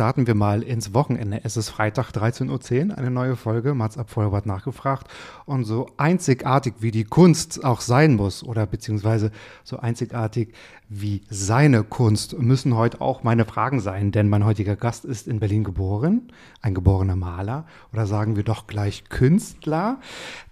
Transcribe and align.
Starten 0.00 0.26
wir 0.26 0.34
mal 0.34 0.62
ins 0.62 0.94
Wochenende. 0.94 1.42
Es 1.44 1.58
ist 1.58 1.68
Freitag 1.68 2.12
13.10 2.12 2.88
Uhr, 2.88 2.96
eine 2.96 3.10
neue 3.10 3.36
Folge. 3.36 3.74
Mats 3.74 3.98
ab 3.98 4.08
Vollbart 4.08 4.46
nachgefragt. 4.46 5.08
Und 5.44 5.64
so 5.64 5.90
einzigartig 5.98 6.76
wie 6.78 6.90
die 6.90 7.04
Kunst 7.04 7.62
auch 7.66 7.82
sein 7.82 8.14
muss, 8.16 8.42
oder 8.42 8.64
beziehungsweise 8.64 9.30
so 9.62 9.78
einzigartig 9.78 10.54
wie 10.88 11.20
seine 11.28 11.84
Kunst, 11.84 12.38
müssen 12.38 12.78
heute 12.78 13.02
auch 13.02 13.24
meine 13.24 13.44
Fragen 13.44 13.78
sein. 13.80 14.10
Denn 14.10 14.30
mein 14.30 14.46
heutiger 14.46 14.74
Gast 14.74 15.04
ist 15.04 15.28
in 15.28 15.38
Berlin 15.38 15.64
geboren, 15.64 16.32
ein 16.62 16.72
geborener 16.72 17.16
Maler, 17.16 17.66
oder 17.92 18.06
sagen 18.06 18.36
wir 18.36 18.42
doch 18.42 18.66
gleich 18.66 19.10
Künstler, 19.10 19.98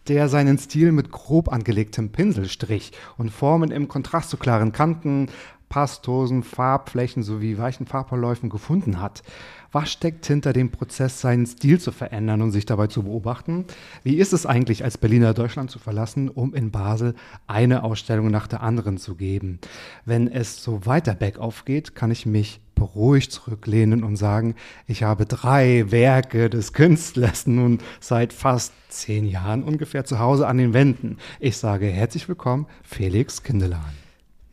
der 0.08 0.28
seinen 0.28 0.58
Stil 0.58 0.92
mit 0.92 1.11
grob 1.11 1.51
angelegtem 1.51 2.11
Pinselstrich 2.11 2.92
und 3.17 3.30
Formen 3.30 3.70
im 3.70 3.89
Kontrast 3.89 4.28
zu 4.28 4.36
klaren 4.36 4.73
Kanten, 4.73 5.28
Pastosen, 5.69 6.42
Farbflächen 6.42 7.22
sowie 7.22 7.58
weichen 7.58 7.86
Farbverläufen 7.86 8.48
gefunden 8.48 9.00
hat. 9.00 9.22
Was 9.70 9.92
steckt 9.92 10.24
hinter 10.24 10.55
dem 10.55 10.70
Prozess, 10.70 11.20
seinen 11.20 11.44
Stil 11.44 11.78
zu 11.78 11.92
verändern 11.92 12.41
und 12.41 12.52
sich 12.52 12.64
dabei 12.64 12.86
zu 12.86 13.02
beobachten? 13.02 13.66
Wie 14.02 14.16
ist 14.16 14.33
es 14.33 14.46
eigentlich, 14.46 14.83
als 14.83 14.96
Berliner 14.96 15.34
Deutschland 15.34 15.70
zu 15.70 15.78
verlassen, 15.78 16.30
um 16.30 16.55
in 16.55 16.70
Basel 16.70 17.14
eine 17.46 17.84
Ausstellung 17.84 18.30
nach 18.30 18.46
der 18.46 18.62
anderen 18.62 18.96
zu 18.96 19.14
geben? 19.14 19.58
Wenn 20.06 20.27
es 20.27 20.62
so 20.62 20.86
weiter 20.86 21.14
bergauf 21.14 21.66
geht, 21.66 21.94
kann 21.94 22.11
ich 22.11 22.24
mich 22.24 22.61
beruhigt 22.74 23.33
zurücklehnen 23.33 24.05
und 24.05 24.16
sagen, 24.16 24.55
ich 24.86 25.02
habe 25.02 25.27
drei 25.27 25.91
Werke 25.91 26.48
des 26.48 26.72
Künstlers 26.72 27.46
nun 27.46 27.80
seit 28.00 28.33
fast 28.33 28.72
zehn 28.89 29.27
Jahren 29.28 29.64
ungefähr 29.64 30.05
zu 30.05 30.19
Hause 30.19 30.46
an 30.46 30.58
den 30.58 30.72
Wänden. 30.72 31.19
Ich 31.41 31.58
sage 31.58 31.86
herzlich 31.86 32.28
willkommen, 32.28 32.66
Felix 32.83 33.42
Kindelan. 33.42 34.08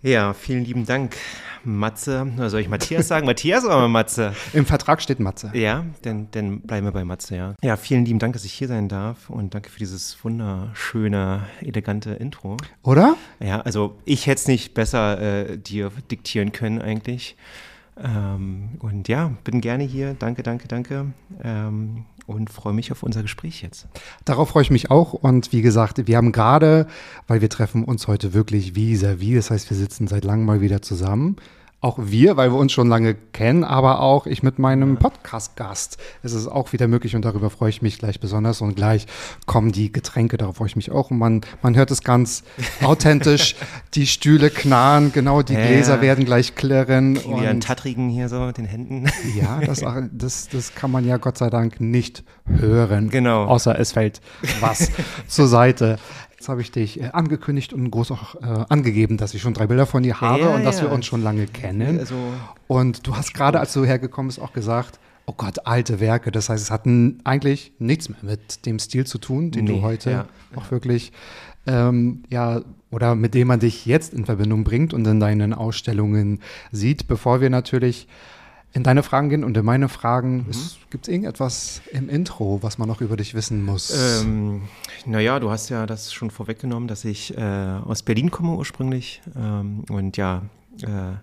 Ja, 0.05 0.35
vielen 0.35 0.63
lieben 0.63 0.85
Dank, 0.85 1.17
Matze. 1.63 2.31
Oder 2.37 2.51
soll 2.51 2.59
ich 2.59 2.69
Matthias 2.69 3.07
sagen? 3.07 3.25
Matthias 3.25 3.65
oder 3.65 3.87
Matze? 3.87 4.35
Im 4.53 4.67
Vertrag 4.67 5.01
steht 5.01 5.19
Matze. 5.19 5.49
Ja, 5.55 5.83
dann, 6.03 6.27
dann 6.29 6.59
bleiben 6.61 6.85
wir 6.85 6.91
bei 6.91 7.03
Matze, 7.03 7.35
ja. 7.35 7.55
Ja, 7.63 7.75
vielen 7.75 8.05
lieben 8.05 8.19
Dank, 8.19 8.33
dass 8.33 8.45
ich 8.45 8.53
hier 8.53 8.67
sein 8.67 8.87
darf 8.87 9.31
und 9.31 9.55
danke 9.55 9.71
für 9.71 9.79
dieses 9.79 10.23
wunderschöne, 10.23 11.47
elegante 11.61 12.11
Intro. 12.11 12.57
Oder? 12.83 13.15
Ja, 13.39 13.61
also 13.61 13.97
ich 14.05 14.27
hätte 14.27 14.41
es 14.41 14.47
nicht 14.47 14.75
besser 14.75 15.19
äh, 15.19 15.57
dir 15.57 15.91
diktieren 16.11 16.51
können 16.51 16.83
eigentlich. 16.83 17.35
Ähm, 17.97 18.77
und 18.81 19.07
ja, 19.07 19.31
bin 19.43 19.59
gerne 19.59 19.85
hier. 19.85 20.13
Danke, 20.13 20.43
danke, 20.43 20.67
danke. 20.67 21.07
Ähm, 21.43 22.05
und 22.27 22.49
freue 22.49 22.73
mich 22.73 22.91
auf 22.91 23.03
unser 23.03 23.21
Gespräch 23.21 23.61
jetzt. 23.61 23.87
Darauf 24.25 24.49
freue 24.49 24.63
ich 24.63 24.71
mich 24.71 24.91
auch. 24.91 25.13
Und 25.13 25.51
wie 25.51 25.61
gesagt, 25.61 26.07
wir 26.07 26.17
haben 26.17 26.31
gerade, 26.31 26.87
weil 27.27 27.41
wir 27.41 27.49
treffen 27.49 27.83
uns 27.83 28.07
heute 28.07 28.33
wirklich 28.33 28.75
vis-à-vis, 28.75 29.35
das 29.35 29.51
heißt, 29.51 29.69
wir 29.69 29.77
sitzen 29.77 30.07
seit 30.07 30.23
langem 30.23 30.45
mal 30.45 30.61
wieder 30.61 30.81
zusammen. 30.81 31.37
Auch 31.85 31.99
wir, 32.01 32.35
weil 32.35 32.51
wir 32.51 32.57
uns 32.57 32.71
schon 32.71 32.87
lange 32.87 33.13
kennen, 33.13 33.63
aber 33.63 33.99
auch 33.99 34.25
ich 34.25 34.41
mit 34.41 34.57
meinem 34.57 34.97
Podcast-Gast. 34.97 35.99
Es 36.23 36.33
ist 36.33 36.47
auch 36.47 36.73
wieder 36.73 36.87
möglich 36.87 37.15
und 37.15 37.23
darüber 37.23 37.51
freue 37.51 37.69
ich 37.69 37.83
mich 37.83 37.99
gleich 37.99 38.19
besonders. 38.19 38.61
Und 38.61 38.75
gleich 38.75 39.05
kommen 39.45 39.71
die 39.71 39.91
Getränke, 39.91 40.37
darauf 40.37 40.55
freue 40.55 40.65
ich 40.65 40.75
mich 40.75 40.89
auch. 40.89 41.11
Und 41.11 41.19
man, 41.19 41.41
man 41.61 41.75
hört 41.75 41.91
es 41.91 42.01
ganz 42.01 42.43
authentisch. 42.81 43.55
Die 43.93 44.07
Stühle 44.07 44.49
knarren, 44.49 45.11
genau, 45.13 45.43
die 45.43 45.53
Ja, 45.53 45.63
Gläser 45.63 46.01
werden 46.01 46.25
gleich 46.25 46.55
klirren. 46.55 47.19
Einen 47.19 47.57
Und 47.57 47.63
Tattrigen 47.63 48.09
hier 48.09 48.29
so 48.29 48.39
mit 48.39 48.57
den 48.57 48.65
Händen. 48.65 49.05
ja, 49.39 49.59
das, 49.63 49.85
das, 50.11 50.49
das 50.49 50.73
kann 50.73 50.89
man 50.89 51.05
ja 51.05 51.17
Gott 51.17 51.37
sei 51.37 51.51
Dank 51.51 51.81
nicht 51.81 52.23
hören. 52.47 53.11
Genau. 53.11 53.45
Außer 53.45 53.77
es 53.77 53.91
fällt 53.91 54.21
was 54.59 54.89
zur 55.27 55.47
Seite. 55.47 55.99
Jetzt 56.45 56.49
habe 56.51 56.61
ich 56.61 56.71
dich 56.71 57.01
äh, 57.01 57.09
angekündigt 57.11 57.73
und 57.73 57.89
groß 57.89 58.11
auch 58.11 58.35
äh, 58.35 58.65
angegeben, 58.69 59.17
dass 59.17 59.33
ich 59.33 59.41
schon 59.41 59.55
drei 59.55 59.65
Bilder 59.65 59.87
von 59.87 60.03
dir 60.03 60.21
habe 60.21 60.41
Ja, 60.41 60.55
und 60.55 60.63
dass 60.63 60.77
ja. 60.77 60.83
wir 60.83 60.91
uns 60.91 61.07
schon 61.07 61.23
lange 61.23 61.47
kennen. 61.47 61.97
Also, 61.97 62.13
und 62.67 63.07
du 63.07 63.15
hast 63.15 63.33
gerade, 63.33 63.59
als 63.59 63.73
du 63.73 63.83
hergekommen 63.83 64.27
bist, 64.27 64.39
auch 64.39 64.53
gesagt, 64.53 64.99
oh 65.25 65.33
Gott, 65.35 65.65
alte 65.65 65.99
Werke. 65.99 66.29
Das 66.29 66.49
heißt, 66.49 66.61
es 66.63 66.69
hat 66.69 66.83
eigentlich 67.23 67.73
nichts 67.79 68.09
mehr 68.09 68.19
mit 68.21 68.63
dem 68.67 68.77
Stil 68.77 69.07
zu 69.07 69.17
tun, 69.17 69.49
den 69.49 69.65
du 69.65 69.73
Nee, 69.73 69.81
heute 69.81 70.11
ja. 70.11 70.25
auch 70.55 70.69
wirklich, 70.69 71.13
ähm, 71.65 72.21
ja, 72.29 72.61
oder 72.91 73.15
mit 73.15 73.33
dem 73.33 73.47
man 73.47 73.59
dich 73.59 73.87
jetzt 73.87 74.13
in 74.13 74.25
Verbindung 74.25 74.63
bringt 74.63 74.93
und 74.93 75.07
in 75.07 75.19
deinen 75.19 75.51
Ausstellungen 75.51 76.41
sieht. 76.71 77.07
Bevor 77.07 77.41
wir 77.41 77.49
natürlich 77.49 78.07
in 78.75 78.83
deine 78.83 79.03
Fragen 79.03 79.29
gehen 79.29 79.45
und 79.45 79.55
in 79.55 79.63
meine 79.63 79.87
Fragen, 79.87 80.45
gibt 80.89 81.07
es 81.07 81.09
irgendetwas 81.11 81.81
im 81.93 82.09
Intro, 82.09 82.59
was 82.61 82.77
man 82.77 82.89
noch 82.89 82.99
über 82.99 83.15
dich 83.15 83.33
wissen 83.33 83.63
muss? 83.63 84.21
Ähm, 84.21 84.63
naja, 85.05 85.39
du 85.39 85.49
hast 85.49 85.69
ja 85.69 85.85
das 85.85 86.11
schon 86.11 86.29
vorweggenommen, 86.29 86.89
dass 86.89 87.05
ich 87.05 87.37
äh, 87.37 87.41
aus 87.41 88.03
Berlin 88.03 88.31
komme 88.31 88.53
ursprünglich 88.53 89.21
ähm, 89.33 89.85
und 89.89 90.17
ja, 90.17 90.41
äh, 90.81 91.15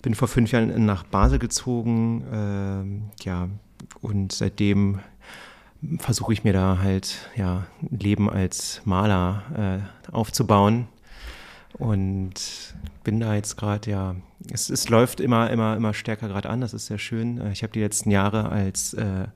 bin 0.00 0.14
vor 0.14 0.28
fünf 0.28 0.50
Jahren 0.50 0.86
nach 0.86 1.02
Basel 1.04 1.38
gezogen, 1.38 2.24
ähm, 2.32 3.02
ja, 3.22 3.50
und 4.00 4.32
seitdem 4.32 5.00
versuche 5.98 6.32
ich 6.32 6.42
mir 6.42 6.54
da 6.54 6.78
halt, 6.82 7.28
ja, 7.36 7.66
ein 7.82 7.98
Leben 7.98 8.30
als 8.30 8.80
Maler 8.86 9.82
äh, 10.08 10.10
aufzubauen 10.10 10.88
und 11.82 12.34
bin 13.02 13.18
da 13.18 13.34
jetzt 13.34 13.56
gerade, 13.56 13.90
ja, 13.90 14.14
es, 14.52 14.70
es 14.70 14.88
läuft 14.88 15.18
immer, 15.18 15.50
immer, 15.50 15.76
immer 15.76 15.94
stärker 15.94 16.28
gerade 16.28 16.48
an, 16.48 16.60
das 16.60 16.74
ist 16.74 16.86
sehr 16.86 16.98
schön. 16.98 17.40
Äh, 17.40 17.50
Ich 17.50 17.64
habe 17.64 17.72
die 17.72 17.80
letzten 17.80 18.12
Jahre 18.12 18.50
als 18.50 18.94
äh, 18.94 19.26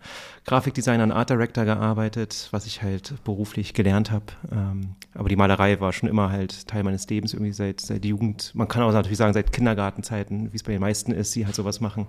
Grafikdesigner 0.44 1.02
und 1.02 1.10
Art 1.10 1.28
Director 1.28 1.64
gearbeitet, 1.64 2.46
was 2.52 2.66
ich 2.66 2.82
halt 2.82 3.14
beruflich 3.24 3.74
gelernt 3.74 4.12
habe. 4.12 4.26
Ähm, 4.52 4.94
aber 5.12 5.28
die 5.28 5.34
Malerei 5.34 5.80
war 5.80 5.92
schon 5.92 6.08
immer 6.08 6.30
halt 6.30 6.68
Teil 6.68 6.84
meines 6.84 7.08
Lebens, 7.08 7.34
irgendwie 7.34 7.52
seit, 7.52 7.80
seit 7.80 8.04
Jugend. 8.04 8.52
Man 8.54 8.68
kann 8.68 8.84
auch 8.84 8.92
natürlich 8.92 9.18
sagen, 9.18 9.32
seit 9.32 9.52
Kindergartenzeiten, 9.52 10.52
wie 10.52 10.56
es 10.56 10.62
bei 10.62 10.70
den 10.70 10.80
meisten 10.80 11.10
ist, 11.10 11.34
die 11.34 11.46
halt 11.46 11.56
sowas 11.56 11.80
machen. 11.80 12.06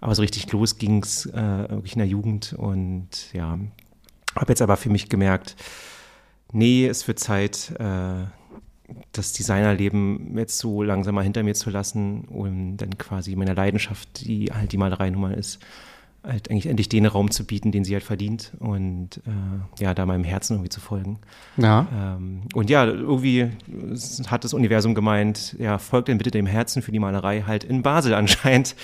Aber 0.00 0.12
so 0.16 0.22
richtig 0.22 0.50
los 0.50 0.78
ging 0.78 1.04
es 1.04 1.26
äh, 1.26 1.70
wirklich 1.70 1.92
in 1.92 2.00
der 2.00 2.08
Jugend 2.08 2.52
und 2.52 3.32
ja, 3.32 3.56
habe 4.34 4.48
jetzt 4.48 4.60
aber 4.62 4.76
für 4.76 4.90
mich 4.90 5.08
gemerkt, 5.08 5.54
nee, 6.50 6.84
es 6.84 7.06
wird 7.06 7.20
Zeit, 7.20 7.72
äh, 7.78 8.24
das 9.12 9.32
Designerleben 9.32 10.36
jetzt 10.38 10.58
so 10.58 10.82
langsam 10.82 11.14
mal 11.14 11.24
hinter 11.24 11.42
mir 11.42 11.54
zu 11.54 11.70
lassen 11.70 12.22
und 12.24 12.78
dann 12.78 12.96
quasi 12.98 13.36
meiner 13.36 13.54
Leidenschaft, 13.54 14.26
die 14.26 14.46
halt 14.46 14.72
die 14.72 14.78
Malerei 14.78 15.10
nun 15.10 15.22
mal 15.22 15.34
ist, 15.34 15.60
halt 16.22 16.50
eigentlich 16.50 16.66
endlich 16.66 16.88
den 16.88 17.06
Raum 17.06 17.30
zu 17.30 17.44
bieten, 17.44 17.70
den 17.70 17.84
sie 17.84 17.94
halt 17.94 18.04
verdient 18.04 18.52
und 18.58 19.18
äh, 19.18 19.82
ja, 19.82 19.94
da 19.94 20.04
meinem 20.06 20.24
Herzen 20.24 20.54
irgendwie 20.54 20.70
zu 20.70 20.80
folgen. 20.80 21.18
ja. 21.56 21.86
Ähm, 21.92 22.42
und 22.54 22.70
ja, 22.70 22.84
irgendwie 22.86 23.50
hat 24.26 24.44
das 24.44 24.54
Universum 24.54 24.94
gemeint, 24.94 25.54
ja, 25.58 25.78
folgt 25.78 26.08
denn 26.08 26.18
bitte 26.18 26.30
dem 26.30 26.46
Herzen 26.46 26.82
für 26.82 26.92
die 26.92 26.98
Malerei 26.98 27.42
halt 27.46 27.64
in 27.64 27.82
Basel 27.82 28.14
anscheinend. 28.14 28.74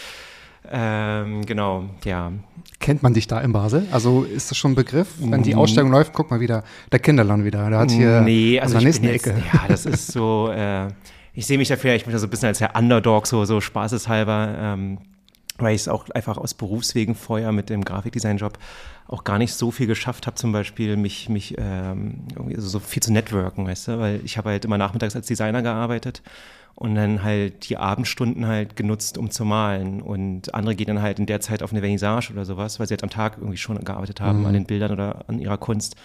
Ähm, 0.70 1.44
genau, 1.44 1.84
ja. 2.05 2.32
Kennt 2.81 3.02
man 3.02 3.14
dich 3.14 3.26
da 3.26 3.40
in 3.40 3.52
Basel? 3.52 3.87
Also 3.90 4.25
ist 4.25 4.50
das 4.50 4.58
schon 4.58 4.72
ein 4.72 4.75
Begriff? 4.75 5.08
Wenn 5.19 5.43
die 5.43 5.55
Ausstellung 5.55 5.90
läuft, 5.90 6.12
guck 6.12 6.31
mal 6.31 6.40
wieder, 6.40 6.64
der 6.90 6.99
Kinderland 6.99 7.44
wieder. 7.44 7.69
Der 7.70 7.78
hat 7.78 7.90
hier 7.90 8.20
nee, 8.22 8.58
also 8.58 8.78
ich 8.78 8.84
nächsten 8.84 9.05
jetzt, 9.05 9.26
Ecke. 9.26 9.43
Ja, 9.52 9.66
das 9.69 9.87
ist 9.87 10.12
so, 10.12 10.50
äh, 10.50 10.88
ich 11.34 11.46
sehe 11.46 11.58
mich 11.58 11.69
da 11.69 11.76
vielleicht 11.76 12.11
so 12.11 12.26
ein 12.26 12.31
bisschen 12.31 12.49
als 12.49 12.58
der 12.58 12.76
Underdog, 12.76 13.26
so, 13.26 13.44
so 13.44 13.61
spaßeshalber, 13.61 14.55
ähm, 14.58 14.99
weil 15.58 15.75
ich 15.75 15.82
es 15.82 15.88
auch 15.88 16.08
einfach 16.11 16.38
aus 16.38 16.55
Berufswegen 16.55 17.14
vorher 17.14 17.52
mit 17.52 17.70
dem 17.70 17.84
Grafikdesign-Job 17.84 18.58
auch 19.06 19.25
gar 19.25 19.38
nicht 19.38 19.52
so 19.52 19.70
viel 19.70 19.87
geschafft 19.87 20.26
habe, 20.26 20.37
zum 20.37 20.52
Beispiel 20.52 20.96
mich, 20.96 21.28
mich 21.28 21.55
ähm, 21.58 22.25
irgendwie 22.34 22.61
so, 22.61 22.69
so 22.69 22.81
viel 22.81 23.02
zu 23.02 23.12
networken, 23.12 23.66
weißt 23.66 23.88
du, 23.88 23.99
weil 23.99 24.20
ich 24.25 24.38
habe 24.38 24.50
halt 24.50 24.64
immer 24.64 24.78
nachmittags 24.78 25.14
als 25.14 25.26
Designer 25.26 25.62
gearbeitet 25.62 26.22
und 26.76 26.94
dann 26.94 27.23
halt 27.23 27.69
die 27.69 27.76
Abendstunden 27.76 28.47
halt 28.47 28.76
genutzt, 28.76 29.17
um 29.19 29.31
zu 29.31 29.44
malen. 29.44 30.03
Und 30.03 30.55
andere 30.55 30.75
gehen 30.75 30.88
dann 30.88 31.03
halt 31.03 31.19
in 31.19 31.26
der 31.26 31.41
Zeit 31.41 31.62
auf 31.62 31.71
eine 31.73 31.81
Vernissage 31.81 32.32
oder 32.32 32.44
sowas, 32.44 32.81
weil 32.81 32.87
sie 32.88 32.94
halt 32.94 33.05
am 33.05 33.11
Tag 33.11 33.37
irgendwie 33.38 33.56
schon 33.56 33.79
gearbeitet 33.85 34.21
haben 34.21 34.44
an 34.47 34.55
den 34.55 34.67
Bildern 34.67 34.93
oder 34.93 35.25
an 35.29 35.38
ihrer 35.38 35.59
Kunst. 35.59 35.97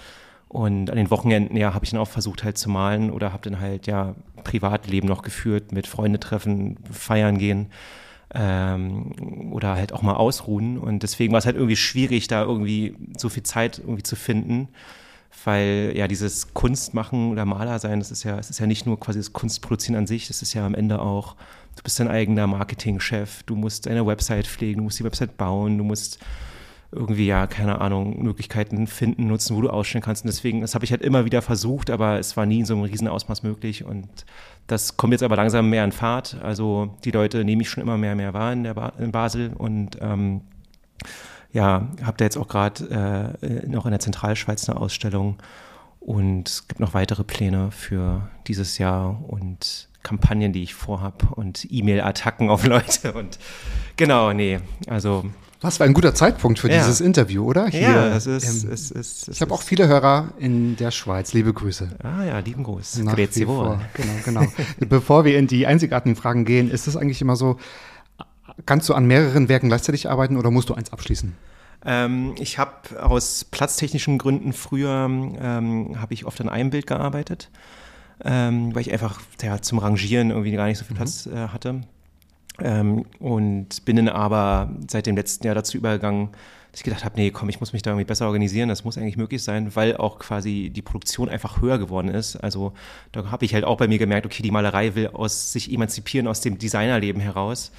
Und 0.48 0.89
an 0.89 0.98
den 0.98 1.12
Wochenenden, 1.12 1.57
ja, 1.57 1.74
habe 1.74 1.86
ich 1.86 1.92
dann 1.92 2.00
auch 2.00 2.07
versucht 2.07 2.44
halt 2.44 2.57
zu 2.57 2.69
malen 2.69 3.12
oder 3.12 3.33
habe 3.33 3.50
dann 3.50 3.60
halt 3.60 3.88
ja 3.88 4.16
Privatleben 4.44 5.07
noch 5.07 5.21
geführt 5.21 5.71
mit 5.71 5.86
Freunde 5.88 6.19
treffen, 6.19 6.77
feiern 6.92 7.38
gehen. 7.38 7.68
ähm, 8.33 9.51
oder 9.51 9.75
halt 9.75 9.94
auch 9.94 10.01
mal 10.01 10.13
ausruhen. 10.13 10.77
Und 10.77 11.04
deswegen 11.04 11.31
war 11.33 11.39
es 11.39 11.45
halt 11.45 11.56
irgendwie 11.56 11.75
schwierig, 11.75 12.27
da 12.27 12.44
irgendwie 12.44 12.95
so 13.18 13.30
viel 13.30 13.44
Zeit 13.44 13.80
irgendwie 13.80 14.04
zu 14.04 14.16
finden. 14.16 14.68
Weil 15.45 15.94
ja 15.95 16.07
dieses 16.07 16.53
Kunstmachen 16.53 17.31
oder 17.31 17.45
Maler 17.45 17.80
sein, 17.80 18.00
das 18.00 18.12
ist 18.12 18.24
ja, 18.24 18.38
es 18.38 18.50
ist 18.50 18.59
ja 18.59 18.68
nicht 18.68 18.86
nur 18.86 19.00
quasi 19.00 19.19
das 19.19 19.33
Kunstproduzieren 19.33 19.97
an 19.97 20.07
sich, 20.07 20.27
das 20.27 20.41
ist 20.41 20.53
ja 20.53 20.65
am 20.65 20.75
Ende 20.75 21.00
auch, 21.00 21.36
du 21.75 21.83
bist 21.83 22.00
dein 22.00 22.07
eigener 22.07 22.47
Marketingchef, 22.47 23.44
du 23.44 23.56
musst 23.56 23.86
deine 23.86 24.06
Website 24.06 24.47
pflegen, 24.47 24.80
du 24.80 24.83
musst 24.83 25.00
die 25.00 25.03
Website 25.03 25.38
bauen, 25.38 25.77
du 25.77 25.83
musst 25.83 26.19
irgendwie, 26.91 27.27
ja, 27.27 27.45
keine 27.45 27.81
Ahnung, 27.81 28.24
Möglichkeiten 28.24 28.88
finden, 28.88 29.27
nutzen, 29.27 29.56
wo 29.56 29.62
du 29.62 29.69
ausstellen 29.69 30.03
kannst. 30.03 30.24
Und 30.24 30.27
deswegen, 30.27 30.62
das 30.62 30.74
habe 30.74 30.86
ich 30.86 30.91
halt 30.91 31.03
immer 31.03 31.24
wieder 31.24 31.42
versucht, 31.42 31.92
aber 31.92 32.18
es 32.18 32.35
war 32.35 32.45
nie 32.45 32.62
in 32.62 32.65
so 32.65 32.74
einem 32.74 32.83
riesen 32.83 33.07
Ausmaß 33.07 33.44
möglich. 33.44 33.85
Und 33.85 34.07
das 34.65 34.97
kommt 34.97 35.13
jetzt 35.13 35.21
aber 35.21 35.35
langsam 35.35 35.69
mehr 35.69 35.83
in 35.83 35.92
Fahrt. 35.92 36.38
Also 36.42 36.95
die 37.03 37.12
Leute 37.12 37.44
nehme 37.44 37.62
ich 37.62 37.69
schon 37.69 37.83
immer 37.83 37.97
mehr 37.97 38.15
mehr 38.15 38.33
wahr 38.33 38.53
in, 38.53 38.63
ba 38.63 38.94
in 38.97 39.12
Basel 39.12 39.53
und 39.56 39.97
ähm, 40.01 40.42
ja, 41.51 41.87
habe 42.03 42.17
da 42.17 42.25
jetzt 42.25 42.37
auch 42.37 42.47
gerade 42.47 43.37
äh, 43.41 43.67
noch 43.67 43.85
in 43.85 43.91
der 43.91 43.99
Zentralschweiz 43.99 44.69
eine 44.69 44.79
Ausstellung 44.79 45.37
und 45.99 46.47
es 46.47 46.67
gibt 46.67 46.79
noch 46.79 46.93
weitere 46.93 47.23
Pläne 47.23 47.71
für 47.71 48.29
dieses 48.47 48.77
Jahr 48.77 49.23
und 49.27 49.87
Kampagnen, 50.03 50.53
die 50.53 50.63
ich 50.63 50.73
vorhab 50.73 51.31
und 51.37 51.67
E-Mail-Attacken 51.69 52.49
auf 52.49 52.65
Leute 52.67 53.13
und 53.13 53.39
genau, 53.97 54.31
nee, 54.33 54.59
also 54.87 55.25
was 55.61 55.79
war 55.81 55.87
ein 55.87 55.93
guter 55.93 56.15
Zeitpunkt 56.15 56.59
für 56.59 56.69
ja. 56.69 56.77
dieses 56.77 57.01
Interview, 57.01 57.43
oder? 57.43 57.67
Hier, 57.67 57.81
ja, 57.81 58.15
es 58.15 58.27
ist, 58.27 58.63
ähm, 58.63 58.71
es 58.71 58.91
ist, 58.91 59.27
es 59.27 59.35
ich 59.35 59.41
habe 59.41 59.53
auch 59.53 59.61
viele 59.61 59.89
Hörer 59.89 60.29
in 60.39 60.77
der 60.77 60.91
Schweiz. 60.91 61.33
Liebe 61.33 61.51
Grüße. 61.51 61.89
Ah 62.01 62.23
ja, 62.23 62.39
lieben 62.39 62.63
Gruß. 62.63 62.99
Nach 62.99 63.13
Grüezi 63.13 63.41
Genau, 63.41 63.79
genau. 64.23 64.45
Bevor 64.87 65.25
wir 65.25 65.37
in 65.37 65.47
die 65.47 65.67
einzigartigen 65.67 66.15
Fragen 66.15 66.45
gehen, 66.45 66.71
ist 66.71 66.87
es 66.87 66.95
eigentlich 66.95 67.21
immer 67.21 67.35
so, 67.35 67.57
kannst 68.65 68.89
du 68.89 68.93
an 68.93 69.05
mehreren 69.05 69.49
Werken 69.49 69.67
gleichzeitig 69.67 70.09
arbeiten 70.09 70.37
oder 70.37 70.51
musst 70.51 70.69
du 70.69 70.73
eins 70.73 70.91
abschließen? 70.91 71.35
Ähm, 71.85 72.35
ich 72.39 72.57
habe 72.57 73.01
aus 73.01 73.45
platztechnischen 73.45 74.17
Gründen 74.17 74.53
früher, 74.53 75.05
ähm, 75.09 75.95
habe 75.99 76.13
ich 76.13 76.25
oft 76.25 76.39
an 76.41 76.49
einem 76.49 76.69
Bild 76.69 76.87
gearbeitet, 76.87 77.49
ähm, 78.23 78.75
weil 78.75 78.81
ich 78.81 78.91
einfach 78.91 79.21
ja, 79.41 79.61
zum 79.61 79.79
Rangieren 79.79 80.31
irgendwie 80.31 80.51
gar 80.51 80.67
nicht 80.67 80.77
so 80.77 80.85
viel 80.85 80.95
mhm. 80.95 80.97
Platz 80.97 81.25
äh, 81.25 81.47
hatte. 81.47 81.81
Ähm, 82.61 83.05
und 83.19 83.85
bin 83.85 83.95
dann 83.95 84.09
aber 84.09 84.71
seit 84.89 85.05
dem 85.05 85.15
letzten 85.15 85.45
Jahr 85.45 85.55
dazu 85.55 85.77
übergegangen, 85.77 86.29
dass 86.71 86.81
ich 86.81 86.83
gedacht 86.83 87.05
habe, 87.05 87.15
nee, 87.15 87.31
komm, 87.31 87.49
ich 87.49 87.59
muss 87.59 87.73
mich 87.73 87.81
da 87.81 87.91
irgendwie 87.91 88.05
besser 88.05 88.27
organisieren, 88.27 88.69
das 88.69 88.83
muss 88.83 88.97
eigentlich 88.97 89.17
möglich 89.17 89.41
sein, 89.41 89.75
weil 89.75 89.97
auch 89.97 90.19
quasi 90.19 90.69
die 90.69 90.81
Produktion 90.81 91.29
einfach 91.29 91.61
höher 91.61 91.79
geworden 91.79 92.09
ist. 92.09 92.35
Also 92.35 92.73
da 93.11 93.31
habe 93.31 93.45
ich 93.45 93.53
halt 93.53 93.63
auch 93.63 93.77
bei 93.77 93.87
mir 93.87 93.97
gemerkt, 93.97 94.25
okay, 94.25 94.43
die 94.43 94.51
Malerei 94.51 94.93
will 94.93 95.07
aus 95.07 95.51
sich 95.51 95.71
emanzipieren 95.71 96.27
aus 96.27 96.41
dem 96.41 96.57
Designerleben 96.57 97.21
heraus. 97.21 97.71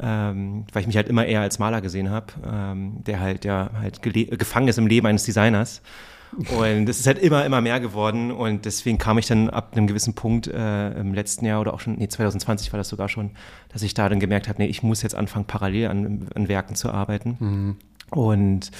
Ähm, 0.00 0.64
weil 0.72 0.82
ich 0.82 0.86
mich 0.86 0.96
halt 0.96 1.08
immer 1.08 1.24
eher 1.24 1.40
als 1.40 1.58
Maler 1.58 1.80
gesehen 1.80 2.10
habe, 2.10 2.26
ähm, 2.46 3.02
der 3.06 3.20
halt 3.20 3.44
ja 3.44 3.70
halt 3.80 4.02
gefangen 4.02 4.68
ist 4.68 4.78
im 4.78 4.86
Leben 4.86 5.06
eines 5.06 5.24
Designers. 5.24 5.80
Und 6.32 6.88
es 6.88 7.00
ist 7.00 7.06
halt 7.06 7.18
immer, 7.18 7.44
immer 7.46 7.60
mehr 7.60 7.80
geworden. 7.80 8.30
Und 8.30 8.64
deswegen 8.64 8.98
kam 8.98 9.16
ich 9.18 9.26
dann 9.26 9.48
ab 9.48 9.72
einem 9.72 9.86
gewissen 9.86 10.14
Punkt 10.14 10.48
äh, 10.48 10.90
im 10.98 11.14
letzten 11.14 11.46
Jahr 11.46 11.60
oder 11.60 11.72
auch 11.72 11.80
schon, 11.80 11.96
nee, 11.96 12.08
2020 12.08 12.72
war 12.72 12.78
das 12.78 12.88
sogar 12.88 13.08
schon, 13.08 13.30
dass 13.70 13.82
ich 13.82 13.94
da 13.94 14.08
dann 14.08 14.20
gemerkt 14.20 14.48
habe, 14.48 14.60
nee, 14.60 14.68
ich 14.68 14.82
muss 14.82 15.02
jetzt 15.02 15.14
anfangen, 15.14 15.46
parallel 15.46 15.88
an, 15.88 16.28
an 16.34 16.48
Werken 16.48 16.74
zu 16.74 16.90
arbeiten. 16.90 17.36
Mhm. 17.38 17.76
Und 18.10 18.70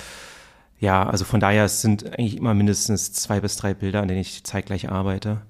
ja, 0.78 1.08
also 1.08 1.24
von 1.24 1.40
daher 1.40 1.68
sind 1.68 2.06
eigentlich 2.18 2.36
immer 2.36 2.52
mindestens 2.52 3.12
zwei 3.12 3.40
bis 3.40 3.56
drei 3.56 3.72
Bilder, 3.72 4.02
an 4.02 4.08
denen 4.08 4.20
ich 4.20 4.44
zeitgleich 4.44 4.90
arbeite 4.90 5.40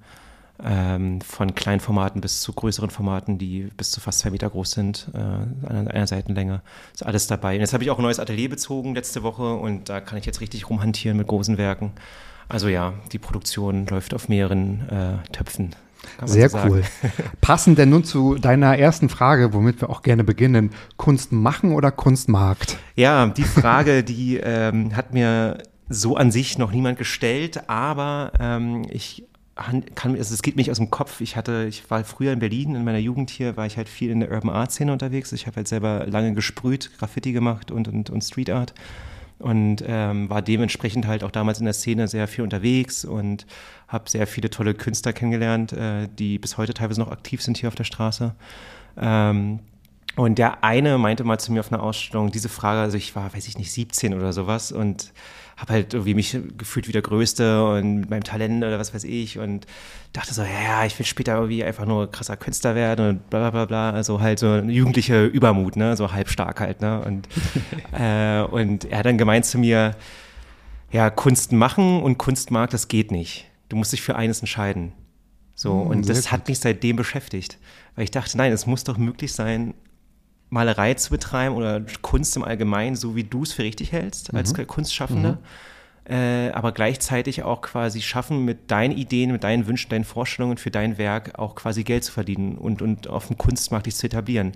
ähm, 0.64 1.20
von 1.20 1.55
kleinen 1.55 1.81
Formaten 1.81 2.20
bis 2.20 2.41
zu 2.41 2.53
größeren 2.53 2.91
Formaten, 2.91 3.38
die 3.38 3.69
bis 3.76 3.91
zu 3.91 4.00
fast 4.00 4.20
zwei 4.20 4.31
Meter 4.31 4.49
groß 4.49 4.70
sind, 4.70 5.08
äh, 5.14 5.19
an 5.19 5.88
einer 5.88 6.06
Seitenlänge. 6.06 6.62
Ist 6.94 7.05
alles 7.05 7.26
dabei. 7.26 7.55
Und 7.55 7.61
jetzt 7.61 7.73
habe 7.73 7.85
ich 7.85 7.91
auch 7.91 7.99
ein 7.99 8.03
neues 8.03 8.19
Atelier 8.19 8.49
bezogen 8.49 8.94
letzte 8.94 9.23
Woche 9.23 9.55
und 9.55 9.88
da 9.88 10.00
kann 10.00 10.19
ich 10.19 10.26
jetzt 10.26 10.41
richtig 10.41 10.69
rumhantieren 10.70 11.17
mit 11.19 11.26
großen 11.26 11.58
Werken. 11.58 11.93
Also 12.49 12.69
ja, 12.69 12.94
die 13.12 13.19
Produktion 13.19 13.87
läuft 13.87 14.14
auf 14.14 14.29
mehreren 14.29 14.88
äh, 14.88 15.29
Töpfen. 15.32 15.75
Sehr 16.25 16.49
so 16.49 16.58
cool. 16.58 16.82
Passend 17.41 17.79
denn 17.79 17.91
nun 17.91 18.05
zu 18.05 18.37
deiner 18.37 18.79
ersten 18.79 19.08
Frage, 19.08 19.53
womit 19.53 19.81
wir 19.81 19.91
auch 19.91 20.03
gerne 20.03 20.25
beginnen, 20.25 20.70
Kunst 20.97 21.32
machen 21.32 21.73
oder 21.73 21.91
Kunstmarkt? 21.91 22.79
Ja, 22.94 23.26
die 23.26 23.44
Frage, 23.44 24.05
die 24.05 24.37
ähm, 24.37 24.94
hat 24.94 25.12
mir 25.12 25.58
so 25.88 26.17
an 26.17 26.31
sich 26.31 26.58
noch 26.58 26.73
niemand 26.73 26.99
gestellt, 26.99 27.69
aber 27.69 28.32
ähm, 28.41 28.87
ich 28.91 29.25
kann, 29.56 30.17
also 30.17 30.35
es 30.35 30.43
geht 30.43 30.56
mich 30.56 30.70
aus 30.70 30.76
dem 30.76 30.91
Kopf. 30.91 31.20
Ich 31.20 31.35
hatte, 31.37 31.67
ich 31.69 31.91
war 31.91 32.05
früher 32.05 32.32
in 32.32 32.38
Berlin, 32.38 32.75
in 32.75 32.85
meiner 32.85 32.99
Jugend 32.99 33.31
hier, 33.31 33.56
war 33.56 33.67
ich 33.67 33.76
halt 33.76 33.88
viel 33.88 34.11
in 34.11 34.20
der 34.20 34.31
Urban 34.31 34.50
Art 34.50 34.70
Szene 34.70 34.93
unterwegs. 34.93 35.32
Ich 35.32 35.47
habe 35.47 35.56
halt 35.56 35.69
selber 35.69 36.06
lange 36.06 36.35
gesprüht, 36.35 36.91
Graffiti 36.99 37.32
gemacht 37.32 37.70
und, 37.70 37.88
und, 37.88 38.11
und 38.11 38.23
Street 38.23 38.50
Art 38.50 38.75
und 39.38 39.85
ähm, 39.87 40.31
war 40.31 40.43
dementsprechend 40.43 41.06
halt 41.06 41.23
auch 41.23 41.31
damals 41.31 41.58
in 41.58 41.67
der 41.67 41.75
Szene 41.75 42.08
sehr 42.08 42.26
viel 42.29 42.43
unterwegs 42.44 43.05
und 43.05 43.47
habe 43.88 44.08
sehr 44.08 44.26
viele 44.26 44.50
tolle 44.50 44.75
Künstler 44.75 45.12
kennengelernt, 45.12 45.73
äh, 45.73 46.08
die 46.08 46.38
bis 46.38 46.56
heute 46.56 46.75
teilweise 46.75 47.00
noch 47.00 47.11
aktiv 47.11 47.43
sind 47.43 47.58
hier 47.58 47.69
auf 47.69 47.75
der 47.75 47.85
Straße. 47.85 48.35
Ähm, 48.97 49.61
und 50.17 50.38
der 50.38 50.64
eine 50.64 50.97
meinte 50.97 51.25
mal 51.25 51.38
zu 51.38 51.53
mir 51.53 51.61
auf 51.61 51.70
einer 51.70 51.82
Ausstellung 51.82 52.31
diese 52.31 52.49
Frage, 52.49 52.81
also 52.81 52.97
ich 52.97 53.14
war, 53.14 53.35
weiß 53.35 53.47
ich 53.49 53.58
nicht, 53.58 53.70
17 53.70 54.14
oder 54.14 54.32
sowas 54.32 54.73
und 54.73 55.12
habe 55.56 55.73
halt 55.73 55.94
irgendwie 55.94 56.14
mich 56.14 56.37
gefühlt 56.58 56.87
wie 56.87 56.93
der 56.93 57.03
Größte 57.03 57.64
und 57.67 58.00
mit 58.00 58.11
meinem 58.11 58.25
Talent 58.25 58.62
oder 58.62 58.79
was 58.79 58.93
weiß 58.93 59.05
ich 59.05 59.38
und 59.38 59.67
dachte 60.12 60.35
so, 60.35 60.43
ja, 60.43 60.85
ich 60.85 60.99
will 60.99 61.06
später 61.06 61.35
irgendwie 61.35 61.64
einfach 61.64 61.87
nur 61.87 62.11
krasser 62.11 62.37
Künstler 62.37 62.75
werden 62.75 63.08
und 63.08 63.31
bla 63.31 63.41
bla 63.41 63.50
bla 63.50 63.64
bla. 63.64 63.91
Also 63.91 64.20
halt 64.20 64.38
so 64.38 64.50
ein 64.50 64.69
jugendlicher 64.69 65.25
Übermut, 65.25 65.76
ne, 65.76 65.97
so 65.97 66.12
halbstark 66.12 66.61
halt, 66.61 66.82
ne. 66.82 67.00
Und, 67.00 67.29
äh, 67.99 68.43
und 68.43 68.85
er 68.85 68.99
hat 68.99 69.06
dann 69.06 69.17
gemeint 69.17 69.47
zu 69.47 69.58
mir, 69.58 69.97
ja, 70.93 71.08
Kunst 71.08 71.53
machen 71.53 72.03
und 72.03 72.19
Kunstmarkt, 72.19 72.75
das 72.75 72.88
geht 72.88 73.11
nicht. 73.11 73.47
Du 73.70 73.76
musst 73.76 73.93
dich 73.93 74.03
für 74.03 74.14
eines 74.14 74.41
entscheiden. 74.41 74.93
So, 75.55 75.75
mm, 75.75 75.87
und 75.88 76.08
das 76.08 76.23
gut. 76.23 76.32
hat 76.32 76.49
mich 76.49 76.61
seitdem 76.61 76.97
beschäftigt. 76.97 77.58
Weil 77.94 78.05
ich 78.05 78.11
dachte, 78.11 78.37
nein, 78.37 78.53
es 78.53 78.67
muss 78.67 78.85
doch 78.85 78.99
möglich 78.99 79.32
sein, 79.32 79.73
Malerei 80.48 80.94
zu 80.94 81.10
betreiben 81.10 81.54
oder 81.54 81.82
Kunst 82.02 82.37
im 82.37 82.44
Allgemeinen, 82.44 82.96
so 82.96 83.16
wie 83.16 83.25
du 83.25 83.43
es 83.43 83.52
für 83.52 83.62
richtig 83.62 83.93
hältst, 83.93 84.32
als 84.34 84.56
mhm. 84.56 84.66
Kunstschaffende. 84.66 85.32
Mhm. 85.32 85.38
Äh, 86.08 86.50
aber 86.52 86.70
gleichzeitig 86.70 87.43
auch 87.43 87.62
quasi 87.62 88.00
schaffen, 88.00 88.44
mit 88.44 88.70
deinen 88.70 88.96
Ideen, 88.96 89.32
mit 89.32 89.43
deinen 89.43 89.66
Wünschen, 89.66 89.90
deinen 89.90 90.04
Vorstellungen 90.04 90.56
für 90.56 90.70
dein 90.70 90.98
Werk 90.98 91.37
auch 91.37 91.56
quasi 91.56 91.82
Geld 91.82 92.04
zu 92.04 92.12
verdienen 92.12 92.56
und, 92.56 92.81
und 92.81 93.08
auf 93.08 93.26
dem 93.26 93.37
Kunstmarkt 93.37 93.87
dich 93.87 93.96
zu 93.96 94.06
etablieren. 94.06 94.52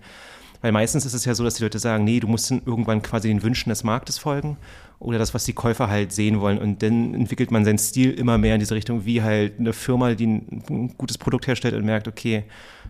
Weil 0.63 0.73
meistens 0.73 1.07
ist 1.07 1.15
es 1.15 1.25
ja 1.25 1.35
so, 1.35 1.43
dass 1.43 1.55
die 1.55 1.63
Leute 1.63 1.79
sagen, 1.79 2.05
nee, 2.05 2.21
du 2.21 2.29
musst 2.29 2.51
dann 2.51 2.63
irgendwann 2.67 3.03
quasi 3.03 3.29
den 3.29 3.43
Wünschen 3.43 3.71
des 3.71 3.83
Marktes 3.83 4.19
folgen 4.19 4.59
oder 4.99 5.19
das, 5.19 5.33
was 5.33 5.45
die 5.45 5.55
Käufer 5.55 5.89
halt 5.89 6.13
sehen 6.13 6.41
wollen. 6.41 6.59
Und 6.59 6.83
dann 6.83 7.15
entwickelt 7.15 7.51
man 7.51 7.65
seinen 7.65 7.79
Stil 7.79 8.13
immer 8.13 8.37
mehr 8.37 8.55
in 8.55 8.61
diese 8.61 8.75
Richtung, 8.75 9.07
wie 9.07 9.23
halt 9.23 9.59
eine 9.59 9.73
Firma, 9.73 10.15
die 10.15 10.27
ein 10.27 10.95
gutes 10.99 11.17
Produkt 11.17 11.47
herstellt 11.47 11.75
und 11.75 11.85
merkt, 11.85 12.07
okay, 12.07 12.45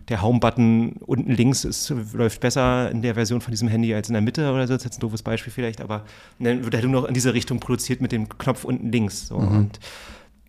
der 0.09 0.21
Home-Button 0.21 0.97
unten 1.05 1.31
links 1.31 1.63
ist, 1.63 1.93
läuft 2.13 2.41
besser 2.41 2.91
in 2.91 3.01
der 3.01 3.15
Version 3.15 3.41
von 3.41 3.51
diesem 3.51 3.67
Handy 3.67 3.93
als 3.93 4.09
in 4.09 4.13
der 4.13 4.21
Mitte 4.21 4.51
oder 4.51 4.67
so. 4.67 4.73
Das 4.73 4.81
ist 4.81 4.85
jetzt 4.85 4.97
ein 4.97 5.01
doofes 5.01 5.23
Beispiel 5.23 5.51
vielleicht, 5.51 5.81
aber 5.81 6.03
dann 6.39 6.63
wird 6.63 6.73
halt 6.73 6.83
nur 6.85 7.01
noch 7.01 7.07
in 7.07 7.13
diese 7.13 7.33
Richtung 7.33 7.59
produziert 7.59 8.01
mit 8.01 8.11
dem 8.11 8.29
Knopf 8.29 8.63
unten 8.63 8.91
links. 8.91 9.27
So. 9.27 9.39
Mhm. 9.39 9.47
Und 9.47 9.79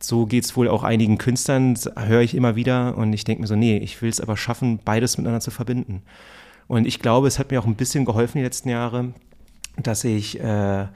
so 0.00 0.26
geht 0.26 0.44
es 0.44 0.56
wohl 0.56 0.68
auch 0.68 0.82
einigen 0.82 1.18
Künstlern, 1.18 1.78
höre 1.96 2.22
ich 2.22 2.34
immer 2.34 2.56
wieder. 2.56 2.96
Und 2.96 3.12
ich 3.12 3.24
denke 3.24 3.42
mir 3.42 3.46
so, 3.46 3.56
nee, 3.56 3.78
ich 3.78 4.00
will 4.02 4.10
es 4.10 4.20
aber 4.20 4.36
schaffen, 4.36 4.80
beides 4.84 5.16
miteinander 5.16 5.40
zu 5.40 5.50
verbinden. 5.50 6.02
Und 6.68 6.86
ich 6.86 7.00
glaube, 7.00 7.28
es 7.28 7.38
hat 7.38 7.50
mir 7.50 7.60
auch 7.60 7.66
ein 7.66 7.76
bisschen 7.76 8.04
geholfen 8.04 8.38
die 8.38 8.44
letzten 8.44 8.68
Jahre, 8.68 9.12
dass 9.76 10.04
ich 10.04 10.40
äh, 10.40 10.86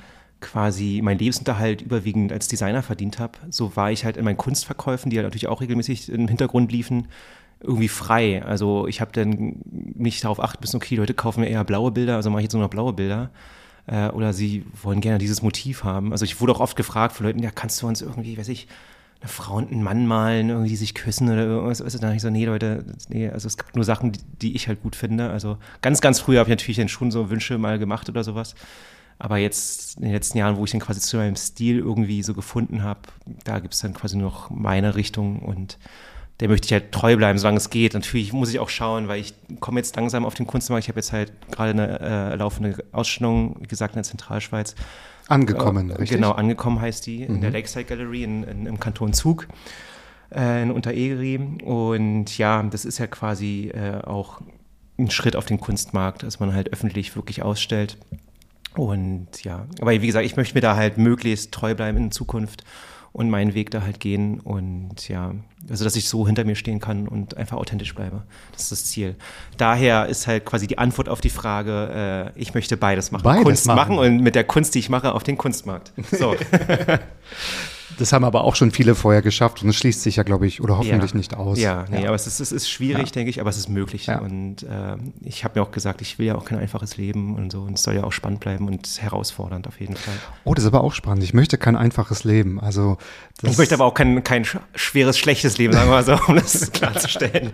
quasi 0.40 1.00
meinen 1.02 1.18
Lebensunterhalt 1.18 1.82
überwiegend 1.82 2.32
als 2.32 2.48
Designer 2.48 2.82
verdient 2.82 3.18
habe. 3.18 3.38
So 3.50 3.74
war 3.76 3.90
ich 3.90 4.04
halt 4.04 4.16
in 4.16 4.24
meinen 4.24 4.36
Kunstverkäufen, 4.36 5.10
die 5.10 5.16
halt 5.16 5.26
natürlich 5.26 5.48
auch 5.48 5.60
regelmäßig 5.60 6.10
im 6.10 6.28
Hintergrund 6.28 6.72
liefen, 6.72 7.08
irgendwie 7.60 7.88
frei. 7.88 8.42
Also 8.44 8.86
ich 8.86 9.00
habe 9.00 9.12
dann 9.12 9.60
nicht 9.64 10.22
darauf 10.24 10.40
achten 10.40 10.62
müssen, 10.62 10.76
okay, 10.76 10.96
Leute 10.96 11.14
kaufen 11.14 11.40
mir 11.40 11.48
eher 11.48 11.64
blaue 11.64 11.90
Bilder, 11.90 12.16
also 12.16 12.30
mache 12.30 12.40
ich 12.40 12.44
jetzt 12.44 12.52
nur 12.52 12.62
noch 12.62 12.70
blaue 12.70 12.92
Bilder. 12.92 13.30
Äh, 13.86 14.08
oder 14.08 14.32
sie 14.32 14.64
wollen 14.82 15.00
gerne 15.00 15.18
dieses 15.18 15.42
Motiv 15.42 15.84
haben. 15.84 16.12
Also 16.12 16.24
ich 16.24 16.40
wurde 16.40 16.52
auch 16.52 16.60
oft 16.60 16.76
gefragt 16.76 17.14
von 17.14 17.26
Leuten, 17.26 17.42
ja, 17.42 17.50
kannst 17.50 17.80
du 17.82 17.86
uns 17.86 18.02
irgendwie, 18.02 18.36
weiß 18.36 18.48
ich, 18.48 18.68
eine 19.20 19.28
Frau 19.28 19.56
und 19.56 19.72
einen 19.72 19.82
Mann 19.82 20.06
malen, 20.06 20.50
irgendwie 20.50 20.68
die 20.68 20.76
sich 20.76 20.94
küssen 20.94 21.28
oder 21.28 21.44
irgendwas. 21.44 21.82
Weißt 21.82 21.94
du, 21.94 21.98
dann 21.98 22.14
ich 22.14 22.22
so, 22.22 22.30
nee, 22.30 22.44
Leute, 22.44 22.84
nee, 23.08 23.28
also 23.28 23.46
es 23.46 23.56
gibt 23.56 23.74
nur 23.74 23.84
Sachen, 23.84 24.12
die, 24.12 24.20
die 24.42 24.56
ich 24.56 24.68
halt 24.68 24.82
gut 24.82 24.94
finde. 24.94 25.30
Also 25.30 25.58
ganz, 25.80 26.00
ganz 26.00 26.20
früh 26.20 26.36
habe 26.36 26.48
ich 26.48 26.52
natürlich 26.52 26.76
dann 26.76 26.88
schon 26.88 27.10
so 27.10 27.30
Wünsche 27.30 27.56
mal 27.58 27.78
gemacht 27.78 28.08
oder 28.08 28.24
sowas. 28.24 28.54
Aber 29.18 29.38
jetzt 29.38 29.96
in 29.96 30.02
den 30.02 30.12
letzten 30.12 30.36
Jahren, 30.36 30.58
wo 30.58 30.64
ich 30.64 30.72
dann 30.72 30.80
quasi 30.80 31.00
zu 31.00 31.16
meinem 31.16 31.36
Stil 31.36 31.78
irgendwie 31.78 32.22
so 32.22 32.34
gefunden 32.34 32.82
habe, 32.82 33.00
da 33.44 33.60
gibt 33.60 33.72
es 33.72 33.80
dann 33.80 33.94
quasi 33.94 34.16
nur 34.16 34.30
noch 34.30 34.50
meine 34.50 34.94
Richtung 34.94 35.38
und 35.38 35.78
der 36.40 36.48
möchte 36.48 36.66
ich 36.66 36.72
halt 36.72 36.92
treu 36.92 37.16
bleiben, 37.16 37.38
solange 37.38 37.56
es 37.56 37.70
geht. 37.70 37.94
Natürlich 37.94 38.32
muss 38.32 38.50
ich 38.50 38.58
auch 38.58 38.68
schauen, 38.68 39.08
weil 39.08 39.20
ich 39.20 39.34
komme 39.60 39.80
jetzt 39.80 39.96
langsam 39.96 40.24
auf 40.24 40.34
den 40.34 40.46
Kunstmarkt. 40.46 40.84
Ich 40.84 40.88
habe 40.88 40.98
jetzt 40.98 41.12
halt 41.12 41.32
gerade 41.50 41.70
eine 41.70 42.00
äh, 42.32 42.36
laufende 42.36 42.84
Ausstellung, 42.92 43.56
wie 43.60 43.68
gesagt, 43.68 43.94
in 43.94 43.98
der 43.98 44.04
Zentralschweiz 44.04 44.74
Angekommen, 45.28 45.90
äh, 45.90 45.94
richtig? 45.94 46.16
Genau, 46.16 46.32
angekommen 46.32 46.80
heißt 46.80 47.06
die, 47.06 47.22
in 47.22 47.40
der 47.40 47.50
mhm. 47.50 47.56
Lakeside 47.56 47.84
Gallery 47.84 48.22
in, 48.22 48.44
in, 48.44 48.66
im 48.66 48.80
Kanton 48.80 49.12
Zug 49.12 49.48
äh, 50.34 50.62
in 50.62 50.70
Unteregeri. 50.70 51.38
Und 51.64 52.38
ja, 52.38 52.62
das 52.62 52.84
ist 52.84 52.98
ja 52.98 53.06
quasi 53.06 53.72
äh, 53.74 54.02
auch 54.04 54.40
ein 54.98 55.10
Schritt 55.10 55.36
auf 55.36 55.46
den 55.46 55.60
Kunstmarkt, 55.60 56.22
dass 56.22 56.40
man 56.40 56.54
halt 56.54 56.72
öffentlich 56.72 57.16
wirklich 57.16 57.42
ausstellt. 57.42 57.98
Und 58.74 59.42
ja, 59.42 59.66
aber 59.80 59.92
wie 59.92 60.06
gesagt, 60.06 60.26
ich 60.26 60.36
möchte 60.36 60.54
mir 60.54 60.60
da 60.60 60.76
halt 60.76 60.98
möglichst 60.98 61.52
treu 61.52 61.74
bleiben 61.74 61.98
in 61.98 62.10
Zukunft 62.12 62.64
und 63.16 63.30
meinen 63.30 63.54
Weg 63.54 63.70
da 63.70 63.80
halt 63.80 63.98
gehen 63.98 64.40
und 64.40 65.08
ja, 65.08 65.32
also 65.70 65.84
dass 65.84 65.96
ich 65.96 66.06
so 66.06 66.26
hinter 66.26 66.44
mir 66.44 66.54
stehen 66.54 66.80
kann 66.80 67.08
und 67.08 67.34
einfach 67.38 67.56
authentisch 67.56 67.94
bleibe. 67.94 68.24
Das 68.52 68.64
ist 68.64 68.72
das 68.72 68.84
Ziel. 68.84 69.14
Daher 69.56 70.04
ist 70.04 70.26
halt 70.26 70.44
quasi 70.44 70.66
die 70.66 70.76
Antwort 70.76 71.08
auf 71.08 71.22
die 71.22 71.30
Frage, 71.30 72.32
äh, 72.36 72.38
ich 72.38 72.52
möchte 72.52 72.76
beides 72.76 73.12
machen. 73.12 73.22
Beides 73.22 73.44
Kunst 73.44 73.66
machen. 73.68 73.96
machen 73.96 73.98
und 73.98 74.20
mit 74.20 74.34
der 74.34 74.44
Kunst, 74.44 74.74
die 74.74 74.80
ich 74.80 74.90
mache, 74.90 75.14
auf 75.14 75.22
den 75.22 75.38
Kunstmarkt. 75.38 75.94
So. 76.10 76.36
Das 77.98 78.12
haben 78.12 78.24
aber 78.24 78.44
auch 78.44 78.56
schon 78.56 78.70
viele 78.70 78.94
vorher 78.94 79.22
geschafft 79.22 79.62
und 79.62 79.68
es 79.68 79.76
schließt 79.76 80.02
sich 80.02 80.16
ja, 80.16 80.22
glaube 80.22 80.46
ich, 80.46 80.60
oder 80.60 80.78
hoffentlich 80.78 81.12
Ja. 81.12 81.16
nicht 81.16 81.34
aus. 81.34 81.58
Ja, 81.58 81.84
nee, 81.90 82.06
aber 82.06 82.14
es 82.16 82.26
ist, 82.26 82.40
es 82.40 82.52
ist 82.52 82.68
schwierig, 82.68 83.06
Ja. 83.06 83.12
denke 83.12 83.30
ich, 83.30 83.40
aber 83.40 83.50
es 83.50 83.56
ist 83.56 83.68
möglich. 83.68 84.06
Ja. 84.06 84.18
Und 84.18 84.62
äh, 84.64 84.96
ich 85.22 85.44
habe 85.44 85.58
mir 85.58 85.64
auch 85.66 85.70
gesagt, 85.70 86.02
ich 86.02 86.18
will 86.18 86.26
ja 86.26 86.34
auch 86.36 86.44
kein 86.44 86.58
einfaches 86.58 86.96
Leben 86.96 87.34
und 87.36 87.52
so. 87.52 87.62
Und 87.62 87.74
es 87.74 87.82
soll 87.82 87.94
ja 87.94 88.04
auch 88.04 88.12
spannend 88.12 88.40
bleiben 88.40 88.66
und 88.66 88.86
herausfordernd 89.00 89.66
auf 89.68 89.80
jeden 89.80 89.96
Fall. 89.96 90.14
Oh, 90.44 90.54
das 90.54 90.64
ist 90.64 90.68
aber 90.72 90.82
auch 90.82 90.92
spannend. 90.92 91.22
Ich 91.22 91.34
möchte 91.34 91.58
kein 91.58 91.76
einfaches 91.76 92.24
Leben. 92.24 92.60
Also 92.60 92.98
Ich 93.42 93.56
möchte 93.58 93.74
aber 93.74 93.84
auch 93.84 93.94
kein, 93.94 94.22
kein 94.24 94.44
sch- 94.44 94.58
schweres, 94.74 95.18
schlechtes 95.18 95.58
Leben, 95.58 95.72
sagen 95.72 95.86
wir 95.88 95.94
mal 95.94 96.04
so, 96.04 96.18
um 96.26 96.34
das 96.36 96.72
klarzustellen. 96.72 97.50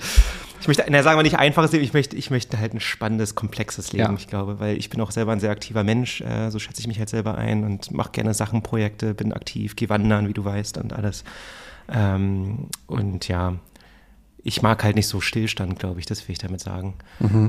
Ich 0.60 0.68
möchte, 0.68 0.84
na, 0.88 1.02
sagen 1.02 1.18
wir 1.18 1.24
nicht 1.24 1.40
einfaches 1.40 1.72
Leben, 1.72 1.82
ich 1.84 1.92
möchte, 1.92 2.14
ich 2.14 2.30
möchte 2.30 2.56
halt 2.56 2.72
ein 2.72 2.78
spannendes, 2.78 3.34
komplexes 3.34 3.92
Leben, 3.92 4.04
Ja. 4.12 4.14
ich 4.16 4.28
glaube, 4.28 4.60
weil 4.60 4.76
ich 4.76 4.90
bin 4.90 5.00
auch 5.00 5.10
selber 5.10 5.32
ein 5.32 5.40
sehr 5.40 5.50
aktiver 5.50 5.82
Mensch, 5.82 6.20
äh, 6.20 6.50
so 6.50 6.60
schätze 6.60 6.80
ich 6.80 6.86
mich 6.86 7.00
halt 7.00 7.08
selber 7.08 7.34
ein 7.36 7.64
und 7.64 7.90
mache 7.90 8.12
gerne 8.12 8.32
Sachen, 8.32 8.62
Projekte, 8.62 9.12
bin 9.12 9.32
aktiv, 9.32 9.74
gehe 9.74 9.88
wandern, 9.88 10.21
wie 10.28 10.32
du 10.34 10.44
weißt 10.44 10.78
und 10.78 10.92
alles. 10.92 11.24
Ähm, 11.88 12.68
und 12.86 13.28
ja, 13.28 13.54
ich 14.44 14.60
mag 14.62 14.82
halt 14.82 14.96
nicht 14.96 15.06
so 15.06 15.20
Stillstand, 15.20 15.78
glaube 15.78 16.00
ich, 16.00 16.06
das 16.06 16.26
will 16.26 16.32
ich 16.32 16.38
damit 16.38 16.60
sagen. 16.60 16.94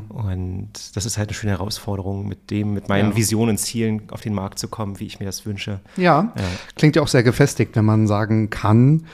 Und 0.10 0.70
das 0.96 1.06
ist 1.08 1.18
halt 1.18 1.30
eine 1.30 1.34
schöne 1.34 1.54
Herausforderung, 1.54 2.28
mit 2.28 2.52
dem, 2.52 2.74
mit 2.74 2.88
meinen 2.88 3.12
Ja. 3.12 3.16
Visionen 3.16 3.52
und 3.52 3.58
Zielen 3.58 4.04
auf 4.12 4.22
den 4.22 4.34
Markt 4.36 4.60
zu 4.60 4.68
kommen, 4.68 5.00
wie 5.00 5.06
ich 5.08 5.20
mir 5.20 5.26
das 5.26 5.46
wünsche. 5.46 5.80
Ja, 5.98 6.34
Ja. 6.38 6.44
klingt 6.76 6.96
ja 6.96 7.02
auch 7.02 7.08
sehr 7.08 7.24
gefestigt, 7.24 7.76
wenn 7.76 7.86
man 7.86 8.06
sagen 8.08 8.50
kann, 8.52 9.06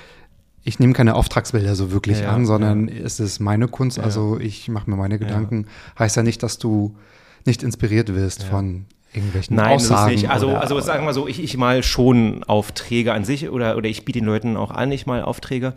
ich 0.63 0.79
nehme 0.79 0.91
keine 0.93 1.15
Auftragsbilder 1.15 1.73
so 1.75 1.91
wirklich 1.91 2.19
Ja, 2.19 2.33
an, 2.35 2.45
sondern 2.45 2.89
es 2.89 3.19
ist 3.21 3.39
meine 3.39 3.69
Kunst, 3.69 3.97
also 3.97 4.37
ich 4.39 4.67
mache 4.67 4.89
mir 4.89 4.97
meine 4.97 5.17
Gedanken. 5.17 5.67
Heißt 5.97 6.17
ja 6.17 6.23
nicht, 6.23 6.43
dass 6.43 6.57
du 6.59 6.97
nicht 7.45 7.63
inspiriert 7.63 8.13
wirst 8.13 8.43
von 8.43 8.85
irgendwelchen 9.13 9.55
Nein, 9.55 9.73
das 9.73 9.83
ist 9.83 9.91
Aussagen. 9.91 10.11
nicht. 10.11 10.29
Also, 10.29 10.49
oder, 10.49 10.61
also 10.61 10.79
sagen 10.79 11.05
wir 11.05 11.13
so, 11.13 11.27
ich, 11.27 11.43
ich 11.43 11.57
mal 11.57 11.83
schon 11.83 12.43
Aufträge 12.43 13.13
an 13.13 13.25
sich 13.25 13.49
oder, 13.49 13.77
oder 13.77 13.89
ich 13.89 14.05
biete 14.05 14.19
den 14.19 14.25
Leuten 14.25 14.57
auch 14.57 14.71
an, 14.71 14.91
ich 14.91 15.05
mal 15.05 15.21
Aufträge. 15.21 15.73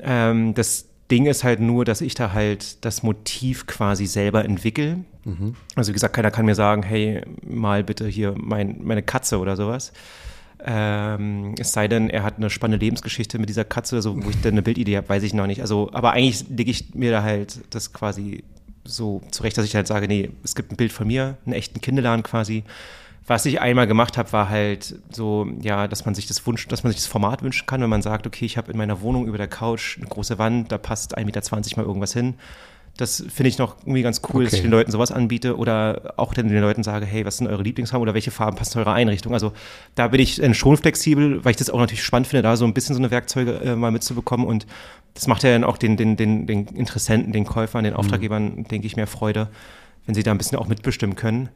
Ähm, 0.00 0.54
das 0.54 0.86
Ding 1.10 1.26
ist 1.26 1.44
halt 1.44 1.60
nur, 1.60 1.84
dass 1.84 2.00
ich 2.00 2.14
da 2.14 2.32
halt 2.32 2.84
das 2.84 3.02
Motiv 3.02 3.66
quasi 3.66 4.06
selber 4.06 4.44
entwickle. 4.44 5.04
Also 5.74 5.90
wie 5.90 5.94
gesagt, 5.94 6.14
keiner 6.14 6.30
kann 6.30 6.44
mir 6.44 6.54
sagen, 6.54 6.82
hey, 6.82 7.22
mal 7.42 7.82
bitte 7.82 8.06
hier 8.06 8.34
mein, 8.36 8.80
meine 8.82 9.02
Katze 9.02 9.38
oder 9.38 9.56
sowas. 9.56 9.92
Ähm, 10.66 11.54
es 11.58 11.72
sei 11.72 11.88
denn, 11.88 12.10
er 12.10 12.22
hat 12.22 12.36
eine 12.36 12.50
spannende 12.50 12.84
Lebensgeschichte 12.84 13.38
mit 13.38 13.48
dieser 13.48 13.64
Katze, 13.64 14.02
so, 14.02 14.22
wo 14.22 14.30
ich 14.30 14.40
dann 14.40 14.52
eine 14.52 14.62
Bildidee 14.62 14.96
habe, 14.96 15.08
weiß 15.08 15.22
ich 15.22 15.34
noch 15.34 15.46
nicht. 15.46 15.60
Also, 15.60 15.90
aber 15.92 16.12
eigentlich 16.12 16.46
lege 16.48 16.70
ich 16.70 16.94
mir 16.94 17.10
da 17.10 17.22
halt 17.22 17.60
das 17.70 17.92
quasi 17.92 18.44
so 18.84 19.22
zurecht, 19.30 19.56
dass 19.58 19.64
ich 19.64 19.74
halt 19.74 19.86
sage, 19.86 20.08
nee, 20.08 20.30
es 20.42 20.54
gibt 20.54 20.72
ein 20.72 20.76
Bild 20.76 20.92
von 20.92 21.06
mir, 21.06 21.36
einen 21.44 21.54
echten 21.54 21.80
Kinderladen 21.80 22.22
quasi. 22.22 22.64
Was 23.26 23.46
ich 23.46 23.60
einmal 23.60 23.86
gemacht 23.86 24.18
habe, 24.18 24.32
war 24.32 24.50
halt 24.50 24.96
so, 25.10 25.48
ja, 25.62 25.88
dass 25.88 26.04
man 26.04 26.14
sich 26.14 26.26
das 26.26 26.46
Wunsch, 26.46 26.68
dass 26.68 26.84
man 26.84 26.92
sich 26.92 27.00
das 27.00 27.06
Format 27.06 27.42
wünschen 27.42 27.64
kann, 27.66 27.80
wenn 27.80 27.88
man 27.88 28.02
sagt, 28.02 28.26
okay, 28.26 28.44
ich 28.44 28.58
habe 28.58 28.70
in 28.70 28.76
meiner 28.76 29.00
Wohnung 29.00 29.26
über 29.26 29.38
der 29.38 29.48
Couch 29.48 29.96
eine 29.96 30.08
große 30.08 30.38
Wand, 30.38 30.70
da 30.70 30.76
passt 30.76 31.16
1,20 31.16 31.24
Meter 31.24 31.76
mal 31.76 31.86
irgendwas 31.86 32.12
hin. 32.12 32.34
Das 32.96 33.24
finde 33.28 33.48
ich 33.48 33.58
noch 33.58 33.76
irgendwie 33.80 34.02
ganz 34.02 34.20
cool, 34.32 34.44
dass 34.44 34.52
Okay. 34.52 34.58
ich 34.58 34.62
den 34.62 34.70
Leuten 34.70 34.92
sowas 34.92 35.10
anbiete 35.10 35.56
oder 35.56 36.14
auch 36.16 36.32
den 36.32 36.48
Leuten 36.48 36.84
sage, 36.84 37.06
hey, 37.06 37.26
was 37.26 37.38
sind 37.38 37.48
eure 37.48 37.62
Lieblingsfarben 37.62 38.02
oder 38.02 38.14
welche 38.14 38.30
Farben 38.30 38.56
passen 38.56 38.72
zu 38.72 38.78
eurer 38.78 38.92
Einrichtung? 38.92 39.34
Also 39.34 39.52
da 39.96 40.06
bin 40.08 40.20
ich 40.20 40.40
schon 40.56 40.76
flexibel, 40.76 41.44
weil 41.44 41.50
ich 41.50 41.56
das 41.56 41.70
auch 41.70 41.78
natürlich 41.80 42.04
spannend 42.04 42.28
finde, 42.28 42.42
da 42.42 42.56
so 42.56 42.64
ein 42.64 42.72
bisschen 42.72 42.94
so 42.94 43.00
eine 43.00 43.10
Werkzeuge 43.10 43.60
äh, 43.64 43.74
mal 43.74 43.90
mitzubekommen 43.90 44.46
und 44.46 44.66
das 45.14 45.26
macht 45.26 45.42
ja 45.42 45.50
dann 45.50 45.64
auch 45.64 45.76
den, 45.76 45.96
den, 45.96 46.16
den, 46.16 46.46
den 46.46 46.66
Interessenten, 46.66 47.32
den 47.32 47.44
Käufern, 47.44 47.84
den 47.84 47.94
Auftraggebern, 47.94 48.64
denke 48.64 48.86
ich, 48.86 48.96
mehr 48.96 49.06
Freude, 49.06 49.48
wenn 50.06 50.14
sie 50.14 50.22
da 50.22 50.30
ein 50.32 50.38
bisschen 50.38 50.58
auch 50.58 50.66
mitbestimmen 50.68 51.16
können. 51.16 51.48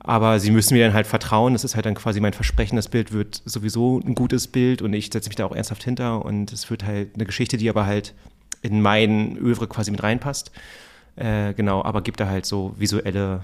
Aber 0.00 0.38
sie 0.38 0.50
müssen 0.50 0.74
mir 0.74 0.84
dann 0.84 0.94
halt 0.94 1.06
vertrauen. 1.06 1.54
Das 1.54 1.64
ist 1.64 1.76
halt 1.76 1.86
dann 1.86 1.94
quasi 1.94 2.20
mein 2.20 2.32
Versprechen. 2.34 2.76
Das 2.76 2.88
Bild 2.88 3.12
wird 3.12 3.40
sowieso 3.46 4.00
ein 4.04 4.14
gutes 4.14 4.48
Bild 4.48 4.82
und 4.82 4.92
ich 4.92 5.10
setze 5.12 5.30
mich 5.30 5.36
da 5.36 5.46
auch 5.46 5.54
ernsthaft 5.54 5.82
hinter. 5.84 6.24
Und 6.24 6.52
es 6.52 6.68
wird 6.68 6.84
halt 6.84 7.14
eine 7.14 7.24
Geschichte, 7.24 7.56
die 7.56 7.70
aber 7.70 7.86
halt 7.86 8.14
in 8.64 8.80
mein 8.80 9.36
Övre 9.36 9.68
quasi 9.68 9.90
mit 9.90 10.02
reinpasst. 10.02 10.50
Äh, 11.16 11.52
genau, 11.54 11.84
aber 11.84 12.00
gibt 12.02 12.18
da 12.20 12.26
halt 12.26 12.46
so 12.46 12.74
visuelle 12.78 13.42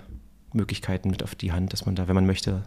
Möglichkeiten 0.52 1.10
mit 1.10 1.22
auf 1.22 1.34
die 1.34 1.52
Hand, 1.52 1.72
dass 1.72 1.86
man 1.86 1.94
da, 1.94 2.08
wenn 2.08 2.14
man 2.14 2.26
möchte, 2.26 2.62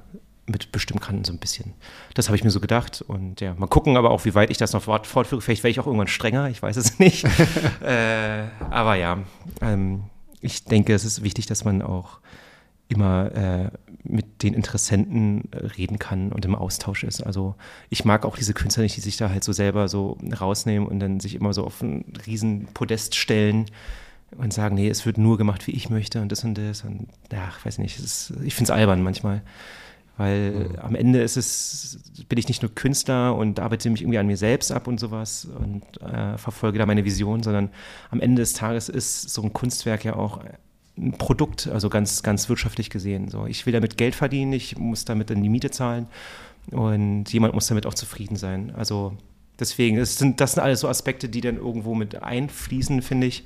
mitbestimmen 0.46 1.02
kann, 1.02 1.24
so 1.24 1.34
ein 1.34 1.40
bisschen. 1.40 1.74
Das 2.14 2.28
habe 2.28 2.36
ich 2.38 2.44
mir 2.44 2.52
so 2.52 2.60
gedacht. 2.60 3.02
Und 3.02 3.42
ja, 3.42 3.56
mal 3.56 3.68
gucken 3.68 3.98
aber 3.98 4.12
auch, 4.12 4.24
wie 4.26 4.36
weit 4.36 4.52
ich 4.52 4.58
das 4.58 4.74
noch 4.74 4.84
fort- 4.84 5.08
fortführe. 5.08 5.42
Vielleicht 5.42 5.64
werde 5.64 5.72
ich 5.72 5.80
auch 5.80 5.88
irgendwann 5.88 6.08
strenger, 6.08 6.50
ich 6.50 6.62
weiß 6.62 6.78
es 6.78 7.00
nicht. 7.00 7.26
äh, 7.82 8.44
aber 8.70 8.96
ja, 8.96 9.18
ähm, 9.62 10.04
ich 10.42 10.64
denke, 10.66 10.94
es 10.94 11.06
ist 11.06 11.24
wichtig, 11.24 11.48
dass 11.48 11.64
man 11.66 11.82
auch 11.82 12.20
immer 12.94 13.32
äh, 13.34 13.70
mit 14.04 14.44
den 14.44 14.54
Interessenten 14.54 15.52
äh, 15.52 15.66
reden 15.78 16.00
kann 16.00 16.32
und 16.32 16.46
im 16.46 16.56
Austausch 16.56 17.04
ist. 17.04 17.22
Also 17.22 17.56
ich 17.90 18.06
mag 18.06 18.26
auch 18.26 18.38
diese 18.38 18.54
Künstler 18.54 18.84
nicht, 18.84 18.98
die 18.98 19.02
sich 19.02 19.18
da 19.18 19.30
halt 19.30 19.44
so 19.44 19.54
selber 19.54 19.88
so 19.88 20.18
rausnehmen 20.40 20.88
und 20.88 21.00
dann 21.00 21.20
sich 21.20 21.36
immer 21.36 21.54
so 21.54 21.66
auf 21.66 21.82
ein 21.82 22.06
riesen 22.26 22.66
Podest 22.74 23.16
stellen 23.16 23.66
und 24.38 24.54
sagen, 24.54 24.76
nee, 24.76 24.90
es 24.90 25.06
wird 25.06 25.18
nur 25.18 25.38
gemacht, 25.38 25.68
wie 25.68 25.72
ich 25.72 25.90
möchte 25.90 26.22
und 26.22 26.32
das 26.32 26.44
und 26.44 26.58
das 26.58 26.84
und 26.84 27.08
ja, 27.32 27.50
ich 27.58 27.66
weiß 27.66 27.78
nicht, 27.78 28.00
ist, 28.00 28.34
ich 28.44 28.56
finde 28.56 28.72
es 28.72 28.78
albern 28.78 29.04
manchmal. 29.04 29.42
Weil 30.16 30.78
am 30.80 30.94
Ende 30.94 31.22
ist 31.22 31.38
es, 31.38 32.00
bin 32.30 32.38
ich 32.38 32.48
nicht 32.48 32.62
nur 32.62 32.74
Künstler 32.76 33.36
und 33.36 33.60
arbeite 33.60 33.90
mich 33.90 34.02
irgendwie 34.02 34.20
an 34.20 34.28
mir 34.28 34.38
selbst 34.38 34.72
ab 34.72 34.86
und 34.86 35.00
sowas 35.00 35.46
und 35.46 35.84
äh, 36.04 36.38
verfolge 36.38 36.78
da 36.78 36.86
meine 36.86 37.04
Vision, 37.04 37.42
sondern 37.42 37.70
am 38.12 38.20
Ende 38.20 38.44
des 38.44 38.54
Tages 38.54 38.90
ist 38.90 39.32
so 39.32 39.42
ein 39.42 39.54
Kunstwerk 39.54 40.06
ja 40.06 40.16
auch 40.16 40.42
ein 40.98 41.14
Produkt, 41.14 41.68
also 41.68 41.90
ganz, 41.90 42.24
ganz 42.24 42.50
wirtschaftlich 42.50 42.90
gesehen. 42.90 43.30
So, 43.30 43.46
ich 43.46 43.66
will 43.66 43.74
damit 43.74 43.98
Geld 43.98 44.16
verdienen, 44.16 44.54
ich 44.54 44.78
muss 44.78 45.06
damit 45.06 45.30
dann 45.30 45.42
die 45.42 45.50
Miete 45.50 45.72
zahlen 45.72 46.08
und 46.72 47.32
jemand 47.34 47.54
muss 47.54 47.68
damit 47.68 47.86
auch 47.86 47.94
zufrieden 47.94 48.36
sein. 48.36 48.74
Also 48.76 49.18
deswegen, 49.60 49.98
das 49.98 50.18
sind, 50.18 50.40
das 50.40 50.54
sind 50.54 50.64
alles 50.64 50.82
so 50.82 50.88
Aspekte, 50.88 51.30
die 51.30 51.42
dann 51.42 51.58
irgendwo 51.58 51.96
mit 51.96 52.22
einfließen, 52.22 53.02
finde 53.02 53.28
ich. 53.28 53.44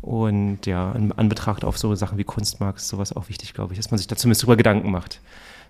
Und 0.00 0.66
ja, 0.66 0.92
in 0.92 1.12
Anbetracht 1.12 1.64
auf 1.64 1.78
so 1.78 1.94
Sachen 1.94 2.18
wie 2.18 2.24
Kunstmarkt 2.24 2.78
ist 2.78 2.88
sowas 2.88 3.14
auch 3.14 3.28
wichtig, 3.28 3.54
glaube 3.54 3.72
ich, 3.72 3.78
dass 3.78 3.90
man 3.90 3.98
sich 3.98 4.06
da 4.06 4.16
zumindest 4.16 4.42
drüber 4.42 4.56
Gedanken 4.56 4.90
macht, 4.90 5.20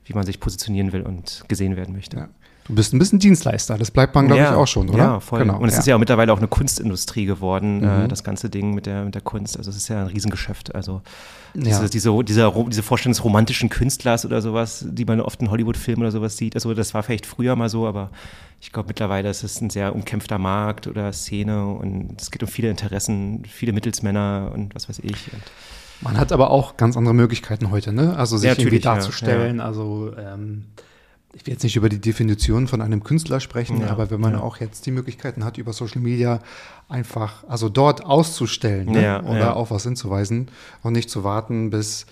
wie 0.04 0.12
man 0.12 0.26
sich 0.26 0.40
positionieren 0.40 0.92
will 0.92 1.02
und 1.02 1.44
gesehen 1.48 1.76
werden 1.76 1.94
möchte. 1.94 2.16
Ja. 2.16 2.28
Du 2.66 2.74
bist 2.74 2.94
ein 2.94 2.98
bisschen 2.98 3.18
Dienstleister, 3.18 3.76
das 3.76 3.90
bleibt 3.90 4.14
man, 4.14 4.26
glaube 4.26 4.40
ich, 4.42 4.48
auch 4.48 4.66
schon, 4.66 4.88
oder? 4.88 4.98
Ja, 4.98 5.20
voll. 5.20 5.40
Genau, 5.40 5.58
und 5.58 5.68
es 5.68 5.74
ja. 5.74 5.80
ist 5.80 5.86
ja 5.86 5.94
auch 5.96 5.98
mittlerweile 5.98 6.32
auch 6.32 6.38
eine 6.38 6.48
Kunstindustrie 6.48 7.26
geworden, 7.26 7.80
Mhm. 7.80 8.04
äh, 8.04 8.08
das 8.08 8.24
ganze 8.24 8.48
Ding 8.48 8.74
mit 8.74 8.86
der, 8.86 9.04
mit 9.04 9.14
der 9.14 9.20
Kunst. 9.20 9.58
Also 9.58 9.68
es 9.70 9.76
ist 9.76 9.88
ja 9.88 10.00
ein 10.00 10.06
Riesengeschäft. 10.06 10.74
Also 10.74 11.02
Ja. 11.52 11.62
diese, 11.64 11.90
diese, 11.90 12.24
dieser, 12.24 12.50
diese 12.68 12.82
Vorstellung 12.82 13.12
des 13.12 13.22
romantischen 13.22 13.68
Künstlers 13.68 14.24
oder 14.24 14.40
sowas, 14.40 14.82
die 14.88 15.04
man 15.04 15.20
oft 15.20 15.42
in 15.42 15.50
Hollywood-Filmen 15.50 16.00
oder 16.02 16.10
sowas 16.10 16.38
sieht. 16.38 16.54
Also 16.54 16.72
das 16.72 16.94
war 16.94 17.02
vielleicht 17.02 17.26
früher 17.26 17.54
mal 17.54 17.68
so, 17.68 17.86
aber 17.86 18.08
ich 18.62 18.72
glaube 18.72 18.88
mittlerweile 18.88 19.28
ist 19.28 19.44
es 19.44 19.60
ein 19.60 19.68
sehr 19.68 19.94
umkämpfter 19.94 20.38
Markt 20.38 20.86
oder 20.86 21.12
Szene 21.12 21.66
und 21.66 22.14
es 22.18 22.30
geht 22.30 22.42
um 22.42 22.48
viele 22.48 22.70
Interessen, 22.70 23.42
viele 23.46 23.74
Mittelsmänner 23.74 24.52
und 24.54 24.74
was 24.74 24.88
weiß 24.88 25.00
ich. 25.00 25.30
Und 25.34 25.42
Man 26.00 26.16
hat 26.16 26.32
aber 26.32 26.48
auch 26.50 26.78
ganz 26.78 26.96
andere 26.96 27.14
Möglichkeiten 27.14 27.70
heute, 27.70 27.92
ne? 27.92 28.16
Also 28.16 28.38
sich 28.38 28.48
Ja, 28.48 28.56
irgendwie 28.58 28.76
ja, 28.78 28.94
darzustellen. 28.94 29.60
Also 29.60 30.12
ähm, 30.18 30.64
ich 31.34 31.46
will 31.46 31.52
jetzt 31.54 31.62
nicht 31.64 31.76
über 31.76 31.88
die 31.88 32.00
Definition 32.00 32.68
von 32.68 32.80
einem 32.80 33.02
Künstler 33.02 33.40
sprechen, 33.40 33.80
Ja, 33.80 33.88
aber 33.90 34.10
wenn 34.10 34.20
man 34.20 34.32
ja. 34.34 34.40
auch 34.40 34.58
jetzt 34.58 34.86
die 34.86 34.90
Möglichkeiten 34.92 35.44
hat, 35.44 35.58
über 35.58 35.72
Social 35.72 36.00
Media 36.00 36.40
einfach, 36.88 37.44
also 37.48 37.68
dort 37.68 38.04
auszustellen 38.04 38.92
ne? 38.92 39.02
Ja, 39.02 39.22
oder 39.24 39.56
auf 39.56 39.70
was 39.70 39.82
hinzuweisen 39.84 40.48
und 40.82 40.92
nicht 40.92 41.10
zu 41.10 41.24
warten, 41.24 41.70
bis 41.70 42.06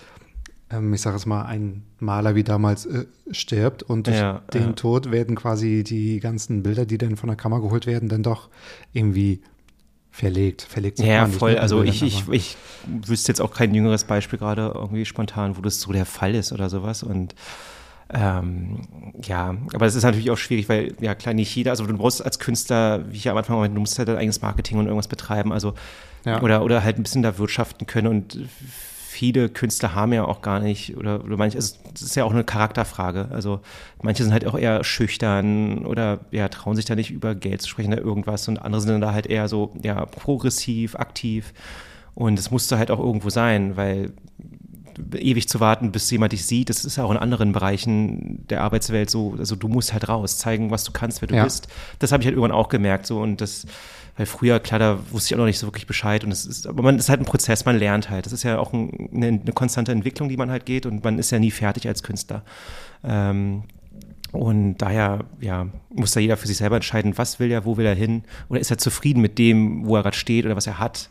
ähm, 0.69 0.93
ich 0.93 1.01
sage 1.01 1.15
es 1.17 1.25
mal, 1.25 1.43
ein 1.43 1.83
Maler 1.99 2.35
wie 2.35 2.43
damals 2.43 2.85
äh, 2.85 3.05
stirbt 3.31 3.83
und 3.83 4.07
durch 4.07 4.19
den. 4.53 4.75
Tod 4.75 5.11
werden 5.11 5.35
quasi 5.35 5.83
die 5.83 6.19
ganzen 6.19 6.63
Bilder, 6.63 6.85
die 6.85 6.97
dann 6.97 7.15
von 7.15 7.27
der 7.27 7.37
Kamera 7.37 7.59
geholt 7.61 7.85
werden, 7.87 8.09
dann 8.09 8.23
doch 8.23 8.49
irgendwie 8.91 9.41
verlegt. 10.11 10.61
Verlegt 10.63 10.97
sagt 10.97 11.09
Ja, 11.09 11.21
man 11.21 11.29
nicht, 11.29 11.39
voll. 11.39 11.53
ne, 11.53 11.61
Also 11.61 11.77
Bildern, 11.77 11.93
ich, 11.95 12.03
ich, 12.03 12.27
ich 12.29 12.57
wüsste 13.07 13.31
jetzt 13.31 13.39
auch 13.41 13.51
kein 13.53 13.73
jüngeres 13.73 14.03
Beispiel 14.03 14.37
gerade 14.39 14.71
irgendwie 14.75 15.05
spontan, 15.05 15.57
wo 15.57 15.61
das 15.61 15.79
so 15.79 15.91
der 15.91 16.05
Fall 16.05 16.35
ist 16.35 16.51
oder 16.51 16.69
sowas. 16.69 17.03
Und 17.03 17.35
ähm, 18.13 18.81
ja, 19.23 19.55
aber 19.73 19.85
es 19.85 19.95
ist 19.95 20.03
natürlich 20.03 20.31
auch 20.31 20.37
schwierig, 20.37 20.69
weil 20.69 20.93
ja 20.99 21.15
klar 21.15 21.33
nicht 21.33 21.55
jeder, 21.55 21.71
also 21.71 21.85
du 21.85 21.97
brauchst 21.97 22.23
als 22.23 22.39
Künstler, 22.39 23.09
wie 23.11 23.17
ich 23.17 23.23
ja 23.25 23.31
am 23.31 23.37
Anfang 23.37 23.57
meinte, 23.57 23.75
du 23.75 23.79
musst 23.79 23.97
halt 23.97 24.07
dein 24.09 24.17
eigenes 24.17 24.41
Marketing 24.41 24.77
und 24.77 24.85
irgendwas 24.85 25.07
betreiben, 25.07 25.51
also 25.53 25.73
Ja. 26.25 26.41
oder, 26.41 26.63
oder 26.63 26.83
halt 26.83 26.97
ein 26.97 27.03
bisschen 27.03 27.23
da 27.23 27.37
wirtschaften 27.37 27.85
können 27.85 28.07
und 28.07 28.39
viele 28.57 29.47
Künstler 29.49 29.93
haben 29.93 30.11
ja 30.11 30.25
auch 30.25 30.41
gar 30.41 30.59
nicht, 30.59 30.97
oder, 30.97 31.23
oder 31.23 31.37
manche, 31.37 31.57
also 31.57 31.75
das 31.93 32.01
ist 32.01 32.15
ja 32.15 32.23
auch 32.23 32.31
eine 32.31 32.43
Charakterfrage. 32.43 33.27
Also 33.31 33.59
manche 34.01 34.23
sind 34.23 34.31
halt 34.33 34.47
auch 34.47 34.57
eher 34.57 34.83
schüchtern 34.83 35.85
oder 35.85 36.21
ja, 36.31 36.47
trauen 36.49 36.75
sich 36.75 36.85
da 36.85 36.95
nicht 36.95 37.11
über 37.11 37.35
Geld 37.35 37.61
zu 37.61 37.69
sprechen 37.69 37.93
oder 37.93 38.01
irgendwas 38.01 38.47
und 38.47 38.57
andere 38.57 38.81
sind 38.81 38.91
dann 38.91 39.01
da 39.01 39.13
halt 39.13 39.27
eher 39.27 39.47
so, 39.47 39.71
ja, 39.83 40.03
progressiv, 40.07 40.95
aktiv. 40.95 41.53
Und 42.15 42.39
es 42.39 42.49
musste 42.49 42.77
halt 42.79 42.89
auch 42.89 42.99
irgendwo 42.99 43.29
sein, 43.29 43.77
weil 43.77 44.13
ewig 45.15 45.47
zu 45.49 45.59
warten, 45.59 45.91
bis 45.91 46.09
jemand 46.11 46.33
dich 46.33 46.45
sieht, 46.45 46.69
das 46.69 46.85
ist 46.85 46.95
ja 46.97 47.03
auch 47.03 47.11
in 47.11 47.17
anderen 47.17 47.51
Bereichen 47.51 48.45
der 48.49 48.61
Arbeitswelt 48.61 49.09
so, 49.09 49.35
also 49.37 49.55
du 49.55 49.67
musst 49.67 49.93
halt 49.93 50.07
raus, 50.09 50.37
zeigen, 50.37 50.71
was 50.71 50.83
du 50.83 50.91
kannst, 50.91 51.21
wer 51.21 51.27
du 51.27 51.35
Ja. 51.35 51.43
bist. 51.43 51.67
Das 51.99 52.11
habe 52.11 52.21
ich 52.21 52.27
halt 52.27 52.35
irgendwann 52.35 52.57
auch 52.57 52.69
gemerkt 52.69 53.05
so 53.07 53.19
und 53.19 53.41
das 53.41 53.65
weil 54.15 54.27
früher, 54.27 54.59
klar, 54.59 54.77
da 54.79 54.99
wusste 55.09 55.29
ich 55.29 55.33
auch 55.35 55.39
noch 55.39 55.47
nicht 55.47 55.57
so 55.57 55.65
wirklich 55.65 55.87
Bescheid 55.87 56.23
und 56.23 56.31
es 56.31 56.45
ist, 56.45 56.67
aber 56.67 56.83
man 56.83 56.99
ist 56.99 57.09
halt 57.09 57.19
ein 57.19 57.25
Prozess, 57.25 57.65
man 57.65 57.79
lernt 57.79 58.11
halt. 58.11 58.27
Das 58.27 58.31
ist 58.33 58.43
ja 58.43 58.59
auch 58.59 58.71
ein, 58.71 59.09
eine, 59.11 59.27
eine 59.27 59.51
konstante 59.53 59.91
Entwicklung, 59.91 60.29
die 60.29 60.37
man 60.37 60.51
halt 60.51 60.67
geht 60.67 60.85
und 60.85 61.03
man 61.03 61.17
ist 61.17 61.31
ja 61.31 61.39
nie 61.39 61.49
fertig 61.49 61.87
als 61.87 62.03
Künstler. 62.03 62.43
Ähm, 63.03 63.63
und 64.33 64.77
daher, 64.79 65.19
ja, 65.39 65.67
muss 65.93 66.11
da 66.11 66.19
jeder 66.19 66.37
für 66.37 66.47
sich 66.47 66.57
selber 66.57 66.75
entscheiden, 66.75 67.17
was 67.17 67.39
will 67.39 67.51
er, 67.51 67.65
wo 67.65 67.77
will 67.77 67.85
er 67.85 67.95
hin 67.95 68.23
oder 68.49 68.59
ist 68.59 68.71
er 68.71 68.77
zufrieden 68.79 69.21
mit 69.21 69.37
dem, 69.37 69.85
wo 69.85 69.95
er 69.95 70.01
gerade 70.03 70.17
steht 70.17 70.45
oder 70.45 70.55
was 70.55 70.65
er 70.67 70.79
hat 70.79 71.09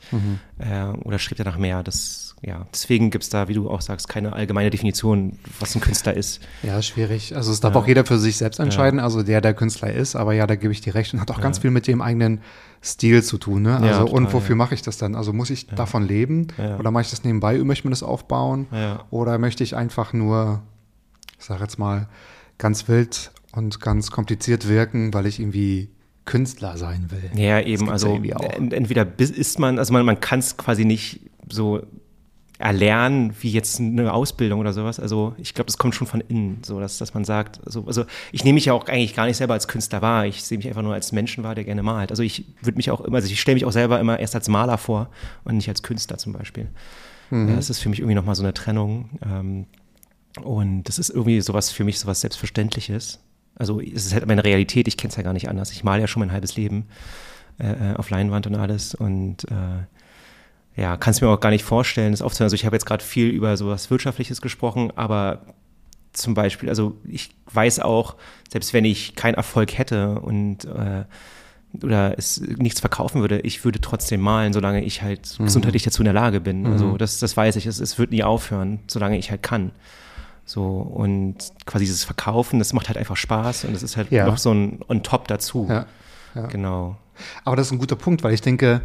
äh, 0.59 0.87
oder 1.05 1.19
strebt 1.21 1.39
er 1.41 1.45
nach 1.47 1.57
mehr. 1.57 1.83
Das, 1.85 2.35
ja, 2.43 2.67
deswegen 2.73 3.11
gibt 3.11 3.23
es 3.23 3.31
da, 3.31 3.47
wie 3.47 3.55
du 3.55 3.71
auch 3.71 3.81
sagst, 3.81 4.09
keine 4.09 4.33
allgemeine 4.33 4.71
Definition, 4.71 5.39
was 5.61 5.75
ein 5.77 5.81
Künstler 5.81 6.15
ist. 6.15 6.41
Ja, 6.65 6.83
schwierig. 6.83 7.37
Also 7.37 7.53
es 7.53 7.61
darf 7.61 7.77
auch 7.77 7.87
jeder 7.87 8.05
für 8.05 8.19
sich 8.19 8.37
selbst 8.39 8.59
entscheiden, 8.59 8.99
also 8.99 9.23
der 9.23 9.41
der 9.41 9.55
Künstler 9.55 9.93
ist, 9.93 10.17
aber 10.17 10.33
ja, 10.35 10.47
da 10.49 10.57
gebe 10.57 10.73
ich 10.73 10.81
dir 10.81 10.97
recht 10.97 11.15
und 11.15 11.21
hat 11.21 11.31
auch 11.31 11.41
ganz 11.41 11.61
viel 11.61 11.71
mit 11.71 11.87
dem 11.87 12.03
eigenen 12.03 12.41
Stil 12.83 13.23
zu 13.23 13.39
tun. 13.39 13.63
Ne? 13.63 13.75
Also 13.77 13.87
Ja, 13.87 13.99
total, 14.01 14.15
und 14.15 14.33
wofür 14.33 14.57
ja. 14.57 14.57
mache 14.57 14.75
ich 14.75 14.83
das 14.83 14.97
dann? 14.99 15.15
Also 15.15 15.33
muss 15.33 15.51
ich 15.51 15.69
davon 15.69 16.03
leben 16.05 16.49
Ja. 16.59 16.77
oder 16.79 16.91
mache 16.91 17.03
ich 17.03 17.11
das 17.11 17.23
nebenbei 17.23 17.57
möchte 17.59 17.87
mir 17.87 17.91
das 17.93 18.03
aufbauen? 18.03 18.67
Ja. 18.73 19.05
Oder 19.11 19.39
möchte 19.39 19.63
ich 19.63 19.77
einfach 19.77 20.13
nur, 20.13 20.63
ich 21.39 21.45
sage 21.45 21.63
jetzt 21.63 21.79
mal, 21.79 22.09
ganz 22.63 22.87
wild 22.87 23.33
und 23.53 23.81
ganz 23.81 24.11
kompliziert 24.13 24.69
wirken, 24.69 25.13
weil 25.13 25.27
ich 25.27 25.41
irgendwie 25.41 25.91
Künstler 26.25 26.77
sein 26.77 27.11
will? 27.11 27.31
Ja, 27.35 27.61
eben, 27.61 27.91
also 27.91 28.21
ja 28.23 28.39
entweder 28.39 29.07
ist 29.19 29.59
man, 29.59 29.81
also 29.81 29.93
man, 29.93 30.07
man 30.07 30.21
kann 30.21 30.39
es 30.39 30.57
quasi 30.57 30.85
nicht 30.85 31.21
so 31.51 31.83
erlernen 32.59 33.35
wie 33.41 33.51
jetzt 33.51 33.81
eine 33.81 34.13
Ausbildung 34.13 34.61
oder 34.61 34.73
sowas. 34.73 35.01
Also 35.01 35.35
ich 35.39 35.55
glaube, 35.55 35.67
das 35.67 35.79
kommt 35.79 35.97
schon 35.97 36.07
von 36.07 36.21
innen, 36.21 36.63
so 36.65 36.79
dass, 36.79 36.99
dass 36.99 37.13
man 37.13 37.25
sagt, 37.25 37.61
also, 37.67 37.85
also 37.89 38.05
ich 38.31 38.45
nehme 38.45 38.55
mich 38.55 38.67
ja 38.67 38.75
auch 38.75 38.87
eigentlich 38.87 39.17
gar 39.17 39.27
nicht 39.27 39.37
selber 39.37 39.55
als 39.55 39.67
Künstler 39.67 40.01
wahr. 40.01 40.27
Ich 40.27 40.45
sehe 40.45 40.59
mich 40.59 40.69
einfach 40.69 40.83
nur 40.83 40.95
als 40.95 41.11
Menschen 41.11 41.43
wahr, 41.43 41.57
der 41.57 41.65
gerne 41.65 41.83
malt. 41.83 42.13
Also 42.13 42.23
ich 42.23 42.45
würde 42.63 42.77
mich 42.77 42.93
auch 42.93 43.01
immer, 43.01 43.17
also 43.17 43.27
ich 43.27 43.41
stelle 43.41 43.57
mich 43.57 43.65
auch 43.65 43.73
selber 43.73 43.99
immer 43.99 44.21
erst 44.21 44.37
als 44.37 44.49
Maler 44.49 44.79
vor 44.79 45.11
und 45.43 45.57
nicht 45.57 45.69
als 45.69 45.83
Künstler 45.83 46.19
zum 46.19 46.33
Beispiel. 46.33 46.69
Mhm. 47.31 47.49
Ja, 47.49 47.57
das 47.57 47.69
ist 47.69 47.81
für 47.81 47.89
mich 47.89 47.99
irgendwie 47.99 48.15
nochmal 48.15 48.37
so 48.37 48.45
eine 48.45 48.55
Trennung. 48.55 49.11
Ähm, 49.27 49.67
und 50.41 50.85
das 50.85 50.99
ist 50.99 51.11
irgendwie 51.11 51.41
sowas 51.41 51.71
für 51.71 51.85
mich, 51.85 51.99
sowas 51.99 52.21
Selbstverständliches. 52.21 53.21
Also 53.55 53.81
es 53.81 54.07
ist 54.07 54.15
halt 54.15 54.27
meine 54.27 54.45
Realität, 54.45 54.89
ich 54.89 54.97
kenne 54.97 55.11
es 55.11 55.17
ja 55.17 55.23
gar 55.23 55.35
nicht 55.35 55.49
anders. 55.49 55.73
Ich 55.73 55.85
male 55.85 56.01
ja 56.01 56.07
schon 56.07 56.21
mein 56.21 56.33
halbes 56.33 56.57
Leben 56.57 56.87
äh, 57.59 57.93
äh, 57.93 57.95
auf 57.97 58.11
Leinwand 58.11 58.47
und 58.47 58.55
alles 58.55 58.95
und 58.95 59.45
äh, 59.45 60.81
ja, 60.81 60.97
kann 60.97 61.11
es 61.11 61.21
mir 61.21 61.29
auch 61.29 61.41
gar 61.41 61.51
nicht 61.51 61.65
vorstellen, 61.65 62.13
das 62.13 62.23
aufzuhören. 62.23 62.47
Also 62.47 62.55
ich 62.55 62.65
habe 62.65 62.77
jetzt 62.77 62.87
gerade 62.87 63.05
viel 63.05 63.29
über 63.29 63.57
sowas 63.59 63.91
Wirtschaftliches 63.91 64.41
gesprochen, 64.41 64.91
aber 64.97 65.43
zum 66.15 66.33
Beispiel, 66.35 66.71
also 66.71 66.97
ich 67.07 67.31
weiß 67.53 67.81
auch, 67.81 68.17
selbst 68.51 68.73
wenn 68.73 68.87
ich 68.87 69.17
keinen 69.17 69.35
Erfolg 69.35 69.77
hätte 69.77 70.21
und 70.21 70.65
äh, 70.65 71.05
oder 71.83 72.19
es 72.19 72.41
nichts 72.41 72.81
verkaufen 72.81 73.23
würde, 73.23 73.41
ich 73.41 73.65
würde 73.65 73.81
trotzdem 73.81 74.21
malen, 74.21 74.53
solange 74.53 74.85
ich 74.85 75.03
halt 75.03 75.39
gesundheitlich 75.39 75.83
dazu 75.83 76.03
in 76.03 76.05
der 76.05 76.13
Lage 76.15 76.41
bin. 76.41 76.67
Also 76.67 76.99
das, 76.99 77.19
das 77.19 77.35
weiß 77.35 77.57
ich, 77.57 77.65
es, 77.65 77.81
es 77.81 77.99
wird 77.99 78.11
nie 78.11 78.23
aufhören, 78.23 78.81
solange 78.89 79.17
ich 79.17 79.31
halt 79.31 79.43
kann. 79.43 79.73
So, 80.45 80.65
und 80.67 81.37
quasi 81.67 81.85
dieses 81.85 82.05
Verkaufen, 82.05 82.59
das 82.59 82.73
macht 82.73 82.89
halt 82.89 82.99
einfach 82.99 83.17
Spaß 83.17 83.65
und 83.65 83.75
es 83.75 83.83
ist 83.83 83.97
halt 83.97 84.11
Ja. 84.11 84.27
noch 84.27 84.39
so 84.39 84.53
ein 84.53 84.81
on 84.89 85.03
top 85.03 85.29
dazu. 85.29 85.67
Ja, 85.69 85.87
ja. 86.35 86.47
Genau. 86.47 86.97
Aber 87.45 87.57
das 87.57 87.67
ist 87.67 87.73
ein 87.73 87.79
guter 87.79 87.97
Punkt, 87.97 88.23
weil 88.25 88.35
ich 88.35 88.41
denke, 88.41 88.81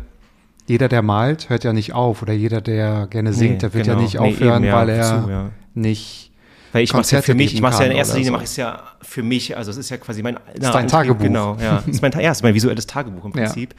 jeder, 0.68 0.88
der 0.90 1.02
malt, 1.02 1.50
hört 1.50 1.64
ja 1.64 1.74
nicht 1.74 1.94
auf. 1.94 2.22
Oder 2.22 2.34
jeder, 2.34 2.62
der 2.62 3.08
gerne 3.08 3.34
singt, 3.34 3.54
Nee, 3.54 3.58
der 3.60 3.74
wird 3.74 3.86
genau. 3.86 3.98
ja 3.98 4.04
nicht 4.04 4.14
Nee, 4.20 4.20
aufhören, 4.20 4.64
eben, 4.64 4.72
ja, 4.72 4.76
weil 4.76 4.90
er 4.90 5.22
wozu, 5.24 5.30
ja. 5.32 5.50
nicht. 5.74 6.32
Weil 6.74 6.84
ich 6.84 6.92
mache 6.94 7.02
es 7.04 7.12
ja 7.12 7.22
für 7.22 7.34
mich, 7.34 7.54
ich 7.54 7.62
mache 7.62 7.74
es 7.76 7.80
ja 7.80 7.86
in 7.86 7.94
erster 7.94 8.16
Linie, 8.16 8.28
so. 8.28 8.34
mache 8.34 8.44
ich 8.44 8.50
es 8.50 8.58
ja 8.58 8.84
für 9.02 9.24
mich, 9.24 9.56
also 9.56 9.72
es 9.72 9.78
ist 9.78 9.90
ja 9.90 9.98
quasi 9.98 10.22
mein 10.22 10.36
innerer 10.54 10.74
dein 10.74 10.84
Antrieb, 10.84 10.90
Tagebuch. 10.90 11.24
Genau, 11.24 11.56
ja. 11.62 11.78
Ist 11.88 12.02
mein, 12.02 12.12
ja, 12.12 12.32
ist 12.32 12.44
mein 12.44 12.54
visuelles 12.54 12.86
Tagebuch 12.86 13.24
im. 13.26 13.32
Prinzip. 13.32 13.74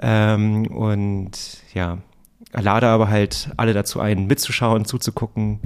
Ähm, 0.00 0.66
und 0.68 1.32
ja, 1.74 1.98
lade 2.52 2.86
aber 2.88 3.08
halt 3.08 3.50
alle 3.58 3.74
dazu 3.74 4.00
ein, 4.00 4.26
mitzuschauen, 4.26 4.86
zuzugucken, 4.86 5.60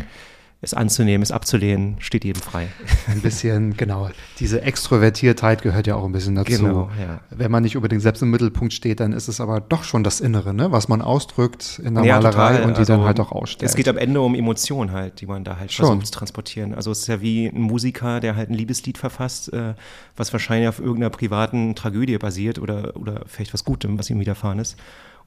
es 0.60 0.74
anzunehmen, 0.74 1.22
es 1.22 1.30
abzulehnen, 1.30 1.96
steht 2.00 2.24
jedem 2.24 2.42
frei. 2.42 2.66
Ein 3.06 3.20
bisschen, 3.20 3.76
genau. 3.76 4.10
Diese 4.40 4.60
Extrovertiertheit 4.62 5.62
gehört 5.62 5.86
ja 5.86 5.94
auch 5.94 6.04
ein 6.04 6.10
bisschen 6.10 6.34
dazu. 6.34 6.50
Genau, 6.50 6.90
ja. 7.00 7.20
Wenn 7.30 7.50
man 7.52 7.62
nicht 7.62 7.76
unbedingt 7.76 8.02
selbst 8.02 8.22
im 8.22 8.30
Mittelpunkt 8.30 8.72
steht, 8.72 8.98
dann 8.98 9.12
ist 9.12 9.28
es 9.28 9.40
aber 9.40 9.60
doch 9.60 9.84
schon 9.84 10.02
das 10.02 10.20
Innere, 10.20 10.52
ne? 10.52 10.72
was 10.72 10.88
man 10.88 11.00
ausdrückt 11.00 11.80
in 11.84 11.94
der 11.94 12.04
Ja, 12.04 12.16
Malerei 12.16 12.54
total. 12.56 12.62
und 12.64 12.76
die 12.76 12.80
Also, 12.80 12.92
dann 12.94 13.04
halt 13.04 13.20
auch 13.20 13.30
ausstellt. 13.30 13.70
Es 13.70 13.76
geht 13.76 13.86
am 13.88 13.98
Ende 13.98 14.20
um 14.20 14.34
Emotionen 14.34 14.90
halt, 14.90 15.20
die 15.20 15.26
man 15.26 15.44
da 15.44 15.58
halt 15.58 15.72
Schon. 15.72 15.86
versucht 15.86 16.06
zu 16.06 16.12
transportieren. 16.12 16.74
Also 16.74 16.90
es 16.90 17.00
ist 17.00 17.06
ja 17.06 17.20
wie 17.20 17.46
ein 17.46 17.60
Musiker, 17.60 18.18
der 18.18 18.34
halt 18.34 18.50
ein 18.50 18.54
Liebeslied 18.54 18.98
verfasst, 18.98 19.52
äh, 19.52 19.74
was 20.16 20.32
wahrscheinlich 20.32 20.68
auf 20.68 20.80
irgendeiner 20.80 21.10
privaten 21.10 21.76
Tragödie 21.76 22.18
basiert 22.18 22.58
oder, 22.58 22.96
oder 22.96 23.22
vielleicht 23.26 23.54
was 23.54 23.64
Gutem, 23.64 23.96
was 23.96 24.10
ihm 24.10 24.18
widerfahren 24.18 24.58
ist. 24.58 24.76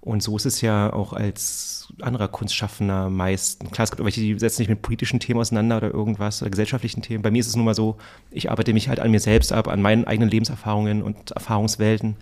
Und 0.02 0.24
so 0.24 0.36
ist 0.36 0.46
es 0.46 0.62
ja 0.62 0.92
auch 0.92 1.14
als 1.14 1.94
anderer 2.02 2.28
Kunstschaffender 2.28 3.10
meist. 3.10 3.60
Klar, 3.72 3.84
es 3.84 3.92
gibt 3.92 4.04
welche, 4.04 4.20
die 4.20 4.38
setzen 4.40 4.58
sich 4.58 4.70
mit 4.70 4.82
politischen 4.82 5.20
Themen 5.20 5.40
auseinander 5.40 5.78
oder 5.78 5.94
irgendwas 5.94 6.42
oder 6.42 6.50
gesellschaftlichen 6.50 7.04
Themen. 7.04 7.22
Bei 7.22 7.30
mir 7.30 7.40
ist 7.40 7.48
es 7.48 7.56
nun 7.56 7.66
mal 7.66 7.76
so, 7.76 7.98
ich 8.32 8.50
arbeite 8.50 8.74
mich 8.74 8.90
halt 8.90 9.00
an 9.00 9.12
mir 9.12 9.20
selbst 9.20 9.54
ab, 9.54 9.68
an 9.68 9.82
meinen 9.82 10.06
eigenen 10.06 10.30
Lebenserfahrungen 10.30 11.04
und 11.04 11.32
Erfahrungswelten 11.32 12.16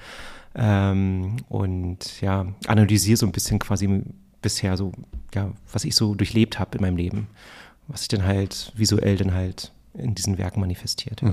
ähm, 0.55 1.37
und 1.47 2.19
ja, 2.19 2.47
analysiere 2.67 3.17
so 3.17 3.25
ein 3.25 3.31
bisschen 3.31 3.59
quasi 3.59 4.01
bisher 4.41 4.75
so, 4.75 4.91
ja, 5.33 5.51
was 5.71 5.85
ich 5.85 5.95
so 5.95 6.15
durchlebt 6.15 6.59
habe 6.59 6.77
in 6.77 6.81
meinem 6.81 6.97
Leben, 6.97 7.27
was 7.87 8.01
sich 8.01 8.09
dann 8.09 8.25
halt 8.25 8.73
visuell 8.75 9.15
dann 9.15 9.33
halt 9.33 9.71
in 9.93 10.15
diesen 10.15 10.37
Werken 10.37 10.59
manifestiert. 10.59 11.21
ja. 11.21 11.29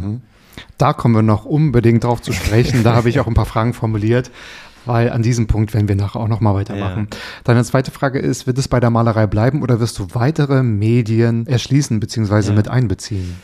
Da 0.79 0.95
kommen 0.95 1.15
wir 1.15 1.23
noch 1.23 1.45
unbedingt 1.45 2.05
drauf 2.05 2.23
zu 2.23 2.33
sprechen. 2.33 2.83
da 2.83 2.95
habe 2.95 3.11
ich 3.11 3.21
auch 3.21 3.27
ein 3.27 3.35
paar 3.35 3.47
Fragen 3.47 3.75
formuliert, 3.75 4.31
weil 4.87 5.11
an 5.11 5.22
diesem 5.22 5.46
Punkt 5.46 5.75
werden 5.75 5.88
wir 5.88 5.96
nachher 5.96 6.20
auch 6.20 6.29
noch 6.29 6.40
mal 6.40 6.55
weitermachen. 6.55 7.09
Deine 7.44 7.64
zweite 7.64 7.90
Frage 7.90 8.18
ist, 8.18 8.46
wird 8.46 8.59
es 8.59 8.68
bei 8.68 8.81
der 8.81 8.90
Malerei 8.90 9.27
bleiben 9.27 9.62
oder 9.62 9.81
wirst 9.81 9.99
du 9.99 10.09
weitere 10.12 10.62
Medien 10.62 11.46
erschließen 11.46 12.01
bzw. 12.01 12.49
Ja. 12.49 12.53
mit 12.53 12.68
einbeziehen? 12.68 13.37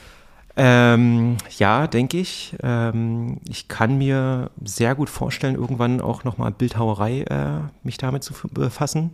Ähm, 0.57 1.37
ja, 1.59 1.87
denke 1.87 2.19
ich. 2.19 2.55
Ähm, 2.63 3.39
ich 3.49 3.69
kann 3.69 3.99
mir 3.99 4.51
sehr 4.63 4.95
gut 4.95 5.09
vorstellen, 5.09 5.55
irgendwann 5.55 6.01
auch 6.01 6.25
nochmal 6.25 6.51
Bildhauerei 6.51 7.23
äh, 7.23 7.61
mich 7.83 7.97
damit 7.97 8.23
zu 8.23 8.35
befassen. 8.51 9.11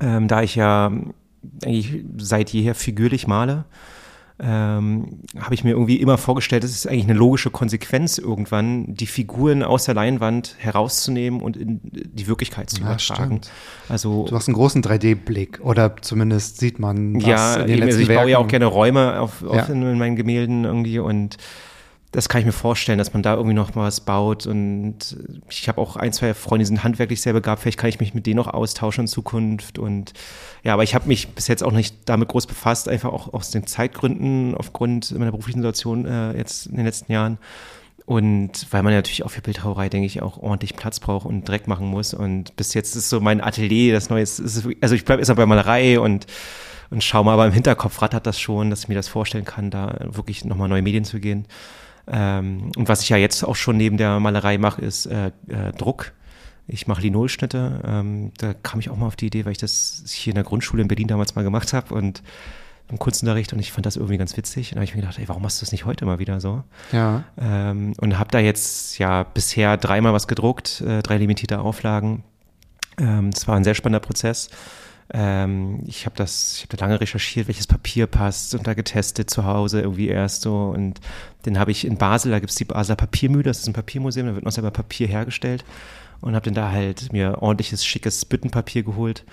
Ähm, 0.00 0.28
da 0.28 0.42
ich 0.42 0.54
ja 0.54 0.92
eigentlich 1.64 2.04
seit 2.18 2.50
jeher 2.50 2.74
figürlich 2.74 3.26
male, 3.26 3.64
ähm, 4.42 5.20
habe 5.38 5.54
ich 5.54 5.62
mir 5.62 5.70
irgendwie 5.70 5.96
immer 5.96 6.18
vorgestellt, 6.18 6.64
es 6.64 6.72
ist 6.74 6.86
eigentlich 6.88 7.04
eine 7.04 7.14
logische 7.14 7.50
Konsequenz 7.50 8.18
irgendwann, 8.18 8.92
die 8.94 9.06
Figuren 9.06 9.62
aus 9.62 9.84
der 9.84 9.94
Leinwand 9.94 10.56
herauszunehmen 10.58 11.40
und 11.40 11.56
in 11.56 11.80
die 11.82 12.26
Wirklichkeit 12.26 12.68
zu 12.68 12.78
Ja, 12.80 12.86
übertragen. 12.88 13.24
stimmt. 13.42 13.50
Also 13.88 14.26
Du 14.28 14.34
hast 14.34 14.48
einen 14.48 14.56
großen 14.56 14.82
3D-Blick 14.82 15.60
oder 15.62 15.94
zumindest 16.00 16.58
sieht 16.58 16.78
man 16.80 17.14
das 17.20 17.28
ja, 17.28 17.54
in 17.54 17.60
den 17.66 17.70
eben, 17.70 17.78
letzten 17.86 18.00
also 18.00 18.10
ich 18.12 18.16
baue 18.18 18.30
ja 18.30 18.36
auch 18.38 18.40
Werken. 18.40 18.48
gerne 18.50 18.66
Räume 18.66 19.20
auf, 19.20 19.42
auf 19.44 19.54
Ja. 19.54 19.64
in, 19.66 19.82
in 19.82 19.98
meinen 19.98 20.16
Gemälden 20.16 20.64
irgendwie 20.64 20.98
und 20.98 21.36
das 22.12 22.28
kann 22.28 22.40
ich 22.40 22.46
mir 22.46 22.52
vorstellen, 22.52 22.98
dass 22.98 23.12
man 23.12 23.22
da 23.22 23.34
irgendwie 23.34 23.54
noch 23.54 23.74
mal 23.74 23.86
was 23.86 24.00
baut 24.00 24.46
und 24.46 25.16
ich 25.50 25.68
habe 25.68 25.80
auch 25.80 25.96
ein, 25.96 26.12
zwei 26.12 26.34
Freunde, 26.34 26.62
die 26.62 26.66
sind 26.66 26.84
handwerklich 26.84 27.20
sehr 27.20 27.32
begabt, 27.32 27.62
vielleicht 27.62 27.78
kann 27.78 27.88
ich 27.88 28.00
mich 28.00 28.14
mit 28.14 28.26
denen 28.26 28.36
noch 28.36 28.48
austauschen 28.48 29.04
in 29.04 29.08
Zukunft 29.08 29.78
und 29.78 30.12
ja, 30.62 30.74
aber 30.74 30.82
ich 30.82 30.94
habe 30.94 31.08
mich 31.08 31.28
bis 31.28 31.48
jetzt 31.48 31.64
auch 31.64 31.72
nicht 31.72 31.96
damit 32.04 32.28
groß 32.28 32.46
befasst, 32.46 32.88
einfach 32.88 33.12
auch 33.12 33.32
aus 33.32 33.50
den 33.50 33.66
Zeitgründen 33.66 34.54
aufgrund 34.54 35.10
meiner 35.12 35.30
beruflichen 35.30 35.60
Situation 35.60 36.06
äh, 36.06 36.36
jetzt 36.36 36.66
in 36.66 36.76
den 36.76 36.84
letzten 36.84 37.10
Jahren 37.10 37.38
und 38.04 38.66
weil 38.70 38.82
man 38.82 38.92
natürlich 38.92 39.24
auch 39.24 39.30
für 39.30 39.40
Bildhauerei, 39.40 39.88
denke 39.88 40.06
ich, 40.06 40.22
auch 40.22 40.38
ordentlich 40.38 40.76
Platz 40.76 41.00
braucht 41.00 41.24
und 41.24 41.48
Dreck 41.48 41.68
machen 41.68 41.86
muss. 41.86 42.14
Und 42.14 42.56
bis 42.56 42.74
jetzt 42.74 42.96
ist 42.96 43.08
so 43.08 43.20
mein 43.20 43.40
Atelier, 43.40 43.92
das 43.92 44.10
Neue 44.10 44.22
ist 44.22 44.40
also 44.80 44.94
ich 44.94 45.04
bleibe 45.04 45.20
erstmal 45.20 45.36
bei 45.36 45.46
Malerei 45.46 46.00
und, 46.00 46.26
und 46.90 47.04
schau 47.04 47.22
mal, 47.22 47.34
aber 47.34 47.46
im 47.46 47.52
Hinterkopf 47.52 48.02
rattert 48.02 48.26
das 48.26 48.40
schon, 48.40 48.70
dass 48.70 48.82
ich 48.82 48.88
mir 48.88 48.96
das 48.96 49.08
vorstellen 49.08 49.44
kann, 49.44 49.70
da 49.70 49.98
wirklich 50.04 50.44
nochmal 50.44 50.68
neue 50.68 50.82
Medien 50.82 51.04
zu 51.04 51.20
gehen. 51.20 51.46
Ähm, 52.06 52.72
und 52.76 52.88
was 52.88 53.02
ich 53.02 53.08
ja 53.08 53.16
jetzt 53.16 53.42
auch 53.44 53.56
schon 53.56 53.76
neben 53.76 53.96
der 53.96 54.18
Malerei 54.20 54.58
mache, 54.58 54.82
ist 54.82 55.06
äh, 55.06 55.28
äh, 55.48 55.72
Druck. 55.76 56.12
Ich 56.66 56.86
mache 56.86 57.02
Linolschnitte. 57.02 57.80
Ähm, 57.84 58.32
da 58.38 58.54
kam 58.54 58.80
ich 58.80 58.90
auch 58.90 58.96
mal 58.96 59.06
auf 59.06 59.16
die 59.16 59.26
Idee, 59.26 59.44
weil 59.44 59.52
ich 59.52 59.58
das 59.58 60.02
hier 60.06 60.32
in 60.32 60.36
der 60.36 60.44
Grundschule 60.44 60.82
in 60.82 60.88
Berlin 60.88 61.08
damals 61.08 61.34
mal 61.34 61.42
gemacht 61.42 61.72
habe 61.72 61.94
und 61.94 62.22
im 62.88 62.98
Kunstunterricht 62.98 63.52
und 63.52 63.58
ich 63.58 63.72
fand 63.72 63.86
das 63.86 63.96
irgendwie 63.96 64.18
ganz 64.18 64.36
witzig. 64.36 64.70
Und 64.70 64.76
da 64.76 64.80
habe 64.80 64.84
ich 64.84 64.94
mir 64.94 65.00
gedacht, 65.00 65.18
ey, 65.18 65.28
warum 65.28 65.42
machst 65.42 65.60
du 65.60 65.64
das 65.64 65.72
nicht 65.72 65.86
heute 65.86 66.04
mal 66.04 66.18
wieder 66.18 66.40
so? 66.40 66.62
Ja, 66.92 67.24
Ähm, 67.40 67.94
und 68.00 68.18
habe 68.18 68.30
da 68.30 68.38
jetzt 68.38 68.98
ja 68.98 69.22
bisher 69.22 69.76
dreimal 69.76 70.12
was 70.12 70.28
gedruckt, 70.28 70.82
äh, 70.82 71.02
drei 71.02 71.16
limitierte 71.16 71.60
Auflagen. 71.60 72.22
Ähm, 72.98 73.30
das 73.30 73.48
war 73.48 73.56
ein 73.56 73.64
sehr 73.64 73.74
spannender 73.74 74.00
Prozess. 74.00 74.50
Ähm, 75.12 75.80
ich 75.86 76.06
habe 76.06 76.16
das, 76.16 76.54
ich 76.56 76.62
habe 76.62 76.76
da 76.76 76.86
lange 76.86 77.00
recherchiert, 77.00 77.46
welches 77.46 77.66
Papier 77.66 78.06
passt 78.06 78.54
und 78.54 78.66
da 78.66 78.74
getestet 78.74 79.28
zu 79.28 79.44
Hause 79.44 79.80
irgendwie 79.82 80.08
erst 80.08 80.42
so. 80.42 80.72
Und 80.74 81.00
den 81.44 81.58
habe 81.58 81.70
ich 81.70 81.86
in 81.86 81.98
Basel, 81.98 82.32
da 82.32 82.38
gibt 82.38 82.50
es 82.50 82.56
die 82.56 82.64
Basler 82.64 82.96
Papiermühle, 82.96 83.44
das 83.44 83.60
ist 83.60 83.68
ein 83.68 83.74
Papiermuseum, 83.74 84.26
da 84.26 84.34
wird 84.34 84.44
noch 84.44 84.52
selber 84.52 84.70
Papier 84.70 85.06
hergestellt. 85.06 85.64
Und 86.20 86.34
habe 86.34 86.44
dann 86.44 86.54
da 86.54 86.70
halt 86.70 87.12
mir 87.12 87.42
ordentliches, 87.42 87.84
schickes 87.84 88.24
Büttenpapier 88.24 88.84
geholt 88.84 89.24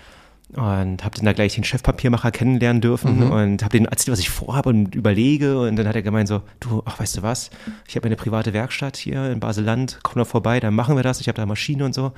und 0.56 1.04
habe 1.04 1.16
dann 1.16 1.26
da 1.26 1.34
gleich 1.34 1.56
den 1.56 1.64
Chefpapiermacher 1.64 2.32
kennenlernen 2.32 2.82
dürfen 2.82 3.26
Mhm. 3.26 3.32
und 3.32 3.64
habe 3.64 3.78
den 3.78 3.86
erzählt, 3.86 4.14
was 4.14 4.20
ich 4.20 4.30
vorhabe 4.30 4.70
und 4.70 4.96
überlege 4.96 5.60
und 5.60 5.76
dann 5.76 5.88
hat 5.88 5.96
er 5.96 6.02
gemeint 6.02 6.28
so, 6.28 6.42
du, 6.60 6.82
ach 6.86 7.00
weißt 7.00 7.18
du 7.18 7.22
was, 7.22 7.50
ich 7.88 7.96
habe 7.96 8.06
eine 8.08 8.16
private 8.16 8.52
Werkstatt 8.54 8.98
hier 8.98 9.30
in 9.32 9.40
Baseland, 9.40 10.00
komm 10.04 10.22
doch 10.22 10.28
vorbei, 10.28 10.60
dann 10.60 10.74
machen 10.74 10.96
wir 10.96 11.04
das, 11.04 11.22
ich 11.22 11.28
habe 11.28 11.36
da 11.38 11.46
Maschine 11.46 11.86
und 11.86 11.94
so. 11.94 12.14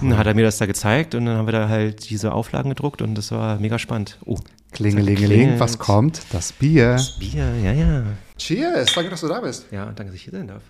Und 0.00 0.10
dann 0.10 0.18
hat 0.18 0.26
er 0.26 0.34
mir 0.34 0.44
das 0.44 0.56
da 0.58 0.66
gezeigt 0.66 1.14
und 1.14 1.26
dann 1.26 1.36
haben 1.36 1.46
wir 1.46 1.52
da 1.52 1.68
halt 1.68 2.08
diese 2.08 2.32
Auflagen 2.32 2.70
gedruckt 2.70 3.02
und 3.02 3.14
das 3.16 3.30
war 3.32 3.58
mega 3.58 3.78
spannend. 3.78 4.18
Oh, 4.24 4.38
Klingelingeling, 4.72 5.60
was 5.60 5.78
kommt? 5.78 6.20
Das 6.32 6.52
Bier. 6.52 6.98
Bier, 7.20 7.54
ja, 7.62 7.72
ja. 7.72 8.02
Cheers, 8.38 8.92
danke, 8.94 9.10
dass 9.10 9.20
du 9.20 9.28
da 9.28 9.40
bist. 9.40 9.66
Ja, 9.70 9.84
danke, 9.86 10.06
dass 10.06 10.14
ich 10.14 10.22
hier 10.22 10.32
sein 10.32 10.48
darf. 10.48 10.62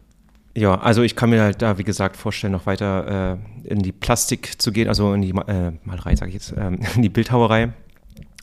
Ja, 0.56 0.76
also 0.76 1.02
ich 1.02 1.16
kann 1.16 1.30
mir 1.30 1.42
halt 1.42 1.62
da, 1.62 1.78
wie 1.78 1.84
gesagt, 1.84 2.16
vorstellen, 2.16 2.52
noch 2.52 2.66
weiter 2.66 3.38
äh, 3.64 3.68
in 3.68 3.80
die 3.80 3.90
Plastik 3.90 4.60
zu 4.62 4.70
gehen, 4.70 4.88
also 4.88 5.12
in 5.12 5.22
die 5.22 5.30
äh, 5.30 5.72
Malerei, 5.84 6.14
sage 6.14 6.28
ich 6.28 6.34
jetzt, 6.34 6.54
ähm, 6.56 6.78
in 6.94 7.02
die 7.02 7.08
Bildhauerei. 7.08 7.72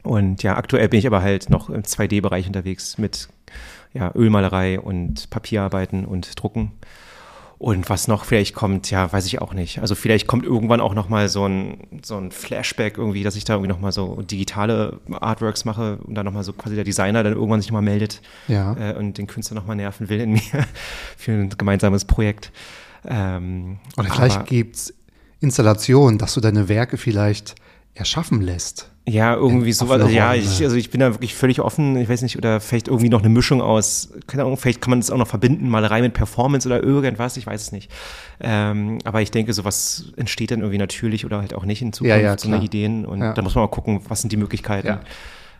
Und 0.04 0.44
ja, 0.44 0.58
aktuell 0.58 0.90
bin 0.90 1.00
ich 1.00 1.08
aber 1.08 1.22
halt 1.22 1.50
noch 1.50 1.70
im 1.70 1.84
2D-Bereich 1.84 2.48
unterwegs 2.48 2.98
mit 2.98 3.30
ja, 3.94 4.12
Ölmalerei 4.16 4.80
und 4.80 5.30
Papierarbeiten 5.30 6.06
und 6.06 6.42
Drucken. 6.42 6.72
Und 7.62 7.92
was 7.92 8.08
noch 8.08 8.26
vielleicht 8.26 8.56
kommt, 8.56 8.90
ja, 8.90 9.14
weiß 9.14 9.28
ich 9.28 9.40
auch 9.40 9.54
nicht. 9.54 9.84
Also 9.84 9.94
vielleicht 9.94 10.26
kommt 10.26 10.46
irgendwann 10.48 10.82
auch 10.82 10.96
noch 10.96 11.10
mal 11.10 11.30
so 11.30 11.46
ein, 11.46 11.78
so 12.02 12.18
ein 12.18 12.32
Flashback 12.32 12.98
irgendwie, 12.98 13.22
dass 13.22 13.36
ich 13.36 13.44
da 13.44 13.54
irgendwie 13.54 13.70
noch 13.70 13.80
mal 13.80 13.92
so 13.92 14.20
digitale 14.24 15.00
Artworks 15.12 15.64
mache 15.64 15.98
und 15.98 16.16
dann 16.16 16.26
noch 16.26 16.34
mal 16.34 16.44
so 16.44 16.54
quasi 16.54 16.74
der 16.74 16.84
Designer 16.86 17.22
dann 17.22 17.34
irgendwann 17.34 17.62
sich 17.62 17.70
noch 17.70 17.76
mal 17.76 17.82
meldet 17.84 18.20
Ja. 18.48 18.76
äh, 18.78 18.96
und 18.96 19.20
den 19.20 19.28
Künstler 19.28 19.54
noch 19.54 19.68
mal 19.68 19.76
nerven 19.76 20.10
will 20.10 20.22
in 20.22 20.32
mir 20.32 20.42
für 21.18 21.34
ein 21.34 21.50
gemeinsames 21.56 22.06
Projekt. 22.06 22.52
Ähm, 23.06 23.78
Oder 23.96 24.10
vielleicht 24.10 24.48
gibt 24.48 24.78
es 24.78 24.94
Installationen, 25.40 26.18
dass 26.18 26.34
du 26.34 26.42
deine 26.42 26.68
Werke 26.68 26.98
vielleicht 26.98 27.54
erschaffen 27.94 28.42
lässt. 28.42 28.90
Ja, 29.08 29.34
irgendwie 29.36 29.70
in 29.70 29.74
sowas. 29.74 30.12
Ja, 30.12 30.36
ich, 30.36 30.62
also 30.64 30.76
ich 30.76 30.92
bin 30.92 31.00
da 31.00 31.12
wirklich 31.14 31.34
völlig 31.34 31.60
offen. 31.60 31.98
Ich 31.98 32.08
weiß 32.08 32.22
nicht, 32.22 32.38
oder 32.38 32.60
vielleicht 32.62 32.88
irgendwie 32.88 33.10
noch 33.10 33.20
eine 33.22 33.30
Mischung 33.30 33.60
aus, 33.62 34.14
keine 34.28 34.44
Ahnung, 34.44 34.58
vielleicht 34.58 34.80
kann 34.80 34.92
man 34.92 35.00
das 35.00 35.10
auch 35.10 35.18
noch 35.18 35.28
verbinden, 35.28 35.68
Malerei 35.70 36.02
mit 36.02 36.14
Performance 36.14 36.68
oder 36.68 36.82
irgendwas, 36.84 37.36
ich 37.36 37.48
weiß 37.48 37.62
es 37.62 37.72
nicht. 37.72 37.92
Ähm, 38.40 39.00
aber 39.04 39.22
ich 39.22 39.32
denke, 39.32 39.54
sowas 39.54 40.06
entsteht 40.18 40.52
dann 40.52 40.60
irgendwie 40.60 40.78
natürlich 40.78 41.26
oder 41.26 41.40
halt 41.40 41.54
auch 41.56 41.66
nicht 41.66 41.82
in 41.82 41.94
Zukunft, 41.94 42.16
Ja, 42.16 42.22
ja, 42.22 42.38
so 42.38 42.48
eine. 42.48 42.64
Ideen. 42.64 43.06
Und 43.06 43.22
Ja. 43.22 43.34
da 43.34 43.42
muss 43.42 43.56
man 43.56 43.64
mal 43.64 43.70
gucken, 43.72 44.02
was 44.08 44.22
sind 44.22 44.32
die 44.32 44.38
Möglichkeiten. 44.38 44.88
Ja. 44.88 45.02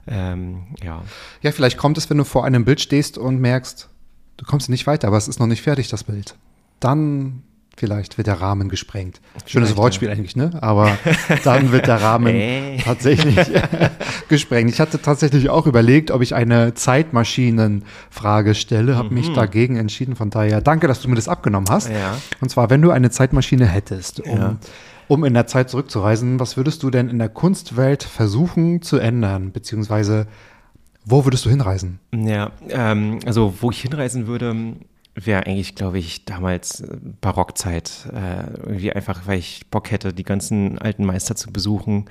Ähm, 0.08 0.64
ja. 0.84 1.02
Ja, 1.42 1.52
vielleicht 1.52 1.78
kommt 1.78 1.98
es, 1.98 2.10
wenn 2.10 2.18
du 2.18 2.24
vor 2.24 2.46
einem 2.46 2.64
Bild 2.64 2.80
stehst 2.80 3.18
und 3.18 3.40
merkst, 3.42 3.90
du 4.38 4.46
kommst 4.46 4.70
nicht 4.70 4.86
weiter, 4.88 5.08
aber 5.08 5.18
es 5.18 5.28
ist 5.28 5.40
noch 5.40 5.48
nicht 5.48 5.62
fertig, 5.64 5.90
das 5.90 6.04
Bild. 6.04 6.36
Dann 6.80 7.42
vielleicht 7.78 8.18
wird 8.18 8.28
der 8.28 8.40
Rahmen 8.42 8.70
gesprengt. 8.70 9.22
Schönes 9.46 9.70
Vielleicht, 9.70 9.78
Wortspiel 9.78 10.10
eigentlich, 10.10 10.36
ne? 10.36 10.52
Aber 10.62 10.98
dann 11.44 11.72
wird 11.72 11.88
der 11.88 12.02
Rahmen 12.02 12.36
Äh. 12.36 12.78
tatsächlich 12.78 13.38
gesprengt. 14.30 14.70
Ich 14.70 14.80
hatte 14.80 15.02
tatsächlich 15.02 15.50
auch 15.50 15.66
überlegt, 15.68 16.12
ob 16.12 16.22
ich 16.22 16.36
eine 16.36 16.74
Zeitmaschinenfrage 16.74 18.56
stelle, 18.56 18.98
habe 18.98 19.14
mich 19.14 19.32
dagegen 19.34 19.78
entschieden. 19.78 20.16
Von 20.16 20.30
daher, 20.30 20.62
danke, 20.62 20.88
dass 20.88 21.02
du 21.02 21.10
mir 21.10 21.16
das 21.16 21.28
abgenommen 21.28 21.68
hast. 21.70 21.90
Ja. 21.90 22.18
Und 22.40 22.50
zwar, 22.50 22.70
wenn 22.70 22.82
du 22.82 22.92
eine 22.92 23.10
Zeitmaschine 23.10 23.66
hättest, 23.66 24.20
um, 24.22 24.38
Ja. 24.38 24.58
um 25.08 25.24
in 25.24 25.34
der 25.34 25.48
Zeit 25.48 25.70
zurückzureisen, 25.70 26.40
was 26.40 26.58
würdest 26.58 26.84
du 26.84 26.90
denn 26.90 27.10
in 27.10 27.20
der 27.20 27.30
Kunstwelt 27.30 28.04
versuchen 28.04 28.82
zu 28.82 28.98
ändern? 28.98 29.52
Beziehungsweise, 29.52 30.28
wo 31.06 31.26
würdest 31.26 31.46
du 31.46 31.50
hinreisen? 31.50 32.00
Ja, 32.14 32.52
ähm, 32.70 33.20
also 33.26 33.54
wo 33.62 33.72
ich 33.72 33.82
hinreisen 33.82 34.28
würde, 34.28 34.56
wäre 35.16 35.46
eigentlich, 35.46 35.76
glaube 35.76 36.00
ich, 36.00 36.26
damals 36.26 36.82
äh, 36.82 36.98
Barockzeit. 37.22 37.92
Äh, 38.14 38.58
irgendwie 38.66 38.94
einfach, 38.94 39.22
weil 39.26 39.40
ich 39.40 39.68
Bock 39.70 39.92
hätte, 39.92 40.14
die 40.14 40.24
ganzen 40.24 40.78
alten 40.80 41.06
Meister 41.06 41.36
zu 41.36 41.52
besuchen, 41.52 42.06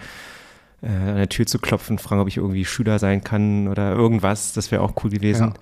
äh, 0.82 0.86
an 0.88 1.16
der 1.16 1.28
Tür 1.28 1.46
zu 1.46 1.58
klopfen, 1.58 1.98
fragen, 1.98 2.20
ob 2.20 2.28
ich 2.28 2.36
irgendwie 2.36 2.64
Schüler 2.64 2.98
sein 2.98 3.24
kann 3.24 3.68
oder 3.68 3.92
irgendwas. 3.92 4.52
Das 4.52 4.70
wäre 4.70 4.82
auch 4.82 4.92
cool 5.02 5.10
gewesen. 5.10 5.54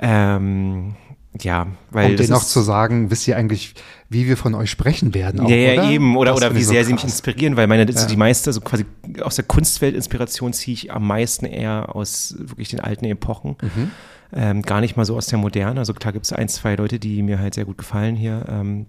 Ähm, 0.00 0.96
ja, 1.40 1.66
weil 1.90 2.12
um 2.12 2.16
denen 2.16 2.30
noch 2.30 2.44
zu 2.44 2.60
sagen, 2.60 3.10
wisst 3.10 3.26
ihr 3.26 3.36
eigentlich, 3.36 3.74
wie 4.08 4.28
wir 4.28 4.36
von 4.36 4.54
euch 4.54 4.70
sprechen 4.70 5.14
werden? 5.14 5.40
Auch, 5.40 5.48
ja, 5.48 5.56
ja, 5.56 5.72
oder? 5.82 5.90
eben. 5.90 6.16
Oder, 6.16 6.30
Das 6.32 6.40
oder 6.40 6.54
wie 6.54 6.60
ich 6.60 6.66
so 6.66 6.72
sehr 6.72 6.84
sie 6.84 6.92
mich 6.92 7.02
inspirieren, 7.02 7.56
weil 7.56 7.66
meine, 7.66 7.90
so 7.92 7.98
Ja. 7.98 8.06
die 8.06 8.16
meiste, 8.16 8.52
so 8.52 8.60
quasi 8.60 8.84
aus 9.20 9.34
der 9.36 9.44
Kunstwelt 9.44 9.96
Inspiration 9.96 10.52
ziehe 10.52 10.74
ich 10.74 10.92
am 10.92 11.06
meisten 11.06 11.46
eher 11.46 11.94
aus 11.96 12.36
wirklich 12.38 12.68
den 12.68 12.80
alten 12.80 13.04
Epochen. 13.06 13.56
Mhm. 13.60 13.90
Ähm, 14.34 14.62
gar 14.62 14.80
nicht 14.80 14.96
mal 14.96 15.04
so 15.04 15.16
aus 15.16 15.26
der 15.26 15.38
modernen. 15.38 15.78
Also 15.78 15.94
klar 15.94 16.12
gibt 16.12 16.24
es 16.24 16.32
ein, 16.32 16.48
zwei 16.48 16.74
Leute, 16.74 16.98
die 16.98 17.22
mir 17.22 17.38
halt 17.38 17.54
sehr 17.54 17.64
gut 17.64 17.78
gefallen 17.78 18.16
hier. 18.16 18.44
Ähm, 18.48 18.86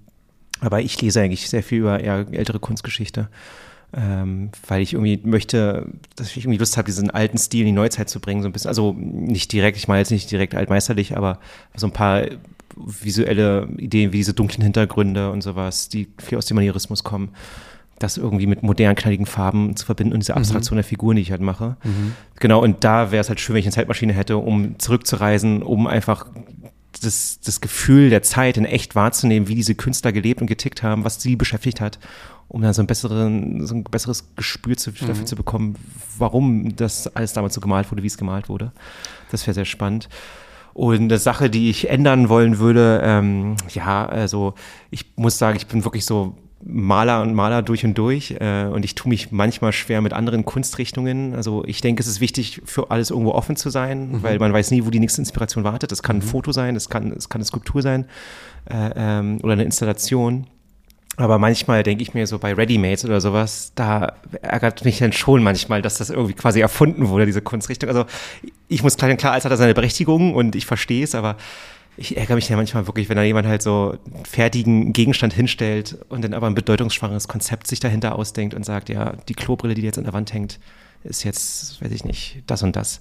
aber 0.59 0.81
ich 0.81 0.99
lese 1.01 1.21
eigentlich 1.21 1.49
sehr 1.49 1.63
viel 1.63 1.79
über 1.79 1.99
eher 1.99 2.25
ältere 2.31 2.59
Kunstgeschichte. 2.59 3.29
Ähm, 3.93 4.49
weil 4.67 4.81
ich 4.81 4.93
irgendwie 4.93 5.21
möchte, 5.23 5.87
dass 6.15 6.31
ich 6.31 6.37
irgendwie 6.43 6.57
Lust 6.57 6.77
habe, 6.77 6.87
diesen 6.87 7.11
alten 7.11 7.37
Stil 7.37 7.61
in 7.61 7.67
die 7.67 7.71
Neuzeit 7.71 8.09
zu 8.09 8.19
bringen, 8.19 8.41
so 8.41 8.49
ein 8.49 8.51
bisschen. 8.51 8.69
Also 8.69 8.93
nicht 8.93 9.51
direkt, 9.53 9.77
ich 9.77 9.87
meine 9.87 9.99
jetzt 9.99 10.11
nicht 10.11 10.29
direkt 10.31 10.55
altmeisterlich, 10.55 11.15
aber 11.15 11.39
so 11.75 11.87
ein 11.87 11.93
paar 11.93 12.23
visuelle 12.75 13.69
Ideen 13.77 14.11
wie 14.11 14.17
diese 14.17 14.33
dunklen 14.33 14.63
Hintergründe 14.63 15.31
und 15.31 15.41
sowas, 15.41 15.87
die 15.87 16.09
viel 16.17 16.37
aus 16.37 16.45
dem 16.45 16.55
Manierismus 16.55 17.03
kommen, 17.03 17.29
das 17.99 18.17
irgendwie 18.17 18.47
mit 18.47 18.61
modernen, 18.61 18.95
knalligen 18.95 19.25
Farben 19.25 19.75
zu 19.75 19.85
verbinden 19.85 20.13
und 20.13 20.19
diese 20.19 20.35
Abstraktion 20.35 20.75
der 20.77 20.83
Figuren, 20.83 21.15
die 21.15 21.21
ich 21.21 21.31
halt 21.31 21.41
mache. 21.41 21.77
Genau, 22.39 22.61
und 22.61 22.83
da 22.83 23.11
wäre 23.11 23.21
es 23.21 23.29
halt 23.29 23.39
schön, 23.39 23.53
wenn 23.53 23.61
ich 23.61 23.65
eine 23.65 23.73
Zeitmaschine 23.73 24.13
hätte, 24.13 24.37
um 24.37 24.77
zurückzureisen, 24.79 25.63
um 25.63 25.87
einfach 25.87 26.25
das, 27.01 27.39
das 27.43 27.61
Gefühl 27.61 28.09
der 28.09 28.21
Zeit 28.21 28.57
in 28.57 28.65
echt 28.65 28.95
wahrzunehmen, 28.95 29.47
wie 29.47 29.55
diese 29.55 29.75
Künstler 29.75 30.11
gelebt 30.11 30.41
und 30.41 30.47
getickt 30.47 30.83
haben, 30.83 31.03
was 31.03 31.21
sie 31.21 31.35
beschäftigt 31.35 31.81
hat, 31.81 31.99
um 32.47 32.61
dann 32.61 32.73
so 32.73 32.81
ein, 32.81 32.87
besseren, 32.87 33.65
so 33.65 33.75
ein 33.75 33.83
besseres 33.83 34.35
Gespür 34.35 34.77
zu, 34.77 34.91
dafür 34.91 35.25
zu 35.25 35.35
bekommen, 35.35 35.75
warum 36.17 36.75
das 36.75 37.07
alles 37.15 37.33
damals 37.33 37.53
so 37.53 37.61
gemalt 37.61 37.91
wurde, 37.91 38.03
wie 38.03 38.07
es 38.07 38.17
gemalt 38.17 38.49
wurde. 38.49 38.71
Das 39.31 39.45
wäre 39.47 39.53
sehr 39.53 39.65
spannend. 39.65 40.09
Und 40.73 41.03
eine 41.03 41.17
Sache, 41.17 41.49
die 41.49 41.69
ich 41.69 41.89
ändern 41.89 42.27
wollen 42.27 42.59
würde, 42.59 43.01
ähm, 43.03 43.55
ja, 43.73 44.05
also 44.05 44.55
ich 44.91 45.05
muss 45.15 45.37
sagen, 45.37 45.55
ich 45.55 45.67
bin 45.67 45.85
wirklich 45.85 46.05
so 46.05 46.35
Maler 46.67 47.21
und 47.21 47.35
Maler 47.35 47.61
durch 47.61 47.85
und 47.85 47.95
durch 47.95 48.31
äh, 48.39 48.65
und 48.65 48.83
ich 48.83 48.95
tue 48.95 49.09
mich 49.09 49.31
manchmal 49.31 49.71
schwer 49.71 50.01
mit 50.01 50.13
anderen 50.13 50.45
Kunstrichtungen. 50.45 51.35
Also 51.35 51.63
ich 51.65 51.79
denke, 51.79 52.01
es 52.01 52.07
ist 52.07 52.21
wichtig, 52.21 52.61
für 52.65 52.89
alles 52.89 53.11
irgendwo 53.11 53.31
offen 53.31 53.55
zu 53.55 53.69
sein, 53.69 54.23
weil 54.23 54.39
man 54.39 54.51
weiß 54.51 54.71
nie, 54.71 54.83
wo 54.83 54.89
die 54.89 54.99
nächste 54.99 55.21
Inspiration 55.21 55.63
wartet. 55.63 55.91
Das 55.91 56.01
kann 56.01 56.17
ein 56.17 56.21
Foto 56.23 56.51
sein, 56.51 56.75
es 56.75 56.89
kann, 56.89 57.11
es 57.11 57.29
kann 57.29 57.39
eine 57.39 57.45
Skulptur 57.45 57.83
sein 57.83 58.05
äh, 58.69 58.89
ähm, 58.95 59.39
oder 59.43 59.53
eine 59.53 59.63
Installation. 59.63 60.47
Aber 61.17 61.37
manchmal 61.37 61.83
denke 61.83 62.01
ich 62.01 62.13
mir 62.13 62.27
so 62.27 62.39
bei 62.39 62.53
Readymates 62.53 63.05
oder 63.05 63.21
sowas, 63.21 63.71
da 63.75 64.13
ärgert 64.41 64.83
mich 64.83 64.97
dann 64.97 65.13
schon 65.13 65.43
manchmal, 65.43 65.81
dass 65.81 65.97
das 65.97 66.09
irgendwie 66.09 66.33
quasi 66.33 66.59
erfunden 66.59 67.07
wurde, 67.07 67.25
diese 67.25 67.41
Kunstrichtung. 67.41 67.87
Also 67.87 68.05
ich 68.67 68.83
muss 68.83 68.97
klar, 68.97 69.13
klar, 69.15 69.31
alles 69.31 69.45
hat 69.45 69.51
er 69.51 69.57
seine 69.57 69.73
Berechtigung 69.73 70.33
und 70.33 70.55
ich 70.55 70.65
verstehe 70.65 71.03
es, 71.03 71.15
aber 71.15 71.37
ich 71.97 72.17
ärgere 72.17 72.35
mich 72.35 72.49
ja 72.49 72.55
manchmal 72.57 72.87
wirklich, 72.87 73.07
wenn 73.09 73.15
da 73.17 73.23
jemand 73.23 73.47
halt 73.47 73.61
so 73.61 73.97
einen 74.13 74.25
fertigen 74.25 74.91
Gegenstand 74.93 75.33
hinstellt 75.33 75.97
und 76.09 76.23
dann 76.23 76.33
aber 76.33 76.47
ein 76.47 76.55
bedeutungsschwaches 76.55 77.27
Konzept 77.27 77.67
sich 77.67 77.79
dahinter 77.79 78.15
ausdenkt 78.17 78.53
und 78.53 78.65
sagt, 78.65 78.89
ja, 78.89 79.13
die 79.29 79.33
Klobrille, 79.33 79.73
die 79.75 79.81
jetzt 79.81 79.97
an 79.97 80.03
der 80.03 80.13
Wand 80.13 80.33
hängt, 80.33 80.59
ist 81.03 81.23
jetzt, 81.23 81.81
weiß 81.81 81.91
ich 81.91 82.03
nicht, 82.03 82.43
das 82.47 82.63
und 82.63 82.75
das. 82.75 82.99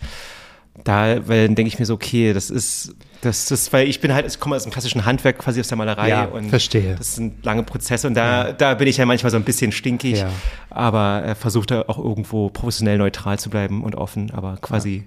Da, 0.83 1.26
weil 1.28 1.46
dann 1.46 1.54
denke 1.54 1.68
ich 1.68 1.78
mir 1.78 1.87
so, 1.87 1.94
okay, 1.94 2.33
das 2.33 2.50
ist, 2.50 2.96
das 3.20 3.48
ist, 3.52 3.72
weil 3.72 3.88
ich 3.88 4.00
bin 4.00 4.12
halt, 4.12 4.26
ich 4.26 4.40
komme 4.40 4.57
aus 4.57 4.64
dem 4.64 4.72
klassischen 4.72 5.04
Handwerk 5.04 5.38
quasi 5.38 5.61
aus 5.61 5.68
der 5.68 5.78
Malerei 5.78 6.09
Ja, 6.09 6.24
und 6.24 6.48
verstehe. 6.50 6.96
das 6.96 7.14
sind 7.14 7.44
lange 7.44 7.62
Prozesse 7.62 8.09
und 8.09 8.14
da, 8.14 8.50
da 8.52 8.74
bin 8.74 8.88
ich 8.88 8.96
ja 8.96 9.07
manchmal 9.07 9.30
so 9.30 9.37
ein 9.37 9.44
bisschen 9.44 9.70
stinkig, 9.70 10.18
Ja. 10.18 10.30
aber 10.70 11.22
äh, 11.24 11.35
versuche 11.37 11.66
da 11.66 11.83
auch 11.87 11.98
irgendwo 11.98 12.48
professionell 12.50 12.98
neutral 12.98 13.38
zu 13.38 13.50
bleiben 13.50 13.85
und 13.85 13.94
offen, 13.94 14.33
aber 14.33 14.57
quasi 14.61 15.04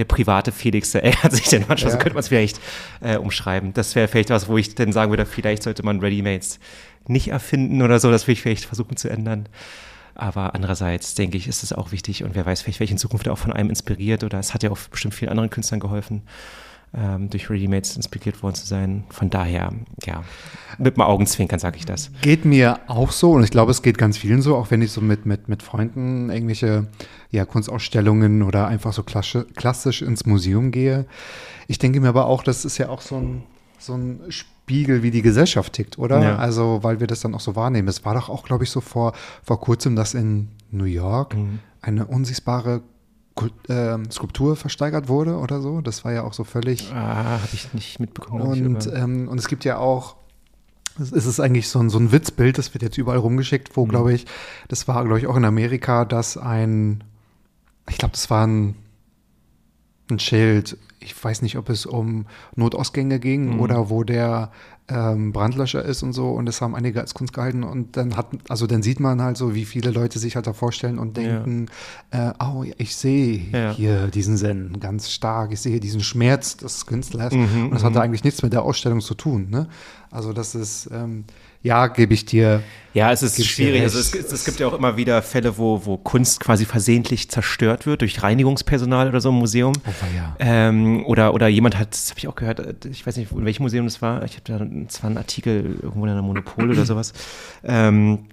der 0.00 0.06
private 0.06 0.50
Felix, 0.50 0.92
der 0.92 1.04
ärgert 1.04 1.32
sich 1.32 1.48
dann 1.48 1.64
manchmal, 1.68 1.92
Ja. 1.92 1.96
so 1.96 2.02
könnte 2.02 2.14
man 2.14 2.20
es 2.20 2.28
vielleicht 2.28 2.60
äh, 3.00 3.16
umschreiben. 3.16 3.72
Das 3.74 3.94
wäre 3.94 4.08
vielleicht 4.08 4.30
was, 4.30 4.48
wo 4.48 4.56
ich 4.58 4.74
dann 4.74 4.92
sagen 4.92 5.12
würde, 5.12 5.26
vielleicht 5.26 5.62
sollte 5.62 5.84
man 5.84 6.00
Readymates 6.00 6.58
nicht 7.06 7.28
erfinden 7.28 7.82
oder 7.82 8.00
so, 8.00 8.10
das 8.10 8.26
will 8.26 8.32
ich 8.32 8.42
vielleicht 8.42 8.64
versuchen 8.64 8.96
zu 8.96 9.08
ändern. 9.08 9.48
Aber 10.14 10.54
andererseits 10.54 11.14
denke 11.14 11.38
ich, 11.38 11.46
ist 11.48 11.62
es 11.62 11.72
auch 11.72 11.92
wichtig 11.92 12.24
und 12.24 12.34
wer 12.34 12.44
weiß, 12.44 12.62
vielleicht 12.62 12.80
welche 12.80 12.92
in 12.94 12.98
Zukunft 12.98 13.28
auch 13.28 13.38
von 13.38 13.52
einem 13.52 13.70
inspiriert 13.70 14.22
oder 14.24 14.38
es 14.38 14.52
hat 14.52 14.62
ja 14.62 14.70
auch 14.70 14.78
bestimmt 14.90 15.14
vielen 15.14 15.30
anderen 15.30 15.48
Künstlern 15.50 15.80
geholfen, 15.80 16.22
ähm, 16.92 17.30
durch 17.30 17.48
Readymates 17.48 17.96
inspiriert 17.96 18.42
worden 18.42 18.54
zu 18.54 18.66
sein. 18.66 19.04
Von 19.10 19.30
daher, 19.30 19.72
ja, 20.04 20.24
mit 20.78 20.96
dem 20.96 21.02
Augenzwinkern 21.02 21.58
sage 21.58 21.76
ich 21.76 21.86
das. 21.86 22.10
Geht 22.20 22.44
mir 22.44 22.80
auch 22.88 23.12
so 23.12 23.32
und 23.32 23.44
ich 23.44 23.50
glaube, 23.50 23.70
es 23.70 23.82
geht 23.82 23.98
ganz 23.98 24.18
vielen 24.18 24.42
so, 24.42 24.56
auch 24.56 24.70
wenn 24.70 24.82
ich 24.82 24.90
so 24.92 25.00
mit, 25.00 25.26
mit, 25.26 25.48
mit 25.48 25.62
Freunden 25.62 26.30
irgendwelche 26.30 26.88
ja, 27.30 27.44
Kunstausstellungen 27.44 28.42
oder 28.42 28.66
einfach 28.66 28.92
so 28.92 29.02
klassisch, 29.02 29.44
klassisch 29.54 30.02
ins 30.02 30.26
Museum 30.26 30.72
gehe. 30.72 31.06
Ich 31.68 31.78
denke 31.78 32.00
mir 32.00 32.08
aber 32.08 32.26
auch, 32.26 32.42
das 32.42 32.64
ist 32.64 32.78
ja 32.78 32.88
auch 32.88 33.02
so 33.02 33.16
ein, 33.16 33.42
so 33.78 33.94
ein 33.94 34.20
Spiegel, 34.28 35.02
wie 35.04 35.12
die 35.12 35.22
Gesellschaft 35.22 35.72
tickt, 35.72 35.98
oder? 35.98 36.22
Ja. 36.22 36.36
Also, 36.36 36.80
weil 36.82 36.98
wir 36.98 37.06
das 37.06 37.20
dann 37.20 37.34
auch 37.34 37.40
so 37.40 37.54
wahrnehmen. 37.54 37.86
Es 37.86 38.04
war 38.04 38.14
doch 38.14 38.28
auch, 38.28 38.44
glaube 38.44 38.64
ich, 38.64 38.70
so 38.70 38.80
vor, 38.80 39.12
vor 39.44 39.60
kurzem, 39.60 39.94
dass 39.94 40.14
in 40.14 40.48
New 40.72 40.84
York 40.84 41.36
eine 41.82 42.06
unsichtbare 42.06 42.82
ähm, 43.68 44.10
Skulptur 44.10 44.56
versteigert 44.56 45.08
wurde 45.08 45.36
oder 45.38 45.60
so. 45.60 45.80
Das 45.80 46.04
war 46.04 46.12
ja 46.12 46.22
auch 46.24 46.32
so 46.34 46.44
völlig 46.44 46.92
Ah, 46.92 47.40
habe 47.40 47.48
ich 47.52 47.72
nicht 47.72 48.00
mitbekommen. 48.00 48.54
ich, 48.54 48.62
und, 48.62 48.94
ähm, 48.94 49.28
und 49.28 49.38
es 49.38 49.48
gibt 49.48 49.64
ja 49.64 49.78
auch, 49.78 50.16
es 50.98 51.12
ist 51.12 51.40
eigentlich 51.40 51.68
so 51.68 51.78
ein, 51.78 51.88
so 51.90 51.98
ein 51.98 52.12
Witzbild, 52.12 52.58
das 52.58 52.74
wird 52.74 52.82
jetzt 52.82 52.98
überall 52.98 53.18
rumgeschickt, 53.18 53.70
Mhm. 53.70 53.76
wo, 53.76 53.84
glaube 53.86 54.12
ich, 54.12 54.26
das 54.68 54.86
war, 54.88 55.02
glaube 55.04 55.18
ich, 55.18 55.26
auch 55.26 55.36
in 55.36 55.44
Amerika, 55.44 56.04
dass 56.04 56.36
ein 56.36 57.04
ich 57.88 57.98
glaube, 57.98 58.12
das 58.12 58.30
war 58.30 58.46
ein, 58.46 58.76
ein 60.10 60.18
Schild. 60.20 60.76
Ich 61.00 61.22
weiß 61.24 61.42
nicht, 61.42 61.56
ob 61.56 61.70
es 61.70 61.86
um 61.86 62.26
Notausgänge 62.54 63.18
ging 63.18 63.54
Mhm. 63.54 63.60
oder 63.60 63.90
wo 63.90 64.04
der 64.04 64.52
ähm, 64.90 65.32
Brandlöscher 65.32 65.84
ist 65.84 66.02
und 66.02 66.12
so. 66.12 66.30
Und 66.30 66.46
das 66.46 66.60
haben 66.60 66.74
einige 66.74 67.00
als 67.00 67.14
Kunst 67.14 67.32
gehalten. 67.32 67.62
Und 67.62 67.96
dann 67.96 68.16
hat, 68.16 68.26
also 68.48 68.66
dann 68.66 68.82
sieht 68.82 69.00
man 69.00 69.22
halt 69.22 69.36
so, 69.36 69.54
wie 69.54 69.64
viele 69.64 69.90
Leute 69.90 70.18
sich 70.18 70.36
halt 70.36 70.46
da 70.46 70.52
vorstellen 70.52 70.98
und 70.98 71.16
denken, 71.16 71.66
äh, 72.10 72.32
oh, 72.42 72.62
ja, 72.64 72.74
ich 72.78 72.96
sehe 72.96 73.40
Ja. 73.52 73.72
hier 73.72 74.08
diesen 74.08 74.36
Zen 74.36 74.78
ganz 74.80 75.10
stark. 75.10 75.52
Ich 75.52 75.60
sehe 75.60 75.80
diesen 75.80 76.00
Schmerz 76.02 76.56
des 76.56 76.86
Künstlers. 76.86 77.32
Mhm, 77.32 77.66
und 77.66 77.74
das 77.74 77.84
hatte 77.84 78.00
eigentlich 78.00 78.24
nichts 78.24 78.42
mit 78.42 78.52
der 78.52 78.62
Ausstellung 78.62 79.00
zu 79.00 79.14
tun. 79.14 79.48
Ne? 79.50 79.68
Also 80.10 80.32
das 80.32 80.54
ist, 80.54 80.88
ähm, 80.92 81.24
ja, 81.62 81.88
gebe 81.88 82.14
ich 82.14 82.24
dir. 82.24 82.62
Ja, 82.94 83.12
es 83.12 83.22
ist 83.22 83.44
schwierig. 83.46 83.82
Also 83.82 83.98
es, 83.98 84.14
es 84.14 84.44
gibt 84.44 84.58
ja 84.58 84.66
auch 84.66 84.72
immer 84.72 84.96
wieder 84.96 85.22
Fälle, 85.22 85.58
wo, 85.58 85.84
wo 85.84 85.96
Kunst 85.96 86.40
quasi 86.40 86.64
versehentlich 86.64 87.28
zerstört 87.28 87.86
wird 87.86 88.00
durch 88.00 88.22
Reinigungspersonal 88.22 89.08
oder 89.08 89.20
so 89.20 89.28
im 89.28 89.36
Museum. 89.36 89.74
Oh, 89.86 89.90
ja. 90.16 90.34
Ähm, 90.38 91.04
oder, 91.06 91.34
oder 91.34 91.48
jemand 91.48 91.78
hat, 91.78 91.92
das 91.92 92.10
habe 92.10 92.18
ich 92.18 92.28
auch 92.28 92.34
gehört, 92.34 92.60
äh, 92.60 92.74
ich 92.90 93.06
weiß 93.06 93.16
nicht, 93.16 93.30
in 93.30 93.44
welchem 93.44 93.62
Museum 93.62 93.84
das 93.84 94.02
war, 94.02 94.24
ich 94.24 94.36
habe 94.36 94.42
da 94.44 94.88
zwar 94.88 95.10
einen 95.10 95.18
Artikel 95.18 95.78
irgendwo 95.82 96.04
in 96.04 96.10
einer 96.10 96.22
Monopol 96.22 96.70
oder 96.70 96.84
sowas. 96.84 97.12
Ähm, 97.62 98.26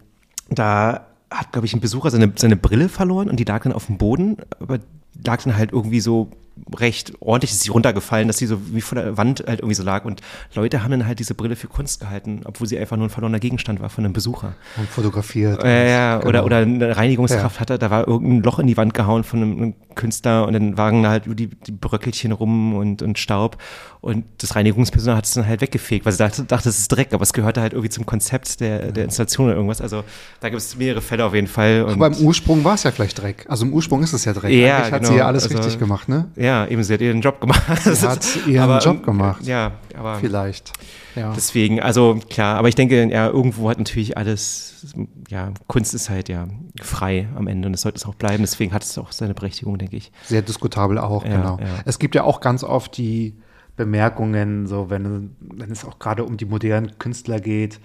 da 0.50 1.08
hat, 1.30 1.52
glaube 1.52 1.68
ich, 1.68 1.74
ein 1.74 1.82
Besucher 1.82 2.10
seine, 2.10 2.32
seine 2.36 2.56
Brille 2.56 2.90
verloren 2.90 3.30
und 3.30 3.40
die 3.40 3.44
lag 3.44 3.64
dann 3.64 3.74
auf 3.74 3.88
dem 3.88 3.98
Boden, 3.98 4.38
aber 4.60 4.80
lag 5.26 5.44
dann 5.44 5.58
halt 5.58 5.72
irgendwie 5.72 6.00
so 6.00 6.32
recht 6.76 7.14
ordentlich, 7.20 7.52
ist 7.52 7.62
sie 7.62 7.70
runtergefallen, 7.70 8.28
dass 8.28 8.38
sie 8.38 8.48
so 8.48 8.74
wie 8.74 8.82
von 8.82 8.98
der 8.98 9.18
Wand 9.18 9.44
halt 9.48 9.60
irgendwie 9.60 9.76
so 9.76 9.84
lag 9.84 10.06
und 10.06 10.22
Leute 10.56 10.84
haben 10.84 10.92
dann 10.92 11.06
halt 11.06 11.20
diese 11.20 11.36
Brille 11.36 11.56
für 11.56 11.68
Kunst 11.68 12.00
gehalten, 12.00 12.42
obwohl 12.46 12.68
sie 12.68 12.78
einfach 12.78 12.98
nur 12.98 13.08
ein 13.08 13.10
verlorener 13.10 13.40
Gegenstand 13.40 13.80
war 13.80 13.90
von 13.90 14.04
einem 14.04 14.14
Besucher. 14.14 14.56
Und 14.76 14.90
fotografiert. 14.90 15.64
Ja, 15.64 15.70
ja, 15.70 16.18
Genau. 16.18 16.30
oder, 16.30 16.46
oder 16.46 16.58
eine 16.58 16.98
Reinigungskraft 16.98 17.60
hatte, 17.60 17.78
da 17.78 17.90
war 17.90 18.08
irgendein 18.08 18.44
Loch 18.44 18.60
in 18.60 18.68
die 18.68 18.78
Wand 18.78 18.94
gehauen 18.94 19.24
von 19.24 19.42
einem, 19.42 19.76
Künstler 19.98 20.48
und 20.48 20.54
dann 20.54 20.78
waren 20.78 21.04
da 21.04 21.10
halt 21.10 21.24
die, 21.26 21.48
die 21.48 21.72
Bröckelchen 21.72 22.32
rum 22.32 22.76
und, 22.76 23.02
und 23.02 23.20
Staub 23.20 23.58
und 24.00 24.24
das 24.38 24.56
Reinigungspersonal 24.56 25.18
hat 25.18 25.26
es 25.26 25.34
dann 25.34 25.46
halt 25.46 25.60
weggefegt, 25.60 26.06
weil 26.06 26.14
sie 26.14 26.20
dachte, 26.20 26.44
dachte, 26.44 26.70
es 26.70 26.78
ist 26.78 26.88
Dreck, 26.90 27.14
aber 27.14 27.24
es 27.24 27.34
gehörte 27.34 27.60
halt 27.62 27.74
irgendwie 27.74 27.90
zum 27.90 28.06
Konzept 28.06 28.62
der, 28.62 28.92
der 28.92 29.04
Installation 29.06 29.48
oder 29.48 29.56
irgendwas. 29.56 29.82
Also 29.82 30.04
da 30.40 30.50
gibt 30.50 30.62
es 30.62 30.78
mehrere 30.78 31.02
Fälle 31.02 31.26
auf 31.26 31.34
jeden 31.34 31.48
Fall. 31.48 31.84
Und 31.84 31.94
Aber 31.94 32.08
im 32.08 32.26
Ursprung 32.26 32.64
war 32.64 32.76
es 32.76 32.84
ja 32.84 32.92
vielleicht 32.92 33.22
Dreck. 33.22 33.46
Also 33.50 33.66
im 33.66 33.74
Ursprung 33.74 34.04
ist 34.04 34.14
es 34.14 34.24
ja 34.24 34.34
Dreck. 34.34 34.54
Ja, 34.54 34.90
hat 34.90 35.04
genau. 35.08 35.14
sie 35.14 35.20
ja 35.20 35.28
alles 35.28 35.44
Also- 35.44 35.56
richtig 35.58 35.80
gemacht, 35.80 36.10
ne? 36.10 36.30
ja, 36.36 36.66
eben, 36.68 36.84
sie 36.84 36.94
hat 36.94 37.02
ihren 37.02 37.22
Job 37.22 37.42
gemacht. 37.42 37.62
Sie 37.84 38.08
hat 38.08 38.26
ihren 38.48 38.64
Aber, 38.64 38.80
Job 38.80 39.04
gemacht. 39.04 39.46
Ja, 39.46 39.72
aber 39.98 40.16
Vielleicht. 40.16 40.74
Ja. 41.16 41.34
Deswegen, 41.36 41.82
also 41.82 42.20
klar, 42.30 42.58
aber 42.58 42.68
ich 42.70 42.76
denke, 42.76 43.10
ja, 43.10 43.28
irgendwo 43.28 43.70
hat 43.70 43.80
natürlich 43.80 44.18
alles, 44.18 44.94
ja, 45.30 45.52
Kunst 45.68 45.94
ist 45.96 46.10
halt 46.12 46.30
ja 46.30 46.48
frei 46.82 47.28
am 47.36 47.48
Ende 47.48 47.68
und 47.68 47.74
es 47.74 47.82
sollte 47.82 47.98
es 47.98 48.06
auch 48.06 48.14
bleiben. 48.16 48.44
Deswegen 48.44 48.72
hat 48.74 48.84
es 48.84 48.98
auch 49.00 49.12
seine 49.12 49.34
Berechtigung, 49.34 49.78
denke 49.80 49.98
ich. 49.98 50.12
Sehr 50.26 50.44
diskutabel 50.44 51.00
auch, 51.00 51.26
Ja, 51.26 51.38
genau. 51.38 51.58
ja. 51.60 51.66
Es 51.86 51.98
gibt 51.98 52.14
ja 52.14 52.24
auch 52.24 52.40
ganz 52.40 52.64
oft 52.64 52.98
die 52.98 53.36
Bemerkungen, 53.76 54.68
so 54.68 54.90
wenn, 54.90 55.36
wenn 55.40 55.72
es 55.72 55.86
auch 55.86 56.00
gerade 56.00 56.24
um 56.24 56.36
die 56.38 56.46
modernen 56.46 56.98
Künstler 57.00 57.40
geht, 57.40 57.80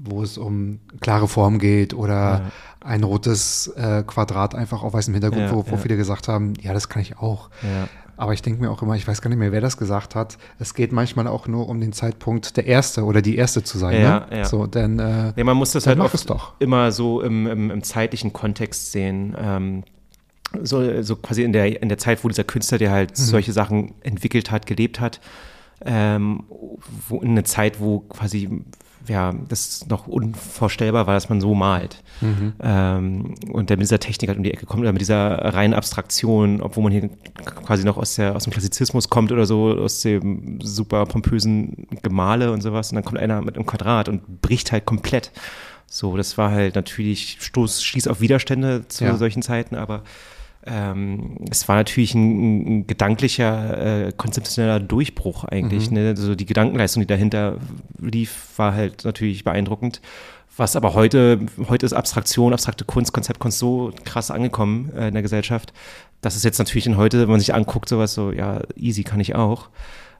wo 0.00 0.22
es 0.22 0.36
um 0.38 0.80
klare 1.00 1.26
Form 1.28 1.58
geht 1.58 1.94
oder 1.94 2.50
ein 2.80 3.02
rotes 3.02 3.68
äh, 3.76 4.02
Quadrat 4.06 4.54
einfach 4.54 4.82
auf 4.82 4.92
weißem 4.92 5.14
Hintergrund, 5.14 5.42
Ja, 5.46 5.52
wo, 5.52 5.64
wo 5.66 5.70
ja. 5.72 5.76
viele 5.78 5.96
gesagt 5.96 6.28
haben, 6.28 6.52
ja, 6.60 6.72
das 6.72 6.88
kann 6.88 7.02
ich 7.02 7.18
auch. 7.18 7.50
Ja. 7.62 7.88
Aber 8.18 8.32
ich 8.32 8.40
denke 8.40 8.62
mir 8.62 8.70
auch 8.70 8.80
immer, 8.82 8.94
ich 8.96 9.06
weiß 9.06 9.20
gar 9.20 9.28
nicht 9.28 9.38
mehr, 9.38 9.52
wer 9.52 9.60
das 9.60 9.76
gesagt 9.76 10.14
hat. 10.14 10.38
Es 10.58 10.72
geht 10.74 10.90
manchmal 10.92 11.26
auch 11.26 11.48
nur 11.48 11.68
um 11.68 11.80
den 11.80 11.92
Zeitpunkt, 11.92 12.56
der 12.56 12.66
Erste 12.66 13.04
oder 13.04 13.20
die 13.20 13.36
Erste 13.36 13.62
zu 13.62 13.76
sein. 13.78 14.00
Ja, 14.00 14.26
ne? 14.30 14.38
ja. 14.38 14.44
So, 14.46 14.66
denn 14.66 14.98
äh, 14.98 15.32
Nee, 15.36 15.44
man 15.44 15.56
muss 15.56 15.72
das 15.72 15.86
halt 15.86 15.98
oft 16.00 16.14
es 16.14 16.24
doch. 16.24 16.54
immer 16.58 16.92
so 16.92 17.20
im, 17.20 17.46
im, 17.46 17.70
im 17.70 17.82
zeitlichen 17.82 18.32
Kontext 18.32 18.92
sehen. 18.92 19.36
Ähm, 19.38 19.84
so, 20.62 21.02
so 21.02 21.16
quasi 21.16 21.42
in 21.42 21.52
der, 21.52 21.82
in 21.82 21.88
der 21.90 21.98
Zeit, 21.98 22.22
wo 22.24 22.28
dieser 22.28 22.44
Künstler, 22.44 22.78
der 22.78 22.90
Mhm. 22.90 22.94
halt 22.94 23.16
solche 23.16 23.52
Sachen 23.52 23.92
entwickelt 24.02 24.50
hat, 24.50 24.66
gelebt 24.66 24.98
hat, 25.00 25.20
ähm, 25.84 26.44
wo, 27.08 27.20
in 27.20 27.30
eine 27.32 27.44
Zeit, 27.44 27.80
wo 27.80 28.00
quasi 28.00 28.48
ja, 29.08 29.34
das 29.48 29.86
noch 29.88 30.06
unvorstellbar 30.06 31.06
war, 31.06 31.14
dass 31.14 31.28
man 31.28 31.40
so 31.40 31.54
malt. 31.54 32.02
Mhm. 32.20 32.54
Ähm, 32.60 33.34
und 33.52 33.70
der 33.70 33.76
mit 33.76 33.84
dieser 33.84 34.00
Technik 34.00 34.28
halt 34.28 34.38
um 34.38 34.44
die 34.44 34.52
Ecke 34.52 34.66
kommt, 34.66 34.82
oder 34.82 34.92
mit 34.92 35.00
dieser 35.00 35.30
reinen 35.54 35.74
Abstraktion, 35.74 36.60
obwohl 36.60 36.82
man 36.84 36.92
hier 36.92 37.10
quasi 37.44 37.84
noch 37.84 37.96
aus, 37.96 38.16
der, 38.16 38.34
aus 38.34 38.44
dem 38.44 38.52
Klassizismus 38.52 39.08
kommt 39.08 39.30
oder 39.32 39.46
so, 39.46 39.70
aus 39.78 40.00
dem 40.00 40.60
super 40.60 41.06
pompösen 41.06 41.86
Gemale 42.02 42.52
und 42.52 42.62
sowas. 42.62 42.90
Und 42.90 42.96
dann 42.96 43.04
kommt 43.04 43.18
einer 43.18 43.42
mit 43.42 43.56
einem 43.56 43.66
Quadrat 43.66 44.08
und 44.08 44.40
bricht 44.40 44.72
halt 44.72 44.86
komplett. 44.86 45.30
So, 45.86 46.16
das 46.16 46.36
war 46.36 46.50
halt 46.50 46.74
natürlich, 46.74 47.38
Stoß, 47.40 47.82
stieß 47.84 48.08
auf 48.08 48.20
Widerstände 48.20 48.88
zu 48.88 49.04
Ja. 49.04 49.16
solchen 49.16 49.42
Zeiten, 49.42 49.76
aber 49.76 50.02
ähm, 50.66 51.38
es 51.50 51.68
war 51.68 51.76
natürlich 51.76 52.14
ein, 52.14 52.80
ein 52.80 52.86
gedanklicher, 52.86 54.06
äh, 54.08 54.12
konzeptioneller 54.12 54.80
Durchbruch 54.80 55.44
eigentlich. 55.44 55.90
Ne? 55.90 56.08
Also 56.08 56.34
die 56.34 56.46
Gedankenleistung, 56.46 57.02
die 57.02 57.06
dahinter 57.06 57.58
lief, 57.98 58.50
war 58.56 58.74
halt 58.74 59.04
natürlich 59.04 59.44
beeindruckend. 59.44 60.00
Was 60.56 60.74
aber 60.74 60.94
heute, 60.94 61.40
heute 61.68 61.84
ist 61.86 61.92
Abstraktion, 61.92 62.52
abstrakte 62.52 62.84
Kunst, 62.84 63.12
Konzeptkunst 63.12 63.58
so 63.58 63.92
krass 64.04 64.30
angekommen 64.30 64.90
äh, 64.96 65.08
in 65.08 65.14
der 65.14 65.22
Gesellschaft, 65.22 65.72
dass 66.22 66.34
es 66.34 66.42
jetzt 66.44 66.58
natürlich 66.58 66.86
in 66.86 66.96
heute, 66.96 67.20
wenn 67.20 67.28
man 67.30 67.40
sich 67.40 67.54
anguckt, 67.54 67.88
sowas 67.88 68.14
so, 68.14 68.32
ja, 68.32 68.62
easy 68.74 69.04
kann 69.04 69.20
ich 69.20 69.34
auch. 69.34 69.68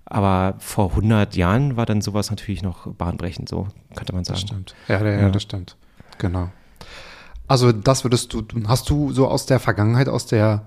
Aber 0.05 0.55
vor 0.59 0.91
100 0.91 1.35
Jahren 1.35 1.77
war 1.77 1.87
dann 1.87 2.01
sowas 2.01 2.31
natürlich 2.31 2.63
noch 2.63 2.87
bahnbrechend, 2.87 3.49
so 3.49 3.67
könnte 3.97 4.13
man 4.15 4.25
sagen. 4.25 4.39
Das 4.41 4.49
stimmt. 4.49 4.75
Ja, 4.89 5.05
ja, 5.05 5.21
Ja. 5.23 5.31
das 5.31 5.43
stimmt. 5.43 5.77
Genau. 6.19 6.51
Also 7.49 7.73
das 7.73 8.05
würdest 8.05 8.33
du, 8.33 8.43
hast 8.67 8.91
du 8.91 9.13
so 9.13 9.29
aus 9.29 9.47
der 9.47 9.61
Vergangenheit, 9.61 10.09
aus 10.09 10.27
der 10.27 10.67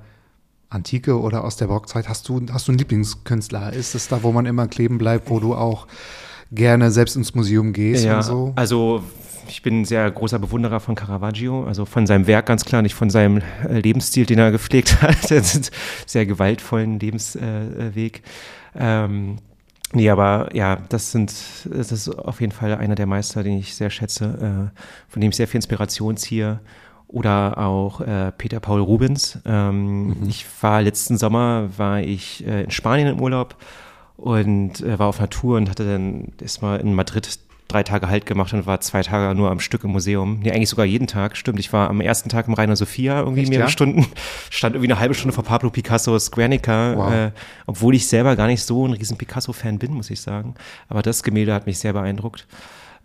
Antike 0.69 1.19
oder 1.19 1.43
aus 1.43 1.57
der 1.57 1.67
Barockzeit, 1.67 2.07
hast 2.07 2.29
du, 2.29 2.41
hast 2.51 2.67
du 2.67 2.71
einen 2.71 2.79
Lieblingskünstler? 2.79 3.73
Ist 3.73 3.95
es 3.95 4.07
da, 4.07 4.23
wo 4.23 4.31
man 4.31 4.45
immer 4.45 4.67
kleben 4.67 4.97
bleibt, 4.97 5.29
wo 5.29 5.39
du 5.39 5.55
auch 5.55 5.87
gerne 6.51 6.91
selbst 6.91 7.15
ins 7.15 7.35
Museum 7.35 7.73
gehst 7.73 8.05
Ja, 8.05 8.17
und 8.17 8.23
so? 8.23 8.53
also 8.55 9.03
ich 9.47 9.63
bin 9.63 9.81
ein 9.81 9.85
sehr 9.85 10.09
großer 10.11 10.37
Bewunderer 10.37 10.79
von 10.79 10.93
Caravaggio, 10.93 11.65
also 11.65 11.85
von 11.85 12.05
seinem 12.05 12.27
Werk 12.27 12.45
ganz 12.45 12.65
klar, 12.65 12.83
nicht 12.83 12.93
von 12.93 13.09
seinem 13.09 13.41
äh, 13.67 13.79
Lebensstil, 13.79 14.25
den 14.27 14.37
er 14.37 14.51
gepflegt 14.51 15.01
hat, 15.01 15.17
sehr 16.05 16.25
gewaltvollen 16.25 16.99
Lebensweg. 16.99 18.21
Äh, 18.75 19.05
ähm, 19.05 19.37
nee, 19.93 20.09
aber 20.09 20.55
ja, 20.55 20.77
das 20.89 21.11
sind, 21.11 21.33
das 21.65 21.91
ist 21.91 22.09
auf 22.09 22.41
jeden 22.41 22.51
Fall 22.51 22.75
einer 22.75 22.95
der 22.95 23.07
Meister, 23.07 23.43
den 23.43 23.57
ich 23.57 23.75
sehr 23.75 23.89
schätze, 23.89 24.71
äh, 24.71 24.79
von 25.11 25.21
dem 25.21 25.29
ich 25.29 25.35
sehr 25.35 25.47
viel 25.47 25.57
Inspiration 25.57 26.17
ziehe. 26.17 26.59
Oder 27.07 27.57
auch 27.57 28.01
äh, 28.01 28.31
Peter 28.37 28.59
Paul 28.59 28.81
Rubens. 28.81 29.39
Ähm, 29.43 30.15
Ich 30.27 30.45
war 30.61 30.81
letzten 30.83 31.17
Sommer, 31.17 31.69
war 31.75 32.01
ich 32.01 32.45
äh, 32.45 32.65
in 32.65 32.71
Spanien 32.71 33.07
im 33.07 33.19
Urlaub 33.19 33.55
und 34.15 34.81
äh, 34.81 34.99
war 34.99 35.07
auf 35.07 35.17
Tour 35.29 35.57
und 35.57 35.71
hatte 35.71 35.85
dann 35.85 36.33
erstmal 36.39 36.79
in 36.81 36.93
Madrid 36.93 37.39
drei 37.69 37.83
Tage 37.83 38.09
Halt 38.09 38.25
gemacht 38.25 38.51
und 38.53 38.65
war 38.65 38.81
zwei 38.81 39.01
Tage 39.03 39.33
nur 39.35 39.49
am 39.49 39.61
Stück 39.61 39.85
im 39.85 39.91
Museum. 39.91 40.39
Nee, 40.41 40.51
eigentlich 40.51 40.69
sogar 40.69 40.85
jeden 40.85 41.07
Tag, 41.07 41.37
stimmt. 41.37 41.59
Ich 41.59 41.71
war 41.71 41.89
am 41.89 42.01
ersten 42.01 42.27
Tag 42.27 42.47
im 42.47 42.53
Rainer 42.55 42.75
Sophia 42.75 43.19
irgendwie 43.19 43.41
Echt, 43.43 43.49
mehrere 43.49 43.67
ja? 43.67 43.71
Stunden, 43.71 44.07
stand 44.49 44.75
irgendwie 44.75 44.91
eine 44.91 44.99
halbe 44.99 45.13
Stunde 45.13 45.33
vor 45.33 45.43
Pablo 45.45 45.69
Picassos 45.69 46.31
Guernica, 46.31 46.95
Wow. 46.97 47.13
äh, 47.13 47.31
obwohl 47.67 47.95
ich 47.95 48.07
selber 48.07 48.35
gar 48.35 48.47
nicht 48.47 48.63
so 48.63 48.85
ein 48.85 48.93
riesen 48.93 49.17
Picasso-Fan 49.17 49.79
bin, 49.79 49.93
muss 49.93 50.09
ich 50.09 50.19
sagen. 50.19 50.55
Aber 50.89 51.01
das 51.01 51.23
Gemälde 51.23 51.53
hat 51.53 51.65
mich 51.67 51.79
sehr 51.79 51.93
beeindruckt. 51.93 52.45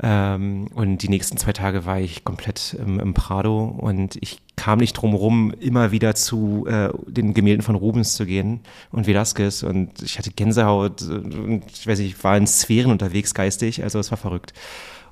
Ähm, 0.03 0.69
und 0.75 0.99
die 0.99 1.09
nächsten 1.09 1.37
zwei 1.37 1.53
Tage 1.53 1.87
war 1.87 2.01
ich 2.01 2.25
komplett 2.25 2.77
im, 2.79 2.99
im 2.99 3.15
Prado 3.15 3.65
und 3.65 4.17
ich 4.21 4.41
kam 4.57 4.79
nicht 4.79 4.95
drum 4.95 5.15
rum, 5.15 5.53
immer 5.61 5.93
wieder 5.93 6.15
zu 6.15 6.67
äh, 6.69 6.89
den 7.07 7.35
Gemälden 7.35 7.63
von 7.63 7.77
Rubens 7.77 8.15
zu 8.15 8.27
gehen 8.27 8.61
und 8.91 9.07
Velasquez 9.07 9.63
und 9.63 10.03
ich 10.03 10.19
hatte 10.19 10.31
Gänsehaut 10.31 11.03
und 11.03 11.63
ich 11.73 11.87
weiß 11.87 11.99
nicht, 11.99 12.17
ich 12.17 12.25
war 12.25 12.37
in 12.37 12.47
Sphären 12.47 12.91
unterwegs 12.91 13.35
geistig, 13.35 13.83
also 13.83 13.99
es 13.99 14.11
war 14.11 14.19
verrückt. 14.19 14.53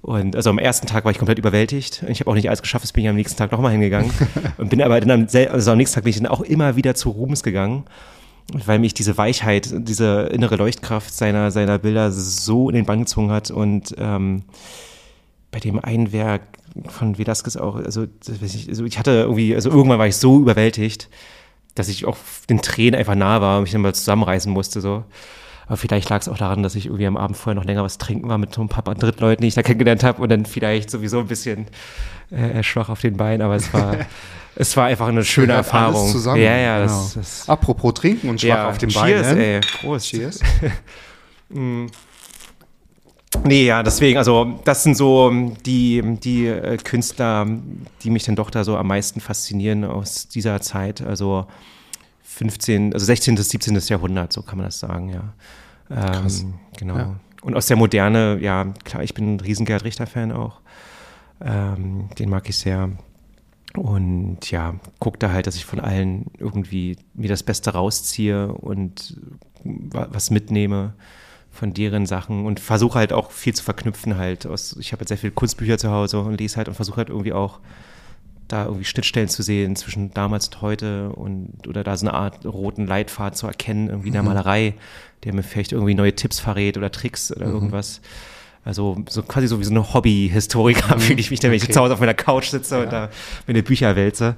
Und 0.01 0.35
also 0.35 0.51
am 0.51 0.59
ersten 0.59 0.88
Tag 0.88 1.05
war 1.05 1.12
ich 1.12 1.18
komplett 1.18 1.38
überwältigt. 1.38 2.05
Ich 2.09 2.18
habe 2.18 2.31
auch 2.31 2.35
nicht 2.35 2.49
alles 2.49 2.61
geschafft, 2.61 2.85
jetzt 2.85 2.92
bin 2.92 3.05
ich 3.05 3.11
am 3.11 3.14
nächsten 3.14 3.38
Tag 3.38 3.53
nochmal 3.53 3.71
hingegangen. 3.71 4.11
und 4.59 4.68
bin 4.68 4.83
aber 4.83 5.01
dann 5.01 5.11
am, 5.12 5.29
also 5.53 5.71
am 5.71 5.79
nächsten 5.79 5.95
Tag 5.95 6.05
bin 6.05 6.11
ich 6.11 6.16
dann 6.16 6.27
auch 6.27 6.40
immer 6.40 6.75
wieder 6.75 6.97
zu 6.97 7.11
Rubens 7.11 7.45
gegangen 7.45 7.85
weil 8.67 8.79
mich 8.79 8.95
diese 8.95 9.17
Weichheit, 9.19 9.71
diese 9.73 10.23
innere 10.33 10.57
Leuchtkraft 10.57 11.15
seiner, 11.15 11.51
seiner 11.51 11.79
Bilder 11.79 12.11
so 12.12 12.69
in 12.69 12.75
den 12.75 12.87
Bann 12.87 13.01
gezogen 13.01 13.31
hat 13.31 13.51
und 13.51 13.95
ähm, 13.99 14.45
bei 15.51 15.61
dem 15.61 15.79
einen 15.79 16.12
Werk 16.12 16.43
von 16.88 17.19
Velasquez 17.19 17.57
auch, 17.57 17.77
also, 17.77 18.07
ich, 18.43 18.69
also 18.69 18.85
ich 18.85 18.99
hatte 18.99 19.11
irgendwie, 19.11 19.55
also 19.55 19.71
irgendwann 19.71 19.99
war 19.99 20.07
ich 20.07 20.17
so 20.17 20.41
überwältigt, 20.41 21.09
dass 21.75 21.88
ich 21.88 22.07
auch 22.07 22.17
den 22.49 22.62
Tränen 22.62 22.99
einfach 22.99 23.15
nah 23.15 23.41
war 23.41 23.59
und 23.59 23.65
mich 23.65 23.73
dann 23.73 23.83
mal 23.83 23.95
zusammenreißen 23.95 24.53
musste, 24.53 24.81
so. 24.81 25.05
Aber 25.67 25.77
vielleicht 25.77 26.11
lag 26.11 26.21
es 26.21 26.29
auch 26.29 26.37
daran, 26.37 26.62
dass 26.62 26.75
ich 26.75 26.87
irgendwie 26.87 27.07
am 27.07 27.17
Abend 27.17 27.37
vorher 27.37 27.55
noch 27.55 27.65
länger 27.65 27.85
was 27.85 27.97
trinken 27.97 28.29
war 28.29 28.37
mit 28.37 28.55
so 28.55 28.61
ein 28.61 28.69
paar 28.69 28.87
anderen 28.88 29.17
Leuten, 29.19 29.43
die 29.43 29.49
ich 29.49 29.55
da 29.55 29.62
kennengelernt 29.62 30.03
habe 30.03 30.21
und 30.21 30.29
dann 30.29 30.45
vielleicht 30.45 30.91
sowieso 30.91 31.21
ein 31.21 31.29
bisschen 31.29 31.67
äh, 32.33 32.62
schwach 32.62 32.88
auf 32.88 33.01
den 33.01 33.16
Beinen, 33.16 33.42
aber 33.42 33.57
es 33.57 33.73
war, 33.73 33.97
es 34.57 34.77
war 34.77 34.87
einfach 34.87 35.09
eine 35.09 35.25
schöne 35.25 35.53
Erfahrung. 35.53 36.03
Alles 36.03 36.12
zusammen. 36.12 36.42
Ja, 36.42 36.57
ja, 36.57 36.81
genau. 36.81 36.92
das, 36.92 37.14
das 37.14 37.49
Apropos 37.49 37.95
trinken 37.95 38.29
und 38.29 38.40
schwach 38.40 38.68
auf 38.68 38.79
dem 38.79 38.90
Cheers, 38.90 39.29
Bein. 39.29 39.38
ey. 39.38 39.61
Prost. 39.81 40.07
Cheers. 40.07 40.40
Nee, 43.45 43.64
ja, 43.64 43.83
deswegen, 43.83 44.18
also 44.18 44.61
das 44.64 44.83
sind 44.83 44.97
so 44.97 45.33
die, 45.64 46.03
die 46.23 46.47
äh, 46.47 46.77
Künstler, 46.77 47.47
die 48.03 48.11
mich 48.11 48.25
dann 48.25 48.37
doch 48.37 48.51
da 48.51 48.62
so 48.62 48.77
am 48.77 48.87
meisten 48.87 49.21
faszinieren 49.21 49.85
aus 49.85 50.29
dieser 50.29 50.61
Zeit. 50.61 51.01
Also 51.01 51.47
15, 52.23 52.92
also 52.95 53.05
16. 53.07 53.35
bis 53.35 53.49
17. 53.51 53.79
Jahrhundert, 53.87 54.33
so 54.33 54.42
kann 54.42 54.59
man 54.59 54.66
das 54.66 54.79
sagen, 54.79 55.09
ja. 55.09 55.33
Ähm, 55.90 56.55
genau. 56.79 56.97
Ja. 56.97 57.16
Und 57.42 57.57
aus 57.57 57.66
der 57.66 57.77
Moderne, 57.77 58.38
ja, 58.40 58.66
klar, 58.85 59.03
ich 59.03 59.14
bin 59.14 59.35
ein 59.35 59.40
riesen 59.40 59.66
Gerd 59.66 59.85
Richter-Fan 59.85 60.31
auch. 60.33 60.61
Ähm, 61.44 62.09
den 62.18 62.31
mag 62.31 62.48
ich 62.48 62.57
sehr. 62.57 62.90
Und 63.74 64.50
ja, 64.50 64.74
guck 64.98 65.18
da 65.18 65.33
halt, 65.33 65.46
dass 65.46 65.57
ich 65.57 65.64
von 65.64 65.81
allen 65.81 66.26
irgendwie 66.38 66.96
mir 67.14 67.28
das 67.28 67.42
Beste 67.42 67.70
rausziehe 67.70 68.52
und 68.52 69.16
was 69.64 70.31
mitnehme 70.31 70.94
von 71.50 71.74
deren 71.74 72.07
Sachen 72.07 72.46
und 72.46 72.61
versuche 72.61 72.98
halt 72.98 73.12
auch 73.12 73.31
viel 73.31 73.55
zu 73.55 73.62
verknüpfen 73.62 74.16
halt. 74.16 74.46
Aus, 74.46 74.76
ich 74.78 74.92
habe 74.92 75.02
jetzt 75.02 75.09
sehr 75.09 75.18
viele 75.18 75.33
Kunstbücher 75.33 75.78
zu 75.78 75.90
Hause 75.90 76.20
und 76.20 76.40
lese 76.40 76.57
halt 76.57 76.68
und 76.68 76.74
versuche 76.74 76.96
halt 76.96 77.09
irgendwie 77.11 77.33
auch 77.33 77.61
da 78.48 78.64
irgendwie 78.64 78.85
Schnittstellen 78.85 79.28
zu 79.28 79.42
sehen 79.42 79.76
zwischen 79.76 80.12
damals 80.12 80.48
und 80.48 80.61
heute 80.61 81.11
und 81.11 81.66
oder 81.66 81.85
da 81.85 81.96
so 81.96 82.07
eine 82.07 82.14
Art 82.14 82.44
roten 82.44 82.87
Leitfaden 82.87 83.35
zu 83.35 83.46
erkennen, 83.46 83.88
irgendwie 83.88 84.09
in 84.09 84.14
der 84.14 84.22
mhm. 84.22 84.28
Malerei, 84.28 84.74
der 85.24 85.35
mir 85.35 85.42
vielleicht 85.42 85.72
irgendwie 85.72 85.94
neue 85.94 86.14
Tipps 86.14 86.40
verrät 86.40 86.76
oder 86.76 86.90
Tricks 86.90 87.35
oder 87.35 87.46
mhm. 87.46 87.55
irgendwas. 87.55 88.00
Also 88.64 88.96
so 89.09 89.22
quasi 89.22 89.48
so 89.48 89.59
wie 89.59 89.64
so 89.64 89.70
eine 89.70 89.92
Hobby-Historiker 89.92 90.96
mhm. 90.96 91.01
fühle 91.01 91.20
ich 91.20 91.31
mich 91.31 91.40
dann, 91.40 91.51
wenn 91.51 91.59
okay. 91.59 91.66
ich 91.68 91.75
zu 91.75 91.81
Hause 91.81 91.94
auf 91.94 92.01
meiner 92.01 92.14
Couch 92.14 92.51
sitze 92.51 92.77
ja. 92.77 92.83
und 92.83 92.92
da 92.92 93.11
meine 93.46 93.62
Bücher 93.62 93.96
wälze. 93.96 94.37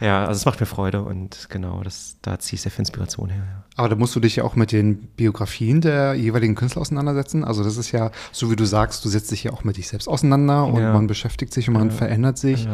Ja, 0.00 0.26
also 0.26 0.38
es 0.38 0.44
macht 0.44 0.60
mir 0.60 0.66
Freude 0.66 1.02
und 1.02 1.48
genau, 1.50 1.82
das, 1.82 2.16
da 2.20 2.38
ziehe 2.38 2.56
ich 2.56 2.62
sehr 2.62 2.70
viel 2.70 2.80
Inspiration 2.80 3.30
her. 3.30 3.42
Ja. 3.42 3.64
Aber 3.76 3.88
da 3.88 3.96
musst 3.96 4.14
du 4.14 4.20
dich 4.20 4.36
ja 4.36 4.44
auch 4.44 4.54
mit 4.54 4.72
den 4.72 4.96
Biografien 5.16 5.80
der 5.80 6.14
jeweiligen 6.14 6.54
Künstler 6.54 6.82
auseinandersetzen. 6.82 7.44
Also 7.44 7.64
das 7.64 7.76
ist 7.76 7.92
ja, 7.92 8.10
so 8.32 8.50
wie 8.50 8.56
du 8.56 8.64
sagst, 8.64 9.04
du 9.04 9.08
setzt 9.08 9.30
dich 9.30 9.44
ja 9.44 9.52
auch 9.52 9.64
mit 9.64 9.76
dich 9.76 9.88
selbst 9.88 10.08
auseinander 10.08 10.66
und 10.66 10.80
ja. 10.80 10.92
man 10.92 11.06
beschäftigt 11.06 11.52
sich 11.52 11.68
und 11.68 11.74
man 11.74 11.90
verändert 11.90 12.38
sich. 12.38 12.68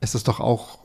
Ist 0.00 0.14
es 0.14 0.22
doch 0.22 0.40
auch 0.40 0.83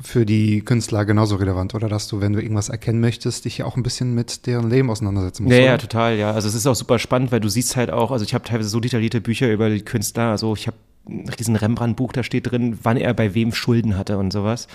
für 0.00 0.24
die 0.24 0.62
Künstler 0.62 1.04
genauso 1.04 1.36
relevant, 1.36 1.74
oder? 1.74 1.88
Dass 1.88 2.08
du, 2.08 2.20
wenn 2.20 2.32
du 2.32 2.40
irgendwas 2.40 2.70
erkennen 2.70 3.00
möchtest, 3.00 3.44
dich 3.44 3.58
ja 3.58 3.66
auch 3.66 3.76
ein 3.76 3.82
bisschen 3.82 4.14
mit 4.14 4.46
deren 4.46 4.70
Leben 4.70 4.90
auseinandersetzen 4.90 5.44
musst. 5.44 5.54
Ja, 5.54 5.62
oder? 5.62 5.70
ja, 5.72 5.78
total, 5.78 6.16
ja. 6.16 6.32
Also 6.32 6.48
es 6.48 6.54
ist 6.54 6.66
auch 6.66 6.74
super 6.74 6.98
spannend, 6.98 7.30
weil 7.30 7.40
du 7.40 7.48
siehst 7.48 7.76
halt 7.76 7.90
auch, 7.90 8.10
also 8.10 8.24
ich 8.24 8.32
habe 8.32 8.44
teilweise 8.44 8.70
so 8.70 8.80
detaillierte 8.80 9.20
Bücher 9.20 9.52
über 9.52 9.68
die 9.68 9.82
Künstler, 9.82 10.30
also 10.30 10.54
ich 10.54 10.66
habe 10.66 10.76
ein 11.06 11.28
riesen 11.28 11.56
Rembrandt-Buch, 11.56 12.12
da 12.12 12.22
steht 12.22 12.50
drin, 12.50 12.78
wann 12.82 12.96
er 12.96 13.12
bei 13.12 13.34
wem 13.34 13.52
Schulden 13.52 13.98
hatte 13.98 14.18
und 14.18 14.32
sowas. 14.32 14.66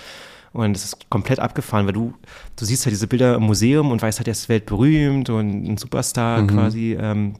Und 0.52 0.74
das 0.74 0.84
ist 0.84 1.10
komplett 1.10 1.40
abgefahren, 1.40 1.86
weil 1.86 1.92
du, 1.92 2.14
du 2.56 2.64
siehst 2.64 2.86
halt 2.86 2.92
diese 2.92 3.06
Bilder 3.06 3.34
im 3.34 3.42
Museum 3.42 3.90
und 3.90 4.00
weißt 4.00 4.18
halt, 4.18 4.28
er 4.28 4.32
ist 4.32 4.48
weltberühmt 4.48 5.30
und 5.30 5.72
ein 5.72 5.76
Superstar 5.76 6.42
mhm. 6.42 6.46
quasi. 6.46 6.96
Ähm, 6.98 7.34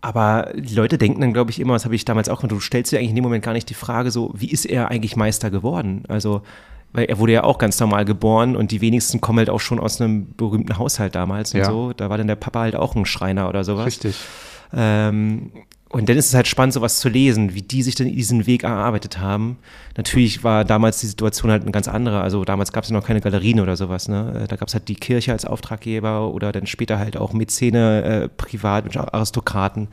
aber 0.00 0.52
die 0.54 0.74
Leute 0.74 0.98
denken 0.98 1.20
dann, 1.20 1.32
glaube 1.32 1.50
ich, 1.50 1.58
immer, 1.58 1.74
das 1.74 1.84
habe 1.84 1.94
ich 1.94 2.04
damals 2.04 2.28
auch, 2.28 2.42
du 2.42 2.60
stellst 2.60 2.92
dir 2.92 2.98
eigentlich 2.98 3.10
in 3.10 3.16
dem 3.16 3.24
Moment 3.24 3.44
gar 3.44 3.52
nicht 3.52 3.68
die 3.68 3.74
Frage 3.74 4.10
so, 4.10 4.32
wie 4.34 4.50
ist 4.50 4.64
er 4.64 4.90
eigentlich 4.90 5.16
Meister 5.16 5.50
geworden? 5.50 6.04
Also, 6.08 6.42
weil 6.92 7.06
er 7.06 7.18
wurde 7.18 7.32
ja 7.32 7.44
auch 7.44 7.58
ganz 7.58 7.78
normal 7.80 8.04
geboren 8.04 8.56
und 8.56 8.70
die 8.70 8.80
wenigsten 8.80 9.20
kommen 9.20 9.38
halt 9.38 9.50
auch 9.50 9.60
schon 9.60 9.80
aus 9.80 10.00
einem 10.00 10.34
berühmten 10.36 10.78
Haushalt 10.78 11.14
damals 11.14 11.52
und 11.52 11.60
ja. 11.60 11.66
so. 11.66 11.92
Da 11.92 12.10
war 12.10 12.16
dann 12.16 12.28
der 12.28 12.36
Papa 12.36 12.60
halt 12.60 12.76
auch 12.76 12.94
ein 12.94 13.06
Schreiner 13.06 13.48
oder 13.48 13.64
sowas. 13.64 13.86
Richtig. 13.86 14.16
Ähm, 14.72 15.50
und 15.90 16.08
dann 16.08 16.18
ist 16.18 16.26
es 16.26 16.34
halt 16.34 16.46
spannend, 16.46 16.74
sowas 16.74 16.98
zu 17.00 17.08
lesen, 17.08 17.54
wie 17.54 17.62
die 17.62 17.82
sich 17.82 17.94
denn 17.94 18.08
diesen 18.08 18.46
Weg 18.46 18.62
erarbeitet 18.62 19.20
haben. 19.20 19.56
Natürlich 19.96 20.44
war 20.44 20.64
damals 20.64 21.00
die 21.00 21.06
Situation 21.06 21.50
halt 21.50 21.62
eine 21.62 21.72
ganz 21.72 21.88
andere. 21.88 22.20
Also 22.20 22.44
damals 22.44 22.72
gab 22.72 22.84
es 22.84 22.90
ja 22.90 22.96
noch 22.96 23.06
keine 23.06 23.22
Galerien 23.22 23.58
oder 23.60 23.74
sowas. 23.74 24.06
Ne? 24.06 24.44
Da 24.48 24.56
gab 24.56 24.68
es 24.68 24.74
halt 24.74 24.88
die 24.88 24.96
Kirche 24.96 25.32
als 25.32 25.46
Auftraggeber 25.46 26.30
oder 26.30 26.52
dann 26.52 26.66
später 26.66 26.98
halt 26.98 27.16
auch 27.16 27.32
Mäzene, 27.32 28.02
äh, 28.04 28.28
Privat, 28.28 28.96
Aristokraten. 28.96 29.88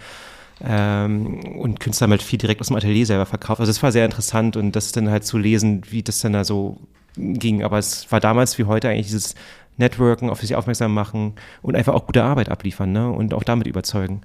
Ähm, 0.62 1.40
und 1.60 1.80
Künstler 1.80 2.06
haben 2.06 2.12
halt 2.12 2.24
viel 2.24 2.40
direkt 2.40 2.60
aus 2.60 2.68
dem 2.68 2.76
Atelier 2.76 3.06
selber 3.06 3.26
verkauft. 3.26 3.62
Also 3.62 3.70
es 3.70 3.82
war 3.82 3.94
sehr 3.94 4.06
interessant 4.06 4.58
und 4.58 4.74
das 4.74 4.92
dann 4.92 5.10
halt 5.10 5.26
zu 5.26 5.38
lesen, 5.38 5.84
wie 5.90 6.04
das 6.04 6.20
dann 6.20 6.34
da 6.34 6.44
so 6.44 6.78
ging. 7.16 7.64
Aber 7.64 7.78
es 7.78 8.12
war 8.12 8.20
damals 8.20 8.58
wie 8.58 8.66
heute 8.66 8.90
eigentlich 8.90 9.08
dieses 9.08 9.36
Networken, 9.78 10.30
auf 10.30 10.42
sich 10.42 10.56
aufmerksam 10.56 10.94
machen 10.94 11.36
und 11.62 11.76
einfach 11.76 11.94
auch 11.94 12.06
gute 12.06 12.24
Arbeit 12.24 12.50
abliefern 12.50 12.92
ne? 12.92 13.10
und 13.10 13.34
auch 13.34 13.44
damit 13.44 13.68
überzeugen. 13.68 14.22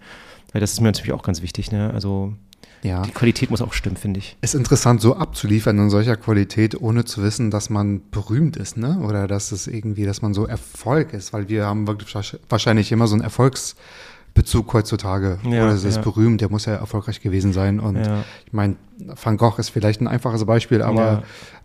Weil 0.52 0.60
das 0.60 0.72
ist 0.72 0.80
mir 0.80 0.88
natürlich 0.88 1.12
auch 1.12 1.22
ganz 1.22 1.42
wichtig. 1.42 1.70
Ne? 1.70 1.90
Also 1.92 2.34
ja. 2.82 3.02
die 3.02 3.10
Qualität 3.10 3.50
muss 3.50 3.62
auch 3.62 3.72
stimmen, 3.72 3.96
finde 3.96 4.18
ich. 4.18 4.36
Ist 4.40 4.54
interessant, 4.54 5.00
so 5.00 5.16
abzuliefern 5.16 5.78
in 5.78 5.90
solcher 5.90 6.16
Qualität, 6.16 6.80
ohne 6.80 7.04
zu 7.04 7.22
wissen, 7.22 7.50
dass 7.50 7.70
man 7.70 8.02
berühmt 8.10 8.56
ist, 8.56 8.76
ne? 8.76 8.98
Oder 9.00 9.28
dass 9.28 9.52
es 9.52 9.66
irgendwie, 9.66 10.04
dass 10.04 10.22
man 10.22 10.34
so 10.34 10.46
Erfolg 10.46 11.12
ist, 11.12 11.32
weil 11.32 11.48
wir 11.48 11.66
haben 11.66 11.86
wirklich 11.86 12.14
wahrscheinlich 12.48 12.90
immer 12.90 13.06
so 13.06 13.14
einen 13.14 13.22
Erfolgsbezug 13.22 14.72
heutzutage. 14.72 15.38
Ja, 15.44 15.64
Oder 15.64 15.74
es 15.74 15.84
ist 15.84 15.96
ja. 15.96 16.02
berühmt, 16.02 16.40
der 16.40 16.50
muss 16.50 16.64
ja 16.64 16.74
erfolgreich 16.74 17.20
gewesen 17.20 17.52
sein. 17.52 17.80
Und 17.80 17.96
ja. 17.96 18.24
ich 18.46 18.52
meine, 18.52 18.76
Van 19.22 19.36
Gogh 19.36 19.58
ist 19.58 19.68
vielleicht 19.68 20.00
ein 20.00 20.08
einfaches 20.08 20.44
Beispiel, 20.44 20.82
aber 20.82 21.22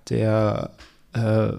der 0.10 0.72
äh, 1.14 1.54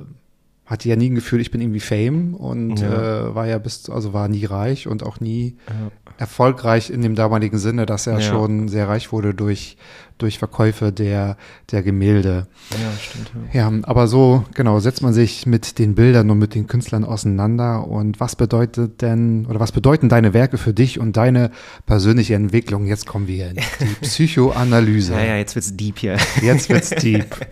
hatte 0.67 0.89
ja 0.89 0.97
nie 0.97 1.11
ein 1.11 1.15
Gefühl, 1.15 1.41
ich 1.41 1.53
bin 1.53 1.61
irgendwie 1.61 1.81
Fame 1.81 2.35
und 2.35 2.81
ja. 2.81 3.29
äh, 3.29 3.35
war 3.35 3.47
ja 3.47 3.59
bis, 3.59 3.89
also 3.89 4.13
war 4.13 4.27
nie 4.27 4.45
reich 4.45 4.89
und 4.89 5.05
auch 5.05 5.21
nie 5.21 5.57
ja. 5.69 5.93
erfolgreich 6.19 6.91
in 6.91 7.03
dem 7.03 7.15
damaligen 7.15 7.59
Sinne, 7.59 7.87
dass 7.87 8.09
er 8.09 8.15
ja. 8.15 8.21
schon 8.21 8.67
sehr 8.67 8.89
reich 8.89 9.13
wurde 9.13 9.33
durch, 9.33 9.77
durch 10.19 10.41
Verkäufe 10.41 10.91
der, 10.91 11.37
der 11.71 11.85
Gemälde. 11.85 12.49
Ja, 12.73 12.99
stimmt. 12.99 13.31
Ja. 13.53 13.73
aber 13.89 14.09
so, 14.09 14.45
genau, 14.55 14.81
setzt 14.81 15.03
man 15.03 15.15
sich 15.15 15.47
mit 15.47 15.79
den 15.79 15.95
Bildern 15.95 16.29
und 16.31 16.39
mit 16.41 16.57
den 16.57 16.67
Künstlern 16.67 17.05
auseinander 17.05 17.87
und 17.87 18.19
was 18.19 18.35
bedeutet 18.35 19.03
denn, 19.03 19.47
oder 19.47 19.61
was 19.61 19.71
bedeuten 19.71 20.09
deine 20.09 20.35
Werke 20.35 20.59
für 20.59 20.75
dich 20.75 20.99
und 20.99 21.17
deine 21.17 21.53
persönliche 21.87 22.35
Entwicklung? 22.35 22.87
Jetzt 22.87 23.07
kommen 23.07 23.29
wir 23.29 23.51
in 23.51 23.57
die 23.57 23.85
Psychoanalyse. 24.01 25.13
ja, 25.13 25.25
ja, 25.25 25.37
jetzt 25.37 25.55
wird's 25.55 25.77
deep 25.77 26.01
hier. 26.01 26.17
Jetzt 26.43 26.69
wird's 26.69 26.91
deep. 26.91 27.27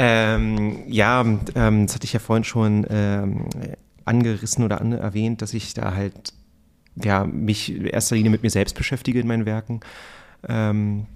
Ähm, 0.00 0.84
ja, 0.86 1.22
ähm, 1.56 1.86
das 1.86 1.96
hatte 1.96 2.04
ich 2.04 2.12
ja 2.12 2.20
vorhin 2.20 2.44
schon 2.44 2.86
ähm, 2.88 3.46
angerissen 4.04 4.64
oder 4.64 4.80
an, 4.80 4.92
erwähnt, 4.92 5.42
dass 5.42 5.52
ich 5.54 5.74
da 5.74 5.92
halt 5.92 6.32
ja, 6.94 7.24
mich 7.24 7.74
in 7.74 7.84
erster 7.84 8.14
Linie 8.14 8.30
mit 8.30 8.44
mir 8.44 8.50
selbst 8.50 8.76
beschäftige 8.76 9.18
in 9.18 9.26
meinen 9.26 9.44
Werken. 9.44 9.80
Ähm, 10.48 11.06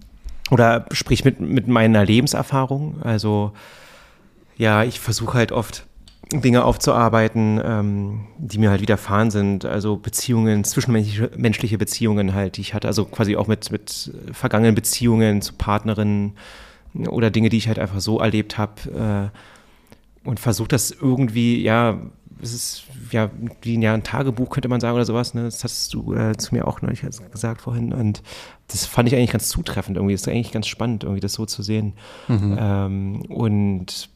oder 0.51 0.87
sprich 0.90 1.25
mit, 1.25 1.38
mit 1.40 1.68
meiner 1.68 2.05
Lebenserfahrung. 2.05 3.01
Also 3.03 3.53
ja, 4.57 4.83
ich 4.83 4.99
versuche 4.99 5.38
halt 5.38 5.53
oft 5.53 5.87
Dinge 6.33 6.64
aufzuarbeiten, 6.64 7.61
ähm, 7.64 8.27
die 8.38 8.59
mir 8.59 8.71
halt 8.71 8.81
widerfahren 8.81 9.31
sind. 9.31 9.64
Also 9.64 9.97
Beziehungen, 9.97 10.64
zwischenmenschliche 10.64 11.79
Beziehungen 11.79 12.35
halt, 12.35 12.57
die 12.57 12.62
ich 12.62 12.75
hatte. 12.75 12.88
Also 12.88 13.05
quasi 13.05 13.37
auch 13.37 13.47
mit, 13.47 13.71
mit 13.71 14.12
vergangenen 14.33 14.75
Beziehungen 14.75 15.40
zu 15.40 15.53
Partnerinnen, 15.53 16.33
oder 16.94 17.31
Dinge, 17.31 17.48
die 17.48 17.57
ich 17.57 17.68
halt 17.68 17.78
einfach 17.78 18.00
so 18.00 18.20
erlebt 18.20 18.59
habe 18.59 19.31
äh, 20.24 20.28
und 20.28 20.40
versuche 20.40 20.68
das 20.68 20.90
irgendwie, 20.90 21.62
ja, 21.62 21.98
es 22.42 22.52
ist 22.52 22.85
ja 23.12 23.31
wie 23.62 23.81
ja, 23.81 23.94
ein 23.94 24.02
Tagebuch, 24.02 24.50
könnte 24.50 24.68
man 24.68 24.81
sagen, 24.81 24.96
oder 24.96 25.05
sowas. 25.05 25.33
Ne? 25.35 25.44
Das 25.44 25.62
hast 25.64 25.94
du 25.94 26.14
äh, 26.14 26.37
zu 26.37 26.55
mir 26.55 26.66
auch 26.66 26.83
neulich 26.83 27.02
gesagt 27.31 27.62
vorhin. 27.62 27.92
Und 27.92 28.22
das 28.68 28.85
fand 28.85 29.09
ich 29.09 29.14
eigentlich 29.14 29.31
ganz 29.31 29.48
zutreffend 29.48 29.96
irgendwie. 29.96 30.14
Das 30.14 30.22
ist 30.22 30.28
eigentlich 30.28 30.52
ganz 30.52 30.66
spannend, 30.66 31.05
irgendwie 31.05 31.20
das 31.20 31.35
so 31.35 31.46
zu 31.46 31.62
sehen. 31.62 31.94
Mhm. 32.28 32.57
Ähm, 32.59 33.22
und 33.28 34.11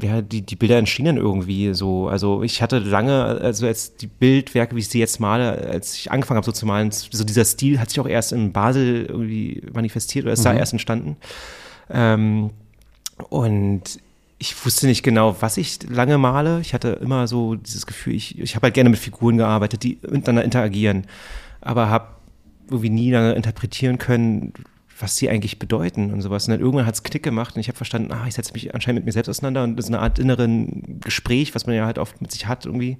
ja, 0.00 0.22
die, 0.22 0.42
die 0.42 0.56
Bilder 0.56 0.78
entstehen 0.78 1.16
irgendwie 1.16 1.74
so. 1.74 2.08
Also 2.08 2.42
ich 2.42 2.62
hatte 2.62 2.78
lange, 2.78 3.24
also 3.24 3.66
als 3.66 3.96
die 3.96 4.06
Bildwerke, 4.06 4.74
wie 4.76 4.80
ich 4.80 4.88
sie 4.88 5.00
jetzt 5.00 5.20
male, 5.20 5.68
als 5.68 5.94
ich 5.94 6.10
angefangen 6.10 6.36
habe 6.36 6.46
so 6.46 6.52
zu 6.52 6.66
malen, 6.66 6.90
so 6.90 7.24
dieser 7.24 7.44
Stil 7.44 7.80
hat 7.80 7.90
sich 7.90 8.00
auch 8.00 8.08
erst 8.08 8.32
in 8.32 8.52
Basel 8.52 9.06
irgendwie 9.06 9.62
manifestiert 9.72 10.24
oder 10.24 10.32
ist 10.32 10.40
mhm. 10.40 10.44
da 10.44 10.54
erst 10.54 10.72
entstanden. 10.72 11.16
Ähm, 11.90 12.50
und 13.30 14.00
ich 14.38 14.64
wusste 14.64 14.86
nicht 14.86 15.02
genau, 15.02 15.36
was 15.40 15.56
ich 15.56 15.82
lange 15.88 16.16
male. 16.18 16.60
Ich 16.60 16.74
hatte 16.74 16.90
immer 16.90 17.26
so 17.26 17.56
dieses 17.56 17.86
Gefühl, 17.86 18.14
ich, 18.14 18.38
ich 18.38 18.54
habe 18.54 18.64
halt 18.64 18.74
gerne 18.74 18.90
mit 18.90 18.98
Figuren 18.98 19.36
gearbeitet, 19.36 19.82
die 19.82 19.98
miteinander 20.02 20.44
interagieren, 20.44 21.06
aber 21.60 21.90
habe 21.90 22.08
irgendwie 22.70 22.90
nie 22.90 23.10
lange 23.10 23.32
interpretieren 23.32 23.98
können, 23.98 24.52
was 25.00 25.16
sie 25.16 25.28
eigentlich 25.28 25.58
bedeuten 25.58 26.12
und 26.12 26.22
sowas. 26.22 26.46
Und 26.46 26.52
dann 26.52 26.60
irgendwann 26.60 26.86
hat 26.86 26.94
es 26.94 27.02
Klick 27.02 27.22
gemacht 27.22 27.54
und 27.54 27.60
ich 27.60 27.68
habe 27.68 27.76
verstanden, 27.76 28.12
ah, 28.12 28.26
ich 28.26 28.34
setze 28.34 28.52
mich 28.52 28.74
anscheinend 28.74 29.00
mit 29.00 29.06
mir 29.06 29.12
selbst 29.12 29.28
auseinander 29.28 29.64
und 29.64 29.76
das 29.76 29.86
ist 29.86 29.92
eine 29.92 30.00
Art 30.00 30.18
inneren 30.18 31.00
Gespräch, 31.00 31.54
was 31.54 31.66
man 31.66 31.76
ja 31.76 31.86
halt 31.86 31.98
oft 31.98 32.20
mit 32.20 32.30
sich 32.30 32.46
hat 32.46 32.66
irgendwie. 32.66 32.98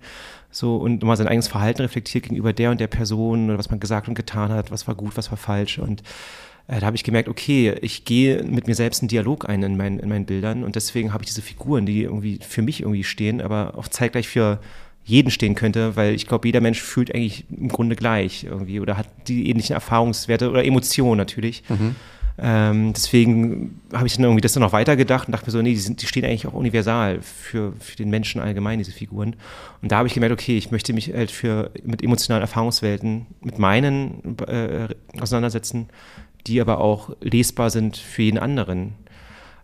So 0.50 0.76
und 0.76 1.02
mal 1.02 1.16
sein 1.16 1.28
eigenes 1.28 1.48
Verhalten 1.48 1.82
reflektiert 1.82 2.24
gegenüber 2.24 2.52
der 2.52 2.70
und 2.70 2.80
der 2.80 2.86
Person 2.86 3.48
oder 3.48 3.58
was 3.58 3.70
man 3.70 3.80
gesagt 3.80 4.08
und 4.08 4.14
getan 4.14 4.50
hat, 4.50 4.70
was 4.70 4.86
war 4.88 4.94
gut, 4.94 5.16
was 5.16 5.30
war 5.30 5.38
falsch 5.38 5.78
und 5.78 6.02
da 6.68 6.82
habe 6.82 6.96
ich 6.96 7.04
gemerkt, 7.04 7.28
okay, 7.28 7.74
ich 7.80 8.04
gehe 8.04 8.42
mit 8.42 8.66
mir 8.66 8.74
selbst 8.74 9.00
einen 9.02 9.08
Dialog 9.08 9.48
ein 9.48 9.62
in, 9.62 9.76
mein, 9.76 9.98
in 9.98 10.08
meinen 10.08 10.26
Bildern 10.26 10.64
und 10.64 10.76
deswegen 10.76 11.14
habe 11.14 11.24
ich 11.24 11.28
diese 11.28 11.40
Figuren, 11.42 11.86
die 11.86 12.02
irgendwie 12.02 12.38
für 12.46 12.60
mich 12.60 12.82
irgendwie 12.82 13.04
stehen, 13.04 13.40
aber 13.40 13.72
auch 13.76 13.88
zeitgleich 13.88 14.28
für 14.28 14.60
jeden 15.04 15.30
stehen 15.30 15.54
könnte, 15.54 15.96
weil 15.96 16.14
ich 16.14 16.26
glaube, 16.26 16.46
jeder 16.46 16.60
Mensch 16.60 16.82
fühlt 16.82 17.14
eigentlich 17.14 17.46
im 17.50 17.68
Grunde 17.68 17.96
gleich 17.96 18.44
irgendwie 18.44 18.80
oder 18.80 18.98
hat 18.98 19.08
die 19.26 19.48
ähnlichen 19.48 19.72
Erfahrungswerte 19.72 20.50
oder 20.50 20.62
Emotionen 20.62 21.16
natürlich. 21.16 21.62
Mhm. 21.70 21.96
Ähm, 22.40 22.92
deswegen 22.92 23.80
habe 23.92 24.06
ich 24.06 24.14
dann 24.14 24.24
irgendwie 24.24 24.42
das 24.42 24.52
dann 24.52 24.62
noch 24.62 24.72
weitergedacht 24.72 25.26
und 25.26 25.32
dachte 25.32 25.46
mir 25.46 25.52
so, 25.52 25.60
nee, 25.60 25.70
die, 25.70 25.76
sind, 25.76 26.02
die 26.02 26.06
stehen 26.06 26.24
eigentlich 26.24 26.46
auch 26.46 26.52
universal 26.52 27.20
für, 27.20 27.72
für 27.80 27.96
den 27.96 28.10
Menschen 28.10 28.40
allgemein, 28.40 28.78
diese 28.78 28.92
Figuren. 28.92 29.34
Und 29.82 29.90
da 29.90 29.96
habe 29.96 30.08
ich 30.08 30.14
gemerkt, 30.14 30.32
okay, 30.32 30.56
ich 30.56 30.70
möchte 30.70 30.92
mich 30.92 31.12
halt 31.12 31.32
für, 31.32 31.72
mit 31.82 32.04
emotionalen 32.04 32.42
Erfahrungswelten, 32.42 33.26
mit 33.40 33.58
meinen 33.58 34.36
äh, 34.46 34.88
auseinandersetzen, 35.18 35.88
die 36.48 36.60
aber 36.60 36.78
auch 36.78 37.10
lesbar 37.20 37.70
sind 37.70 37.96
für 37.96 38.22
jeden 38.22 38.38
anderen. 38.38 38.94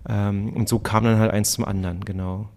Ähm, 0.09 0.53
und 0.53 0.69
so 0.69 0.79
kam 0.79 1.05
dann 1.05 1.19
halt 1.19 1.33
eins 1.33 1.53
zum 1.53 1.65
anderen, 1.65 2.05
genau. 2.05 2.49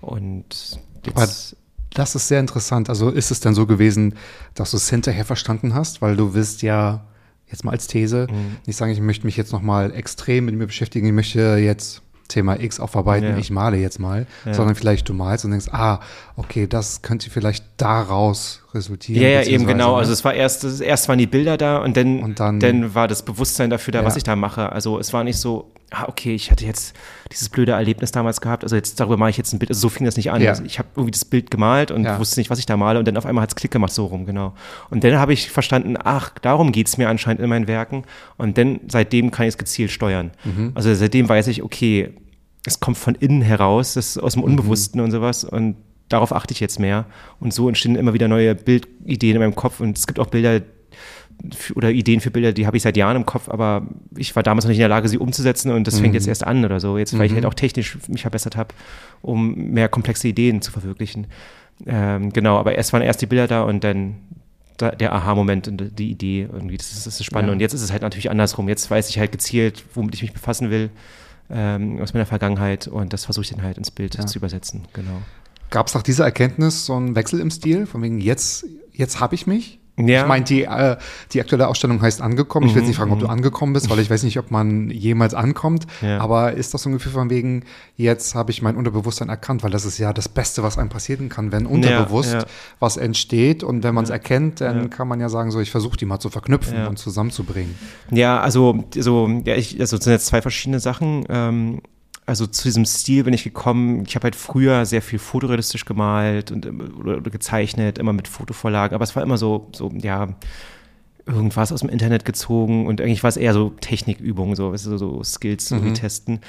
Und 0.00 0.80
jetzt. 1.04 1.56
das 1.94 2.14
ist 2.14 2.28
sehr 2.28 2.40
interessant. 2.40 2.88
Also 2.88 3.10
ist 3.10 3.30
es 3.30 3.40
denn 3.40 3.54
so 3.54 3.66
gewesen, 3.66 4.14
dass 4.54 4.70
du 4.70 4.76
es 4.76 4.88
hinterher 4.88 5.24
verstanden 5.24 5.74
hast, 5.74 6.00
weil 6.00 6.16
du 6.16 6.34
wirst 6.34 6.62
ja 6.62 7.04
jetzt 7.46 7.64
mal 7.64 7.72
als 7.72 7.86
These 7.86 8.28
mhm. 8.30 8.56
nicht 8.66 8.76
sagen, 8.76 8.92
ich 8.92 9.00
möchte 9.00 9.26
mich 9.26 9.36
jetzt 9.36 9.52
noch 9.52 9.62
mal 9.62 9.92
extrem 9.92 10.46
mit 10.46 10.54
mir 10.54 10.66
beschäftigen, 10.66 11.06
ich 11.06 11.12
möchte 11.12 11.56
jetzt 11.56 12.02
Thema 12.32 12.60
X 12.60 12.80
aufarbeiten, 12.80 13.30
ja. 13.30 13.36
ich 13.36 13.50
male 13.50 13.76
jetzt 13.76 13.98
mal, 13.98 14.26
ja. 14.44 14.54
sondern 14.54 14.74
vielleicht 14.74 15.08
du 15.08 15.14
malst 15.14 15.44
und 15.44 15.52
denkst, 15.52 15.68
ah, 15.72 16.00
okay, 16.36 16.66
das 16.66 17.02
könnte 17.02 17.30
vielleicht 17.30 17.64
daraus 17.76 18.62
resultieren. 18.74 19.22
Ja, 19.22 19.28
ja, 19.28 19.42
eben 19.42 19.66
genau. 19.66 19.92
Ne? 19.92 19.98
Also 19.98 20.12
es 20.12 20.24
war 20.24 20.34
erst, 20.34 20.80
erst 20.80 21.08
waren 21.08 21.18
die 21.18 21.26
Bilder 21.26 21.56
da 21.56 21.78
und 21.78 21.96
dann, 21.96 22.20
und 22.20 22.40
dann, 22.40 22.60
dann 22.60 22.94
war 22.94 23.08
das 23.08 23.22
Bewusstsein 23.22 23.70
dafür 23.70 23.92
da, 23.92 24.00
ja. 24.00 24.04
was 24.04 24.16
ich 24.16 24.24
da 24.24 24.36
mache. 24.36 24.72
Also 24.72 24.98
es 24.98 25.12
war 25.12 25.24
nicht 25.24 25.38
so, 25.38 25.70
ah, 25.92 26.06
okay, 26.08 26.34
ich 26.34 26.50
hatte 26.50 26.64
jetzt 26.64 26.94
dieses 27.30 27.48
blöde 27.48 27.72
Erlebnis 27.72 28.12
damals 28.12 28.40
gehabt, 28.40 28.62
also 28.64 28.76
jetzt 28.76 28.98
darüber 28.98 29.16
mache 29.16 29.30
ich 29.30 29.36
jetzt 29.36 29.52
ein 29.52 29.58
Bild. 29.58 29.70
Also 29.70 29.80
so 29.80 29.88
fing 29.88 30.04
das 30.04 30.16
nicht 30.16 30.30
an. 30.30 30.46
Also 30.46 30.64
ich 30.64 30.78
habe 30.78 30.88
irgendwie 30.94 31.12
das 31.12 31.24
Bild 31.24 31.50
gemalt 31.50 31.90
und 31.90 32.06
wusste 32.18 32.40
nicht, 32.40 32.50
was 32.50 32.58
ich 32.58 32.66
da 32.66 32.76
male 32.76 32.98
und 32.98 33.06
dann 33.06 33.16
auf 33.16 33.26
einmal 33.26 33.42
hat 33.42 33.50
es 33.50 33.56
Klick 33.56 33.70
gemacht, 33.70 33.92
so 33.92 34.06
rum, 34.06 34.26
genau. 34.26 34.54
Und 34.90 35.04
dann 35.04 35.18
habe 35.18 35.32
ich 35.32 35.50
verstanden, 35.50 35.96
ach, 36.02 36.30
darum 36.40 36.72
geht 36.72 36.88
es 36.88 36.98
mir 36.98 37.08
anscheinend 37.08 37.40
in 37.40 37.48
meinen 37.48 37.68
Werken 37.68 38.04
und 38.36 38.58
dann 38.58 38.80
seitdem 38.88 39.30
kann 39.30 39.46
ich 39.46 39.54
es 39.54 39.58
gezielt 39.58 39.90
steuern. 39.90 40.32
Mhm. 40.44 40.72
Also 40.74 40.94
seitdem 40.94 41.28
weiß 41.28 41.46
ich, 41.48 41.62
okay, 41.62 42.14
es 42.64 42.80
kommt 42.80 42.98
von 42.98 43.14
innen 43.14 43.42
heraus, 43.42 43.94
das 43.94 44.16
ist 44.16 44.18
aus 44.18 44.34
dem 44.34 44.42
Unbewussten 44.42 45.00
mhm. 45.00 45.06
und 45.06 45.10
sowas. 45.10 45.44
Und 45.44 45.76
darauf 46.08 46.32
achte 46.32 46.52
ich 46.52 46.60
jetzt 46.60 46.78
mehr. 46.78 47.06
Und 47.40 47.52
so 47.52 47.68
entstehen 47.68 47.96
immer 47.96 48.14
wieder 48.14 48.28
neue 48.28 48.54
Bildideen 48.54 49.36
in 49.36 49.42
meinem 49.42 49.54
Kopf. 49.54 49.80
Und 49.80 49.98
es 49.98 50.06
gibt 50.06 50.18
auch 50.18 50.26
Bilder 50.26 50.60
oder 51.74 51.90
Ideen 51.90 52.20
für 52.20 52.30
Bilder, 52.30 52.52
die 52.52 52.66
habe 52.66 52.76
ich 52.76 52.82
seit 52.82 52.96
Jahren 52.96 53.16
im 53.16 53.26
Kopf, 53.26 53.48
aber 53.48 53.86
ich 54.16 54.34
war 54.36 54.42
damals 54.42 54.64
noch 54.64 54.68
nicht 54.68 54.78
in 54.78 54.82
der 54.82 54.88
Lage, 54.88 55.08
sie 55.08 55.18
umzusetzen 55.18 55.70
und 55.72 55.86
das 55.86 55.96
mhm. 55.96 56.02
fängt 56.02 56.14
jetzt 56.14 56.28
erst 56.28 56.44
an 56.46 56.64
oder 56.64 56.80
so. 56.80 56.98
Jetzt, 56.98 57.12
weil 57.14 57.20
mhm. 57.20 57.24
ich 57.26 57.32
halt 57.34 57.46
auch 57.46 57.54
technisch 57.54 57.98
mich 58.08 58.22
verbessert 58.22 58.56
habe, 58.56 58.74
um 59.22 59.54
mehr 59.54 59.88
komplexe 59.88 60.28
Ideen 60.28 60.62
zu 60.62 60.70
verwirklichen. 60.70 61.26
Ähm, 61.86 62.32
genau, 62.32 62.58
aber 62.58 62.74
erst 62.76 62.92
waren 62.92 63.02
erst 63.02 63.22
die 63.22 63.26
Bilder 63.26 63.48
da 63.48 63.62
und 63.62 63.82
dann 63.82 64.16
der 64.80 65.12
Aha-Moment 65.12 65.68
und 65.68 65.98
die 65.98 66.10
Idee 66.10 66.48
irgendwie. 66.50 66.76
Das 66.76 66.92
ist, 66.92 67.06
das 67.06 67.20
ist 67.20 67.26
spannend. 67.26 67.48
Ja. 67.48 67.52
Und 67.52 67.60
jetzt 67.60 67.72
ist 67.72 67.82
es 67.82 67.92
halt 67.92 68.02
natürlich 68.02 68.30
andersrum. 68.30 68.68
Jetzt 68.68 68.90
weiß 68.90 69.10
ich 69.10 69.18
halt 69.18 69.30
gezielt, 69.30 69.84
womit 69.94 70.14
ich 70.14 70.22
mich 70.22 70.32
befassen 70.32 70.70
will 70.70 70.90
ähm, 71.50 72.00
aus 72.00 72.14
meiner 72.14 72.26
Vergangenheit 72.26 72.88
und 72.88 73.12
das 73.12 73.26
versuche 73.26 73.44
ich 73.44 73.50
dann 73.50 73.62
halt 73.62 73.78
ins 73.78 73.90
Bild 73.90 74.16
ja. 74.16 74.26
zu 74.26 74.38
übersetzen. 74.38 74.82
Genau. 74.92 75.22
Gab 75.70 75.86
es 75.86 75.94
nach 75.94 76.02
dieser 76.02 76.24
Erkenntnis 76.24 76.86
so 76.86 76.94
einen 76.94 77.14
Wechsel 77.14 77.40
im 77.40 77.50
Stil? 77.50 77.86
Von 77.86 78.02
wegen, 78.02 78.18
jetzt, 78.18 78.66
jetzt 78.92 79.20
habe 79.20 79.34
ich 79.34 79.46
mich? 79.46 79.78
Ja. 79.98 80.22
Ich 80.22 80.26
meine, 80.26 80.44
die, 80.44 80.62
äh, 80.62 80.96
die 81.32 81.40
aktuelle 81.40 81.68
Ausstellung 81.68 82.00
heißt 82.00 82.22
angekommen. 82.22 82.66
Ich 82.66 82.74
will 82.74 82.80
jetzt 82.80 82.88
nicht 82.88 82.96
fragen, 82.96 83.12
ob 83.12 83.18
du 83.18 83.26
mhm. 83.26 83.32
angekommen 83.32 83.74
bist, 83.74 83.90
weil 83.90 83.98
ich 83.98 84.08
weiß 84.08 84.22
nicht, 84.22 84.38
ob 84.38 84.50
man 84.50 84.88
jemals 84.88 85.34
ankommt. 85.34 85.86
Ja. 86.00 86.18
Aber 86.18 86.54
ist 86.54 86.72
das 86.72 86.82
so 86.82 86.88
ein 86.88 86.94
Gefühl 86.94 87.12
von 87.12 87.28
wegen, 87.28 87.64
jetzt 87.96 88.34
habe 88.34 88.50
ich 88.50 88.62
mein 88.62 88.76
Unterbewusstsein 88.76 89.28
erkannt, 89.28 89.62
weil 89.62 89.70
das 89.70 89.84
ist 89.84 89.98
ja 89.98 90.14
das 90.14 90.30
Beste, 90.30 90.62
was 90.62 90.78
einem 90.78 90.88
passieren 90.88 91.28
kann, 91.28 91.52
wenn 91.52 91.66
unterbewusst 91.66 92.32
ja, 92.32 92.44
was 92.80 92.96
entsteht. 92.96 93.62
Und 93.62 93.82
wenn 93.82 93.94
man 93.94 94.04
es 94.04 94.10
erkennt, 94.10 94.62
dann 94.62 94.88
kann 94.88 95.08
man 95.08 95.20
ja 95.20 95.28
sagen, 95.28 95.50
so, 95.50 95.60
ich 95.60 95.70
versuche 95.70 95.98
die 95.98 96.06
mal 96.06 96.20
zu 96.20 96.30
verknüpfen 96.30 96.86
und 96.86 96.98
zusammenzubringen. 96.98 97.74
Ja, 98.10 98.40
also, 98.40 98.84
so, 98.96 99.28
ja, 99.44 99.56
ich, 99.56 99.78
also 99.78 99.96
das 99.96 100.04
sind 100.04 100.12
jetzt 100.12 100.26
zwei 100.26 100.40
verschiedene 100.40 100.80
Sachen. 100.80 101.26
Ähm, 101.28 101.82
also 102.26 102.46
zu 102.46 102.64
diesem 102.64 102.84
Stil 102.84 103.24
bin 103.24 103.34
ich 103.34 103.44
gekommen. 103.44 104.04
Ich 104.06 104.14
habe 104.14 104.24
halt 104.24 104.36
früher 104.36 104.86
sehr 104.86 105.02
viel 105.02 105.18
fotorealistisch 105.18 105.84
gemalt 105.84 106.50
und 106.50 106.66
oder, 106.66 107.16
oder 107.16 107.30
gezeichnet, 107.30 107.98
immer 107.98 108.12
mit 108.12 108.28
Fotovorlagen, 108.28 108.94
aber 108.94 109.04
es 109.04 109.16
war 109.16 109.22
immer 109.22 109.38
so, 109.38 109.68
so, 109.72 109.90
ja, 110.00 110.28
irgendwas 111.26 111.72
aus 111.72 111.80
dem 111.80 111.88
Internet 111.88 112.24
gezogen 112.24 112.86
und 112.86 113.00
eigentlich 113.00 113.22
war 113.22 113.28
es 113.28 113.36
eher 113.36 113.52
so 113.52 113.70
Technikübungen, 113.80 114.56
so, 114.56 114.74
so, 114.76 114.96
so 114.96 115.22
Skills 115.22 115.70
mhm. 115.70 115.78
irgendwie 115.78 115.94
testen. 115.94 116.40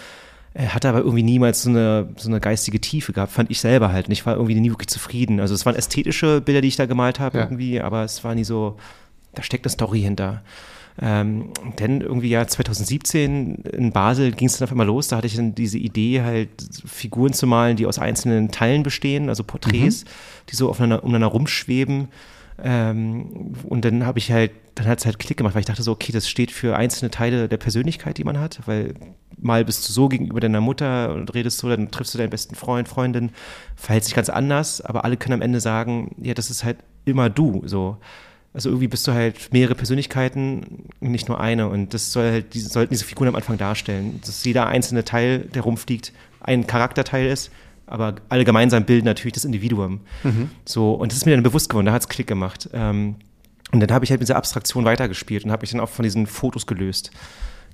Er 0.56 0.76
hatte 0.76 0.88
aber 0.90 1.00
irgendwie 1.00 1.24
niemals 1.24 1.64
so 1.64 1.70
eine, 1.70 2.10
so 2.18 2.30
eine 2.30 2.40
geistige 2.40 2.80
Tiefe 2.80 3.12
gehabt, 3.12 3.32
fand 3.32 3.50
ich 3.50 3.60
selber 3.60 3.92
halt. 3.92 4.08
Und 4.08 4.12
ich 4.12 4.24
war 4.28 4.36
irgendwie 4.36 4.60
nie 4.60 4.70
wirklich 4.70 4.90
zufrieden. 4.90 5.40
Also 5.40 5.56
es 5.56 5.66
waren 5.66 5.76
ästhetische 5.76 6.42
Bilder, 6.42 6.62
die 6.62 6.68
ich 6.68 6.76
da 6.76 6.86
gemalt 6.86 7.20
habe 7.20 7.40
ja. 7.40 7.44
irgendwie, 7.44 7.82
aber 7.82 8.04
es 8.04 8.24
war 8.24 8.36
nie 8.36 8.44
so, 8.44 8.78
da 9.34 9.42
steckt 9.42 9.66
eine 9.66 9.72
Story 9.72 10.02
hinter. 10.02 10.44
Ähm, 11.02 11.50
denn 11.80 12.02
irgendwie 12.02 12.30
ja 12.30 12.46
2017 12.46 13.56
in 13.72 13.92
Basel 13.92 14.32
ging 14.32 14.48
es 14.48 14.58
dann 14.58 14.68
auf 14.68 14.72
einmal 14.72 14.86
los. 14.86 15.08
Da 15.08 15.18
hatte 15.18 15.28
ich 15.28 15.36
dann 15.36 15.56
diese 15.56 15.78
Idee, 15.78 16.22
halt 16.22 16.50
Figuren 16.86 17.34
zu 17.34 17.48
malen, 17.48 17.78
die 17.78 17.88
aus 17.88 17.98
einzelnen 17.98 18.52
Teilen 18.52 18.84
bestehen, 18.84 19.30
also 19.30 19.44
Porträts, 19.44 20.04
mhm. 20.04 20.10
die 20.50 20.56
so 20.56 20.70
aufeinander, 20.70 21.04
umeinander 21.04 21.28
rumschweben. 21.28 22.10
Ähm, 22.62 23.56
und 23.64 23.84
dann 23.84 24.06
habe 24.06 24.20
ich 24.20 24.32
halt, 24.32 24.52
dann 24.76 24.88
hat 24.88 25.00
es 25.00 25.06
halt 25.06 25.18
Klick 25.18 25.38
gemacht, 25.38 25.56
weil 25.56 25.62
ich 25.62 25.66
dachte 25.66 25.82
so, 25.82 25.92
okay, 25.92 26.12
das 26.12 26.30
steht 26.30 26.52
für 26.52 26.76
einzelne 26.76 27.10
Teile 27.10 27.50
der 27.50 27.58
Persönlichkeit, 27.58 28.18
die 28.18 28.24
man 28.24 28.40
hat, 28.40 28.62
weil 28.66 28.94
mal 29.38 29.66
bist 29.66 29.88
du 29.88 29.94
so 29.94 30.08
gegenüber 30.08 30.40
deiner 30.40 30.62
Mutter 30.62 31.14
und 31.14 31.34
redest 31.34 31.58
so, 31.58 31.70
dann 31.70 31.90
triffst 31.90 32.14
du 32.14 32.18
deinen 32.20 32.30
besten 32.30 32.56
Freund, 32.56 32.88
Freundin, 32.88 33.32
verhält 33.76 34.04
sich 34.04 34.14
ganz 34.14 34.30
anders, 34.30 34.82
aber 34.82 35.04
alle 35.04 35.18
können 35.18 35.34
am 35.34 35.42
Ende 35.42 35.60
sagen, 35.60 36.16
ja, 36.22 36.34
das 36.36 36.52
ist 36.52 36.64
halt 36.64 36.78
immer 37.06 37.30
du, 37.30 37.64
so. 37.66 37.98
Also 38.54 38.70
irgendwie 38.70 38.88
bist 38.88 39.08
du 39.08 39.14
halt 39.14 39.52
mehrere 39.52 39.74
Persönlichkeiten, 39.74 40.86
nicht 41.00 41.28
nur 41.28 41.40
eine. 41.40 41.68
Und 41.70 41.94
das 41.94 42.12
soll 42.12 42.32
halt, 42.32 42.54
diese, 42.54 42.70
sollten 42.70 42.94
diese 42.94 43.06
Figuren 43.06 43.28
am 43.28 43.36
Anfang 43.36 43.58
darstellen. 43.58 44.20
Dass 44.24 44.44
jeder 44.44 44.68
einzelne 44.68 45.04
Teil, 45.04 45.40
der 45.40 45.64
rumfliegt, 45.64 46.14
ein 46.40 46.68
Charakterteil 46.68 47.28
ist, 47.28 47.52
aber 47.88 48.16
alle 48.30 48.46
gemeinsam 48.46 48.86
bilden 48.86 49.06
natürlich 49.06 49.34
das 49.34 49.46
Individuum. 49.46 50.02
Mhm. 50.24 50.50
So, 50.66 50.94
und 50.94 51.12
das 51.12 51.18
ist 51.18 51.26
mir 51.26 51.32
dann 51.32 51.44
bewusst 51.44 51.70
geworden, 51.70 51.88
da 51.88 51.94
hat 51.94 52.02
es 52.04 52.10
Klick 52.10 52.28
gemacht. 52.28 52.70
Ähm, 52.74 53.16
und 53.72 53.80
dann 53.80 53.92
habe 53.92 54.06
ich 54.06 54.12
halt 54.12 54.20
mit 54.20 54.30
dieser 54.30 54.38
Abstraktion 54.38 54.86
weitergespielt 54.86 55.46
und 55.46 55.52
habe 55.52 55.62
mich 55.62 55.72
dann 55.72 55.80
auch 55.80 55.90
von 55.90 56.04
diesen 56.04 56.28
Fotos 56.28 56.68
gelöst. 56.68 57.10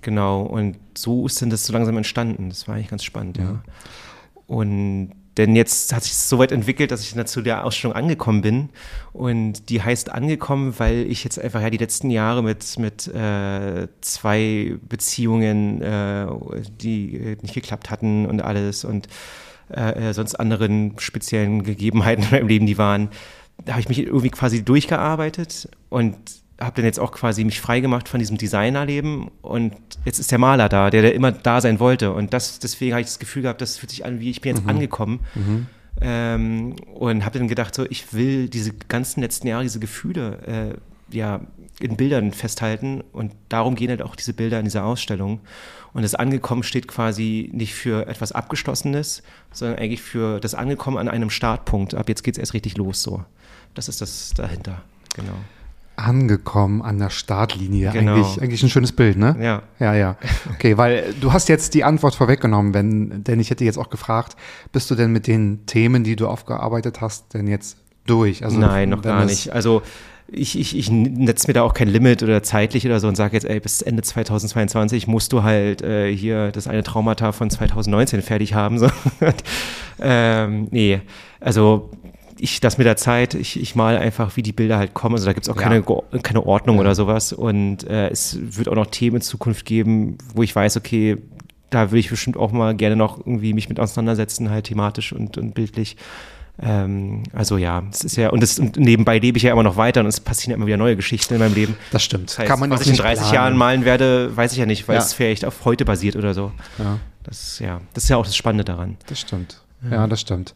Genau. 0.01 0.43
Und 0.43 0.77
so 0.97 1.25
ist 1.25 1.41
dann 1.41 1.49
das 1.49 1.65
so 1.65 1.73
langsam 1.73 1.97
entstanden. 1.97 2.49
Das 2.49 2.67
war 2.69 2.75
eigentlich 2.75 2.87
ganz 2.87 3.03
spannend, 3.03 3.37
ja. 3.37 3.43
ja. 3.43 3.63
Und 4.47 5.11
denn 5.37 5.55
jetzt 5.55 5.93
hat 5.93 6.03
sich 6.03 6.13
so 6.13 6.39
weit 6.39 6.51
entwickelt, 6.51 6.91
dass 6.91 7.01
ich 7.01 7.25
zu 7.25 7.41
der 7.41 7.63
Ausstellung 7.63 7.95
angekommen 7.95 8.41
bin. 8.41 8.69
Und 9.13 9.69
die 9.69 9.81
heißt 9.81 10.11
angekommen, 10.11 10.73
weil 10.77 11.09
ich 11.09 11.23
jetzt 11.23 11.39
einfach 11.39 11.61
ja 11.61 11.69
die 11.69 11.77
letzten 11.77 12.09
Jahre 12.09 12.43
mit, 12.43 12.77
mit 12.77 13.07
äh, 13.07 13.87
zwei 14.01 14.75
Beziehungen, 14.87 15.81
äh, 15.81 16.27
die 16.81 17.37
nicht 17.41 17.53
geklappt 17.53 17.89
hatten 17.89 18.25
und 18.25 18.41
alles 18.41 18.83
und 18.83 19.07
äh, 19.69 20.13
sonst 20.13 20.35
anderen 20.35 20.95
speziellen 20.97 21.63
Gegebenheiten 21.63 22.23
in 22.23 22.31
meinem 22.31 22.47
Leben, 22.47 22.65
die 22.65 22.77
waren, 22.77 23.09
da 23.65 23.73
habe 23.73 23.81
ich 23.81 23.89
mich 23.89 23.99
irgendwie 23.99 24.31
quasi 24.31 24.63
durchgearbeitet 24.63 25.69
und 25.89 26.17
habe 26.59 26.75
dann 26.75 26.85
jetzt 26.85 26.99
auch 26.99 27.11
quasi 27.11 27.43
mich 27.43 27.61
freigemacht 27.61 28.09
von 28.09 28.19
diesem 28.19 28.37
Designerleben 28.37 29.29
und 29.41 29.73
jetzt 30.05 30.19
ist 30.19 30.31
der 30.31 30.39
Maler 30.39 30.69
da, 30.69 30.89
der, 30.89 31.01
der 31.01 31.15
immer 31.15 31.31
da 31.31 31.61
sein 31.61 31.79
wollte. 31.79 32.11
Und 32.11 32.33
das, 32.33 32.59
deswegen 32.59 32.93
habe 32.93 33.01
ich 33.01 33.07
das 33.07 33.19
Gefühl 33.19 33.43
gehabt, 33.43 33.61
das 33.61 33.77
fühlt 33.77 33.91
sich 33.91 34.05
an, 34.05 34.19
wie 34.19 34.29
ich 34.29 34.41
bin 34.41 34.55
jetzt 34.55 34.63
mhm. 34.63 34.69
angekommen. 34.69 35.19
Mhm. 35.35 35.67
Ähm, 36.01 36.75
und 36.93 37.25
habe 37.25 37.39
dann 37.39 37.47
gedacht, 37.47 37.75
so, 37.75 37.85
ich 37.89 38.13
will 38.13 38.49
diese 38.49 38.73
ganzen 38.73 39.21
letzten 39.21 39.47
Jahre, 39.47 39.63
diese 39.63 39.79
Gefühle, 39.79 40.77
äh, 41.11 41.15
ja, 41.15 41.41
in 41.79 41.95
Bildern 41.95 42.33
festhalten. 42.33 43.03
Und 43.13 43.33
darum 43.47 43.75
gehen 43.75 43.89
halt 43.89 44.01
auch 44.01 44.15
diese 44.15 44.33
Bilder 44.33 44.59
in 44.59 44.65
dieser 44.65 44.85
Ausstellung. 44.85 45.39
Und 45.93 46.03
das 46.03 46.13
Angekommen 46.13 46.63
steht 46.63 46.87
quasi 46.87 47.49
nicht 47.53 47.73
für 47.73 48.07
etwas 48.07 48.31
Abgeschlossenes, 48.31 49.23
sondern 49.51 49.79
eigentlich 49.79 50.01
für 50.01 50.39
das 50.39 50.55
Angekommen 50.55 50.97
an 50.97 51.07
einem 51.07 51.29
Startpunkt. 51.29 51.95
Ab 51.95 52.09
jetzt 52.09 52.23
geht 52.23 52.35
es 52.35 52.39
erst 52.39 52.53
richtig 52.53 52.77
los 52.77 53.01
so. 53.01 53.23
Das 53.73 53.87
ist 53.87 54.01
das 54.01 54.33
dahinter, 54.35 54.81
genau 55.15 55.37
angekommen 55.99 56.81
an 56.81 56.99
der 56.99 57.09
Startlinie. 57.09 57.91
Genau. 57.91 58.15
Eigentlich, 58.15 58.41
eigentlich 58.41 58.63
ein 58.63 58.69
schönes 58.69 58.91
Bild, 58.91 59.17
ne? 59.17 59.35
Ja. 59.39 59.63
Ja, 59.79 59.93
ja. 59.93 60.17
Okay, 60.53 60.77
weil 60.77 61.13
du 61.19 61.33
hast 61.33 61.49
jetzt 61.49 61.73
die 61.73 61.83
Antwort 61.83 62.15
vorweggenommen, 62.15 62.73
wenn, 62.73 63.23
denn 63.23 63.39
ich 63.39 63.49
hätte 63.49 63.65
jetzt 63.65 63.77
auch 63.77 63.89
gefragt, 63.89 64.35
bist 64.71 64.89
du 64.91 64.95
denn 64.95 65.11
mit 65.11 65.27
den 65.27 65.65
Themen, 65.65 66.03
die 66.03 66.15
du 66.15 66.27
aufgearbeitet 66.27 67.01
hast, 67.01 67.33
denn 67.33 67.47
jetzt 67.47 67.77
durch? 68.05 68.43
Also, 68.43 68.57
Nein, 68.59 68.89
noch 68.89 69.01
gar 69.01 69.25
nicht. 69.25 69.51
Also 69.53 69.81
ich, 70.31 70.59
ich, 70.59 70.77
ich 70.77 70.91
netze 70.91 71.47
mir 71.47 71.53
da 71.53 71.63
auch 71.63 71.73
kein 71.73 71.87
Limit 71.87 72.23
oder 72.23 72.43
zeitlich 72.43 72.85
oder 72.85 72.99
so 72.99 73.07
und 73.07 73.15
sage 73.15 73.33
jetzt, 73.33 73.45
ey, 73.45 73.59
bis 73.59 73.81
Ende 73.81 74.03
2022 74.03 75.07
musst 75.07 75.33
du 75.33 75.43
halt 75.43 75.81
äh, 75.81 76.15
hier 76.15 76.51
das 76.51 76.67
eine 76.67 76.83
Traumata 76.83 77.31
von 77.31 77.49
2019 77.49 78.21
fertig 78.21 78.53
haben. 78.53 78.77
So. 78.77 78.89
ähm, 79.99 80.67
nee, 80.71 81.01
also 81.39 81.91
ich 82.39 82.59
das 82.59 82.77
mit 82.77 82.87
der 82.87 82.97
Zeit, 82.97 83.33
ich, 83.33 83.59
ich 83.59 83.75
mal 83.75 83.97
einfach, 83.97 84.35
wie 84.35 84.43
die 84.43 84.51
Bilder 84.51 84.77
halt 84.77 84.93
kommen. 84.93 85.15
Also 85.15 85.25
da 85.25 85.33
gibt 85.33 85.45
es 85.45 85.49
auch 85.49 85.55
ja. 85.55 85.61
keine, 85.61 85.83
keine 86.23 86.45
Ordnung 86.45 86.75
ja. 86.77 86.81
oder 86.81 86.95
sowas. 86.95 87.33
Und 87.33 87.87
äh, 87.87 88.09
es 88.09 88.37
wird 88.39 88.67
auch 88.69 88.75
noch 88.75 88.87
Themen 88.87 89.17
in 89.17 89.21
Zukunft 89.21 89.65
geben, 89.65 90.17
wo 90.33 90.43
ich 90.43 90.55
weiß, 90.55 90.77
okay, 90.77 91.17
da 91.69 91.91
würde 91.91 91.99
ich 91.99 92.09
bestimmt 92.09 92.37
auch 92.37 92.51
mal 92.51 92.75
gerne 92.75 92.95
noch 92.95 93.19
irgendwie 93.19 93.53
mich 93.53 93.69
mit 93.69 93.79
auseinandersetzen, 93.79 94.49
halt 94.49 94.65
thematisch 94.65 95.13
und, 95.13 95.37
und 95.37 95.53
bildlich. 95.53 95.97
Ähm, 96.61 97.23
also 97.31 97.57
ja, 97.57 97.83
es 97.91 98.03
ist 98.03 98.15
ja, 98.17 98.29
und, 98.29 98.41
das, 98.41 98.59
und 98.59 98.75
nebenbei 98.77 99.19
lebe 99.19 99.37
ich 99.37 99.43
ja 99.43 99.51
immer 99.53 99.63
noch 99.63 99.77
weiter 99.77 100.01
und 100.01 100.07
es 100.07 100.19
passieren 100.19 100.53
immer 100.53 100.65
wieder 100.65 100.77
neue 100.77 100.95
Geschichten 100.95 101.35
in 101.35 101.39
meinem 101.39 101.53
Leben. 101.53 101.77
Das 101.91 102.03
stimmt. 102.03 102.29
Das 102.29 102.39
heißt, 102.39 102.49
Kann 102.49 102.59
man 102.59 102.69
was 102.69 102.81
ich 102.81 102.89
in 102.89 102.95
30 102.95 103.19
planen. 103.19 103.33
Jahren 103.33 103.57
malen 103.57 103.85
werde, 103.85 104.35
weiß 104.35 104.51
ich 104.51 104.57
ja 104.57 104.65
nicht, 104.65 104.87
weil 104.87 104.95
ja. 104.95 105.01
es 105.01 105.13
vielleicht 105.13 105.45
auf 105.45 105.63
heute 105.65 105.85
basiert 105.85 106.15
oder 106.15 106.33
so. 106.33 106.51
Ja. 106.77 106.99
Das, 107.23 107.59
ja, 107.59 107.79
das 107.93 108.05
ist 108.05 108.09
ja 108.09 108.17
auch 108.17 108.25
das 108.25 108.35
Spannende 108.35 108.65
daran. 108.65 108.97
Das 109.07 109.19
stimmt. 109.19 109.61
Ja, 109.83 109.97
ja 109.97 110.07
das 110.07 110.21
stimmt. 110.21 110.53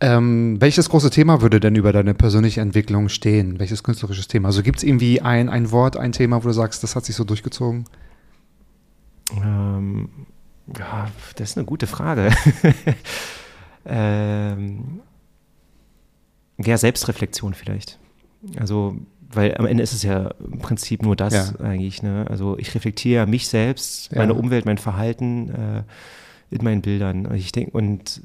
Ähm, 0.00 0.60
welches 0.60 0.88
große 0.88 1.10
Thema 1.10 1.40
würde 1.42 1.58
denn 1.58 1.74
über 1.74 1.92
deine 1.92 2.14
persönliche 2.14 2.60
Entwicklung 2.60 3.08
stehen? 3.08 3.58
Welches 3.58 3.82
künstlerisches 3.82 4.28
Thema? 4.28 4.48
Also 4.48 4.62
gibt 4.62 4.78
es 4.78 4.84
irgendwie 4.84 5.20
ein, 5.20 5.48
ein 5.48 5.72
Wort, 5.72 5.96
ein 5.96 6.12
Thema, 6.12 6.42
wo 6.44 6.48
du 6.48 6.54
sagst, 6.54 6.82
das 6.84 6.94
hat 6.94 7.04
sich 7.04 7.16
so 7.16 7.24
durchgezogen? 7.24 7.84
Ähm, 9.36 10.08
ja, 10.78 11.08
das 11.36 11.50
ist 11.50 11.56
eine 11.58 11.66
gute 11.66 11.88
Frage. 11.88 12.30
ähm, 13.86 15.00
ja, 16.58 16.78
Selbstreflexion 16.78 17.54
vielleicht. 17.54 17.98
Also, 18.56 18.96
weil 19.30 19.56
am 19.56 19.66
Ende 19.66 19.82
ist 19.82 19.92
es 19.92 20.04
ja 20.04 20.30
im 20.38 20.58
Prinzip 20.58 21.02
nur 21.02 21.16
das 21.16 21.34
ja. 21.34 21.60
eigentlich. 21.60 22.02
Ne? 22.04 22.24
Also 22.28 22.56
ich 22.56 22.72
reflektiere 22.74 23.26
mich 23.26 23.48
selbst, 23.48 24.14
meine 24.14 24.32
ja. 24.32 24.38
Umwelt, 24.38 24.64
mein 24.64 24.78
Verhalten 24.78 25.48
äh, 25.50 25.82
in 26.54 26.62
meinen 26.62 26.82
Bildern. 26.82 27.34
Ich 27.34 27.50
denke, 27.50 27.72
und 27.72 28.22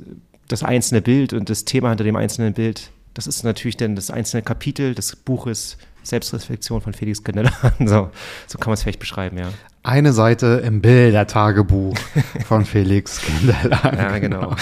das 0.53 0.63
einzelne 0.63 1.01
Bild 1.01 1.33
und 1.33 1.49
das 1.49 1.65
Thema 1.65 1.89
hinter 1.89 2.03
dem 2.03 2.15
einzelnen 2.15 2.53
Bild, 2.53 2.91
das 3.15 3.25
ist 3.25 3.43
natürlich 3.43 3.75
dann 3.75 3.95
das 3.95 4.11
einzelne 4.11 4.43
Kapitel 4.43 4.93
des 4.93 5.15
Buches 5.15 5.77
Selbstreflexion 6.03 6.79
von 6.79 6.93
Felix 6.93 7.23
Canella. 7.23 7.51
So, 7.79 8.11
so 8.47 8.57
kann 8.59 8.69
man 8.69 8.73
es 8.73 8.83
vielleicht 8.83 8.99
beschreiben, 8.99 9.37
ja. 9.39 9.49
Eine 9.85 10.13
Seite 10.13 10.63
im 10.65 10.79
Bildertagebuch 10.79 11.97
von 12.45 12.63
Felix 12.65 13.21
Canella. 13.21 13.93
ja, 13.93 14.17
genau. 14.19 14.55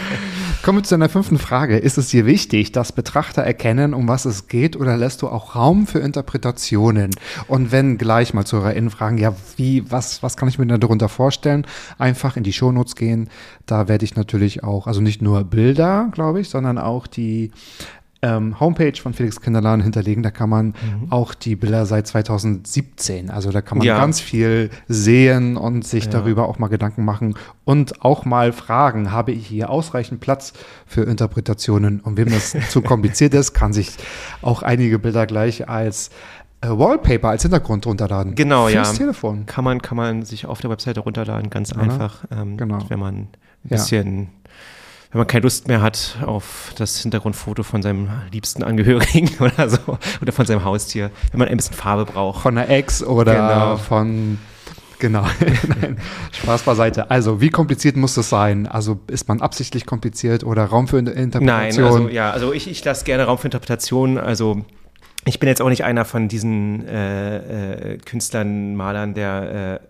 Kommen 0.62 0.78
wir 0.78 0.84
zu 0.84 0.94
deiner 0.94 1.08
fünften 1.08 1.38
Frage. 1.38 1.78
Ist 1.78 1.98
es 1.98 2.10
dir 2.10 2.26
wichtig, 2.26 2.70
dass 2.70 2.92
Betrachter 2.92 3.42
erkennen, 3.42 3.92
um 3.92 4.06
was 4.06 4.24
es 4.24 4.46
geht, 4.46 4.76
oder 4.76 4.96
lässt 4.96 5.22
du 5.22 5.28
auch 5.28 5.56
Raum 5.56 5.88
für 5.88 5.98
Interpretationen? 5.98 7.10
Und 7.48 7.72
wenn 7.72 7.98
gleich 7.98 8.34
mal 8.34 8.44
zu 8.44 8.58
HörerInnen 8.58 8.90
fragen, 8.90 9.18
ja, 9.18 9.34
wie, 9.56 9.90
was, 9.90 10.22
was 10.22 10.36
kann 10.36 10.48
ich 10.48 10.60
mir 10.60 10.78
darunter 10.78 11.08
vorstellen? 11.08 11.66
Einfach 11.98 12.36
in 12.36 12.44
die 12.44 12.52
Shownotes 12.52 12.94
gehen. 12.94 13.30
Da 13.66 13.88
werde 13.88 14.04
ich 14.04 14.14
natürlich 14.14 14.62
auch, 14.62 14.86
also 14.86 15.00
nicht 15.00 15.22
nur 15.22 15.42
Bilder, 15.42 16.08
glaube 16.12 16.40
ich, 16.40 16.48
sondern 16.48 16.78
auch 16.78 17.08
die 17.08 17.50
ähm, 18.22 18.58
Homepage 18.60 18.94
von 19.00 19.14
Felix 19.14 19.40
Kinderlan 19.40 19.80
hinterlegen. 19.80 20.22
Da 20.22 20.30
kann 20.30 20.48
man 20.48 20.66
mhm. 20.66 21.10
auch 21.10 21.34
die 21.34 21.56
Bilder 21.56 21.86
seit 21.86 22.06
2017, 22.06 23.30
also 23.30 23.50
da 23.50 23.60
kann 23.60 23.78
man 23.78 23.86
ja. 23.86 23.98
ganz 23.98 24.20
viel 24.20 24.70
sehen 24.86 25.56
und 25.56 25.84
sich 25.84 26.04
ja. 26.04 26.10
darüber 26.12 26.48
auch 26.48 26.58
mal 26.58 26.68
Gedanken 26.68 27.04
machen 27.04 27.34
und 27.64 28.04
auch 28.04 28.24
mal 28.24 28.52
fragen, 28.52 29.10
habe 29.10 29.32
ich 29.32 29.46
hier 29.46 29.70
ausreichend 29.70 30.20
Platz 30.20 30.52
für 30.86 31.02
Interpretationen? 31.02 32.00
Und 32.00 32.16
wem 32.16 32.30
das 32.30 32.54
zu 32.70 32.80
kompliziert 32.80 33.34
ist, 33.34 33.54
kann 33.54 33.72
sich 33.72 33.90
auch 34.40 34.62
einige 34.62 35.00
Bilder 35.00 35.26
gleich 35.26 35.68
als 35.68 36.10
äh, 36.60 36.68
Wallpaper 36.68 37.30
als 37.30 37.42
Hintergrund 37.42 37.86
runterladen. 37.86 38.36
Genau, 38.36 38.68
Fürs 38.68 38.92
ja. 38.92 38.98
Telefon. 38.98 39.46
Kann 39.46 39.64
man, 39.64 39.82
kann 39.82 39.96
man 39.96 40.22
sich 40.22 40.46
auf 40.46 40.60
der 40.60 40.70
Webseite 40.70 41.00
runterladen, 41.00 41.50
ganz 41.50 41.72
einfach. 41.72 42.24
Ähm, 42.30 42.56
genau. 42.56 42.78
Wenn 42.88 43.00
man 43.00 43.14
ein 43.14 43.28
bisschen 43.64 44.28
wenn 45.12 45.18
man 45.18 45.26
keine 45.26 45.42
Lust 45.42 45.68
mehr 45.68 45.82
hat 45.82 46.16
auf 46.24 46.72
das 46.76 46.98
Hintergrundfoto 46.98 47.62
von 47.62 47.82
seinem 47.82 48.08
liebsten 48.32 48.62
Angehörigen 48.62 49.30
oder 49.40 49.68
so 49.68 49.98
oder 50.20 50.32
von 50.32 50.46
seinem 50.46 50.64
Haustier, 50.64 51.10
wenn 51.30 51.38
man 51.38 51.48
ein 51.48 51.56
bisschen 51.58 51.76
Farbe 51.76 52.06
braucht. 52.06 52.42
Von 52.42 52.54
der 52.54 52.70
Ex 52.70 53.02
oder 53.02 53.34
genau. 53.34 53.76
von 53.76 54.38
Genau. 54.98 55.26
Nein, 55.80 55.96
Spaß 56.30 56.62
beiseite. 56.62 57.10
Also, 57.10 57.40
wie 57.40 57.50
kompliziert 57.50 57.96
muss 57.96 58.14
das 58.14 58.28
sein? 58.28 58.68
Also, 58.68 59.00
ist 59.08 59.26
man 59.26 59.40
absichtlich 59.40 59.84
kompliziert 59.84 60.44
oder 60.44 60.64
Raum 60.66 60.86
für 60.86 60.98
Interpretation? 60.98 61.44
Nein, 61.44 61.82
also, 61.82 62.08
ja, 62.08 62.30
also 62.30 62.52
ich, 62.52 62.70
ich 62.70 62.84
lasse 62.84 63.04
gerne 63.04 63.24
Raum 63.24 63.36
für 63.36 63.48
Interpretation. 63.48 64.16
Also, 64.16 64.64
ich 65.24 65.40
bin 65.40 65.48
jetzt 65.48 65.60
auch 65.60 65.70
nicht 65.70 65.82
einer 65.82 66.04
von 66.04 66.28
diesen 66.28 66.86
äh, 66.86 67.94
äh, 67.94 67.98
Künstlern, 67.98 68.76
Malern, 68.76 69.14
der 69.14 69.80
äh, 69.82 69.86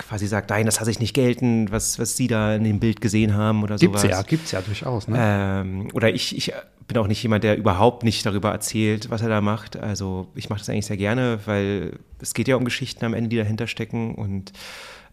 quasi 0.00 0.26
sagt, 0.26 0.50
nein, 0.50 0.66
das 0.66 0.78
lasse 0.78 0.90
ich 0.90 0.98
nicht 0.98 1.14
gelten, 1.14 1.70
was, 1.70 1.98
was 1.98 2.16
Sie 2.16 2.26
da 2.26 2.54
in 2.54 2.64
dem 2.64 2.80
Bild 2.80 3.00
gesehen 3.00 3.34
haben 3.34 3.62
oder 3.62 3.76
gibt's 3.76 4.02
sowas. 4.02 4.16
Ja, 4.16 4.22
gibt's 4.22 4.50
ja 4.50 4.60
durchaus. 4.60 5.08
Ne? 5.08 5.16
Ähm, 5.18 5.88
oder 5.92 6.12
ich, 6.12 6.36
ich 6.36 6.52
bin 6.88 6.98
auch 6.98 7.06
nicht 7.06 7.22
jemand, 7.22 7.44
der 7.44 7.56
überhaupt 7.56 8.02
nicht 8.02 8.24
darüber 8.26 8.50
erzählt, 8.50 9.10
was 9.10 9.22
er 9.22 9.28
da 9.28 9.40
macht. 9.40 9.76
Also 9.76 10.28
ich 10.34 10.48
mache 10.48 10.58
das 10.58 10.68
eigentlich 10.68 10.86
sehr 10.86 10.96
gerne, 10.96 11.38
weil 11.44 11.98
es 12.20 12.34
geht 12.34 12.48
ja 12.48 12.56
um 12.56 12.64
Geschichten 12.64 13.04
am 13.04 13.14
Ende, 13.14 13.28
die 13.28 13.36
dahinter 13.36 13.66
stecken 13.66 14.14
und 14.14 14.52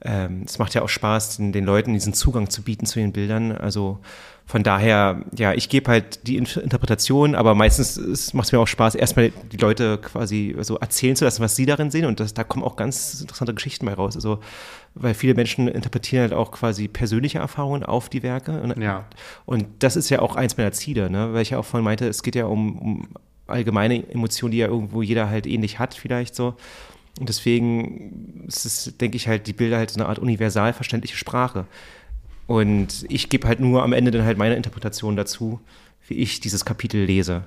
ähm, 0.02 0.44
es 0.46 0.60
macht 0.60 0.74
ja 0.74 0.82
auch 0.82 0.90
Spaß, 0.90 1.38
den, 1.38 1.52
den 1.52 1.66
Leuten 1.66 1.94
diesen 1.94 2.14
Zugang 2.14 2.50
zu 2.50 2.62
bieten 2.62 2.86
zu 2.86 3.00
den 3.00 3.14
Bildern. 3.14 3.52
Also 3.52 4.00
von 4.48 4.64
daher, 4.64 5.26
ja, 5.38 5.52
ich 5.52 5.68
gebe 5.68 5.92
halt 5.92 6.26
die 6.26 6.38
Interpretation, 6.38 7.36
aber 7.36 7.54
meistens 7.54 8.34
macht 8.34 8.46
es 8.46 8.52
mir 8.54 8.60
auch 8.60 8.68
Spaß, 8.68 8.96
erstmal 8.96 9.34
die 9.52 9.58
Leute 9.58 9.98
quasi 9.98 10.56
so 10.62 10.78
erzählen 10.78 11.18
zu 11.18 11.26
lassen, 11.26 11.44
was 11.44 11.58
sie 11.58 11.66
darin 11.66 11.92
sehen. 11.92 12.06
Und 12.06 12.22
das, 12.22 12.34
da 12.34 12.46
kommen 12.46 12.64
auch 12.64 12.78
ganz 12.78 13.20
interessante 13.20 13.54
Geschichten 13.54 13.86
bei 13.86 13.94
raus. 13.94 14.16
Also, 14.16 14.40
weil 14.96 15.14
viele 15.16 15.34
Menschen 15.34 15.68
interpretieren 15.68 16.22
halt 16.22 16.34
auch 16.34 16.52
quasi 16.52 16.88
persönliche 16.88 17.40
Erfahrungen 17.40 17.84
auf 17.84 18.08
die 18.08 18.24
Werke. 18.24 18.62
Und, 18.62 18.82
ja. 18.82 19.06
und 19.46 19.66
das 19.80 19.98
ist 19.98 20.10
ja 20.10 20.22
auch 20.22 20.38
eins 20.38 20.56
meiner 20.56 20.72
Ziele, 20.72 21.10
ne? 21.10 21.34
weil 21.34 21.42
ich 21.42 21.50
ja 21.50 21.60
auch 21.60 21.66
vorhin 21.66 21.84
meinte, 21.84 22.08
es 22.08 22.24
geht 22.24 22.36
ja 22.36 22.46
um, 22.46 22.78
um 22.78 23.08
allgemeine 23.48 24.10
Emotionen, 24.10 24.54
die 24.54 24.60
ja 24.60 24.68
irgendwo 24.68 25.02
jeder 25.02 25.30
halt 25.30 25.46
ähnlich 25.46 25.78
hat, 25.78 25.94
vielleicht 25.94 26.36
so. 26.36 26.56
Und 27.20 27.28
deswegen 27.28 28.46
ist 28.48 28.66
es, 28.66 28.98
denke 28.98 29.18
ich, 29.18 29.28
halt 29.28 29.48
die 29.48 29.54
Bilder 29.54 29.78
halt 29.78 29.90
so 29.90 30.00
eine 30.00 30.08
Art 30.08 30.20
universal 30.20 30.72
verständliche 30.72 31.18
Sprache. 31.18 31.66
Und 32.48 33.06
ich 33.10 33.30
gebe 33.30 33.48
halt 33.48 33.60
nur 33.60 33.84
am 33.84 33.94
Ende 33.94 34.12
dann 34.12 34.24
halt 34.24 34.38
meine 34.38 34.56
Interpretation 34.56 35.16
dazu, 35.16 35.60
wie 36.08 36.16
ich 36.16 36.40
dieses 36.40 36.66
Kapitel 36.66 37.04
lese. 37.04 37.44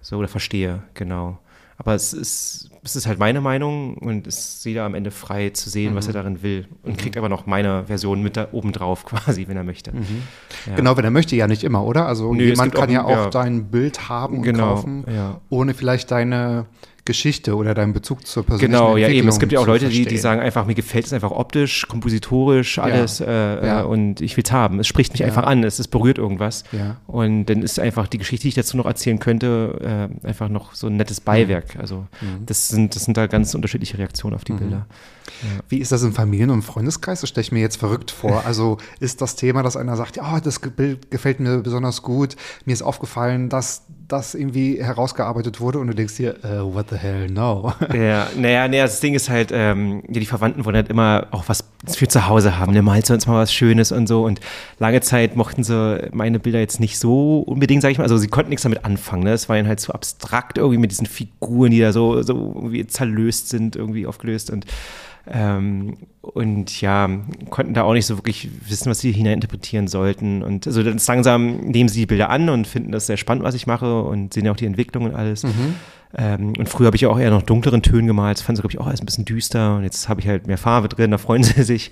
So 0.00 0.18
oder 0.18 0.28
verstehe, 0.28 0.82
genau. 0.92 1.38
Aber 1.76 1.94
es 1.94 2.12
ist, 2.12 2.70
es 2.84 2.94
ist 2.94 3.06
halt 3.06 3.18
meine 3.18 3.40
Meinung 3.40 3.96
und 3.98 4.26
es 4.26 4.38
ist 4.56 4.64
jeder 4.64 4.84
am 4.84 4.94
Ende 4.94 5.10
frei 5.10 5.50
zu 5.50 5.70
sehen, 5.70 5.92
mhm. 5.92 5.96
was 5.96 6.06
er 6.06 6.12
darin 6.12 6.42
will. 6.42 6.68
Und 6.82 6.92
mhm. 6.92 6.96
kriegt 6.98 7.16
aber 7.16 7.28
noch 7.28 7.46
meine 7.46 7.86
Version 7.86 8.22
mit 8.22 8.36
da 8.36 8.48
oben 8.52 8.72
drauf 8.72 9.04
quasi, 9.06 9.48
wenn 9.48 9.56
er 9.56 9.64
möchte. 9.64 9.92
Mhm. 9.92 10.22
Ja. 10.66 10.76
Genau, 10.76 10.96
wenn 10.96 11.04
er 11.04 11.10
möchte, 11.10 11.34
ja 11.34 11.48
nicht 11.48 11.64
immer, 11.64 11.84
oder? 11.84 12.06
Also 12.06 12.32
Nö, 12.32 12.44
jemand 12.44 12.74
kann 12.74 12.90
auch, 12.90 12.92
ja 12.92 13.04
auch 13.04 13.10
ja. 13.10 13.30
dein 13.30 13.70
Bild 13.70 14.08
haben 14.08 14.38
und 14.38 14.42
genau, 14.42 14.74
kaufen, 14.74 15.04
ja. 15.12 15.40
ohne 15.48 15.74
vielleicht 15.74 16.10
deine 16.10 16.66
Geschichte 17.04 17.54
oder 17.54 17.74
deinen 17.74 17.92
Bezug 17.92 18.26
zur 18.26 18.44
persönlichen 18.44 18.72
Genau, 18.72 18.96
ja 18.96 19.08
eben. 19.08 19.28
Es 19.28 19.38
gibt 19.38 19.52
ja 19.52 19.60
auch 19.60 19.66
Leute, 19.66 19.88
die, 19.88 20.06
die 20.06 20.16
sagen 20.18 20.40
einfach, 20.40 20.66
mir 20.66 20.74
gefällt 20.74 21.04
es 21.06 21.12
einfach 21.12 21.30
optisch, 21.30 21.86
kompositorisch, 21.86 22.78
alles 22.78 23.18
ja. 23.18 23.26
Äh, 23.26 23.66
ja. 23.66 23.82
und 23.82 24.20
ich 24.20 24.36
will 24.36 24.44
es 24.44 24.52
haben. 24.52 24.80
Es 24.80 24.86
spricht 24.86 25.12
mich 25.12 25.20
ja. 25.20 25.26
einfach 25.26 25.44
an, 25.44 25.64
es, 25.64 25.78
es 25.78 25.88
berührt 25.88 26.18
irgendwas. 26.18 26.64
Und 27.06 27.46
dann 27.46 27.62
ist 27.62 27.78
einfach 27.78 28.08
die 28.08 28.18
Geschichte, 28.18 28.42
die 28.42 28.48
ich 28.48 28.54
dazu 28.54 28.76
noch 28.76 28.86
erzählen 28.86 29.18
könnte, 29.18 30.10
äh, 30.22 30.26
einfach 30.26 30.48
noch 30.48 30.74
so 30.74 30.86
ein 30.86 30.96
nettes 30.96 31.20
Beiwerk. 31.20 31.76
Also 31.78 32.06
mhm. 32.20 32.46
das, 32.46 32.68
sind, 32.68 32.94
das 32.96 33.04
sind 33.04 33.16
da 33.16 33.26
ganz 33.26 33.54
unterschiedliche 33.54 33.98
Reaktionen 33.98 34.34
auf 34.34 34.44
die 34.44 34.52
mhm. 34.52 34.58
Bilder. 34.58 34.86
Wie 35.68 35.78
ist 35.78 35.92
das 35.92 36.02
im 36.02 36.12
Familien- 36.12 36.50
und 36.50 36.62
Freundeskreis? 36.62 37.20
Das 37.20 37.30
stelle 37.30 37.42
ich 37.42 37.52
mir 37.52 37.60
jetzt 37.60 37.76
verrückt 37.76 38.10
vor. 38.10 38.44
Also 38.54 38.76
ist 39.00 39.20
das 39.22 39.36
Thema, 39.36 39.62
dass 39.62 39.76
einer 39.76 39.96
sagt, 39.96 40.16
ja, 40.16 40.34
oh, 40.36 40.38
das 40.38 40.60
Bild 40.60 41.10
gefällt 41.10 41.40
mir 41.40 41.58
besonders 41.58 42.02
gut, 42.02 42.36
mir 42.66 42.72
ist 42.72 42.82
aufgefallen, 42.82 43.48
dass 43.48 43.82
das 44.08 44.34
irgendwie 44.34 44.82
herausgearbeitet 44.82 45.60
wurde 45.60 45.78
und 45.78 45.86
du 45.86 45.94
denkst 45.94 46.16
dir, 46.16 46.36
uh, 46.44 46.74
what 46.74 46.90
the 46.90 46.96
hell, 46.96 47.28
no. 47.28 47.72
Ja, 47.94 48.28
naja, 48.36 48.68
naja, 48.68 48.84
das 48.84 49.00
Ding 49.00 49.14
ist 49.14 49.30
halt, 49.30 49.50
ähm, 49.52 50.02
die 50.08 50.26
Verwandten 50.26 50.64
wollen 50.64 50.76
halt 50.76 50.88
immer 50.88 51.28
auch 51.30 51.44
was 51.48 51.64
für 51.86 52.08
zu 52.08 52.26
Hause 52.26 52.58
haben, 52.58 52.72
ne, 52.72 52.82
malst 52.82 53.10
du 53.10 53.14
uns 53.14 53.26
mal 53.26 53.40
was 53.40 53.52
Schönes 53.52 53.92
und 53.92 54.06
so. 54.06 54.24
Und 54.24 54.40
lange 54.78 55.00
Zeit 55.00 55.36
mochten 55.36 55.64
sie 55.64 56.08
meine 56.12 56.38
Bilder 56.38 56.58
jetzt 56.60 56.80
nicht 56.80 56.98
so 56.98 57.40
unbedingt, 57.40 57.82
sag 57.82 57.90
ich 57.90 57.98
mal, 57.98 58.04
also 58.04 58.18
sie 58.18 58.28
konnten 58.28 58.50
nichts 58.50 58.62
damit 58.62 58.84
anfangen, 58.84 59.24
ne, 59.24 59.32
es 59.32 59.48
war 59.48 59.56
ihnen 59.56 59.68
halt 59.68 59.80
zu 59.80 59.92
abstrakt 59.92 60.58
irgendwie 60.58 60.78
mit 60.78 60.90
diesen 60.90 61.06
Figuren, 61.06 61.70
die 61.70 61.80
da 61.80 61.92
so, 61.92 62.22
so 62.22 62.52
irgendwie 62.54 62.86
zerlöst 62.86 63.48
sind, 63.48 63.76
irgendwie 63.76 64.06
aufgelöst. 64.06 64.50
Und 64.50 64.66
ähm, 65.26 65.96
und 66.20 66.80
ja, 66.80 67.08
konnten 67.50 67.74
da 67.74 67.82
auch 67.82 67.94
nicht 67.94 68.06
so 68.06 68.18
wirklich 68.18 68.48
wissen, 68.68 68.90
was 68.90 69.00
sie 69.00 69.12
hineininterpretieren 69.12 69.88
sollten. 69.88 70.42
Und 70.42 70.66
also 70.66 70.82
dann 70.82 71.00
langsam 71.06 71.56
nehmen 71.58 71.88
sie 71.88 72.00
die 72.00 72.06
Bilder 72.06 72.30
an 72.30 72.48
und 72.48 72.66
finden 72.66 72.92
das 72.92 73.06
sehr 73.06 73.16
spannend, 73.16 73.44
was 73.44 73.54
ich 73.54 73.66
mache 73.66 74.02
und 74.02 74.34
sehen 74.34 74.48
auch 74.48 74.56
die 74.56 74.66
Entwicklung 74.66 75.04
und 75.04 75.14
alles. 75.14 75.44
Mhm. 75.44 75.74
Ähm, 76.16 76.52
und 76.58 76.68
früher 76.68 76.86
habe 76.86 76.96
ich 76.96 77.06
auch 77.06 77.18
eher 77.18 77.30
noch 77.30 77.42
dunkleren 77.42 77.82
Tönen 77.82 78.06
gemalt. 78.06 78.38
Das 78.38 78.44
fanden 78.44 78.56
sie, 78.56 78.62
glaube 78.62 78.72
ich, 78.72 78.80
auch 78.80 78.86
alles 78.86 79.00
ein 79.00 79.06
bisschen 79.06 79.24
düster. 79.24 79.76
Und 79.76 79.84
jetzt 79.84 80.08
habe 80.08 80.20
ich 80.20 80.28
halt 80.28 80.46
mehr 80.46 80.58
Farbe 80.58 80.88
drin, 80.88 81.10
da 81.10 81.18
freuen 81.18 81.42
sie 81.44 81.62
sich. 81.62 81.90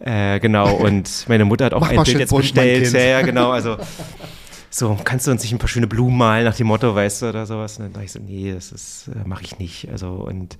Äh, 0.00 0.40
genau, 0.40 0.74
und 0.74 1.26
meine 1.28 1.44
Mutter 1.44 1.66
hat 1.66 1.74
auch 1.74 1.80
Mach 1.80 1.90
ein 1.90 2.02
Bild 2.02 2.18
jetzt 2.18 2.34
bestellt. 2.34 2.92
Ja, 2.92 3.00
ja, 3.00 3.22
genau, 3.22 3.50
also 3.50 3.76
so, 4.68 4.98
kannst 5.04 5.26
du 5.26 5.30
uns 5.30 5.42
nicht 5.42 5.52
ein 5.52 5.58
paar 5.58 5.68
schöne 5.68 5.86
Blumen 5.86 6.16
malen 6.16 6.44
nach 6.44 6.56
dem 6.56 6.66
Motto, 6.66 6.94
weißt 6.94 7.22
du, 7.22 7.28
oder 7.28 7.46
sowas? 7.46 7.76
Und 7.76 7.84
dann 7.84 7.92
dachte 7.92 8.06
ich 8.06 8.12
so, 8.12 8.18
nee, 8.18 8.52
das 8.52 8.72
ist, 8.72 9.08
äh, 9.08 9.28
mache 9.28 9.44
ich 9.44 9.58
nicht. 9.58 9.88
Also, 9.92 10.08
und 10.08 10.56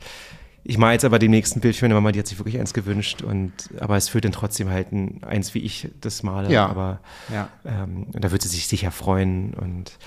ich 0.65 0.79
mache 0.79 0.93
jetzt 0.93 1.05
aber 1.05 1.19
dem 1.19 1.33
nächsten 1.33 1.61
Bild 1.61 1.75
für 1.75 1.85
meine 1.85 1.95
Mama, 1.95 2.13
die 2.13 2.21
hat 2.21 2.27
sich 2.27 2.39
wirklich 2.39 2.59
eins 2.59 2.73
gewünscht. 2.73 3.23
Und, 3.23 3.53
aber 3.81 3.97
es 3.97 4.09
führt 4.09 4.25
dann 4.25 4.33
trotzdem 4.33 4.71
halt 4.71 4.93
ein, 4.93 5.23
eins, 5.25 5.55
wie 5.55 5.61
ich 5.61 5.89
das 6.01 6.23
male. 6.23 6.53
Ja. 6.53 6.67
Aber 6.67 7.01
ja. 7.33 7.49
Ähm, 7.65 8.07
da 8.13 8.31
wird 8.31 8.43
sie 8.43 8.49
sich 8.49 8.69
sicher 8.69 8.93
freuen. 8.93 9.55
Und 9.55 9.99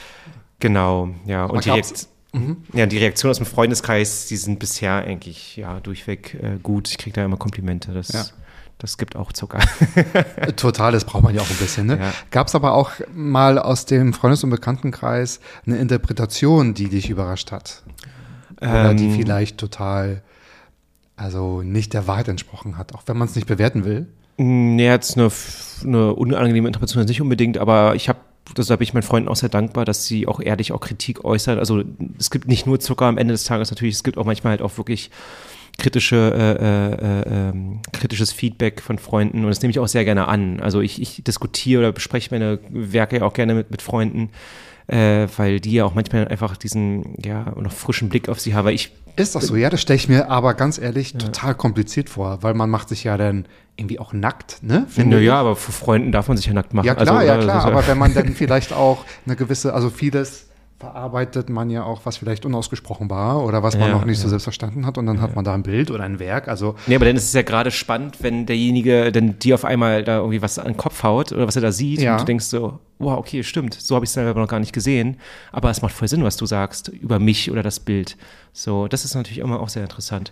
genau, 0.60 1.10
ja. 1.26 1.45
Und 1.45 1.66
die, 1.66 1.72
Reakt 1.72 2.08
mhm. 2.32 2.58
ja, 2.74 2.86
die 2.86 2.97
Reaktionen 2.97 3.32
aus 3.32 3.38
dem 3.38 3.45
Freundeskreis, 3.45 4.28
die 4.28 4.38
sind 4.38 4.60
bisher 4.60 4.93
eigentlich 4.93 5.58
ja 5.58 5.82
durchweg 5.82 6.36
äh, 6.36 6.58
gut. 6.64 6.89
Ich 6.89 6.97
kriege 6.97 7.14
da 7.14 7.26
immer 7.26 7.38
Komplimente. 7.38 7.91
Das, 7.91 8.14
ja. 8.14 8.24
das 8.78 8.97
gibt 8.97 9.18
auch 9.18 9.34
Zucker. 9.34 9.60
Total, 10.56 10.93
das 10.93 11.03
braucht 11.03 11.24
man 11.24 11.36
ja 11.36 11.41
auch 11.41 11.49
ein 11.49 11.58
bisschen. 11.58 11.88
Ne? 11.88 11.99
Ja. 11.99 12.14
Gab 12.32 12.47
es 12.47 12.56
aber 12.56 12.76
auch 12.76 12.91
mal 13.14 13.60
aus 13.60 13.86
dem 13.86 14.14
Freundes- 14.14 14.45
und 14.45 14.51
Bekanntenkreis 14.51 15.41
eine 15.68 15.80
Interpretation, 15.80 16.74
die 16.74 16.88
dich 16.88 17.10
überrascht 17.10 17.51
hat? 17.51 17.84
Oder 18.62 18.93
die 18.93 19.08
Ähm. 19.08 19.16
vielleicht 19.16 19.58
total, 19.58 20.22
also 21.16 21.61
nicht 21.61 21.93
der 21.93 22.07
Wahrheit 22.07 22.28
entsprochen 22.28 22.78
hat, 22.78 22.93
auch 22.93 23.03
wenn 23.05 23.18
man 23.18 23.28
es 23.28 23.36
nicht 23.36 23.47
bewerten 23.47 23.86
will? 23.86 24.07
Nee, 24.38 24.86
jetzt 24.86 25.18
eine, 25.18 25.32
eine 25.84 26.13
unangenehme 26.13 26.68
Interpretation 26.68 27.05
nicht 27.05 27.22
unbedingt, 27.22 27.57
aber 27.57 27.95
ich 27.95 28.09
habe, 28.09 28.20
deshalb 28.57 28.80
bin 28.80 28.84
ich 28.84 28.93
meinen 28.93 29.03
Freunden 29.03 29.30
auch 29.30 29.36
sehr 29.38 29.49
dankbar, 29.49 29.86
dass 29.86 30.05
sie 30.05 30.28
auch 30.28 30.41
ehrlich 30.41 30.74
auch 30.74 30.82
Kritik 30.82 31.24
äußern. 31.24 31.57
Also 31.57 31.84
es 32.20 32.32
gibt 32.32 32.47
nicht 32.47 32.66
nur 32.66 32.80
Zucker 32.80 33.05
am 33.05 33.18
Ende 33.18 33.34
des 33.34 33.45
Tages 33.45 33.72
natürlich, 33.72 33.95
es 33.95 34.03
gibt 34.03 34.18
auch 34.18 34.26
manchmal 34.26 34.51
halt 34.51 34.61
auch 34.61 34.78
wirklich 34.78 35.09
kritische, 35.78 36.34
äh, 36.34 36.66
äh, 36.66 37.49
ähm, 37.49 37.82
kritisches 37.91 38.32
Feedback 38.32 38.82
von 38.82 38.97
Freunden 38.97 39.43
und 39.43 39.47
das 39.47 39.61
nehme 39.61 39.72
ich 39.72 39.80
auch 39.80 39.88
sehr 39.88 40.05
gerne 40.05 40.28
an. 40.28 40.59
Also 40.59 40.82
ich, 40.82 41.01
ich 41.01 41.24
diskutiere 41.24 41.80
oder 41.80 41.91
bespreche 41.91 42.30
meine 42.32 42.59
Werke 42.70 43.18
ja 43.18 43.24
auch 43.24 43.34
gerne 43.34 43.55
mit, 43.55 43.72
mit 43.72 43.82
Freunden, 43.82 44.30
äh, 44.88 45.28
weil 45.38 45.60
die 45.60 45.74
ja 45.74 45.86
auch 45.86 45.94
manchmal 45.96 46.28
einfach 46.28 46.58
diesen, 46.58 47.16
ja, 47.24 47.54
noch 47.60 47.72
frischen 47.72 48.10
Blick 48.10 48.30
auf 48.30 48.40
sie 48.40 48.54
haben, 48.54 48.68
ich 48.70 48.92
Ist 49.16 49.36
das 49.36 49.48
so? 49.48 49.56
Ja, 49.56 49.70
das 49.70 49.82
stelle 49.82 49.98
ich 49.98 50.10
mir 50.10 50.30
aber 50.30 50.54
ganz 50.54 50.78
ehrlich 50.78 51.14
total 51.14 51.56
kompliziert 51.56 52.10
vor, 52.10 52.44
weil 52.44 52.54
man 52.54 52.70
macht 52.70 52.90
sich 52.90 53.04
ja 53.04 53.18
dann 53.18 53.46
irgendwie 53.78 54.00
auch 54.00 54.14
nackt, 54.14 54.64
ne? 54.64 54.86
Finde 54.90 55.18
Naja, 55.18 55.34
ich. 55.34 55.40
aber 55.40 55.56
vor 55.56 55.74
Freunden 55.74 56.12
darf 56.12 56.28
man 56.28 56.38
sich 56.38 56.46
ja 56.46 56.54
nackt 56.54 56.74
machen. 56.74 56.86
Ja 56.86 56.96
klar, 56.96 57.18
Also, 57.18 57.28
ja 57.28 57.38
äh, 57.40 57.44
klar, 57.44 57.66
aber 57.66 57.86
wenn 57.88 57.98
man 57.98 58.14
dann 58.14 58.30
vielleicht 58.36 58.72
auch 58.74 59.06
eine 59.26 59.36
gewisse, 59.36 59.74
also 59.74 59.90
vieles 59.90 60.48
verarbeitet 60.86 61.50
man 61.50 61.70
ja 61.70 61.84
auch, 61.84 62.02
was 62.06 62.18
vielleicht 62.18 62.46
unausgesprochen 62.46 63.10
war 63.10 63.44
oder 63.44 63.64
was 63.64 63.78
man 63.78 63.90
Ja, 63.90 63.94
noch 63.96 64.06
nicht 64.06 64.18
so 64.20 64.26
ja. 64.26 64.30
selbst 64.30 64.44
verstanden 64.44 64.86
hat 64.86 64.98
und 64.98 65.06
dann 65.08 65.20
hat 65.22 65.36
man 65.36 65.44
da 65.44 65.54
ein 65.54 65.64
Bild 65.64 65.90
oder 65.92 66.04
ein 66.04 66.20
Werk, 66.20 66.48
also 66.48 66.76
Nee, 66.86 66.96
aber 66.96 67.06
dann 67.06 67.16
ist 67.16 67.24
es 67.26 67.34
ja 67.34 67.42
gerade 67.42 67.72
spannend, 67.72 68.18
wenn 68.22 68.46
derjenige 68.46 69.12
dann 69.12 69.40
dir 69.40 69.56
auf 69.56 69.66
einmal 69.66 70.04
da 70.04 70.18
irgendwie 70.18 70.42
was 70.42 70.60
an 70.60 70.66
den 70.68 70.78
Kopf 70.78 71.02
haut 71.04 71.32
oder 71.32 71.48
was 71.48 71.56
er 71.56 71.62
da 71.64 71.72
sieht 71.72 72.02
Ja. 72.02 72.14
und 72.14 72.22
du 72.22 72.26
denkst 72.26 72.46
so, 72.46 72.80
wow, 73.00 73.18
okay, 73.18 73.44
stimmt, 73.44 73.74
so 73.74 73.96
habe 73.96 74.06
ich 74.06 74.10
es 74.10 74.14
selber 74.14 74.40
noch 74.40 74.48
gar 74.48 74.60
nicht 74.60 74.74
gesehen, 74.74 75.18
aber 75.52 75.70
es 75.70 75.82
macht 75.82 75.94
voll 75.94 76.08
Sinn, 76.08 76.24
was 76.24 76.38
du 76.38 76.46
sagst 76.46 76.90
über 76.90 77.20
mich 77.20 77.50
oder 77.52 77.64
das 77.64 77.80
Bild. 77.80 78.16
So, 78.54 78.88
das 78.88 79.04
ist 79.06 79.16
natürlich 79.16 79.40
immer 79.40 79.60
auch 79.60 79.70
sehr 79.70 79.84
interessant. 79.84 80.32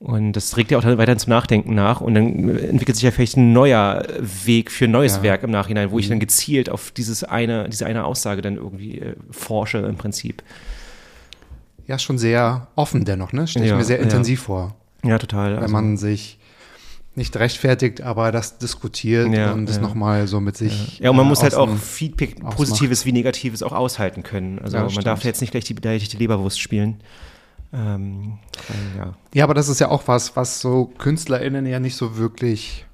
Und 0.00 0.34
das 0.34 0.56
regt 0.56 0.70
ja 0.70 0.78
auch 0.78 0.82
dann 0.82 0.96
weiterhin 0.96 1.18
zum 1.18 1.30
Nachdenken 1.30 1.74
nach 1.74 2.00
und 2.00 2.14
dann 2.14 2.56
entwickelt 2.56 2.94
sich 2.96 3.02
ja 3.02 3.10
vielleicht 3.10 3.36
ein 3.36 3.52
neuer 3.52 4.04
Weg 4.44 4.70
für 4.70 4.84
ein 4.84 4.92
neues 4.92 5.16
Ja. 5.16 5.22
Werk 5.24 5.42
im 5.42 5.50
Nachhinein, 5.50 5.90
wo 5.90 5.98
ich 5.98 6.08
dann 6.08 6.20
gezielt 6.20 6.70
auf 6.70 6.92
dieses 6.92 7.24
eine, 7.24 7.68
diese 7.68 7.84
eine 7.84 8.04
Aussage 8.04 8.40
dann 8.40 8.54
irgendwie 8.56 9.00
äh, 9.00 9.14
forsche 9.32 9.78
im 9.78 9.96
Prinzip. 9.96 10.42
ja 11.88 11.98
schon 11.98 12.18
sehr 12.18 12.68
offen 12.76 13.04
dennoch, 13.06 13.32
ne? 13.32 13.46
Stelle 13.48 13.64
ich 13.64 13.70
Ja, 13.70 13.76
mir 13.76 13.84
sehr 13.84 13.96
ja. 13.96 14.02
intensiv 14.04 14.42
vor, 14.42 14.76
Ja, 15.04 15.18
total. 15.18 15.54
wenn 15.56 15.62
Also- 15.62 15.72
man 15.72 15.96
sich 15.96 16.38
nicht 17.14 17.34
rechtfertigt, 17.36 18.00
aber 18.02 18.30
das 18.30 18.58
diskutiert 18.58 19.32
Ja, 19.34 19.52
und 19.52 19.66
das 19.66 19.76
ja. 19.76 19.82
nochmal 19.82 20.28
so 20.28 20.38
mit 20.38 20.56
sich. 20.56 21.00
Ja, 21.00 21.10
und 21.10 21.16
man 21.16 21.26
äh, 21.26 21.28
muss 21.30 21.42
halt 21.42 21.54
auch 21.56 21.74
Feedback, 21.76 22.36
ausmacht. 22.36 22.56
Positives 22.56 23.04
wie 23.06 23.10
Negatives, 23.12 23.62
auch 23.64 23.72
aushalten 23.72 24.22
können. 24.22 24.60
Also 24.60 24.76
Ja, 24.76 24.82
man 24.82 24.90
stimmt. 24.90 25.06
darf 25.06 25.24
jetzt 25.24 25.40
nicht 25.40 25.50
gleich 25.50 25.64
die 25.64 25.74
beleidigte 25.74 26.16
Leberwurst 26.18 26.60
spielen. 26.60 27.00
Ähm, 27.72 28.38
ja. 28.96 29.14
Ja, 29.34 29.44
aber 29.44 29.54
das 29.54 29.68
ist 29.68 29.80
ja 29.80 29.88
auch 29.88 30.04
was, 30.06 30.36
was 30.36 30.60
so 30.60 30.86
KünstlerInnen 30.98 31.66
ja 31.66 31.80
nicht 31.80 31.96
so 31.96 32.16
wirklich 32.16 32.86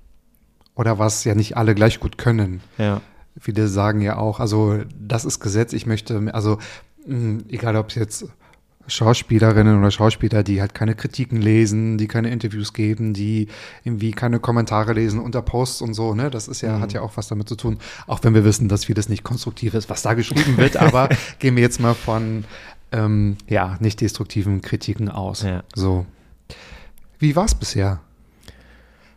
oder 0.74 0.98
was 0.98 1.24
ja 1.24 1.34
nicht 1.34 1.56
alle 1.56 1.74
gleich 1.74 2.00
gut 2.00 2.18
können. 2.18 2.60
ja. 2.78 3.00
Viele 3.40 3.66
sagen 3.66 4.00
ja 4.00 4.16
auch, 4.16 4.38
also 4.38 4.78
das 4.96 5.24
ist 5.24 5.40
Gesetz, 5.40 5.72
ich 5.72 5.86
möchte, 5.86 6.32
also 6.32 6.58
mh, 7.04 7.42
egal 7.48 7.74
ob 7.74 7.88
es 7.88 7.96
jetzt 7.96 8.26
Schauspielerinnen 8.86 9.78
oder 9.78 9.90
Schauspieler, 9.90 10.42
die 10.42 10.60
halt 10.60 10.74
keine 10.74 10.94
Kritiken 10.94 11.40
lesen, 11.40 11.96
die 11.96 12.06
keine 12.06 12.30
Interviews 12.30 12.72
geben, 12.72 13.14
die 13.14 13.48
irgendwie 13.82 14.12
keine 14.12 14.40
Kommentare 14.40 14.92
lesen 14.92 15.18
unter 15.20 15.42
Posts 15.42 15.82
und 15.82 15.94
so, 15.94 16.14
ne? 16.14 16.30
Das 16.30 16.48
ist 16.48 16.60
ja, 16.60 16.80
hat 16.80 16.92
ja 16.92 17.00
auch 17.00 17.16
was 17.16 17.28
damit 17.28 17.48
zu 17.48 17.56
tun, 17.56 17.78
auch 18.06 18.20
wenn 18.22 18.34
wir 18.34 18.44
wissen, 18.44 18.68
dass 18.68 18.84
vieles 18.84 19.08
nicht 19.08 19.24
konstruktiv 19.24 19.74
ist, 19.74 19.88
was 19.88 20.02
da 20.02 20.14
geschrieben 20.14 20.56
wird, 20.58 20.76
aber 20.76 21.08
gehen 21.38 21.56
wir 21.56 21.62
jetzt 21.62 21.80
mal 21.80 21.94
von 21.94 22.44
ähm, 22.94 23.36
ja, 23.48 23.76
nicht 23.80 24.00
destruktiven 24.00 24.62
Kritiken 24.62 25.08
aus. 25.08 25.42
Ja. 25.42 25.62
So. 25.74 26.06
Wie 27.18 27.34
war 27.36 27.44
es 27.44 27.54
bisher? 27.54 28.00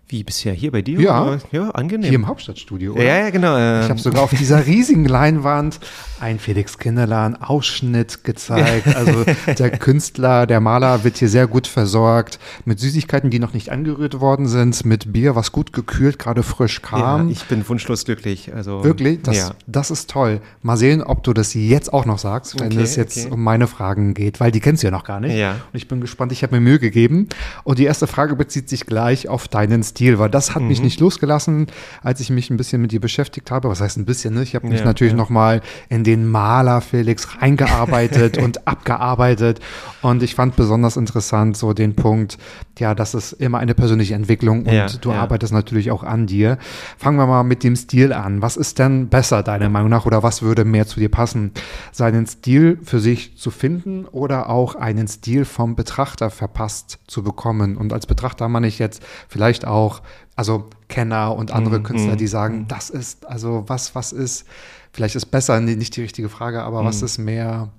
Wie 0.09 0.23
bisher 0.23 0.53
hier 0.53 0.71
bei 0.71 0.81
dir? 0.81 1.01
Ja. 1.01 1.23
Oder? 1.25 1.39
Ja, 1.51 1.69
angenehm. 1.71 2.05
Hier 2.09 2.15
im 2.15 2.27
Hauptstadtstudio, 2.27 2.93
oder? 2.93 3.03
ja, 3.03 3.17
ja, 3.19 3.29
genau. 3.29 3.57
ähm, 3.57 3.81
Ich 3.83 3.89
habe 3.89 3.99
sogar 3.99 4.23
auf 4.23 4.29
dieser 4.33 4.65
riesigen 4.65 5.03
Leinwand 5.03 5.79
ein 6.21 6.39
Felix 6.39 6.77
Kinderlan 6.77 7.35
Ausschnitt 7.35 8.23
gezeigt. 8.23 8.87
Also 8.97 9.25
der 9.59 9.69
Künstler, 9.71 10.47
der 10.47 10.59
Maler 10.61 11.03
wird 11.03 11.17
hier 11.17 11.27
sehr 11.29 11.45
gut 11.45 11.67
versorgt 11.67 12.39
mit 12.65 12.79
Süßigkeiten, 12.79 13.29
die 13.29 13.37
noch 13.39 13.53
nicht 13.53 13.69
angerührt 13.69 14.19
worden 14.21 14.47
sind, 14.47 14.85
mit 14.85 15.11
Bier, 15.13 15.35
was 15.35 15.51
gut 15.51 15.71
gekühlt, 15.73 16.17
gerade 16.17 16.41
frisch 16.41 16.79
ja, 16.83 16.89
kam. 16.89 17.29
ich 17.29 17.43
bin 17.45 17.67
wunschlos 17.67 18.05
glücklich. 18.05 18.53
Also, 18.55 18.83
Wirklich, 18.83 19.21
das, 19.23 19.37
ja. 19.37 19.51
das 19.67 19.91
ist 19.91 20.09
toll. 20.09 20.39
Mal 20.63 20.77
sehen, 20.77 21.03
ob 21.03 21.23
du 21.23 21.33
das 21.33 21.53
jetzt 21.53 21.93
auch 21.93 22.05
noch 22.05 22.17
sagst, 22.17 22.59
wenn 22.59 22.71
Okay, 22.71 22.81
es 22.81 22.95
jetzt 22.95 23.17
okay. 23.25 23.33
um 23.33 23.43
meine 23.43 23.67
Fragen 23.67 24.13
geht, 24.13 24.39
weil 24.39 24.51
die 24.51 24.61
kennst 24.61 24.81
du 24.83 24.87
ja 24.87 24.91
noch 24.91 25.03
gar 25.03 25.19
nicht. 25.19 25.35
Ja. 25.35 25.51
Und 25.51 25.59
ich 25.73 25.87
bin 25.87 25.99
gespannt, 26.01 26.31
ich 26.31 26.41
habe 26.43 26.55
mir 26.55 26.61
Mühe 26.61 26.79
gegeben. 26.79 27.27
Und 27.65 27.77
die 27.77 27.85
erste 27.85 28.07
Frage 28.07 28.35
bezieht 28.35 28.69
sich 28.69 28.85
gleich 28.85 29.27
auf 29.27 29.47
deinen 29.47 29.83
Stil, 29.83 29.96
weil 29.99 30.29
das 30.29 30.53
hat 30.55 30.61
Mhm. 30.61 30.67
mich 30.69 30.81
nicht 30.81 30.99
losgelassen, 30.99 31.67
als 32.03 32.19
ich 32.19 32.29
mich 32.29 32.49
ein 32.49 32.57
bisschen 32.57 32.81
mit 32.81 32.91
dir 32.91 32.99
beschäftigt 33.01 33.51
habe. 33.51 33.69
Was 33.69 33.81
heißt 33.81 33.97
ein 33.97 34.05
bisschen, 34.05 34.33
ne? 34.33 34.43
Ich 34.43 34.55
habe 34.55 34.67
mich 34.67 34.79
Ja, 34.79 34.85
natürlich 34.85 35.13
ja. 35.13 35.17
noch 35.17 35.29
mal 35.29 35.61
in 35.89 36.03
den 36.03 36.27
Maler 36.27 36.81
Felix 36.81 37.41
reingearbeitet 37.41 38.37
und 38.43 38.67
abgearbeitet. 38.67 39.59
Und 40.01 40.23
ich 40.23 40.35
fand 40.35 40.55
besonders 40.55 40.97
interessant 40.97 41.57
so 41.57 41.73
den 41.73 41.95
Punkt, 41.95 42.37
ja, 42.79 42.93
das 42.93 43.15
ist 43.15 43.33
immer 43.33 43.57
eine 43.57 43.73
persönliche 43.73 44.13
Entwicklung 44.13 44.59
und 44.65 44.71
Ja, 44.71 44.87
du 45.01 45.11
arbeitest 45.11 45.51
natürlich 45.51 45.89
auch 45.91 46.03
an 46.03 46.27
dir. 46.27 46.57
Fangen 46.97 47.17
wir 47.17 47.25
mal 47.25 47.43
mit 47.43 47.63
dem 47.63 47.75
Stil 47.75 48.13
an. 48.13 48.41
Was 48.41 48.55
ist 48.57 48.77
denn 48.79 49.07
besser 49.09 49.41
deiner 49.41 49.69
Meinung 49.69 49.89
nach 49.89 50.05
oder 50.05 50.21
was 50.21 50.41
würde 50.43 50.63
mehr 50.63 50.85
zu 50.85 50.99
dir 50.99 51.09
passen? 51.09 51.51
Seinen 51.91 52.27
Stil 52.27 52.79
für 52.83 52.99
sich 52.99 53.35
zu 53.37 53.49
finden 53.49 54.05
oder 54.05 54.49
auch 54.49 54.75
einen 54.75 55.07
Stil 55.07 55.43
vom 55.45 55.75
Betrachter 55.75 56.29
verpasst 56.29 56.99
zu 57.07 57.23
bekommen? 57.23 57.77
Und 57.77 57.93
als 57.93 58.05
Betrachter 58.05 58.47
meine 58.47 58.67
ich 58.67 58.77
jetzt 58.77 59.01
vielleicht 59.27 59.65
auch, 59.65 59.86
also 60.35 60.69
Kenner 60.87 61.35
und 61.35 61.51
andere 61.51 61.79
Mhm, 61.79 61.83
Künstler, 61.83 62.13
mhm, 62.13 62.17
die 62.17 62.27
sagen, 62.27 62.65
das 62.67 62.89
ist, 62.89 63.25
also 63.25 63.63
was, 63.67 63.95
was 63.95 64.11
ist, 64.13 64.45
vielleicht 64.93 65.15
ist 65.15 65.27
besser, 65.27 65.59
nicht 65.59 65.95
die 65.95 66.01
richtige 66.01 66.29
Frage, 66.29 66.61
aber 66.63 66.83
was 66.85 67.01
Mhm. 67.01 67.05
ist 67.05 67.17
mehr, 67.17 67.69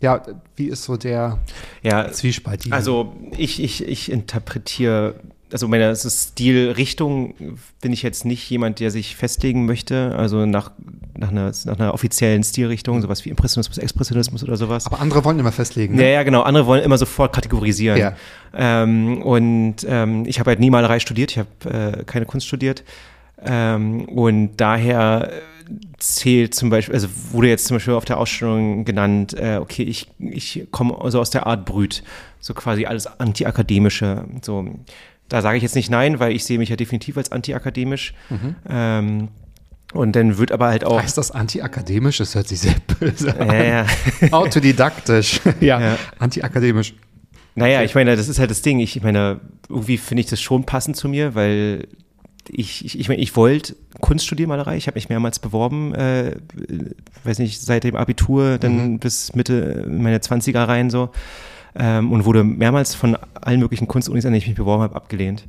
ja, 0.00 0.22
wie 0.56 0.68
ist 0.68 0.84
so 0.84 0.96
der 0.96 1.38
ja, 1.82 2.10
Zwiespalt 2.12 2.64
hier? 2.64 2.72
Also 2.74 3.14
ich, 3.36 3.62
ich, 3.62 3.86
ich 3.86 4.10
interpretiere, 4.10 5.14
also 5.52 5.68
meine 5.68 5.86
also 5.86 6.08
Stilrichtung 6.10 7.34
bin 7.80 7.92
ich 7.92 8.02
jetzt 8.02 8.24
nicht 8.24 8.48
jemand, 8.50 8.80
der 8.80 8.90
sich 8.90 9.16
festlegen 9.16 9.66
möchte, 9.66 10.14
also 10.16 10.46
nach, 10.46 10.72
nach, 11.16 11.30
einer, 11.30 11.52
nach 11.64 11.78
einer 11.78 11.94
offiziellen 11.94 12.42
Stilrichtung, 12.44 13.00
sowas 13.02 13.24
wie 13.24 13.30
Impressionismus, 13.30 13.78
Expressionismus 13.78 14.42
oder 14.42 14.56
sowas. 14.56 14.86
aber 14.86 15.00
andere 15.00 15.24
wollen 15.24 15.38
immer 15.38 15.52
festlegen. 15.52 15.94
Ja, 15.94 16.02
Ne? 16.02 16.12
ja, 16.12 16.22
genau. 16.22 16.42
Andere 16.42 16.66
wollen 16.66 16.82
immer 16.82 16.98
sofort 16.98 17.34
kategorisieren. 17.34 17.98
Ja. 17.98 18.16
Ähm, 18.54 19.22
und 19.22 19.76
ähm, 19.88 20.24
ich 20.26 20.38
habe 20.40 20.50
halt 20.50 20.60
nie 20.60 20.70
Malerei 20.70 21.00
studiert, 21.00 21.30
ich 21.32 21.38
habe 21.38 21.98
äh, 22.00 22.04
keine 22.04 22.26
Kunst 22.26 22.46
studiert. 22.46 22.84
Ähm, 23.44 24.04
und 24.06 24.56
daher 24.56 25.30
äh, 25.32 25.72
zählt 25.98 26.54
zum 26.54 26.70
Beispiel, 26.70 26.94
also 26.94 27.08
wurde 27.32 27.48
jetzt 27.48 27.66
zum 27.66 27.76
Beispiel 27.76 27.94
auf 27.94 28.04
der 28.04 28.18
Ausstellung 28.18 28.84
genannt, 28.84 29.34
äh, 29.38 29.58
okay, 29.58 29.82
ich, 29.82 30.08
ich 30.18 30.66
komme 30.70 31.00
also 31.00 31.20
aus 31.20 31.30
der 31.30 31.46
Art 31.46 31.64
Brüt, 31.64 32.02
so 32.40 32.54
quasi 32.54 32.86
alles 32.86 33.06
Antiakademische. 33.06 34.24
So, 34.42 34.64
da 35.28 35.42
sage 35.42 35.56
ich 35.58 35.62
jetzt 35.62 35.74
nicht 35.74 35.90
nein, 35.90 36.18
weil 36.20 36.32
ich 36.32 36.44
sehe 36.44 36.58
mich 36.58 36.68
ja 36.68 36.76
definitiv 36.76 37.16
als 37.16 37.32
antiakademisch. 37.32 38.14
Ähm, 38.68 39.28
und 39.94 40.14
dann 40.16 40.36
wird 40.38 40.52
aber 40.52 40.68
halt 40.68 40.84
auch. 40.84 41.00
Heißt 41.02 41.16
das 41.18 41.30
antiakademisch? 41.30 42.18
Das 42.18 42.34
hört 42.34 42.48
sich 42.48 42.60
sehr 42.60 42.74
böse 43.00 43.38
an. 43.38 43.48
Ja, 43.48 43.64
ja. 43.64 43.86
Autodidaktisch. 44.32 45.40
ja, 45.60 45.80
Ja. 45.80 45.98
antiakademisch. 46.18 46.94
Naja, 47.54 47.82
ich 47.82 47.94
meine, 47.94 48.14
das 48.14 48.28
ist 48.28 48.38
halt 48.38 48.50
das 48.50 48.62
Ding. 48.62 48.78
Ich 48.80 49.02
meine, 49.02 49.40
irgendwie 49.68 49.96
finde 49.98 50.20
ich 50.20 50.28
das 50.28 50.40
schon 50.40 50.64
passend 50.64 50.96
zu 50.96 51.08
mir, 51.08 51.34
weil 51.34 51.88
ich, 52.50 52.84
ich, 52.84 52.98
ich 53.00 53.08
meine, 53.08 53.20
ich 53.20 53.34
wollte 53.36 53.74
Kunst 54.00 54.26
studieren, 54.26 54.48
Malerei. 54.48 54.76
Ich 54.76 54.86
habe 54.86 54.94
mich 54.96 55.08
mehrmals 55.08 55.38
beworben, 55.38 55.94
äh, 55.94 56.36
weiß 57.24 57.38
nicht, 57.40 57.60
seit 57.60 57.84
dem 57.84 57.96
Abitur, 57.96 58.58
dann 58.58 58.98
bis 58.98 59.34
Mitte 59.34 59.84
meine 59.88 60.18
20er 60.18 60.68
rein 60.68 60.88
so. 60.90 61.10
Ähm, 61.74 62.12
und 62.12 62.24
wurde 62.24 62.44
mehrmals 62.44 62.94
von 62.94 63.16
allen 63.40 63.60
möglichen 63.60 63.88
Kunstunis, 63.88 64.24
an 64.24 64.32
denen 64.32 64.42
ich 64.42 64.48
mich 64.48 64.56
beworben 64.56 64.82
habe, 64.82 64.96
abgelehnt. 64.96 65.44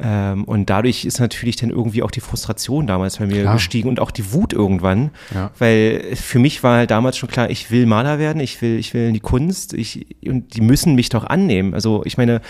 Ähm, 0.00 0.44
und 0.44 0.70
dadurch 0.70 1.04
ist 1.04 1.18
natürlich 1.18 1.56
dann 1.56 1.70
irgendwie 1.70 2.02
auch 2.02 2.10
die 2.10 2.20
Frustration 2.20 2.86
damals 2.86 3.16
bei 3.16 3.26
mir 3.26 3.42
Klar. 3.42 3.54
gestiegen 3.54 3.88
und 3.88 3.98
auch 3.98 4.12
die 4.12 4.32
Wut 4.32 4.52
irgendwann. 4.52 5.10
Ja. 5.34 5.50
Weil 5.58 6.14
für 6.14 6.38
mich 6.38 6.62
war 6.62 6.76
halt 6.76 6.90
damals 6.90 7.16
schon 7.16 7.28
klar, 7.28 7.50
ich 7.50 7.70
will 7.70 7.84
Maler 7.86 8.18
werden, 8.18 8.40
ich 8.40 8.62
will, 8.62 8.78
ich 8.78 8.94
will 8.94 9.08
in 9.08 9.14
die 9.14 9.20
Kunst, 9.20 9.74
ich, 9.74 10.06
und 10.24 10.54
die 10.54 10.60
müssen 10.60 10.94
mich 10.94 11.08
doch 11.08 11.24
annehmen. 11.24 11.74
Also 11.74 12.02
ich 12.04 12.16
meine, 12.16 12.40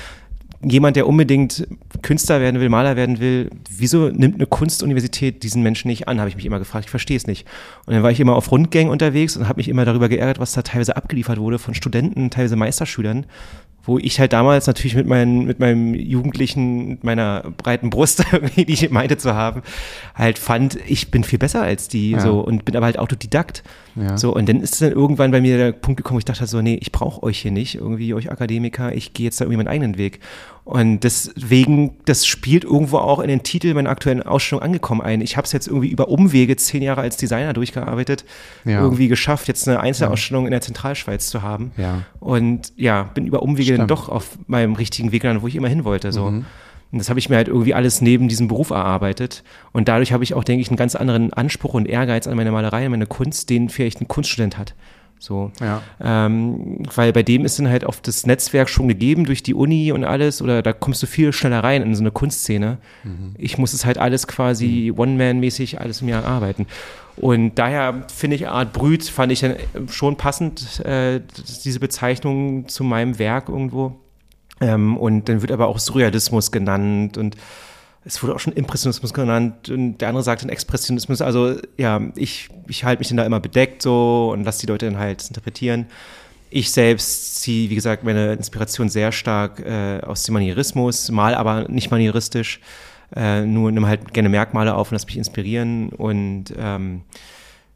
jemand, 0.63 0.97
der 0.97 1.07
unbedingt 1.07 1.67
Künstler 2.03 2.41
werden 2.41 2.61
will, 2.61 2.69
Maler 2.69 2.97
werden 2.97 3.21
will, 3.21 3.51
wieso 3.71 4.09
nimmt 4.09 4.37
eine 4.37 4.47
Kunstuniversität 4.47 5.43
diesen 5.43 5.63
Menschen 5.63 5.89
nicht 5.89 6.09
an, 6.09 6.19
habe 6.19 6.29
ich 6.29 6.37
mich 6.37 6.47
immer 6.47 6.59
gefragt. 6.59 6.87
Ich 6.87 6.91
verstehe 6.91 7.17
es 7.17 7.27
nicht. 7.27 7.47
Und 7.87 7.95
dann 7.95 8.03
war 8.03 8.11
ich 8.11 8.21
immer 8.21 8.35
auf 8.35 8.51
Rundgängen 8.51 8.91
unterwegs 8.93 9.37
und 9.37 9.49
habe 9.49 9.59
mich 9.59 9.69
immer 9.69 9.85
darüber 9.85 10.09
geärgert, 10.09 10.41
was 10.41 10.53
da 10.53 10.63
teilweise 10.63 10.97
abgeliefert 10.97 11.39
wurde 11.39 11.59
von 11.59 11.75
Studenten, 11.75 12.31
teilweise 12.31 12.57
Meisterschülern, 12.57 13.27
wo 13.89 13.99
ich 13.99 14.21
halt 14.21 14.35
damals 14.35 14.67
natürlich 14.67 14.95
mit, 14.95 15.07
meinen, 15.07 15.47
mit 15.47 15.61
meinem 15.61 15.95
Jugendlichen, 15.95 16.89
mit 16.89 17.05
meiner 17.05 17.53
breiten 17.57 17.89
Brust, 17.89 18.23
die 18.57 18.71
ich 18.71 18.91
meinte 18.91 19.17
zu 19.17 19.35
haben, 19.35 19.63
halt 20.15 20.39
fand, 20.39 20.79
ich 20.87 21.11
bin 21.11 21.25
viel 21.25 21.39
besser 21.39 21.63
als 21.63 21.89
die 21.89 22.11
Ja. 22.11 22.21
so 22.21 22.41
und 22.41 22.67
bin 22.67 22.77
aber 22.77 22.85
halt 22.85 22.99
Autodidakt. 22.99 23.65
Ja. 23.97 24.19
So, 24.19 24.35
und 24.35 24.47
dann 24.49 24.61
ist 24.61 24.81
dann 24.83 24.93
irgendwann 24.93 25.31
bei 25.31 25.41
mir 25.41 25.57
der 25.57 25.73
Punkt 25.73 25.97
gekommen, 25.97 26.17
wo 26.17 26.19
ich 26.19 26.27
dachte 26.27 26.47
so, 26.47 26.61
nee, 26.61 26.79
ich 26.81 26.93
brauche 26.93 27.23
euch 27.23 27.39
hier 27.39 27.51
nicht, 27.51 27.77
irgendwie 27.77 28.13
euch 28.13 28.31
Akademiker, 28.31 28.95
ich 28.95 29.15
gehe 29.15 29.25
jetzt 29.25 29.41
da 29.41 29.45
irgendwie 29.45 29.57
meinen 29.57 29.69
eigenen 29.69 29.97
Weg. 29.97 30.21
Und 30.69 31.01
deswegen, 31.01 31.93
das 32.05 32.27
spielt 32.27 32.63
irgendwo 32.63 32.99
auch 32.99 33.21
in 33.21 33.29
den 33.29 33.43
Titel 33.43 33.73
meiner 33.73 33.89
aktuellen 33.89 34.23
Ausstellung 34.23 34.63
angekommen 34.63 35.01
ein. 35.01 35.23
Ich 35.23 35.39
habe 35.39 35.47
es 35.47 35.53
jetzt 35.53 35.67
irgendwie 35.67 35.89
über 35.89 36.09
Umwege 36.09 36.57
zehn 36.57 36.83
Jahre 36.83 37.01
als 37.01 37.17
Designer 37.17 37.55
durchgearbeitet, 37.55 38.27
Ja. 38.67 38.83
irgendwie 38.83 39.09
geschafft, 39.09 39.49
jetzt 39.49 39.67
eine 39.67 39.81
Einzelausstellung 39.81 40.45
in 40.45 40.51
der 40.51 40.61
Zentralschweiz 40.61 41.31
zu 41.31 41.41
haben. 41.41 41.73
Ja. 41.79 42.03
Und 42.21 42.75
ja, 42.77 43.05
bin 43.05 43.27
über 43.27 43.43
Umwege 43.43 43.79
dann 43.79 43.87
Stimmt. 43.89 43.91
doch 43.93 44.11
auf 44.11 44.39
meinem 44.47 44.75
richtigen 44.75 45.11
Weg 45.11 45.23
gelandet, 45.23 45.43
wo 45.43 45.49
ich 45.49 45.57
immer 45.57 45.69
hin 45.69 45.85
wollte. 45.85 46.13
So. 46.13 46.27
Mhm. 46.31 46.45
Und 46.93 46.99
das 46.99 47.09
habe 47.09 47.19
ich 47.19 47.31
mir 47.31 47.37
halt 47.37 47.49
irgendwie 47.49 47.73
alles 47.73 48.03
neben 48.03 48.29
diesem 48.29 48.49
Beruf 48.49 48.69
erarbeitet. 48.69 49.45
Und 49.73 49.89
dadurch 49.89 50.13
habe 50.13 50.23
ich 50.23 50.35
auch, 50.35 50.45
denke 50.45 50.61
ich, 50.61 50.69
einen 50.69 50.77
ganz 50.77 50.95
anderen 50.97 51.33
Anspruch 51.33 51.73
und 51.73 51.89
Ehrgeiz 51.89 52.27
an 52.27 52.37
meine 52.37 52.53
Malerei, 52.53 52.85
an 52.85 52.91
meine 52.91 53.07
Kunst, 53.07 53.49
den 53.49 53.71
vielleicht 53.71 54.03
ein 54.03 54.09
Kunststudent 54.09 54.59
hat. 54.59 54.75
So. 55.19 55.51
Ja. 55.61 55.83
Ähm, 56.01 56.83
weil 56.95 57.13
bei 57.13 57.23
dem 57.23 57.45
ist 57.45 57.59
dann 57.59 57.69
halt 57.69 57.85
oft 57.85 58.07
das 58.07 58.27
Netzwerk 58.27 58.69
schon 58.69 58.89
gegeben 58.89 59.25
durch 59.25 59.43
die 59.43 59.55
Uni 59.55 59.93
und 59.93 60.05
alles, 60.05 60.41
oder 60.43 60.63
da 60.63 60.73
kommst 60.73 61.03
du 61.03 61.07
viel 61.07 61.33
schneller 61.33 61.65
rein 61.65 61.83
in 61.83 61.95
so 61.95 62.03
eine 62.03 62.11
Kunstszene. 62.11 62.79
Ich 63.37 63.59
muss 63.59 63.73
es 63.73 63.85
halt 63.85 63.99
alles 63.99 64.27
quasi 64.27 64.93
One-Man-mäßig 64.97 65.81
alles 65.81 66.03
mir 66.03 66.17
erarbeiten. 66.17 66.67
Und 67.17 67.57
daher 67.57 68.05
finde 68.15 68.37
ich 68.37 68.49
Art 68.49 68.73
Brüt, 68.73 69.05
fand 69.05 69.33
ich 69.33 69.41
dann 69.41 69.57
schon 69.91 70.17
passend, 70.17 70.85
äh, 70.85 71.21
diese 71.65 71.81
Bezeichnung 71.81 72.69
zu 72.69 72.85
meinem 72.85 73.19
Werk 73.19 73.49
irgendwo. 73.49 73.97
Ähm, 74.61 74.97
und 74.97 75.29
dann 75.29 75.41
wird 75.41 75.53
aber 75.53 75.67
auch 75.67 75.79
Surrealismus 75.79 76.53
genannt 76.53 77.17
und 77.17 77.37
es 78.09 78.23
wurde 78.23 78.35
auch 78.35 78.41
schon 78.41 78.55
Impressionismus 78.55 79.13
genannt 79.13 79.69
und 79.69 79.99
der 79.99 80.09
andere 80.09 80.25
sagt 80.25 80.43
dann 80.43 80.49
Expressionismus. 80.49 81.21
Also 81.21 81.57
ja, 81.77 82.01
ich, 82.17 82.49
ich 82.67 82.83
halte 82.83 83.01
mich 83.01 83.09
dann 83.09 83.19
da 83.19 83.27
immer 83.27 83.39
bedeckt 83.39 83.83
so 83.83 84.31
und 84.33 84.45
lasse 84.45 84.61
die 84.61 84.67
Leute 84.67 84.87
dann 84.87 84.99
halt 84.99 85.29
interpretieren. 85.29 85.87
Ich 86.49 86.71
selbst 86.71 87.43
ziehe, 87.43 87.69
wie 87.69 87.75
gesagt, 87.75 88.05
meine 88.05 88.33
Inspiration 88.33 88.89
sehr 88.89 89.13
stark 89.13 89.61
äh, 89.61 90.01
aus 90.01 90.23
dem 90.23 90.33
Manierismus, 90.33 91.11
mal 91.11 91.35
aber 91.35 91.69
nicht 91.69 91.91
manieristisch, 91.91 92.61
äh, 93.15 93.43
nur 93.43 93.71
nehme 93.71 93.87
halt 93.87 94.15
gerne 94.15 94.31
Merkmale 94.31 94.75
auf 94.75 94.91
und 94.91 94.95
lasse 94.95 95.07
mich 95.07 95.19
inspirieren 95.19 95.91
und 95.91 96.47
ähm, 96.57 97.03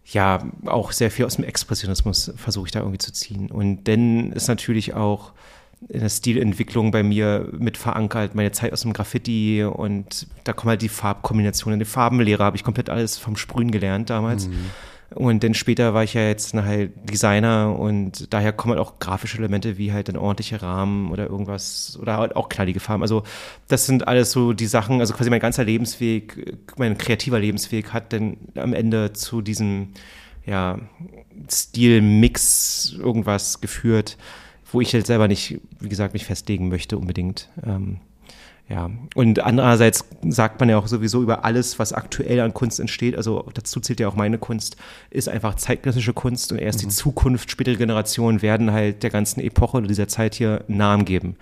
ja, 0.07 0.43
auch 0.65 0.93
sehr 0.93 1.11
viel 1.11 1.27
aus 1.27 1.37
dem 1.37 1.45
Expressionismus 1.45 2.33
versuche 2.37 2.67
ich 2.67 2.73
da 2.73 2.81
irgendwie 2.81 2.99
zu 2.99 3.13
ziehen. 3.13 3.51
Und 3.51 3.85
dann 3.85 4.33
ist 4.33 4.49
natürlich 4.49 4.95
auch 4.95 5.33
in 5.89 6.01
der 6.01 6.09
Stilentwicklung 6.09 6.91
bei 6.91 7.03
mir 7.03 7.49
mit 7.59 7.77
verankert, 7.77 8.35
meine 8.35 8.53
Zeit 8.53 8.73
aus 8.73 8.83
dem 8.83 8.93
Graffiti 8.93 9.65
und 9.65 10.27
da 10.45 10.53
kommen 10.53 10.71
halt 10.71 10.83
die 10.83 10.89
Farbkombinationen. 10.89 11.79
Die 11.79 11.85
Farbenlehre 11.85 12.45
habe 12.45 12.57
ich 12.57 12.65
komplett 12.65 12.89
alles 12.91 13.19
vom 13.19 13.37
Sprühen 13.37 13.71
gelernt 13.71 14.11
damals. 14.11 14.49
Und 15.15 15.45
dann 15.45 15.55
später 15.55 15.95
war 15.95 16.05
ich 16.05 16.15
ja 16.15 16.23
jetzt 16.23 16.55
halt 16.55 16.93
Designer 17.11 17.79
und 17.79 18.33
daher 18.33 18.53
kommen 18.53 18.75
halt 18.75 18.81
auch 18.81 18.99
grafische 18.99 19.39
Elemente 19.39 19.77
wie 19.77 19.93
halt 19.93 20.09
dann 20.09 20.17
ordentliche 20.17 20.63
Rahmen 20.63 21.11
oder 21.11 21.29
irgendwas 21.29 21.99
oder 22.01 22.17
halt 22.17 22.37
auch 22.37 22.49
knallige 22.49 22.81
Farben. 22.81 23.03
Also 23.03 23.23
das 23.69 23.87
sind 23.87 24.09
alles 24.09 24.33
so 24.33 24.53
die 24.53 24.67
Sachen, 24.67 25.01
also 25.01 25.15
quasi 25.15 25.31
mein 25.31 25.41
ganzer 25.41 25.65
Lebensweg, 25.65 26.57
mein 26.79 26.97
kreativer 26.97 27.39
Lebensweg 27.39 27.93
hat 27.93 28.13
dann 28.13 28.37
am 28.55 28.73
Ende 28.73 29.13
zu 29.13 29.43
diesem 29.43 29.89
ja, 30.47 30.79
Stilmix 31.51 32.95
irgendwas 32.99 33.61
geführt, 33.61 34.17
wo 34.73 34.81
ich 34.81 34.93
halt 34.95 35.07
selber 35.07 35.29
nicht, 35.29 35.61
wie 35.81 35.89
gesagt, 35.89 36.15
mich 36.15 36.25
festlegen 36.25 36.69
möchte 36.69 36.99
unbedingt. 36.99 37.49
Ähm, 37.65 37.99
ja, 38.69 38.91
und 39.15 39.41
andererseits 39.41 40.05
sagt 40.29 40.61
man 40.61 40.69
ja 40.69 40.79
auch 40.79 40.87
sowieso 40.87 41.23
über 41.23 41.45
alles, 41.45 41.79
was 41.79 41.93
aktuell 41.93 42.41
an 42.41 42.55
Kunst 42.55 42.81
entsteht, 42.81 43.17
also 43.17 43.47
dazu 43.53 43.81
zählt 43.81 44.01
ja 44.01 44.09
auch 44.09 44.15
meine 44.15 44.39
Kunst, 44.39 44.77
ist 45.11 45.29
einfach 45.29 45.57
zeitgenössische 45.57 46.15
Kunst 46.15 46.53
und 46.53 46.59
erst 46.59 46.81
die 46.81 46.89
Zukunft, 46.89 47.51
spätere 47.51 47.77
Generationen 47.77 48.41
werden 48.41 48.73
halt 48.73 49.03
der 49.03 49.11
ganzen 49.11 49.41
Epoche 49.41 49.79
oder 49.79 49.89
dieser 49.89 50.09
Zeit 50.09 50.35
hier 50.35 50.65
einen 50.69 50.79
Namen 50.79 51.05
geben. 51.05 51.37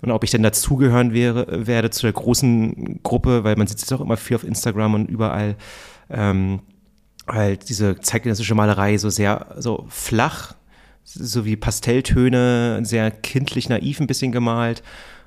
Und 0.00 0.10
ob 0.10 0.24
ich 0.24 0.30
denn 0.30 0.42
dazugehören 0.42 1.12
wäre, 1.12 1.66
werde 1.66 1.90
zu 1.90 2.02
der 2.02 2.12
großen 2.12 3.00
Gruppe, 3.02 3.44
weil 3.44 3.56
man 3.56 3.66
sieht 3.66 3.82
es 3.82 3.92
auch 3.92 4.00
immer 4.00 4.16
viel 4.16 4.36
auf 4.36 4.44
Instagram 4.44 4.94
und 4.94 5.10
überall, 5.10 5.56
ähm, 6.08 6.60
halt 7.26 7.68
diese 7.68 8.00
zeitgenössische 8.00 8.54
Malerei 8.54 8.96
so 8.96 9.10
sehr 9.10 9.54
so 9.58 9.84
flach, 9.88 10.54
so 11.12 11.44
wie 11.44 11.56
Pastelltöne, 11.56 12.80
sehr 12.84 13.10
kindlich 13.10 13.68
naiv 13.68 14.00
ein 14.00 14.06
bisschen 14.06 14.32
gemalt. 14.32 14.82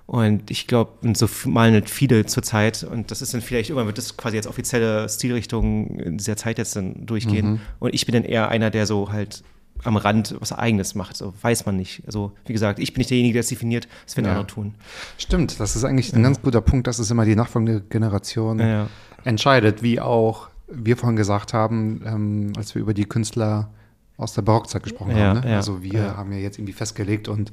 Und 0.06 0.52
ich 0.52 0.68
glaube, 0.68 0.92
so 1.16 1.28
malen 1.46 1.76
nicht 1.76 1.90
viele 1.90 2.26
zurzeit. 2.26 2.84
Und 2.84 3.10
das 3.10 3.22
ist 3.22 3.34
dann 3.34 3.42
vielleicht, 3.42 3.70
irgendwann 3.70 3.88
wird 3.88 3.98
das 3.98 4.18
quasi 4.18 4.36
als 4.38 4.48
offizielle 4.48 5.08
Stilrichtung 5.08 5.98
in 6.00 6.18
dieser 6.18 6.36
Zeit 6.36 6.58
jetzt 6.58 6.76
dann 6.76 7.06
durchgehen. 7.06 7.62
Und 7.80 7.94
ich 7.94 8.06
bin 8.06 8.14
dann 8.14 8.24
eher 8.24 8.50
einer, 8.50 8.70
der 8.70 8.86
so 8.86 9.12
halt 9.12 9.44
am 9.86 9.96
Rand 9.98 10.36
was 10.40 10.52
Eigenes 10.52 10.94
macht. 10.96 11.16
So 11.18 11.34
weiß 11.42 11.66
man 11.66 11.78
nicht. 11.78 12.04
Also, 12.06 12.34
wie 12.46 12.54
gesagt, 12.54 12.80
ich 12.80 12.94
bin 12.94 13.00
nicht 13.00 13.10
derjenige, 13.10 13.34
der 13.34 13.40
es 13.42 13.48
definiert. 13.50 13.88
Das 14.06 14.16
werden 14.18 14.26
Ja. 14.28 14.32
andere 14.32 14.48
tun. 14.48 14.76
Stimmt, 15.18 15.60
das 15.60 15.76
ist 15.76 15.84
eigentlich 15.86 16.14
ein 16.14 16.24
ganz 16.24 16.42
guter 16.42 16.62
Punkt, 16.62 16.88
dass 16.88 17.00
es 17.00 17.10
immer 17.10 17.26
die 17.26 17.36
nachfolgende 17.36 17.82
Generation 17.82 18.60
Ja, 18.60 18.68
ja. 18.68 18.90
entscheidet, 19.24 19.84
wie 19.84 20.00
auch 20.02 20.50
wir 20.68 20.98
vorhin 20.98 21.16
gesagt 21.16 21.54
haben, 21.54 22.02
ähm, 22.06 22.54
als 22.58 22.76
wir 22.76 22.82
über 22.82 22.94
die 22.94 23.06
Künstler 23.06 23.70
aus 24.18 24.34
der 24.34 24.42
Barockzeit 24.44 24.84
gesprochen 24.84 25.16
Ja, 25.18 25.30
haben. 25.30 25.42
Ne? 25.42 25.52
ja, 25.52 25.56
also 25.58 25.82
wir 25.84 25.94
ja. 25.94 26.18
haben 26.18 26.32
ja 26.32 26.40
jetzt 26.40 26.58
irgendwie 26.58 26.74
festgelegt 26.74 27.28
und 27.28 27.52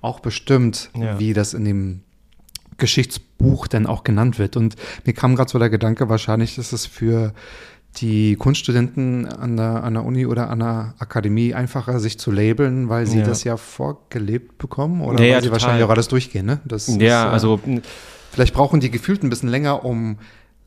auch 0.00 0.20
bestimmt, 0.20 0.90
wie 1.18 1.32
das 1.32 1.52
in 1.54 1.64
dem 1.64 2.00
Geschichtsbuch 2.78 3.66
denn 3.66 3.86
auch 3.86 4.04
genannt 4.04 4.38
wird. 4.38 4.56
Und 4.56 4.76
mir 5.04 5.12
kam 5.14 5.34
gerade 5.34 5.50
so 5.50 5.58
der 5.58 5.70
Gedanke, 5.70 6.08
wahrscheinlich 6.08 6.58
ist 6.58 6.72
es 6.72 6.86
für 6.86 7.32
die 7.96 8.36
Kunststudenten 8.36 9.26
an 9.26 9.56
der, 9.56 9.82
an 9.82 9.94
der 9.94 10.04
Uni 10.04 10.26
oder 10.26 10.50
an 10.50 10.58
der 10.58 10.94
Akademie 10.98 11.54
einfacher, 11.54 11.98
sich 11.98 12.18
zu 12.18 12.30
labeln, 12.30 12.90
weil 12.90 13.06
sie 13.06 13.22
das 13.22 13.42
ja 13.44 13.56
vorgelebt 13.56 14.58
bekommen 14.58 15.00
oder 15.00 15.18
weil 15.18 15.26
sie 15.26 15.34
total. 15.34 15.52
wahrscheinlich 15.52 15.84
auch 15.84 15.90
alles 15.90 16.08
durchgehen. 16.08 16.44
Ne? 16.44 16.60
Das 16.66 16.88
ist, 16.88 17.00
Ja, 17.00 17.28
äh, 17.28 17.32
also 17.32 17.58
Vielleicht 18.30 18.52
brauchen 18.52 18.80
die 18.80 18.90
gefühlt 18.90 19.22
ein 19.22 19.30
bisschen 19.30 19.48
länger, 19.48 19.82
um 19.86 20.18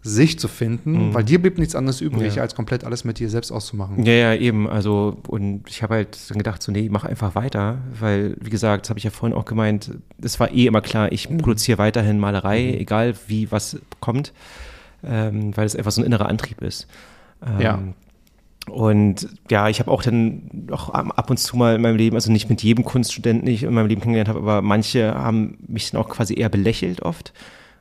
sich 0.02 0.40
zu 0.40 0.48
finden, 0.48 1.14
weil 1.14 1.26
dir 1.26 1.42
blieb 1.42 1.58
nichts 1.58 1.76
anderes 1.76 2.00
übrig, 2.00 2.32
Mhm. 2.32 2.38
Ja. 2.38 2.42
als 2.44 2.56
komplett 2.56 2.86
alles 2.86 3.04
mit 3.04 3.20
dir 3.20 3.30
selbst 3.30 3.52
auszumachen. 3.52 4.06
Ja, 4.06 4.14
ja, 4.14 4.34
eben. 4.34 4.70
Also, 4.70 5.18
und 5.28 5.64
ich 5.68 5.84
habe 5.84 5.96
halt 5.96 6.18
dann 6.30 6.38
gedacht, 6.38 6.64
so, 6.64 6.72
nee, 6.72 6.88
mach 6.90 7.04
einfach 7.04 7.36
weiter, 7.36 7.80
weil, 8.00 8.38
wie 8.40 8.50
gesagt, 8.50 8.86
das 8.86 8.90
habe 8.92 8.98
ich 8.98 9.04
ja 9.04 9.12
vorhin 9.12 9.38
auch 9.38 9.44
gemeint, 9.46 9.92
es 10.22 10.40
war 10.40 10.52
eh 10.54 10.68
immer 10.68 10.80
klar, 10.82 11.12
ich 11.12 11.28
produziere 11.38 11.78
weiterhin 11.80 12.18
Malerei, 12.18 12.76
egal 12.80 13.14
wie 13.28 13.52
was 13.52 13.78
kommt, 14.00 14.32
ähm, 15.04 15.56
weil 15.58 15.66
es 15.66 15.76
einfach 15.76 15.92
so 15.92 16.02
ein 16.02 16.06
innerer 16.06 16.30
Antrieb 16.30 16.62
ist. 16.62 16.88
Ähm, 17.46 17.62
Ja. 17.62 17.80
Und 18.70 19.28
ja, 19.50 19.68
ich 19.68 19.80
habe 19.80 19.90
auch 19.90 20.04
dann 20.04 20.68
auch 20.72 20.90
ab 20.92 21.30
und 21.30 21.38
zu 21.38 21.58
mal 21.58 21.76
in 21.76 21.82
meinem 21.82 21.96
Leben, 21.98 22.16
also 22.16 22.32
nicht 22.32 22.50
mit 22.50 22.62
jedem 22.62 22.86
Kunststudenten, 22.86 23.46
den 23.46 23.56
ich 23.56 23.64
in 23.64 23.74
meinem 23.74 23.88
Leben 23.88 24.00
kennengelernt 24.02 24.30
habe, 24.30 24.40
aber 24.40 24.62
manche 24.62 25.14
haben 25.16 25.58
mich 25.68 25.90
dann 25.92 26.00
auch 26.00 26.08
quasi 26.10 26.36
eher 26.40 26.50
belächelt 26.50 27.02
oft 27.02 27.34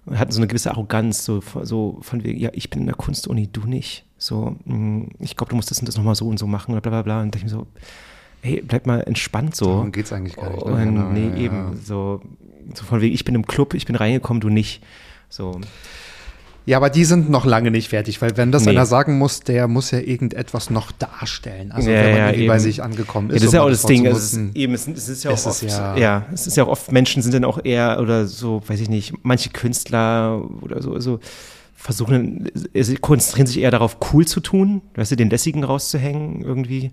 und 0.07 0.19
hatten 0.19 0.33
so 0.33 0.41
eine 0.41 0.47
gewisse 0.49 0.71
Arroganz, 0.71 1.25
so, 1.25 1.41
von- 1.41 1.65
so 1.67 1.99
von 2.03 2.25
wegen, 2.25 2.39
ja, 2.39 2.51
ich 2.53 2.71
bin 2.71 2.81
in 2.81 2.87
der 2.87 2.95
Kunstuni, 2.97 3.49
du 3.53 3.63
nicht. 3.67 4.05
So, 4.17 4.57
mh, 4.65 5.07
ich 5.21 5.37
glaube, 5.37 5.51
du 5.51 5.57
musst 5.57 5.71
das 5.71 5.79
und 5.81 5.87
das 5.89 5.97
nochmal 5.97 6.15
so 6.15 6.27
und 6.27 6.39
so 6.39 6.47
machen 6.47 6.73
oder 6.73 6.81
bla 6.81 6.91
bla 6.91 7.03
bla. 7.03 7.21
Und 7.23 7.35
dachte 7.35 7.39
ich 7.47 7.53
mir 7.53 7.59
so, 7.59 7.67
hey, 8.43 8.63
bleib 8.67 8.87
mal 8.87 9.01
entspannt 9.03 9.55
so. 9.55 9.67
Darum 9.67 9.93
geht's 9.93 10.13
eigentlich 10.13 10.37
gar 10.37 10.51
nicht. 10.51 10.65
Ne? 10.65 10.73
Und 10.73 10.79
Genau, 10.85 11.11
nee, 11.11 11.29
ja, 11.29 11.35
ja. 11.35 11.37
eben, 11.37 11.77
so, 11.77 12.21
so 12.75 12.85
von 12.85 13.01
wegen, 13.01 13.15
ich 13.15 13.25
bin 13.25 13.35
im 13.35 13.47
Club, 13.47 13.75
ich 13.75 13.87
bin 13.87 13.97
reingekommen, 13.97 14.41
du 14.41 14.49
nicht. 14.49 14.83
So, 15.29 15.61
Ja, 16.69 16.77
aber 16.77 16.91
die 16.91 17.07
sind 17.07 17.31
noch 17.31 17.47
lange 17.47 17.71
nicht 17.71 17.89
fertig, 17.89 18.21
weil 18.21 18.37
wenn 18.37 18.53
das 18.53 18.65
Nee. 18.65 18.73
einer 18.73 18.85
sagen 18.85 19.17
muss, 19.17 19.41
der 19.41 19.69
muss 19.69 19.91
ja 19.91 20.01
irgendetwas 20.01 20.69
noch 20.69 20.93
darstellen. 20.93 21.73
Also 21.73 21.89
Ja, 21.89 22.05
wenn 22.05 22.19
man 22.19 22.41
ja, 22.41 22.47
bei 22.47 22.59
sich 22.59 22.83
angekommen 22.83 23.31
Ja, 23.31 23.37
ist. 23.37 23.43
das 23.43 23.49
ist 23.49 23.55
ja 23.55 23.63
auch 23.63 23.71
das 23.71 23.83
Ding. 23.87 24.05
Wort 24.05 24.17
Es 24.17 24.33
ist, 24.35 24.41
eben, 24.55 24.75
es, 24.75 24.87
es 24.87 25.09
ist 25.09 25.25
ja 25.25 25.31
Es 25.31 25.47
auch 25.47 25.51
ist 25.51 25.63
oft, 25.65 25.73
ja- 25.73 25.97
ja, 25.97 26.27
es 26.33 26.47
ist 26.47 26.57
ja 26.59 26.65
auch 26.65 26.69
oft, 26.69 26.93
Menschen 26.93 27.23
sind 27.23 27.33
dann 27.33 27.45
auch 27.47 27.59
eher 27.65 27.99
oder 28.01 28.27
so, 28.27 28.61
weiß 28.67 28.81
ich 28.81 28.91
nicht, 28.91 29.15
manche 29.23 29.49
Künstler 29.49 30.43
oder 30.61 30.83
so, 30.83 31.01
so 31.01 31.21
versuchen, 31.75 32.51
sie 32.75 32.97
konzentrieren 32.97 33.47
sich 33.47 33.61
eher 33.61 33.71
darauf, 33.71 33.97
cool 34.13 34.27
zu 34.27 34.41
tun, 34.41 34.83
weißt 34.97 35.13
du, 35.13 35.17
den 35.17 35.31
lässigen 35.31 35.65
rauszuhängen 35.65 36.43
irgendwie, 36.43 36.91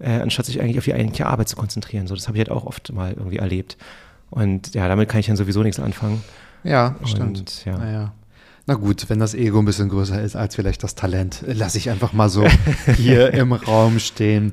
äh, 0.00 0.20
anstatt 0.20 0.46
sich 0.46 0.60
eigentlich 0.60 0.78
auf 0.78 0.84
die 0.84 0.94
eigentliche 0.94 1.26
Arbeit 1.26 1.48
zu 1.48 1.54
konzentrieren. 1.54 2.06
So, 2.08 2.14
das 2.16 2.26
habe 2.26 2.38
ich 2.38 2.40
halt 2.40 2.50
auch 2.50 2.64
oft 2.66 2.92
mal 2.92 3.12
irgendwie 3.12 3.36
erlebt. 3.36 3.76
Und 4.30 4.74
ja, 4.74 4.88
damit 4.88 5.08
kann 5.08 5.20
ich 5.20 5.26
dann 5.26 5.36
sowieso 5.36 5.62
nichts 5.62 5.78
anfangen. 5.78 6.24
Ja, 6.64 6.96
Und, 7.00 7.08
stimmt. 7.08 7.64
ja. 7.66 7.78
Naja. 7.78 8.12
Na 8.66 8.74
gut, 8.74 9.08
wenn 9.08 9.18
das 9.18 9.34
Ego 9.34 9.58
ein 9.58 9.64
bisschen 9.64 9.88
größer 9.88 10.22
ist 10.22 10.36
als 10.36 10.54
vielleicht 10.54 10.82
das 10.82 10.94
Talent, 10.94 11.42
lasse 11.46 11.78
ich 11.78 11.90
einfach 11.90 12.12
mal 12.12 12.28
so 12.28 12.46
hier 12.96 13.34
im 13.34 13.52
Raum 13.52 13.98
stehen. 13.98 14.52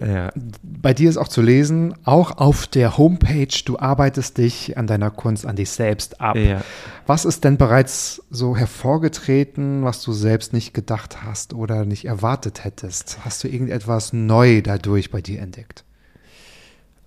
Ja. 0.00 0.32
Bei 0.62 0.94
dir 0.94 1.08
ist 1.08 1.16
auch 1.16 1.28
zu 1.28 1.42
lesen, 1.42 1.94
auch 2.04 2.38
auf 2.38 2.66
der 2.66 2.98
Homepage, 2.98 3.54
du 3.64 3.78
arbeitest 3.78 4.38
dich 4.38 4.76
an 4.76 4.86
deiner 4.86 5.10
Kunst, 5.10 5.46
an 5.46 5.56
dich 5.56 5.70
selbst 5.70 6.20
ab. 6.20 6.36
Ja. 6.36 6.62
Was 7.06 7.24
ist 7.24 7.44
denn 7.44 7.56
bereits 7.56 8.22
so 8.30 8.56
hervorgetreten, 8.56 9.84
was 9.84 10.02
du 10.02 10.12
selbst 10.12 10.52
nicht 10.52 10.74
gedacht 10.74 11.22
hast 11.22 11.54
oder 11.54 11.84
nicht 11.84 12.04
erwartet 12.04 12.64
hättest? 12.64 13.18
Hast 13.24 13.44
du 13.44 13.48
irgendetwas 13.48 14.12
neu 14.12 14.62
dadurch 14.62 15.10
bei 15.10 15.20
dir 15.20 15.40
entdeckt? 15.40 15.84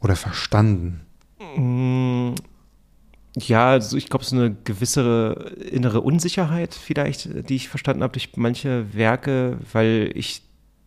Oder 0.02 0.16
verstanden? 0.16 1.02
Mm, 1.58 2.36
ja, 3.38 3.72
also 3.72 3.98
ich 3.98 4.10
glaube, 4.10 4.26
so 4.26 4.36
eine 4.36 4.56
gewisse 4.64 5.56
innere 5.72 6.02
Unsicherheit 6.02 6.74
vielleicht, 6.74 7.50
die 7.50 7.56
ich 7.56 7.70
verstanden 7.70 8.04
habe 8.04 8.14
durch 8.14 8.30
manche 8.36 8.94
Werke, 8.94 9.58
weil 9.74 10.12
ich 10.16 10.42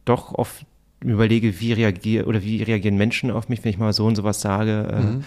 doch 0.04 0.34
oft 0.34 0.64
überlege, 1.00 1.60
wie 1.60 1.72
reagiere 1.72 2.26
oder 2.26 2.42
wie 2.42 2.62
reagieren 2.62 2.96
Menschen 2.96 3.30
auf 3.30 3.48
mich, 3.48 3.62
wenn 3.64 3.70
ich 3.70 3.78
mal 3.78 3.92
so 3.92 4.06
und 4.06 4.16
sowas 4.16 4.40
sage. 4.40 4.88
Äh, 4.90 5.00
mhm. 5.00 5.20
Äh, 5.20 5.24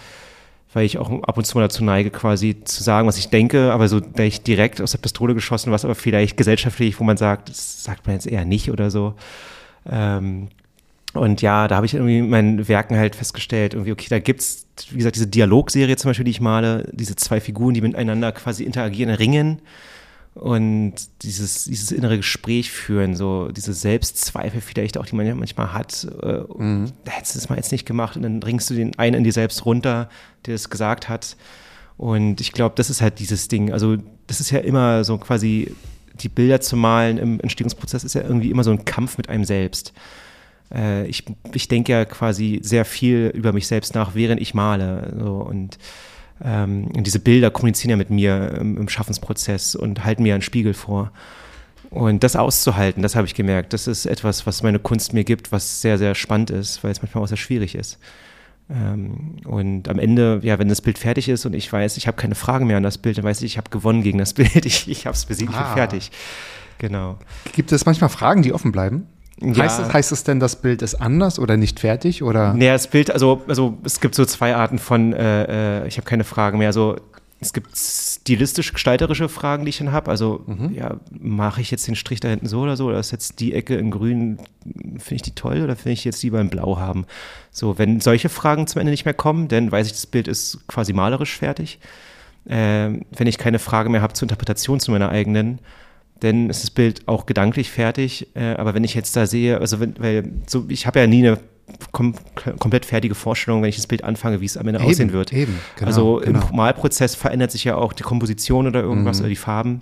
weil 0.74 0.86
ich 0.86 0.97
auch 0.97 1.11
ab 1.24 1.38
und 1.38 1.43
zu 1.43 1.57
mal 1.57 1.63
dazu 1.63 1.84
neige, 1.84 2.11
quasi 2.11 2.63
zu 2.63 2.82
sagen, 2.84 3.07
was 3.07 3.17
ich 3.17 3.30
denke, 3.30 3.74
aber 3.74 3.88
so 3.88 3.99
da 3.99 4.24
ich 4.24 4.41
direkt 4.41 4.82
aus 4.82 4.91
der 4.91 4.99
Pistole 4.99 5.34
geschossen, 5.34 5.72
was 5.72 5.84
aber 5.84 5.95
vielleicht 5.95 6.38
gesellschaftlich, 6.38 6.99
wo 6.99 7.03
man 7.03 7.17
sagt, 7.17 7.49
das 7.49 7.84
sagt 7.84 8.07
man 8.07 8.15
jetzt 8.15 8.28
eher 8.28 8.45
nicht 8.45 8.72
oder 8.72 8.89
so. 8.89 9.15
Ähm, 9.89 10.47
und 11.13 11.41
ja, 11.41 11.67
da 11.67 11.76
habe 11.76 11.86
ich 11.86 11.93
irgendwie 11.93 12.19
in 12.19 12.30
meinen 12.30 12.67
Werken 12.69 12.95
halt 12.95 13.15
festgestellt, 13.15 13.74
irgendwie, 13.74 13.91
okay, 13.91 14.07
da 14.09 14.19
gibt's, 14.19 14.67
wie 14.91 14.97
gesagt, 14.97 15.15
diese 15.15 15.27
Dialogserie 15.27 15.95
zum 15.97 16.09
Beispiel, 16.09 16.25
die 16.25 16.32
ich 16.32 16.41
male, 16.41 16.89
diese 16.93 17.15
zwei 17.15 17.39
Figuren, 17.39 17.73
die 17.73 17.82
miteinander 17.82 18.32
quasi 18.32 18.63
interagieren, 18.63 19.13
ringen 19.13 19.61
und 20.34 20.93
dieses, 21.23 21.65
dieses 21.65 21.91
innere 21.91 22.17
Gespräch 22.17 22.71
führen, 22.71 23.15
so 23.15 23.49
diese 23.49 23.73
Selbstzweifel 23.73 24.61
vielleicht 24.61 24.97
auch, 24.97 25.05
die 25.05 25.15
man 25.15 25.25
ja 25.25 25.36
manchmal 25.36 25.73
hat, 25.73 26.07
äh, 26.23 26.41
mhm. 26.57 26.91
da 27.03 27.11
hättest 27.11 27.36
du 27.36 27.39
das 27.39 27.49
mal 27.49 27.57
jetzt 27.57 27.71
nicht 27.71 27.86
gemacht 27.86 28.15
und 28.15 28.23
dann 28.23 28.39
bringst 28.39 28.69
du 28.69 28.73
den 28.73 28.97
einen 28.97 29.17
in 29.17 29.23
dir 29.23 29.34
selbst 29.34 29.65
runter, 29.65 30.09
der 30.45 30.53
das 30.53 30.69
gesagt 30.69 31.09
hat. 31.09 31.36
Und 31.97 32.39
ich 32.41 32.53
glaube, 32.53 32.75
das 32.75 32.89
ist 32.89 33.01
halt 33.01 33.19
dieses 33.19 33.47
Ding. 33.47 33.73
Also, 33.73 33.97
das 34.25 34.39
ist 34.39 34.49
ja 34.51 34.59
immer 34.59 35.03
so 35.03 35.17
quasi, 35.17 35.75
die 36.19 36.29
Bilder 36.29 36.61
zu 36.61 36.75
malen 36.77 37.17
im 37.17 37.39
Entstehungsprozess 37.41 38.03
ist 38.03 38.15
ja 38.15 38.21
irgendwie 38.21 38.49
immer 38.49 38.63
so 38.63 38.71
ein 38.71 38.86
Kampf 38.86 39.17
mit 39.17 39.29
einem 39.29 39.43
selbst. 39.43 39.93
Äh, 40.74 41.05
ich, 41.07 41.26
ich 41.53 41.67
denke 41.67 41.91
ja 41.91 42.05
quasi 42.05 42.59
sehr 42.63 42.86
viel 42.86 43.32
über 43.34 43.53
mich 43.53 43.67
selbst 43.67 43.95
nach, 43.95 44.15
während 44.15 44.41
ich 44.41 44.53
male. 44.53 45.13
So, 45.19 45.36
und 45.36 45.78
ähm, 46.43 46.91
diese 46.93 47.19
Bilder 47.19 47.51
kommunizieren 47.51 47.91
ja 47.91 47.97
mit 47.97 48.09
mir 48.09 48.57
im, 48.59 48.78
im 48.78 48.89
Schaffensprozess 48.89 49.76
und 49.76 50.03
halten 50.03 50.24
mir 50.24 50.34
einen 50.34 50.41
Spiegel 50.41 50.74
vor. 50.74 51.11
Und 51.89 52.24
das 52.24 52.38
auszuhalten, 52.38 53.03
das 53.03 53.17
habe 53.17 53.28
ich 53.28 53.36
gemerkt, 53.36 53.74
das 53.74 53.86
ist 53.86 54.05
etwas, 54.05 54.47
was 54.47 54.63
meine 54.63 54.80
Kunst 54.80 55.13
mir 55.13 55.26
gibt, 55.26 55.51
was 55.51 55.82
sehr, 55.82 55.97
sehr 55.97 56.15
spannend 56.15 56.49
ist, 56.49 56.84
weil 56.84 56.91
es 56.91 57.01
manchmal 57.01 57.24
auch 57.24 57.28
sehr 57.28 57.38
schwierig 57.38 57.76
ist. 57.76 57.99
Ähm, 58.69 59.36
und 59.43 59.89
am 59.89 59.99
Ende, 59.99 60.39
ja, 60.43 60.57
wenn 60.57 60.69
das 60.69 60.82
Bild 60.82 60.97
fertig 60.97 61.28
ist 61.28 61.45
und 61.45 61.53
ich 61.53 61.72
weiß, 61.72 61.97
ich 61.97 62.07
habe 62.07 62.15
keine 62.15 62.36
Fragen 62.36 62.67
mehr 62.67 62.78
an 62.78 62.84
das 62.84 62.97
Bild, 62.97 63.17
dann 63.17 63.26
weiß 63.26 63.39
ich, 63.39 63.45
ich 63.45 63.57
habe 63.57 63.69
gewonnen 63.69 64.03
gegen 64.03 64.19
das 64.19 64.34
Bild, 64.36 64.65
ich, 64.65 64.89
ich 64.89 65.05
habe 65.05 65.15
es 65.15 65.26
besiegt, 65.26 65.51
ich 65.51 65.57
bin 65.57 65.65
ah. 65.65 65.74
fertig. 65.74 66.11
Genau. 66.78 67.17
Gibt 67.53 67.72
es 67.74 67.86
manchmal 67.86 68.09
Fragen, 68.09 68.41
die 68.41 68.53
offen 68.53 68.72
bleiben? 68.72 69.07
Ja. 69.41 69.63
Heißt, 69.63 69.79
es, 69.79 69.93
heißt 69.93 70.11
es 70.11 70.23
denn, 70.23 70.39
das 70.39 70.55
Bild 70.55 70.81
ist 70.81 70.95
anders 70.95 71.39
oder 71.39 71.57
nicht 71.57 71.79
fertig? 71.79 72.23
Oder? 72.23 72.53
Nee, 72.53 72.67
das 72.67 72.87
Bild, 72.87 73.11
also, 73.11 73.41
also 73.47 73.77
es 73.83 73.99
gibt 73.99 74.15
so 74.15 74.23
zwei 74.25 74.55
Arten 74.55 74.77
von, 74.77 75.13
äh, 75.13 75.81
äh 75.83 75.87
ich 75.87 75.97
habe 75.97 76.05
keine 76.05 76.23
Fragen 76.23 76.59
mehr. 76.59 76.67
Also 76.67 76.97
es 77.41 77.53
gibt 77.53 77.75
stilistisch-gestalterische 77.75 79.27
Fragen, 79.27 79.65
die 79.65 79.69
ich 79.69 79.79
dann 79.79 79.91
habe. 79.91 80.11
Also, 80.11 80.43
mhm. 80.45 80.73
ja, 80.73 80.97
mache 81.09 81.59
ich 81.59 81.71
jetzt 81.71 81.87
den 81.87 81.95
Strich 81.95 82.19
da 82.19 82.27
hinten 82.27 82.47
so 82.47 82.61
oder 82.61 82.77
so? 82.77 82.85
Oder 82.85 82.99
ist 82.99 83.11
jetzt 83.11 83.39
die 83.39 83.55
Ecke 83.55 83.75
in 83.75 83.89
grün, 83.89 84.37
finde 84.63 85.15
ich 85.15 85.21
die 85.23 85.33
toll 85.33 85.63
oder 85.63 85.75
finde 85.75 85.93
ich 85.93 86.05
jetzt 86.05 86.21
lieber 86.21 86.39
in 86.39 86.49
blau 86.49 86.77
haben? 86.77 87.05
So, 87.49 87.79
wenn 87.79 87.99
solche 87.99 88.29
Fragen 88.29 88.67
zum 88.67 88.79
Ende 88.79 88.91
nicht 88.91 89.05
mehr 89.05 89.15
kommen, 89.15 89.47
dann 89.47 89.71
weiß 89.71 89.87
ich, 89.87 89.93
das 89.93 90.05
Bild 90.05 90.27
ist 90.27 90.59
quasi 90.67 90.93
malerisch 90.93 91.35
fertig. 91.35 91.79
Äh, 92.45 92.99
wenn 93.11 93.27
ich 93.27 93.39
keine 93.39 93.57
Frage 93.57 93.89
mehr 93.89 94.03
habe 94.03 94.13
zur 94.13 94.27
Interpretation 94.27 94.79
zu 94.79 94.91
meiner 94.91 95.09
eigenen, 95.09 95.59
denn 96.22 96.49
ist 96.49 96.63
das 96.63 96.69
Bild 96.69 97.07
auch 97.07 97.26
gedanklich 97.26 97.72
fertig. 97.72 98.28
Äh, 98.36 98.55
aber 98.55 98.74
wenn 98.74 98.84
ich 98.84 98.93
jetzt 98.93 99.15
da 99.15 99.26
sehe, 99.26 99.59
also 99.59 99.80
wenn, 99.80 99.95
weil 99.99 100.32
so, 100.47 100.65
ich 100.69 100.86
habe 100.88 100.99
ja 100.99 101.07
nie 101.07 101.28
eine 101.28 101.39
kom 101.91 102.15
komplett 102.59 102.86
fertige 102.86 103.15
Vorstellung, 103.15 103.61
wenn 103.61 103.69
ich 103.69 103.78
das 103.78 103.88
Bild 103.88 104.03
anfange, 104.03 104.41
wie 104.41 104.45
es 104.45 104.57
am 104.57 104.67
Ende 104.67 104.80
eben, 104.82 104.89
aussehen 104.89 105.13
wird. 105.13 105.34
Eben, 105.34 105.57
genau, 105.76 105.88
also 105.88 106.22
genau. 106.24 106.47
im 106.49 106.55
Malprozess 106.55 107.15
verändert 107.15 107.51
sich 107.51 107.63
ja 107.63 107.76
auch 107.76 107.93
die 107.93 108.03
Komposition 108.03 108.67
oder 108.67 108.82
irgendwas 108.82 109.17
mhm. 109.17 109.22
oder 109.22 109.30
die 109.30 109.36
Farben. 109.36 109.82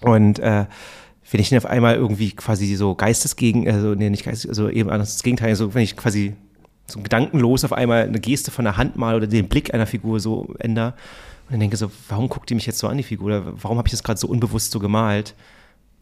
Und 0.00 0.38
äh, 0.38 0.66
wenn 1.30 1.40
ich 1.40 1.50
dann 1.50 1.58
auf 1.58 1.66
einmal 1.66 1.94
irgendwie 1.94 2.32
quasi 2.32 2.74
so 2.74 2.94
geistesgegen, 2.94 3.68
also 3.68 3.94
nee, 3.94 4.10
nicht 4.10 4.24
geistes, 4.24 4.48
also 4.48 4.68
eben 4.68 4.90
anders 4.90 5.14
das 5.14 5.22
Gegenteil, 5.22 5.50
also 5.50 5.74
wenn 5.74 5.82
ich 5.82 5.96
quasi 5.96 6.34
so 6.86 7.00
gedankenlos 7.00 7.64
auf 7.64 7.72
einmal 7.72 8.02
eine 8.02 8.18
Geste 8.18 8.50
von 8.50 8.64
der 8.64 8.76
Hand 8.76 8.96
mal 8.96 9.14
oder 9.14 9.28
den 9.28 9.48
Blick 9.48 9.72
einer 9.72 9.86
Figur 9.86 10.18
so 10.18 10.52
ändere 10.58 10.94
und 11.46 11.52
dann 11.52 11.60
denke 11.60 11.76
so, 11.76 11.90
warum 12.08 12.28
guckt 12.28 12.50
die 12.50 12.54
mich 12.54 12.66
jetzt 12.66 12.78
so 12.78 12.88
an, 12.88 12.96
die 12.96 13.02
Figur? 13.02 13.26
Oder 13.26 13.62
warum 13.62 13.78
habe 13.78 13.86
ich 13.86 13.92
das 13.92 14.02
gerade 14.02 14.18
so 14.18 14.26
unbewusst 14.26 14.72
so 14.72 14.80
gemalt? 14.80 15.34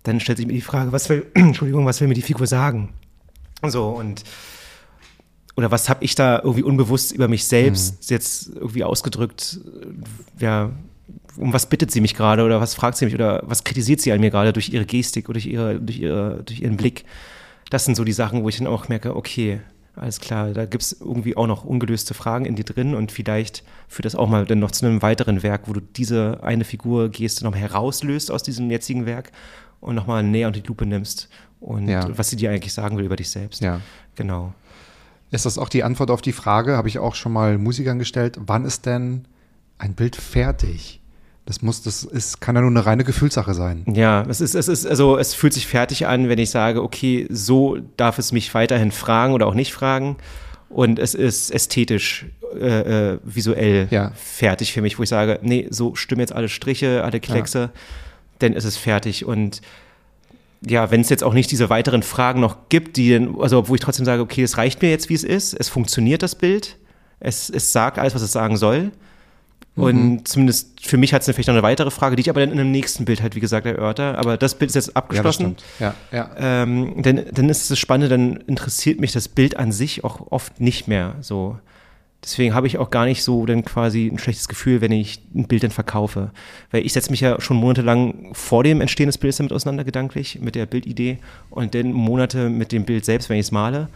Dann 0.03 0.21
stellt 0.21 0.39
sich 0.39 0.47
mir 0.47 0.53
die 0.53 0.61
Frage, 0.61 0.93
was 0.93 1.09
will, 1.09 1.27
Entschuldigung, 1.35 1.87
was 1.87 2.01
will 2.01 2.09
mir 2.09 2.15
die 2.15 2.23
Figur 2.23 2.47
sagen? 2.47 2.91
So, 3.67 3.89
und 3.89 4.23
oder 5.57 5.73
was 5.73 5.89
habe 5.89 6.05
ich 6.05 6.15
da 6.15 6.39
irgendwie 6.39 6.63
unbewusst 6.63 7.11
über 7.11 7.27
mich 7.27 7.45
selbst 7.45 7.95
mhm. 7.95 8.15
jetzt 8.15 8.51
irgendwie 8.55 8.85
ausgedrückt? 8.85 9.59
Ja, 10.39 10.71
um 11.37 11.53
was 11.53 11.69
bittet 11.69 11.91
sie 11.91 12.01
mich 12.01 12.15
gerade 12.15 12.45
oder 12.45 12.61
was 12.61 12.75
fragt 12.75 12.97
sie 12.97 13.07
mich 13.07 13.15
oder 13.15 13.43
was 13.45 13.65
kritisiert 13.65 14.01
sie 14.01 14.13
an 14.13 14.21
mir 14.21 14.31
gerade 14.31 14.53
durch 14.53 14.69
ihre 14.69 14.87
Gestik 14.87 15.29
oder 15.29 15.35
durch, 15.35 15.47
ihre, 15.47 15.81
durch, 15.81 15.99
ihre, 15.99 16.43
durch 16.45 16.61
ihren 16.61 16.77
Blick? 16.77 17.05
Das 17.71 17.85
sind 17.85 17.97
so 17.97 18.05
die 18.05 18.13
Sachen, 18.13 18.45
wo 18.45 18.49
ich 18.49 18.59
dann 18.59 18.67
auch 18.69 18.89
merke, 18.89 19.17
okay, 19.17 19.61
alles 19.97 20.21
klar, 20.21 20.53
da 20.53 20.65
gibt 20.65 20.85
es 20.85 21.01
irgendwie 21.01 21.37
auch 21.37 21.47
noch 21.47 21.65
ungelöste 21.65 22.15
Fragen 22.15 22.45
in 22.45 22.55
dir 22.55 22.65
drin 22.65 22.95
und 22.95 23.11
vielleicht 23.11 23.65
führt 23.89 24.07
das 24.07 24.15
auch 24.15 24.29
mal 24.29 24.45
dann 24.47 24.61
noch 24.61 24.71
zu 24.71 24.87
einem 24.87 25.03
weiteren 25.03 25.43
Werk, 25.43 25.63
wo 25.67 25.73
du 25.73 25.81
diese 25.81 26.43
eine 26.43 26.65
Figur 26.65 27.09
Geste 27.09 27.45
noch 27.45 27.57
herauslöst 27.57 28.31
aus 28.31 28.43
diesem 28.43 28.71
jetzigen 28.71 29.07
Werk 29.07 29.33
und 29.81 29.95
nochmal 29.95 30.23
näher 30.23 30.49
unter 30.49 30.61
die 30.61 30.67
Lupe 30.67 30.87
nimmst 30.87 31.29
und 31.61 31.89
ja. 31.89 32.07
was 32.17 32.31
sie 32.31 32.37
dir 32.37 32.51
eigentlich 32.51 32.73
sagen 32.73 32.97
will 32.97 33.05
über 33.05 33.17
dich 33.17 33.31
selbst. 33.31 33.63
Ja. 33.63 33.81
Genau. 34.15 34.53
Ist 35.31 35.47
das 35.47 35.59
auch 35.59 35.69
die 35.69 35.85
Antwort 35.85 36.11
auf 36.11 36.23
die 36.23 36.33
Frage, 36.33 36.77
habe 36.77 36.89
ich 36.89 36.99
auch 36.99 37.15
schon 37.15 37.33
mal 37.33 37.59
Musikern 37.59 37.99
gestellt, 37.99 38.39
wann 38.41 38.65
ist 38.65 38.87
denn 38.87 39.27
ein 39.77 39.95
Bild 39.95 40.17
fertig? 40.17 41.01
Das 41.45 41.63
muss, 41.63 41.83
das 41.83 42.05
ist, 42.05 42.41
kann 42.41 42.57
ja 42.57 42.61
nur 42.61 42.71
eine 42.71 42.85
reine 42.85 43.05
Gefühlssache 43.05 43.55
sein. 43.55 43.85
Ja, 43.95 44.23
es 44.29 44.41
ist, 44.41 44.55
es 44.55 44.69
ist, 44.69 44.87
also 44.87 45.17
es 45.17 45.35
fühlt 45.35 45.55
sich 45.55 45.67
fertig 45.67 46.07
an, 46.07 46.29
wenn 46.29 46.39
ich 46.39 46.51
sage, 46.51 46.83
okay, 46.83 47.27
so 47.31 47.79
darf 47.97 48.19
es 48.19 48.33
mich 48.33 48.53
weiterhin 48.53 48.91
fragen 48.91 49.33
oder 49.33 49.47
auch 49.47 49.55
nicht 49.55 49.73
fragen. 49.73 50.17
Und 50.69 50.99
es 50.99 51.15
ist 51.15 51.51
ästhetisch, 51.51 52.27
äh, 52.55 53.13
äh, 53.13 53.19
visuell 53.25 53.89
ja. 53.91 54.13
fertig 54.15 54.75
für 54.75 54.83
mich, 54.83 54.99
wo 54.99 55.03
ich 55.03 55.09
sage, 55.09 55.39
nee, 55.43 55.67
so 55.71 55.95
stimmen 55.95 56.21
jetzt 56.21 56.35
alle 56.35 56.51
Striche, 56.51 57.03
alle 57.03 57.21
Kleckse. 57.21 57.71
Ja 57.75 57.81
dann 58.39 58.53
ist 58.53 58.65
es 58.65 58.77
fertig. 58.77 59.25
Und 59.25 59.61
ja, 60.67 60.91
wenn 60.91 61.01
es 61.01 61.09
jetzt 61.09 61.23
auch 61.23 61.35
nicht 61.35 61.51
diese 61.51 61.71
weiteren 61.71 62.03
Fragen 62.03 62.41
noch 62.41 62.69
gibt, 62.69 62.97
die 62.97 63.29
also 63.39 63.69
wo 63.69 63.75
ich 63.75 63.81
trotzdem 63.81 64.05
sage, 64.05 64.23
okay, 64.23 64.43
es 64.43 64.59
reicht 64.59 64.83
mir 64.83 64.91
jetzt, 64.91 65.09
wie 65.09 65.15
es 65.15 65.25
ist, 65.25 65.55
es 65.55 65.69
funktioniert 65.69 66.23
das 66.23 66.35
Bild, 66.35 66.77
es, 67.21 67.51
es 67.51 67.73
sagt 67.73 67.99
alles, 67.99 68.15
was 68.15 68.23
es 68.23 68.33
sagen 68.33 68.57
soll. 68.57 68.93
Und 69.79 70.11
mhm. 70.11 70.25
zumindest 70.25 70.85
für 70.85 70.97
mich 70.97 71.15
hat 71.15 71.23
es 71.23 71.27
vielleicht 71.27 71.47
noch 71.47 71.55
eine 71.55 71.63
weitere 71.63 71.93
Frage, 71.93 72.17
die 72.17 72.23
ich 72.23 72.31
aber 72.31 72.41
dann 72.41 72.51
in 72.51 72.59
einem 72.59 72.73
nächsten 72.73 73.05
Bild 73.05 73.23
halt, 73.23 73.37
wie 73.37 73.41
gesagt, 73.41 73.65
erörter. 73.65 74.19
Aber 74.19 74.37
das 74.37 74.57
Bild 74.57 74.71
ist 74.71 74.75
jetzt 74.75 74.97
abgeschlossen. 74.97 75.57
Ja, 75.79 75.95
ja, 76.11 76.19
ja. 76.19 76.63
Ähm, 76.63 77.01
dann, 77.01 77.25
dann 77.31 77.49
ist 77.49 77.71
es 77.71 77.79
spannend, 77.79 78.11
dann 78.11 78.39
interessiert 78.49 79.01
mich 79.01 79.13
das 79.13 79.29
Bild 79.29 79.57
an 79.57 79.71
sich 79.71 80.03
auch 80.03 80.33
oft 80.33 80.61
nicht 80.61 80.89
mehr 80.89 81.15
so. 81.21 81.59
Deswegen 82.23 82.53
habe 82.53 82.67
ich 82.67 82.79
auch 82.79 82.91
gar 82.91 83.05
nicht 83.05 83.23
so 83.23 83.47
dann 83.47 83.65
quasi 83.65 84.09
ein 84.09 84.19
schlechtes 84.19 84.49
Gefühl, 84.49 84.81
wenn 84.81 84.91
ich 84.91 85.21
ein 85.35 85.47
Bild 85.47 85.63
dann 85.63 85.71
verkaufe. 85.71 86.33
Weil 86.73 86.85
ich 86.85 86.93
setze 86.93 87.11
mich 87.11 87.21
ja 87.21 87.41
schon 87.41 87.57
monatelang 87.57 88.31
vor 88.33 88.65
dem 88.65 88.81
Entstehen 88.81 89.07
des 89.07 89.19
Bildes 89.19 89.37
damit 89.37 89.53
auseinander, 89.53 89.85
gedanklich, 89.85 90.41
mit 90.41 90.57
der 90.57 90.67
Bildidee 90.67 91.19
und 91.51 91.75
dann 91.75 91.93
Monate 91.93 92.51
mit 92.51 92.73
dem 92.73 92.85
Bild 92.85 93.05
selbst, 93.05 93.29
wenn 93.29 93.37
ich 93.37 93.47
es 93.47 93.53
male. 93.53 93.89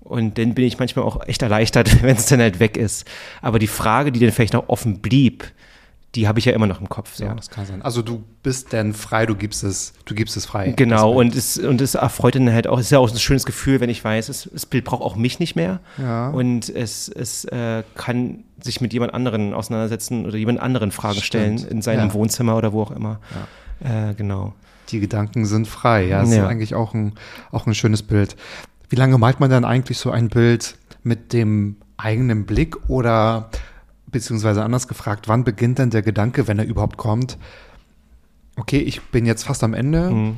Und 0.00 0.38
dann 0.38 0.54
bin 0.54 0.64
ich 0.64 0.78
manchmal 0.78 1.04
auch 1.04 1.26
echt 1.26 1.42
erleichtert, 1.42 2.02
wenn 2.02 2.16
es 2.16 2.26
dann 2.26 2.40
halt 2.40 2.60
weg 2.60 2.78
ist. 2.78 3.06
Aber 3.42 3.58
die 3.58 3.66
Frage, 3.66 4.10
die 4.10 4.20
dann 4.20 4.32
vielleicht 4.32 4.54
noch 4.54 4.68
offen 4.68 5.00
blieb, 5.00 5.44
die 6.16 6.26
habe 6.26 6.38
ich 6.38 6.46
ja 6.46 6.52
immer 6.52 6.66
noch 6.66 6.80
im 6.80 6.88
Kopf. 6.88 7.14
So. 7.14 7.24
Ja, 7.24 7.34
das 7.34 7.50
kann 7.50 7.66
sein. 7.66 7.82
Also 7.82 8.00
du 8.00 8.24
bist 8.42 8.72
dann 8.72 8.94
frei, 8.94 9.26
du 9.26 9.34
gibst 9.34 9.62
es, 9.62 9.92
du 10.06 10.14
gibst 10.14 10.36
es 10.36 10.46
frei. 10.46 10.72
Genau, 10.74 11.12
und 11.12 11.36
es, 11.36 11.58
und 11.58 11.80
es 11.82 11.94
erfreut 11.94 12.34
dann 12.34 12.50
halt 12.50 12.66
auch, 12.66 12.78
es 12.78 12.86
ist 12.86 12.90
ja 12.90 12.98
auch 12.98 13.10
ein 13.10 13.18
schönes 13.18 13.44
Gefühl, 13.44 13.80
wenn 13.80 13.90
ich 13.90 14.02
weiß, 14.02 14.30
es, 14.30 14.48
das 14.50 14.64
Bild 14.64 14.84
braucht 14.84 15.02
auch 15.02 15.14
mich 15.14 15.38
nicht 15.38 15.56
mehr. 15.56 15.80
Ja. 15.98 16.30
Und 16.30 16.70
es, 16.70 17.08
es 17.08 17.44
äh, 17.44 17.82
kann 17.94 18.44
sich 18.60 18.80
mit 18.80 18.94
jemand 18.94 19.12
anderen 19.12 19.52
auseinandersetzen 19.52 20.24
oder 20.24 20.36
jemand 20.38 20.60
anderen 20.60 20.90
Fragen 20.90 21.20
Stimmt. 21.20 21.60
stellen 21.60 21.70
in 21.70 21.82
seinem 21.82 22.08
ja. 22.08 22.14
Wohnzimmer 22.14 22.56
oder 22.56 22.72
wo 22.72 22.82
auch 22.82 22.92
immer. 22.92 23.20
Ja. 23.84 24.10
Äh, 24.10 24.14
genau. 24.14 24.54
Die 24.88 25.00
Gedanken 25.00 25.44
sind 25.44 25.68
frei, 25.68 26.06
ja. 26.06 26.20
Das 26.20 26.30
ist 26.30 26.38
eigentlich 26.38 26.74
auch 26.74 26.94
ein, 26.94 27.12
auch 27.52 27.66
ein 27.66 27.74
schönes 27.74 28.02
Bild. 28.02 28.36
Wie 28.88 28.96
lange 28.96 29.18
malt 29.18 29.40
man 29.40 29.50
dann 29.50 29.64
eigentlich 29.64 29.98
so 29.98 30.10
ein 30.10 30.28
Bild 30.28 30.76
mit 31.02 31.34
dem 31.34 31.76
eigenen 31.98 32.46
Blick 32.46 32.88
oder 32.88 33.50
beziehungsweise 34.16 34.64
anders 34.64 34.88
gefragt, 34.88 35.28
wann 35.28 35.44
beginnt 35.44 35.78
denn 35.78 35.90
der 35.90 36.02
Gedanke, 36.02 36.48
wenn 36.48 36.58
er 36.58 36.66
überhaupt 36.66 36.96
kommt? 36.96 37.38
Okay, 38.56 38.78
ich 38.78 39.02
bin 39.02 39.26
jetzt 39.26 39.44
fast 39.44 39.62
am 39.62 39.74
Ende. 39.74 40.10
Mhm. 40.10 40.36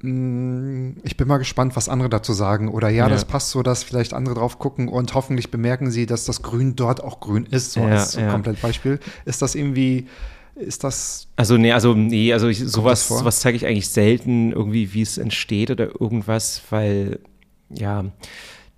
Mm, 0.00 0.96
ich 1.02 1.16
bin 1.16 1.26
mal 1.28 1.38
gespannt, 1.38 1.76
was 1.76 1.88
andere 1.88 2.08
dazu 2.08 2.32
sagen. 2.32 2.68
Oder 2.68 2.88
ja, 2.88 3.04
ja, 3.04 3.08
das 3.08 3.24
passt 3.24 3.50
so, 3.50 3.62
dass 3.62 3.82
vielleicht 3.82 4.14
andere 4.14 4.34
drauf 4.34 4.58
gucken 4.58 4.88
und 4.88 5.14
hoffentlich 5.14 5.50
bemerken 5.50 5.90
sie, 5.90 6.06
dass 6.06 6.24
das 6.24 6.42
Grün 6.42 6.76
dort 6.76 7.02
auch 7.02 7.20
grün 7.20 7.46
ist. 7.46 7.72
So 7.72 7.80
ja, 7.80 7.88
als 7.88 8.14
ja. 8.14 8.30
komplett 8.30 8.60
Beispiel. 8.62 9.00
Ist 9.24 9.42
das 9.42 9.54
irgendwie, 9.54 10.06
ist 10.54 10.84
das. 10.84 11.28
Also, 11.36 11.56
nee, 11.56 11.72
also, 11.72 11.94
nee, 11.94 12.32
also 12.32 12.48
ich, 12.48 12.60
sowas, 12.60 13.08
sowas 13.08 13.40
zeige 13.40 13.56
ich 13.56 13.66
eigentlich 13.66 13.88
selten, 13.88 14.52
irgendwie, 14.52 14.94
wie 14.94 15.02
es 15.02 15.18
entsteht 15.18 15.70
oder 15.70 16.00
irgendwas, 16.00 16.62
weil, 16.70 17.20
ja, 17.68 18.04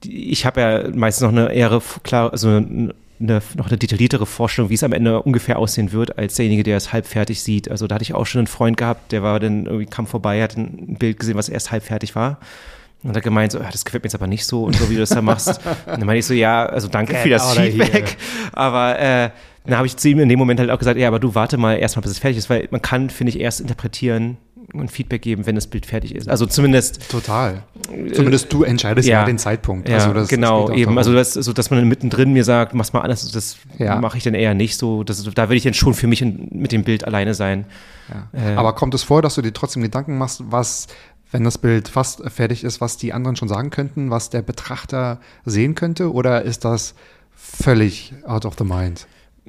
ich 0.04 0.46
habe 0.46 0.60
ja 0.60 0.90
meistens 0.94 1.22
noch 1.22 1.30
eine 1.30 1.52
eher 1.52 1.80
klar, 2.02 2.32
also 2.32 2.48
eine, 2.48 2.94
noch 3.20 3.68
eine 3.68 3.76
detailliertere 3.76 4.24
Vorstellung, 4.26 4.70
wie 4.70 4.74
es 4.74 4.82
am 4.82 4.92
Ende 4.92 5.22
ungefähr 5.22 5.58
aussehen 5.58 5.92
wird, 5.92 6.18
als 6.18 6.36
derjenige, 6.36 6.62
der 6.62 6.78
es 6.78 6.92
halb 6.92 7.06
fertig 7.06 7.42
sieht. 7.42 7.70
Also 7.70 7.86
da 7.86 7.96
hatte 7.96 8.02
ich 8.02 8.14
auch 8.14 8.26
schon 8.26 8.40
einen 8.40 8.46
Freund 8.46 8.76
gehabt, 8.76 9.12
der 9.12 9.22
war 9.22 9.38
dann 9.38 9.66
irgendwie 9.66 9.86
kam 9.86 10.06
vorbei, 10.06 10.42
hat 10.42 10.56
ein 10.56 10.96
Bild 10.98 11.20
gesehen, 11.20 11.36
was 11.36 11.48
erst 11.48 11.70
halb 11.70 11.84
fertig 11.84 12.14
war. 12.14 12.38
Und 13.02 13.16
hat 13.16 13.22
gemeint, 13.22 13.52
so, 13.52 13.60
ah, 13.60 13.68
das 13.70 13.84
gefällt 13.84 14.04
mir 14.04 14.08
jetzt 14.08 14.14
aber 14.14 14.26
nicht 14.26 14.44
so 14.44 14.64
und 14.64 14.76
so, 14.76 14.90
wie 14.90 14.94
du 14.94 15.00
das 15.00 15.10
da 15.10 15.22
machst. 15.22 15.48
und 15.86 15.86
dann 15.86 16.04
meinte 16.04 16.18
ich 16.18 16.26
so, 16.26 16.34
ja, 16.34 16.66
also 16.66 16.88
danke 16.88 17.14
für 17.14 17.30
das 17.30 17.56
Feedback. 17.56 18.16
Aber 18.52 18.98
äh, 18.98 19.30
dann 19.64 19.76
habe 19.76 19.86
ich 19.86 19.96
zu 19.96 20.08
ihm 20.08 20.20
in 20.20 20.28
dem 20.28 20.38
Moment 20.38 20.60
halt 20.60 20.70
auch 20.70 20.78
gesagt, 20.78 20.98
ja, 20.98 21.08
aber 21.08 21.18
du 21.18 21.34
warte 21.34 21.56
mal 21.56 21.76
erstmal, 21.76 22.02
bis 22.02 22.12
es 22.12 22.18
fertig 22.18 22.38
ist, 22.38 22.50
weil 22.50 22.68
man 22.70 22.82
kann, 22.82 23.10
finde 23.10 23.30
ich, 23.30 23.40
erst 23.40 23.60
interpretieren, 23.60 24.36
und 24.72 24.90
Feedback 24.90 25.22
geben, 25.22 25.46
wenn 25.46 25.54
das 25.54 25.66
Bild 25.66 25.86
fertig 25.86 26.14
ist. 26.14 26.28
Also 26.28 26.46
zumindest. 26.46 27.10
Total. 27.10 27.62
Zumindest 28.12 28.52
du 28.52 28.62
entscheidest 28.62 29.08
ja, 29.08 29.20
ja 29.20 29.26
den 29.26 29.38
Zeitpunkt. 29.38 29.88
Ja, 29.88 29.96
also 29.96 30.12
das, 30.12 30.28
genau, 30.28 30.68
das 30.68 30.76
eben. 30.76 30.96
Also, 30.96 31.12
das, 31.12 31.34
so, 31.34 31.52
dass 31.52 31.70
man 31.70 31.86
mittendrin 31.88 32.32
mir 32.32 32.44
sagt, 32.44 32.74
mach's 32.74 32.92
mal 32.92 33.00
anders, 33.00 33.30
das 33.32 33.56
ja. 33.78 34.00
mache 34.00 34.18
ich 34.18 34.24
dann 34.24 34.34
eher 34.34 34.54
nicht 34.54 34.76
so. 34.76 35.04
Das, 35.04 35.22
da 35.22 35.48
würde 35.48 35.56
ich 35.56 35.64
dann 35.64 35.74
schon 35.74 35.94
für 35.94 36.06
mich 36.06 36.22
in, 36.22 36.48
mit 36.52 36.72
dem 36.72 36.84
Bild 36.84 37.04
alleine 37.04 37.34
sein. 37.34 37.64
Ja. 38.08 38.52
Äh, 38.52 38.54
Aber 38.54 38.74
kommt 38.74 38.94
es 38.94 39.02
vor, 39.02 39.22
dass 39.22 39.34
du 39.34 39.42
dir 39.42 39.52
trotzdem 39.52 39.82
Gedanken 39.82 40.18
machst, 40.18 40.42
was, 40.46 40.86
wenn 41.30 41.44
das 41.44 41.58
Bild 41.58 41.88
fast 41.88 42.22
fertig 42.30 42.64
ist, 42.64 42.80
was 42.80 42.96
die 42.96 43.12
anderen 43.12 43.36
schon 43.36 43.48
sagen 43.48 43.70
könnten, 43.70 44.10
was 44.10 44.30
der 44.30 44.42
Betrachter 44.42 45.20
sehen 45.44 45.74
könnte? 45.74 46.12
Oder 46.12 46.42
ist 46.42 46.64
das 46.64 46.94
völlig 47.34 48.12
out 48.24 48.44
of 48.44 48.54
the 48.58 48.64
mind? 48.64 49.06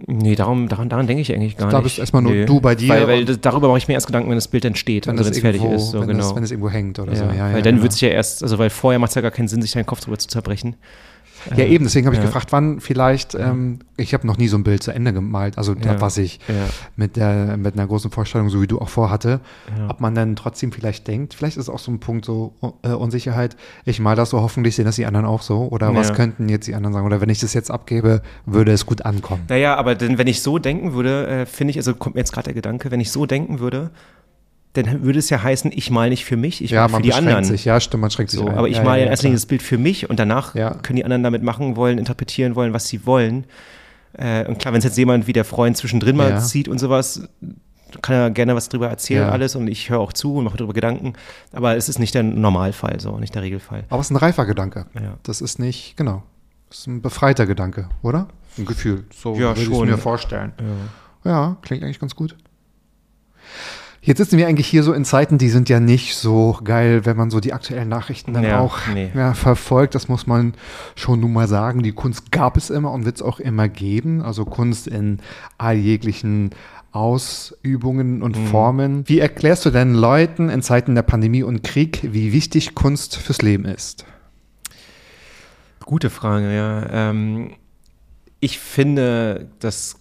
Nee, 0.07 0.35
darum, 0.35 0.67
daran, 0.67 0.89
daran 0.89 1.07
denke 1.07 1.21
ich 1.21 1.33
eigentlich 1.33 1.57
gar 1.57 1.69
da 1.69 1.77
nicht. 1.77 1.79
Da 1.79 1.83
bist 1.83 1.99
erstmal 1.99 2.21
nur 2.21 2.31
nee. 2.31 2.45
du 2.45 2.59
bei 2.59 2.75
dir. 2.75 2.89
Weil, 2.89 3.07
weil 3.07 3.25
das, 3.25 3.39
darüber 3.39 3.67
mache 3.67 3.77
ich 3.77 3.87
mir 3.87 3.93
erst 3.93 4.07
Gedanken, 4.07 4.29
wenn 4.29 4.37
das 4.37 4.47
Bild 4.47 4.65
entsteht, 4.65 5.07
wenn 5.07 5.17
also 5.17 5.29
es 5.29 5.39
fertig 5.39 5.63
ist. 5.63 5.91
So, 5.91 6.01
wenn, 6.01 6.07
genau. 6.07 6.29
es, 6.29 6.35
wenn 6.35 6.43
es 6.43 6.51
irgendwo 6.51 6.69
hängt 6.69 6.99
oder 6.99 7.13
ja, 7.13 7.17
so. 7.17 7.25
Ja, 7.25 7.29
weil 7.29 7.37
ja, 7.37 7.61
dann 7.61 7.75
genau. 7.75 7.83
wird 7.83 7.93
sich 7.93 8.01
ja 8.01 8.09
erst, 8.09 8.43
also 8.43 8.57
weil 8.57 8.69
vorher 8.69 8.99
macht 8.99 9.09
es 9.09 9.15
ja 9.15 9.21
gar 9.21 9.31
keinen 9.31 9.47
Sinn, 9.47 9.61
sich 9.61 9.71
deinen 9.71 9.85
Kopf 9.85 10.01
drüber 10.01 10.17
zu 10.17 10.27
zerbrechen. 10.27 10.75
Ja, 11.55 11.65
eben, 11.65 11.85
deswegen 11.85 12.05
habe 12.05 12.15
ich 12.15 12.21
ja. 12.21 12.25
gefragt, 12.27 12.51
wann 12.51 12.79
vielleicht, 12.79 13.35
ähm, 13.35 13.79
ich 13.97 14.13
habe 14.13 14.27
noch 14.27 14.37
nie 14.37 14.47
so 14.47 14.57
ein 14.57 14.63
Bild 14.63 14.83
zu 14.83 14.91
Ende 14.91 15.13
gemalt, 15.13 15.57
also 15.57 15.73
ja. 15.73 15.99
was 15.99 16.17
ich 16.17 16.39
mit, 16.95 17.15
der, 17.15 17.57
mit 17.57 17.75
einer 17.75 17.87
großen 17.87 18.11
Vorstellung, 18.11 18.49
so 18.49 18.61
wie 18.61 18.67
du 18.67 18.79
auch 18.79 18.89
vorhatte, 18.89 19.39
ob 19.87 20.01
man 20.01 20.15
dann 20.15 20.35
trotzdem 20.35 20.71
vielleicht 20.71 21.07
denkt, 21.07 21.33
vielleicht 21.33 21.57
ist 21.57 21.69
auch 21.69 21.79
so 21.79 21.91
ein 21.91 21.99
Punkt 21.99 22.25
so 22.25 22.53
äh, 22.83 22.89
Unsicherheit, 22.89 23.55
ich 23.85 23.99
mal 23.99 24.15
das 24.15 24.31
so, 24.31 24.41
hoffentlich 24.41 24.75
sehen 24.75 24.85
das 24.85 24.95
die 24.95 25.05
anderen 25.05 25.25
auch 25.25 25.41
so, 25.41 25.67
oder 25.69 25.95
was 25.95 26.13
könnten 26.13 26.49
jetzt 26.49 26.67
die 26.67 26.75
anderen 26.75 26.93
sagen, 26.93 27.05
oder 27.05 27.21
wenn 27.21 27.29
ich 27.29 27.39
das 27.39 27.53
jetzt 27.53 27.71
abgebe, 27.71 28.21
würde 28.45 28.71
es 28.71 28.85
gut 28.85 29.05
ankommen. 29.05 29.43
Naja, 29.49 29.75
aber 29.75 29.95
denn, 29.95 30.17
wenn 30.17 30.27
ich 30.27 30.41
so 30.41 30.59
denken 30.59 30.93
würde, 30.93 31.27
äh, 31.27 31.45
finde 31.45 31.71
ich, 31.71 31.77
also 31.77 31.93
kommt 31.95 32.15
mir 32.15 32.21
jetzt 32.21 32.33
gerade 32.33 32.45
der 32.45 32.53
Gedanke, 32.53 32.91
wenn 32.91 32.99
ich 32.99 33.11
so 33.11 33.25
denken 33.25 33.59
würde, 33.59 33.91
dann 34.73 35.03
würde 35.03 35.19
es 35.19 35.29
ja 35.29 35.43
heißen, 35.43 35.71
ich 35.73 35.91
mal 35.91 36.09
nicht 36.09 36.23
für 36.23 36.37
mich, 36.37 36.63
ich 36.63 36.71
ja, 36.71 36.87
mal 36.87 36.97
für 36.97 37.03
die 37.03 37.13
anderen. 37.13 37.43
Sich. 37.43 37.65
Ja, 37.65 37.79
stimmt, 37.79 38.01
man 38.01 38.11
schränkt 38.11 38.31
sich 38.31 38.39
so, 38.39 38.47
ein. 38.47 38.57
Aber 38.57 38.69
ich 38.69 38.77
ja, 38.77 38.83
male 38.83 39.03
ja, 39.03 39.09
erst 39.09 39.25
das 39.25 39.45
Bild 39.45 39.61
für 39.61 39.77
mich 39.77 40.09
und 40.09 40.19
danach 40.19 40.55
ja. 40.55 40.75
können 40.75 40.97
die 40.97 41.03
anderen 41.03 41.23
damit 41.23 41.43
machen 41.43 41.75
wollen, 41.75 41.97
interpretieren 41.97 42.55
wollen, 42.55 42.73
was 42.73 42.87
sie 42.87 43.05
wollen. 43.05 43.45
Äh, 44.13 44.45
und 44.47 44.59
klar, 44.59 44.73
wenn 44.73 44.79
es 44.79 44.85
jetzt 44.85 44.97
jemand 44.97 45.27
wie 45.27 45.33
der 45.33 45.45
Freund 45.45 45.77
zwischendrin 45.77 46.15
mal 46.15 46.39
sieht 46.39 46.67
und 46.67 46.79
sowas, 46.79 47.27
kann 48.01 48.15
er 48.15 48.31
gerne 48.31 48.55
was 48.55 48.69
drüber 48.69 48.87
erzählen, 48.87 49.29
alles 49.29 49.55
und 49.55 49.67
ich 49.67 49.89
höre 49.89 49.99
auch 49.99 50.13
zu 50.13 50.35
und 50.35 50.45
mache 50.45 50.57
darüber 50.57 50.73
Gedanken. 50.73 51.13
Aber 51.51 51.75
es 51.75 51.89
ist 51.89 51.99
nicht 51.99 52.15
der 52.15 52.23
Normalfall, 52.23 52.99
so, 53.01 53.17
nicht 53.17 53.35
der 53.35 53.41
Regelfall. 53.41 53.83
Aber 53.89 53.99
es 53.99 54.07
ist 54.07 54.11
ein 54.11 54.17
reifer 54.17 54.45
Gedanke. 54.45 54.85
Das 55.23 55.41
ist 55.41 55.59
nicht, 55.59 55.97
genau. 55.97 56.23
Das 56.69 56.79
ist 56.79 56.87
ein 56.87 57.01
befreiter 57.01 57.45
Gedanke, 57.45 57.89
oder? 58.01 58.29
Ein 58.57 58.65
Gefühl. 58.65 59.03
So 59.13 59.33
ja, 59.35 59.57
würde 59.57 59.61
ich 59.61 59.69
mir 59.69 59.97
vorstellen. 59.97 60.53
Ja, 61.25 61.57
klingt 61.61 61.83
eigentlich 61.83 61.99
ganz 61.99 62.15
gut. 62.15 62.37
Jetzt 64.03 64.17
sitzen 64.17 64.39
wir 64.39 64.47
eigentlich 64.47 64.65
hier 64.65 64.81
so 64.81 64.93
in 64.93 65.05
Zeiten, 65.05 65.37
die 65.37 65.49
sind 65.49 65.69
ja 65.69 65.79
nicht 65.79 66.15
so 66.15 66.57
geil, 66.63 67.05
wenn 67.05 67.15
man 67.15 67.29
so 67.29 67.39
die 67.39 67.53
aktuellen 67.53 67.87
Nachrichten 67.87 68.33
dann 68.33 68.43
ja, 68.43 68.59
auch 68.59 68.79
nee. 68.91 69.11
ja, 69.13 69.35
verfolgt. 69.35 69.93
Das 69.93 70.07
muss 70.07 70.25
man 70.25 70.55
schon 70.95 71.19
nun 71.19 71.33
mal 71.33 71.47
sagen. 71.47 71.83
Die 71.83 71.91
Kunst 71.91 72.31
gab 72.31 72.57
es 72.57 72.71
immer 72.71 72.91
und 72.91 73.05
wird 73.05 73.17
es 73.17 73.21
auch 73.21 73.39
immer 73.39 73.69
geben. 73.69 74.23
Also 74.23 74.43
Kunst 74.43 74.87
in 74.87 75.19
alljeglichen 75.59 76.49
Ausübungen 76.91 78.23
und 78.23 78.37
mhm. 78.39 78.47
Formen. 78.47 79.03
Wie 79.07 79.19
erklärst 79.19 79.65
du 79.65 79.69
denn 79.69 79.93
Leuten 79.93 80.49
in 80.49 80.63
Zeiten 80.63 80.95
der 80.95 81.03
Pandemie 81.03 81.43
und 81.43 81.63
Krieg, 81.63 81.99
wie 82.01 82.33
wichtig 82.33 82.73
Kunst 82.73 83.15
fürs 83.15 83.43
Leben 83.43 83.65
ist? 83.65 84.05
Gute 85.85 86.09
Frage, 86.09 86.55
ja. 86.55 87.09
Ähm, 87.09 87.51
ich 88.39 88.57
finde, 88.57 89.47
dass 89.59 90.00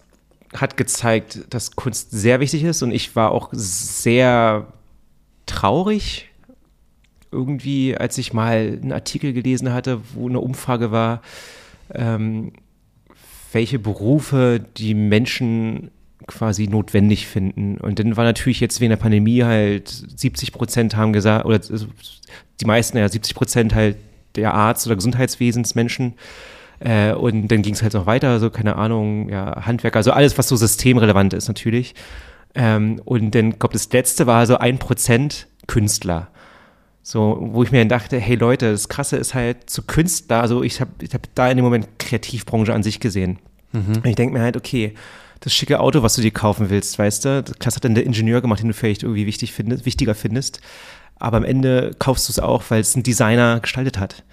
hat 0.55 0.77
gezeigt, 0.77 1.41
dass 1.49 1.75
Kunst 1.75 2.11
sehr 2.11 2.39
wichtig 2.39 2.63
ist 2.63 2.81
und 2.81 2.91
ich 2.91 3.15
war 3.15 3.31
auch 3.31 3.49
sehr 3.53 4.67
traurig 5.45 6.29
irgendwie, 7.31 7.95
als 7.95 8.17
ich 8.17 8.33
mal 8.33 8.79
einen 8.81 8.91
Artikel 8.91 9.33
gelesen 9.33 9.71
hatte, 9.73 10.01
wo 10.13 10.27
eine 10.27 10.39
Umfrage 10.39 10.91
war, 10.91 11.21
ähm, 11.93 12.51
welche 13.53 13.79
Berufe 13.79 14.63
die 14.77 14.93
Menschen 14.93 15.91
quasi 16.27 16.67
notwendig 16.67 17.27
finden. 17.27 17.77
Und 17.77 17.99
dann 17.99 18.15
war 18.17 18.23
natürlich 18.23 18.59
jetzt 18.59 18.79
wegen 18.79 18.89
der 18.89 18.97
Pandemie 18.97 19.43
halt 19.43 19.87
70 19.87 20.51
Prozent 20.51 20.95
haben 20.95 21.13
gesagt, 21.13 21.45
oder 21.45 21.55
also 21.55 21.87
die 22.59 22.65
meisten, 22.65 22.97
ja 22.97 23.07
70 23.07 23.35
Prozent 23.35 23.75
halt 23.75 23.97
der 24.35 24.53
Arzt- 24.53 24.85
oder 24.87 24.95
Gesundheitswesensmenschen 24.95 26.13
äh, 26.81 27.13
und 27.13 27.47
dann 27.49 27.61
ging 27.61 27.73
es 27.75 27.83
halt 27.83 27.93
noch 27.93 28.07
weiter, 28.07 28.39
so 28.39 28.49
keine 28.49 28.75
Ahnung, 28.75 29.29
ja, 29.29 29.65
Handwerker, 29.65 29.97
also 29.97 30.11
alles, 30.11 30.37
was 30.37 30.47
so 30.47 30.55
systemrelevant 30.55 31.33
ist 31.33 31.47
natürlich. 31.47 31.93
Ähm, 32.55 32.99
und 33.05 33.35
dann, 33.35 33.59
glaube 33.59 33.73
das 33.73 33.91
letzte 33.93 34.25
war 34.27 34.45
so 34.47 34.57
ein 34.57 34.79
Prozent 34.79 35.47
Künstler. 35.67 36.29
So, 37.03 37.37
wo 37.39 37.63
ich 37.63 37.71
mir 37.71 37.79
dann 37.79 37.89
dachte, 37.89 38.19
hey 38.19 38.35
Leute, 38.35 38.71
das 38.71 38.89
Krasse 38.89 39.17
ist 39.17 39.33
halt 39.33 39.69
zu 39.69 39.83
Künstler, 39.83 40.41
also 40.41 40.63
ich 40.63 40.81
habe 40.81 40.91
ich 41.01 41.13
hab 41.13 41.23
da 41.35 41.49
in 41.49 41.57
dem 41.57 41.63
Moment 41.63 41.87
Kreativbranche 41.99 42.73
an 42.73 42.83
sich 42.83 42.99
gesehen. 42.99 43.39
Mhm. 43.71 43.97
Und 43.97 44.05
ich 44.05 44.15
denke 44.15 44.33
mir 44.33 44.41
halt, 44.41 44.57
okay, 44.57 44.93
das 45.39 45.53
schicke 45.53 45.79
Auto, 45.79 46.03
was 46.03 46.15
du 46.15 46.21
dir 46.21 46.31
kaufen 46.31 46.69
willst, 46.69 46.97
weißt 46.97 47.25
du, 47.25 47.43
das 47.43 47.75
hat 47.75 47.83
dann 47.83 47.95
der 47.95 48.05
Ingenieur 48.05 48.41
gemacht, 48.41 48.61
den 48.61 48.67
du 48.67 48.73
vielleicht 48.73 49.03
irgendwie 49.03 49.25
wichtig 49.25 49.53
findest, 49.53 49.85
wichtiger 49.85 50.15
findest. 50.15 50.61
Aber 51.17 51.37
am 51.37 51.43
Ende 51.43 51.95
kaufst 51.99 52.27
du 52.27 52.31
es 52.31 52.39
auch, 52.39 52.63
weil 52.69 52.81
es 52.81 52.95
ein 52.95 53.03
Designer 53.03 53.59
gestaltet 53.59 53.99
hat 53.99 54.23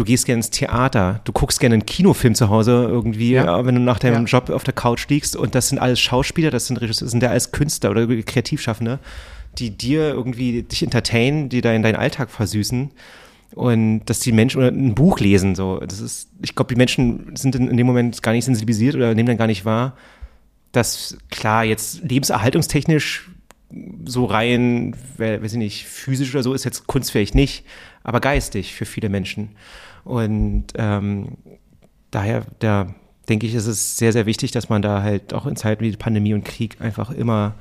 du 0.00 0.04
gehst 0.04 0.24
gerne 0.24 0.38
ins 0.38 0.48
Theater, 0.48 1.20
du 1.24 1.32
guckst 1.32 1.60
gerne 1.60 1.74
einen 1.74 1.84
Kinofilm 1.84 2.34
zu 2.34 2.48
Hause 2.48 2.86
irgendwie, 2.88 3.32
ja. 3.32 3.66
wenn 3.66 3.74
du 3.74 3.82
nach 3.82 3.98
deinem 3.98 4.26
ja. 4.26 4.38
Job 4.38 4.48
auf 4.48 4.64
der 4.64 4.72
Couch 4.72 5.06
liegst 5.10 5.36
und 5.36 5.54
das 5.54 5.68
sind 5.68 5.78
alles 5.78 6.00
Schauspieler, 6.00 6.50
das 6.50 6.68
sind 6.68 6.78
Regisseure, 6.78 7.04
das 7.04 7.10
sind 7.10 7.22
ja 7.22 7.28
alles 7.28 7.52
Künstler 7.52 7.90
oder 7.90 8.06
Kreativschaffende, 8.22 8.98
die 9.58 9.76
dir 9.76 10.08
irgendwie 10.08 10.62
dich 10.62 10.82
entertainen, 10.82 11.50
die 11.50 11.60
da 11.60 11.74
in 11.74 11.82
deinen 11.82 11.96
Alltag 11.96 12.30
versüßen 12.30 12.90
und 13.54 14.06
dass 14.06 14.20
die 14.20 14.32
Menschen 14.32 14.56
oder 14.62 14.68
ein 14.68 14.94
Buch 14.94 15.20
lesen 15.20 15.54
so, 15.54 15.80
das 15.80 16.00
ist, 16.00 16.30
ich 16.40 16.54
glaube, 16.54 16.72
die 16.72 16.78
Menschen 16.78 17.36
sind 17.36 17.54
in, 17.54 17.68
in, 17.68 17.76
dem 17.76 17.86
Moment 17.86 18.22
gar 18.22 18.32
nicht 18.32 18.46
sensibilisiert 18.46 18.94
oder 18.94 19.14
nehmen 19.14 19.26
dann 19.26 19.36
gar 19.36 19.48
nicht 19.48 19.66
wahr, 19.66 19.98
dass 20.72 21.18
klar 21.30 21.64
jetzt 21.64 22.04
lebenserhaltungstechnisch 22.04 23.28
so 24.06 24.24
rein, 24.24 24.96
weiß 25.18 25.52
ich 25.52 25.58
nicht, 25.58 25.84
physisch 25.84 26.34
oder 26.34 26.42
so 26.42 26.54
ist 26.54 26.64
jetzt 26.64 26.86
Kunst 26.86 27.12
vielleicht 27.12 27.34
nicht, 27.34 27.64
aber 28.02 28.20
geistig 28.20 28.74
für 28.74 28.86
viele 28.86 29.10
Menschen. 29.10 29.50
Und 30.04 30.66
ähm, 30.76 31.36
daher, 32.10 32.44
da 32.58 32.94
denke 33.28 33.46
ich, 33.46 33.54
ist 33.54 33.66
es 33.66 33.96
sehr, 33.96 34.12
sehr 34.12 34.26
wichtig, 34.26 34.50
dass 34.50 34.68
man 34.68 34.82
da 34.82 35.02
halt 35.02 35.32
auch 35.34 35.46
in 35.46 35.56
Zeiten 35.56 35.84
wie 35.84 35.92
Pandemie 35.96 36.34
und 36.34 36.44
Krieg 36.44 36.80
einfach 36.80 37.10
immer 37.10 37.54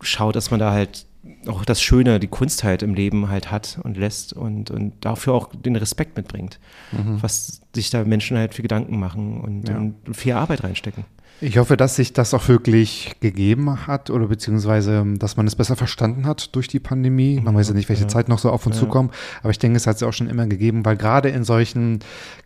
schaut, 0.00 0.36
dass 0.36 0.50
man 0.50 0.60
da 0.60 0.72
halt 0.72 1.06
auch 1.46 1.64
das 1.64 1.80
Schöne, 1.80 2.18
die 2.18 2.28
Kunst 2.28 2.64
halt 2.64 2.82
im 2.82 2.94
Leben 2.94 3.28
halt 3.28 3.50
hat 3.50 3.78
und 3.82 3.96
lässt 3.96 4.32
und, 4.32 4.70
und 4.70 4.92
dafür 5.00 5.34
auch 5.34 5.50
den 5.54 5.76
Respekt 5.76 6.16
mitbringt, 6.16 6.58
mhm. 6.90 7.22
was 7.22 7.62
sich 7.74 7.90
da 7.90 8.04
Menschen 8.04 8.36
halt 8.36 8.54
für 8.54 8.62
Gedanken 8.62 8.98
machen 8.98 9.40
und, 9.40 9.68
ja. 9.68 9.76
und 9.76 9.94
viel 10.12 10.32
Arbeit 10.32 10.64
reinstecken. 10.64 11.04
Ich 11.42 11.58
hoffe, 11.58 11.76
dass 11.76 11.96
sich 11.96 12.12
das 12.12 12.34
auch 12.34 12.46
wirklich 12.46 13.16
gegeben 13.18 13.88
hat 13.88 14.10
oder 14.10 14.28
beziehungsweise, 14.28 15.04
dass 15.16 15.36
man 15.36 15.48
es 15.48 15.56
besser 15.56 15.74
verstanden 15.74 16.24
hat 16.24 16.54
durch 16.54 16.68
die 16.68 16.78
Pandemie. 16.78 17.40
Man 17.42 17.56
weiß 17.56 17.68
ja 17.68 17.74
nicht, 17.74 17.88
welche 17.88 18.02
ja. 18.02 18.08
Zeit 18.08 18.28
noch 18.28 18.38
so 18.38 18.48
auf 18.48 18.64
uns 18.64 18.76
ja. 18.76 18.82
zukommt, 18.82 19.12
aber 19.42 19.50
ich 19.50 19.58
denke, 19.58 19.76
es 19.76 19.88
hat 19.88 19.96
es 19.96 20.04
auch 20.04 20.12
schon 20.12 20.28
immer 20.28 20.46
gegeben, 20.46 20.84
weil 20.84 20.96
gerade 20.96 21.30
in 21.30 21.42
solchen 21.42 21.98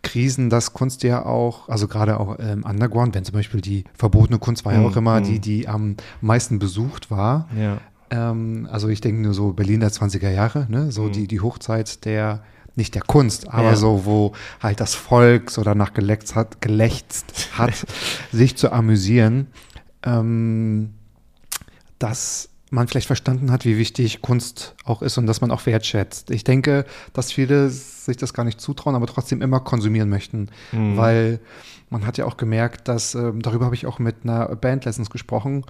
Krisen 0.03 0.49
das 0.49 0.73
Kunst 0.73 1.03
ja 1.03 1.27
auch, 1.27 1.69
also 1.69 1.89
gerade 1.89 2.19
auch 2.19 2.39
im 2.39 2.65
Underground, 2.65 3.15
wenn 3.15 3.25
zum 3.25 3.35
Beispiel 3.35 3.61
die 3.61 3.85
verbotene 3.93 4.39
Kunst 4.39 4.65
war 4.65 4.73
ja 4.73 4.81
auch 4.81 4.93
mhm. 4.93 4.99
immer 4.99 5.21
die, 5.21 5.33
mhm. 5.33 5.41
die 5.43 5.69
am 5.69 5.97
meisten 6.23 6.59
besucht 6.59 7.11
war. 7.11 7.51
Ja. 7.55 7.77
Ähm, 8.09 8.67
also 8.73 8.89
ich 8.89 9.03
denke 9.03 9.21
nur 9.21 9.35
so 9.35 9.53
Berlin 9.53 9.81
der 9.81 9.91
20er 9.91 10.31
Jahre, 10.31 10.69
ne? 10.71 10.91
so 10.91 11.03
mhm. 11.03 11.13
die, 11.13 11.29
die 11.29 11.41
Hochzeit 11.43 12.07
der 12.07 12.41
nicht 12.77 12.95
der 12.95 13.03
Kunst, 13.03 13.49
aber 13.49 13.71
ja. 13.71 13.77
so, 13.77 14.05
wo 14.05 14.33
halt 14.63 14.81
das 14.81 14.95
Volk 14.95 15.51
so 15.51 15.63
danach 15.63 15.95
gelächzt 15.95 16.35
hat, 16.35 16.61
gelächzt 16.61 17.51
hat 17.53 17.87
sich 18.33 18.57
zu 18.57 18.71
amüsieren, 18.71 19.49
ähm, 20.05 20.95
dass 21.99 22.51
man 22.71 22.89
vielleicht 22.89 23.07
verstanden 23.07 23.51
hat, 23.51 23.65
wie 23.65 23.79
wichtig 23.79 24.21
Kunst 24.23 24.75
auch 24.85 25.01
ist 25.01 25.19
und 25.19 25.27
dass 25.27 25.41
man 25.41 25.51
auch 25.51 25.65
wertschätzt. 25.67 26.31
Ich 26.31 26.45
denke, 26.45 26.85
dass 27.13 27.33
viele 27.33 27.71
sich 27.71 28.17
das 28.17 28.35
gar 28.35 28.45
nicht 28.45 28.61
zutrauen, 28.61 28.97
aber 28.97 29.07
trotzdem 29.07 29.41
immer 29.41 29.61
konsumieren 29.61 30.09
möchten, 30.09 30.51
mhm. 30.73 30.97
weil 30.97 31.41
man 31.91 32.07
hat 32.07 32.19
ja 32.19 32.25
auch 32.27 32.37
gemerkt, 32.37 32.89
dass, 32.89 33.15
ähm, 33.15 33.41
darüber 33.41 33.67
habe 33.67 33.75
ich 33.75 33.87
auch 33.87 33.99
mit 33.99 34.17
einer 34.25 34.55
Band 34.57 34.85
letztens 34.85 35.11
gesprochen, 35.11 35.65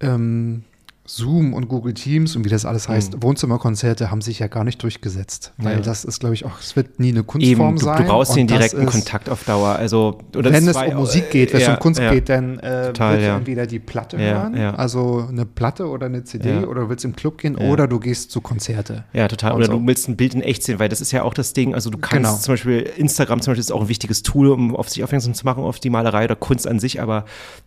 ähm, 0.00 0.64
Zoom 1.08 1.54
und 1.54 1.68
Google 1.68 1.94
Teams 1.94 2.36
und 2.36 2.44
wie 2.44 2.50
das 2.50 2.66
alles 2.66 2.86
heißt, 2.86 3.14
mhm. 3.14 3.22
Wohnzimmerkonzerte 3.22 4.10
haben 4.10 4.20
sich 4.20 4.40
ja 4.40 4.46
gar 4.46 4.62
nicht 4.62 4.82
durchgesetzt. 4.82 5.54
Weil 5.56 5.76
ja. 5.76 5.80
das 5.80 6.04
ist, 6.04 6.20
glaube 6.20 6.34
ich, 6.34 6.44
auch, 6.44 6.60
es 6.60 6.76
wird 6.76 7.00
nie 7.00 7.08
eine 7.08 7.22
Kunstform 7.22 7.68
Eben, 7.68 7.76
du, 7.76 7.84
sein. 7.84 8.02
Du 8.02 8.08
brauchst 8.08 8.36
den 8.36 8.46
direkten 8.46 8.84
Kontakt 8.84 9.30
auf 9.30 9.44
Dauer. 9.44 9.70
Also, 9.70 10.18
wenn 10.34 10.68
es 10.68 10.76
um 10.76 10.94
Musik 10.94 11.30
geht, 11.30 11.54
wenn 11.54 11.62
es 11.62 11.68
um 11.68 11.78
Kunst 11.78 11.98
geht, 11.98 12.28
dann 12.28 12.58
äh, 12.58 12.88
Total, 12.88 13.14
willst 13.14 13.26
du 13.26 13.32
entweder 13.32 13.66
die 13.66 13.78
Platte 13.78 14.18
hören, 14.18 14.54
also 14.54 15.26
eine 15.28 15.46
Platte 15.46 15.88
oder 15.88 16.06
eine 16.06 16.24
CD 16.24 16.58
oder 16.66 16.90
willst 16.90 17.06
im 17.06 17.16
Club 17.16 17.38
gehen 17.38 17.56
oder 17.56 17.88
du 17.88 17.98
gehst 17.98 18.30
zu 18.30 18.42
Konzerte. 18.42 19.04
Ja, 19.14 19.28
total. 19.28 19.54
Oder 19.54 19.66
so. 19.66 19.72
du 19.72 19.86
willst 19.86 20.08
ein 20.08 20.16
Bild 20.16 20.34
in 20.34 20.42
echt 20.42 20.62
sehen, 20.62 20.78
weil 20.78 20.90
das 20.90 21.00
ist 21.00 21.12
ja 21.12 21.22
auch 21.22 21.32
das 21.32 21.54
Ding, 21.54 21.74
also 21.74 21.88
du 21.88 21.96
kannst 21.96 22.30
genau. 22.30 22.36
zum 22.36 22.52
Beispiel, 22.52 22.80
Instagram 22.96 23.40
zum 23.40 23.52
Beispiel 23.52 23.60
ist 23.60 23.72
auch 23.72 23.80
ein 23.80 23.88
wichtiges 23.88 24.22
Tool, 24.22 24.48
um 24.50 24.76
auf 24.76 24.90
sich 24.90 25.02
aufmerksam 25.02 25.32
zu 25.32 25.46
machen, 25.46 25.64
auf 25.64 25.80
die 25.80 25.88
Malerei 25.90 26.24
oder 26.24 26.36
Kunst 26.36 26.66
an 26.66 26.78
sich, 26.78 27.00
aber 27.00 27.24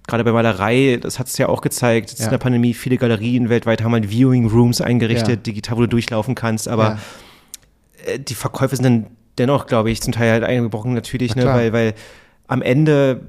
gerade 0.08 0.24
bei 0.24 0.32
Malerei, 0.32 1.00
das 1.02 1.18
hat 1.18 1.28
es 1.28 1.38
ja 1.40 1.50
auch 1.50 1.62
gezeigt, 1.62 2.12
jetzt 2.12 2.22
in 2.22 2.30
der 2.30 2.38
Pandemie, 2.38 2.76
viele 2.76 2.98
Galerien 2.98 3.31
weltweit 3.50 3.84
haben 3.84 3.94
halt 3.94 4.10
Viewing 4.10 4.48
Rooms 4.48 4.82
eingerichtet, 4.82 5.30
ja. 5.30 5.36
digital, 5.36 5.78
wo 5.78 5.82
du 5.82 5.88
durchlaufen 5.88 6.36
kannst, 6.36 6.68
aber 6.68 6.84
ja. 6.84 7.00
Äh, 8.14 8.20
die 8.20 8.36
Verkäufe 8.36 8.76
sind 8.76 8.84
dann 8.84 9.08
dennoch, 9.38 9.68
glaube 9.68 9.92
ich, 9.92 10.02
zum 10.02 10.14
Teil 10.14 10.32
halt 10.32 10.44
eingebrochen 10.44 10.94
natürlich, 10.94 11.36
ne, 11.36 11.46
weil, 11.46 11.74
weil 11.74 11.94
am 12.48 12.62
Ende 12.62 13.22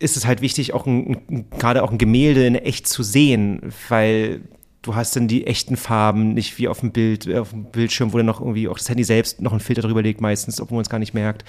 ist 0.00 0.16
es 0.16 0.26
halt 0.26 0.40
wichtig, 0.40 0.72
auch 0.72 0.86
ein, 0.86 1.46
gerade 1.58 1.82
auch 1.82 1.92
ein 1.92 1.98
Gemälde 1.98 2.46
in 2.46 2.54
echt 2.54 2.86
zu 2.88 3.02
sehen, 3.02 3.72
weil 3.88 4.40
du 4.82 4.96
hast 4.96 5.14
dann 5.14 5.28
die 5.28 5.46
echten 5.46 5.76
Farben, 5.76 6.34
nicht 6.34 6.58
wie 6.58 6.66
auf 6.66 6.80
dem 6.80 6.90
Bild, 6.90 7.26
äh, 7.26 7.38
auf 7.38 7.50
dem 7.50 7.64
Bildschirm, 7.64 8.12
wo 8.12 8.16
dann 8.16 8.26
noch 8.26 8.40
irgendwie 8.40 8.68
auch 8.68 8.76
das 8.76 8.88
Handy 8.88 9.04
selbst 9.04 9.40
noch 9.40 9.52
einen 9.52 9.60
Filter 9.60 9.82
drüber 9.82 10.02
legt 10.02 10.20
meistens, 10.20 10.60
obwohl 10.60 10.76
man 10.76 10.82
es 10.82 10.90
gar 10.90 10.98
nicht 10.98 11.14
merkt. 11.14 11.44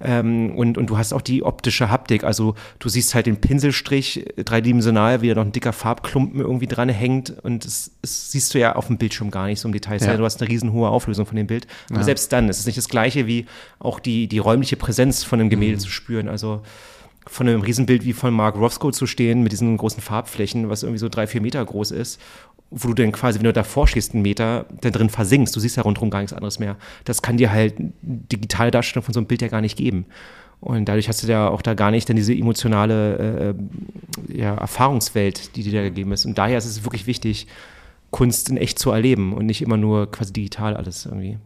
Ähm, 0.00 0.54
und, 0.54 0.76
und 0.76 0.90
du 0.90 0.98
hast 0.98 1.14
auch 1.14 1.22
die 1.22 1.42
optische 1.42 1.90
Haptik, 1.90 2.24
also 2.24 2.54
du 2.78 2.88
siehst 2.90 3.14
halt 3.14 3.26
den 3.26 3.38
Pinselstrich 3.38 4.26
dreidimensional, 4.36 5.22
wie 5.22 5.28
da 5.28 5.34
noch 5.34 5.44
ein 5.44 5.52
dicker 5.52 5.72
Farbklumpen 5.72 6.40
irgendwie 6.40 6.66
dran 6.66 6.90
hängt 6.90 7.30
und 7.42 7.64
das, 7.64 7.92
das 8.02 8.30
siehst 8.30 8.52
du 8.52 8.58
ja 8.58 8.76
auf 8.76 8.88
dem 8.88 8.98
Bildschirm 8.98 9.30
gar 9.30 9.46
nicht 9.46 9.60
so 9.60 9.68
im 9.68 9.72
Detail. 9.72 9.98
Ja. 10.00 10.16
Du 10.16 10.24
hast 10.24 10.40
eine 10.40 10.50
riesen 10.50 10.72
hohe 10.72 10.88
Auflösung 10.90 11.24
von 11.24 11.36
dem 11.36 11.46
Bild. 11.46 11.66
Aber 11.88 12.00
ja. 12.00 12.04
selbst 12.04 12.32
dann 12.32 12.48
ist 12.48 12.58
es 12.58 12.66
nicht 12.66 12.76
das 12.76 12.88
gleiche 12.88 13.26
wie 13.26 13.46
auch 13.78 13.98
die, 13.98 14.28
die 14.28 14.38
räumliche 14.38 14.76
Präsenz 14.76 15.24
von 15.24 15.40
einem 15.40 15.48
Gemälde 15.48 15.76
mhm. 15.76 15.80
zu 15.80 15.88
spüren. 15.88 16.28
Also 16.28 16.62
von 17.26 17.48
einem 17.48 17.62
Riesenbild 17.62 18.04
wie 18.04 18.12
von 18.12 18.34
Mark 18.34 18.56
Roscoe 18.56 18.90
zu 18.90 19.06
stehen 19.06 19.42
mit 19.42 19.52
diesen 19.52 19.76
großen 19.78 20.02
Farbflächen, 20.02 20.68
was 20.68 20.82
irgendwie 20.82 20.98
so 20.98 21.08
drei, 21.08 21.26
vier 21.26 21.40
Meter 21.40 21.64
groß 21.64 21.90
ist 21.92 22.20
wo 22.70 22.88
du 22.88 22.94
dann 22.94 23.12
quasi, 23.12 23.38
wenn 23.38 23.44
du 23.44 23.52
davor 23.52 23.86
stehst, 23.86 24.14
einen 24.14 24.22
Meter, 24.22 24.66
da 24.80 24.90
drin 24.90 25.08
versinkst. 25.08 25.54
Du 25.54 25.60
siehst 25.60 25.76
ja 25.76 25.82
rundherum 25.82 26.10
gar 26.10 26.20
nichts 26.20 26.32
anderes 26.32 26.58
mehr. 26.58 26.76
Das 27.04 27.22
kann 27.22 27.36
dir 27.36 27.52
halt 27.52 27.74
digitale 28.02 28.70
Darstellung 28.70 29.04
von 29.04 29.14
so 29.14 29.20
einem 29.20 29.26
Bild 29.26 29.42
ja 29.42 29.48
gar 29.48 29.60
nicht 29.60 29.76
geben. 29.76 30.06
Und 30.60 30.86
dadurch 30.86 31.08
hast 31.08 31.22
du 31.22 31.26
ja 31.26 31.48
auch 31.48 31.62
da 31.62 31.74
gar 31.74 31.90
nicht 31.90 32.08
dann 32.08 32.16
diese 32.16 32.32
emotionale 32.32 33.54
äh, 34.30 34.34
ja, 34.34 34.54
Erfahrungswelt, 34.54 35.56
die 35.56 35.62
dir 35.62 35.72
da 35.72 35.82
gegeben 35.82 36.12
ist. 36.12 36.24
Und 36.24 36.38
daher 36.38 36.58
ist 36.58 36.64
es 36.64 36.84
wirklich 36.84 37.06
wichtig, 37.06 37.46
Kunst 38.10 38.48
in 38.48 38.56
echt 38.56 38.78
zu 38.78 38.90
erleben 38.90 39.34
und 39.34 39.46
nicht 39.46 39.60
immer 39.60 39.76
nur 39.76 40.10
quasi 40.10 40.32
digital 40.32 40.76
alles 40.76 41.04
irgendwie. 41.04 41.36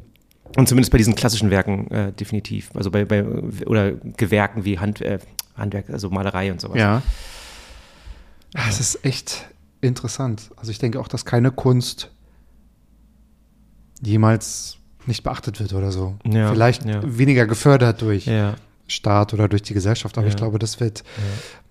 Und 0.56 0.68
zumindest 0.68 0.92
bei 0.92 0.98
diesen 0.98 1.14
klassischen 1.14 1.50
Werken 1.50 1.90
äh, 1.90 2.12
definitiv. 2.12 2.70
Also 2.74 2.90
bei, 2.90 3.04
bei 3.04 3.24
oder 3.66 3.92
Gewerken 3.92 4.64
wie 4.64 4.78
Hand, 4.78 5.00
äh, 5.00 5.18
Handwerk, 5.56 5.90
also 5.90 6.10
Malerei 6.10 6.52
und 6.52 6.60
sowas. 6.60 6.78
Ja. 6.78 7.02
Das 8.52 8.80
ist 8.80 9.04
echt, 9.04 9.46
interessant. 9.80 10.50
Also 10.56 10.70
ich 10.70 10.78
denke 10.78 11.00
auch, 11.00 11.08
dass 11.08 11.24
keine 11.24 11.50
Kunst 11.50 12.10
jemals 14.02 14.78
nicht 15.06 15.22
beachtet 15.22 15.60
wird 15.60 15.72
oder 15.72 15.90
so. 15.90 16.16
Ja, 16.24 16.52
Vielleicht 16.52 16.84
ja. 16.84 17.00
weniger 17.04 17.46
gefördert 17.46 18.02
durch 18.02 18.26
ja. 18.26 18.54
Staat 18.90 19.34
oder 19.34 19.48
durch 19.48 19.62
die 19.62 19.74
Gesellschaft, 19.74 20.16
aber 20.16 20.28
ich 20.28 20.36
glaube, 20.36 20.58
das 20.58 20.80
wird, 20.80 21.04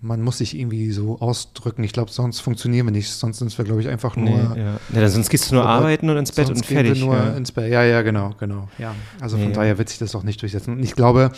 man 0.00 0.22
muss 0.22 0.38
sich 0.38 0.56
irgendwie 0.56 0.92
so 0.92 1.18
ausdrücken. 1.18 1.82
Ich 1.82 1.92
glaube, 1.92 2.12
sonst 2.12 2.38
funktionieren 2.38 2.86
wir 2.86 2.92
nicht. 2.92 3.10
Sonst 3.10 3.38
sind 3.38 3.56
wir, 3.58 3.64
glaube 3.64 3.80
ich, 3.80 3.88
einfach 3.88 4.14
nur. 4.14 4.54
Nee, 4.54 5.00
ja. 5.00 5.08
sonst 5.08 5.28
gehst 5.28 5.50
du 5.50 5.56
nur 5.56 5.66
arbeiten 5.66 6.08
und 6.08 6.16
ins 6.16 6.30
Bett 6.30 6.48
und 6.48 6.64
fertig. 6.64 6.94
Gehen 6.94 7.10
wir 7.10 7.24
nur 7.24 7.36
ins 7.36 7.50
Bett. 7.50 7.72
Ja, 7.72 7.82
ja, 7.82 8.02
genau, 8.02 8.34
genau. 8.38 8.68
Ja. 8.78 8.94
Also 9.20 9.36
von 9.36 9.52
daher 9.52 9.78
wird 9.78 9.88
sich 9.88 9.98
das 9.98 10.14
auch 10.14 10.22
nicht 10.22 10.40
durchsetzen. 10.42 10.74
Und 10.74 10.82
ich 10.82 10.94
glaube, 10.94 11.32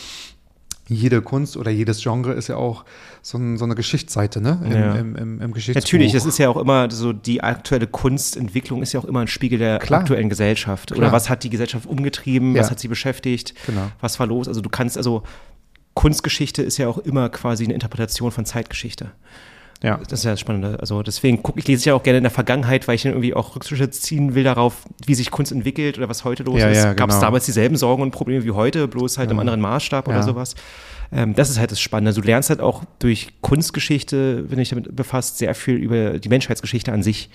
jede 0.89 1.23
Kunst 1.23 1.57
oder 1.57 1.71
jedes 1.71 2.03
Genre 2.03 2.33
ist 2.33 2.49
ja 2.49 2.57
auch 2.57 2.85
so, 3.23 3.39
ein, 3.39 3.59
so 3.59 3.65
eine 3.65 3.75
Geschichtsseite, 3.75 4.41
ne? 4.41 4.61
Im, 4.65 4.73
ja. 4.73 4.95
im, 4.97 5.17
im, 5.17 5.41
im 5.41 5.53
Geschichtsbuch. 5.53 5.83
Natürlich, 5.83 6.15
es 6.15 6.25
ist 6.25 6.39
ja 6.39 6.49
auch 6.49 6.57
immer 6.57 6.91
so, 6.91 7.13
die 7.13 7.43
aktuelle 7.43 7.87
Kunstentwicklung 7.87 8.83
ist 8.83 8.93
ja 8.93 9.01
auch 9.01 9.05
immer 9.05 9.21
ein 9.21 9.29
Spiegel 9.29 9.59
der 9.59 9.79
Klar. 9.79 10.01
aktuellen 10.01 10.29
Gesellschaft. 10.29 10.89
Klar. 10.89 10.99
Oder 10.99 11.13
was 11.13 11.31
hat 11.31 11.45
die 11.45 11.51
Gesellschaft 11.51 11.87
umgetrieben, 11.87 12.55
ja. 12.55 12.63
was 12.63 12.71
hat 12.71 12.81
sie 12.81 12.89
beschäftigt, 12.89 13.55
genau. 13.67 13.91
was 14.01 14.19
war 14.19 14.27
los? 14.27 14.49
Also 14.49 14.61
du 14.61 14.69
kannst, 14.69 14.97
also 14.97 15.23
Kunstgeschichte 15.95 16.63
ist 16.63 16.79
ja 16.79 16.89
auch 16.89 16.99
immer 16.99 17.29
quasi 17.29 17.65
eine 17.65 17.75
Interpretation 17.75 18.33
von 18.33 18.45
Zeitgeschichte. 18.45 19.13
Ja. 19.83 19.99
Das 20.09 20.21
ist 20.21 20.25
ja 20.25 20.33
das 20.33 20.41
Spannende. 20.41 20.79
Also 20.81 21.03
deswegen 21.03 21.43
gucke 21.43 21.59
ich, 21.59 21.67
lese 21.67 21.81
ich 21.81 21.85
ja 21.87 21.95
auch 21.95 22.03
gerne 22.03 22.19
in 22.19 22.25
der 22.25 22.31
Vergangenheit, 22.31 22.87
weil 22.87 22.97
ich 22.97 23.03
dann 23.03 23.13
irgendwie 23.13 23.35
auch 23.35 23.57
Rückschlüsse 23.57 23.91
ziehen 23.91 24.35
will 24.35 24.45
darauf, 24.45 24.83
wie 25.07 25.15
sich 25.15 25.31
Kunst 25.31 25.53
entwickelt 25.53 25.97
oder 25.97 26.09
was 26.09 26.25
heute 26.25 26.43
los 26.43 26.61
ja, 26.61 26.69
ist. 26.69 26.85
Ja, 26.85 26.93
Gab 26.93 27.09
es 27.09 27.17
genau. 27.17 27.27
damals 27.27 27.47
dieselben 27.47 27.77
Sorgen 27.77 28.03
und 28.03 28.11
Probleme 28.11 28.45
wie 28.45 28.51
heute, 28.51 28.89
bloß 28.89 29.17
halt 29.17 29.31
ja. 29.31 29.33
im 29.33 29.39
anderen 29.39 29.61
Maßstab 29.61 30.07
oder 30.07 30.23
sowas. 30.23 30.55
Ähm, 31.13 31.35
das 31.35 31.51
ist 31.51 31.59
halt 31.59 31.71
das 31.71 31.81
Spannende. 31.81 32.19
Du 32.19 32.27
lernst 32.27 32.51
halt 32.51 32.61
auch 32.61 32.85
durch 32.99 33.33
Kunstgeschichte, 33.41 34.51
wenn 34.51 34.59
ich 34.59 34.69
damit 34.69 34.95
befasst, 34.95 35.39
sehr 35.39 35.55
viel 35.55 35.77
über 35.77 36.19
die 36.19 36.29
Menschheitsgeschichte 36.29 36.93
an 36.93 37.03
sich. 37.03 37.31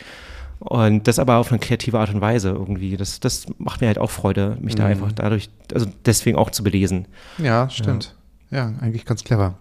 Und 0.60 1.08
das 1.08 1.20
aber 1.20 1.38
auf 1.38 1.52
eine 1.52 1.60
kreative 1.60 2.00
Art 2.00 2.14
und 2.14 2.22
Weise 2.22 2.50
irgendwie. 2.50 2.96
Das, 2.96 3.20
das 3.20 3.46
macht 3.58 3.82
mir 3.82 3.88
halt 3.88 3.98
auch 3.98 4.12
Freude, 4.12 4.58
mich 4.62 4.76
mhm. 4.76 4.80
da 4.80 4.86
einfach 4.86 5.12
dadurch, 5.12 5.50
also 5.74 5.88
deswegen 6.06 6.38
auch 6.38 6.50
zu 6.50 6.64
belesen. 6.64 7.08
Ja, 7.38 7.70
stimmt. 7.70 8.16
Ja, 8.52 8.74
eigentlich 8.80 9.06
ganz 9.06 9.24
clever. 9.24 9.58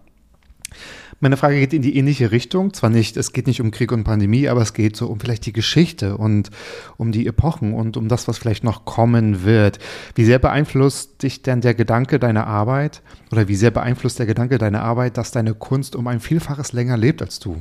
Meine 1.20 1.36
Frage 1.36 1.58
geht 1.58 1.72
in 1.72 1.82
die 1.82 1.96
ähnliche 1.96 2.30
Richtung. 2.30 2.72
Zwar 2.74 2.90
nicht, 2.90 3.16
es 3.16 3.32
geht 3.32 3.46
nicht 3.46 3.60
um 3.60 3.70
Krieg 3.70 3.92
und 3.92 4.04
Pandemie, 4.04 4.48
aber 4.48 4.62
es 4.62 4.72
geht 4.72 4.96
so 4.96 5.06
um 5.06 5.20
vielleicht 5.20 5.46
die 5.46 5.52
Geschichte 5.52 6.16
und 6.16 6.50
um 6.96 7.12
die 7.12 7.26
Epochen 7.26 7.72
und 7.74 7.96
um 7.96 8.08
das, 8.08 8.28
was 8.28 8.38
vielleicht 8.38 8.64
noch 8.64 8.84
kommen 8.84 9.44
wird. 9.44 9.78
Wie 10.14 10.24
sehr 10.24 10.38
beeinflusst 10.38 11.22
dich 11.22 11.42
denn 11.42 11.60
der 11.60 11.74
Gedanke 11.74 12.18
deiner 12.18 12.46
Arbeit 12.46 13.02
oder 13.32 13.48
wie 13.48 13.56
sehr 13.56 13.70
beeinflusst 13.70 14.18
der 14.18 14.26
Gedanke 14.26 14.58
deiner 14.58 14.82
Arbeit, 14.82 15.16
dass 15.16 15.30
deine 15.30 15.54
Kunst 15.54 15.96
um 15.96 16.06
ein 16.06 16.20
Vielfaches 16.20 16.72
länger 16.72 16.96
lebt 16.96 17.22
als 17.22 17.38
du? 17.38 17.56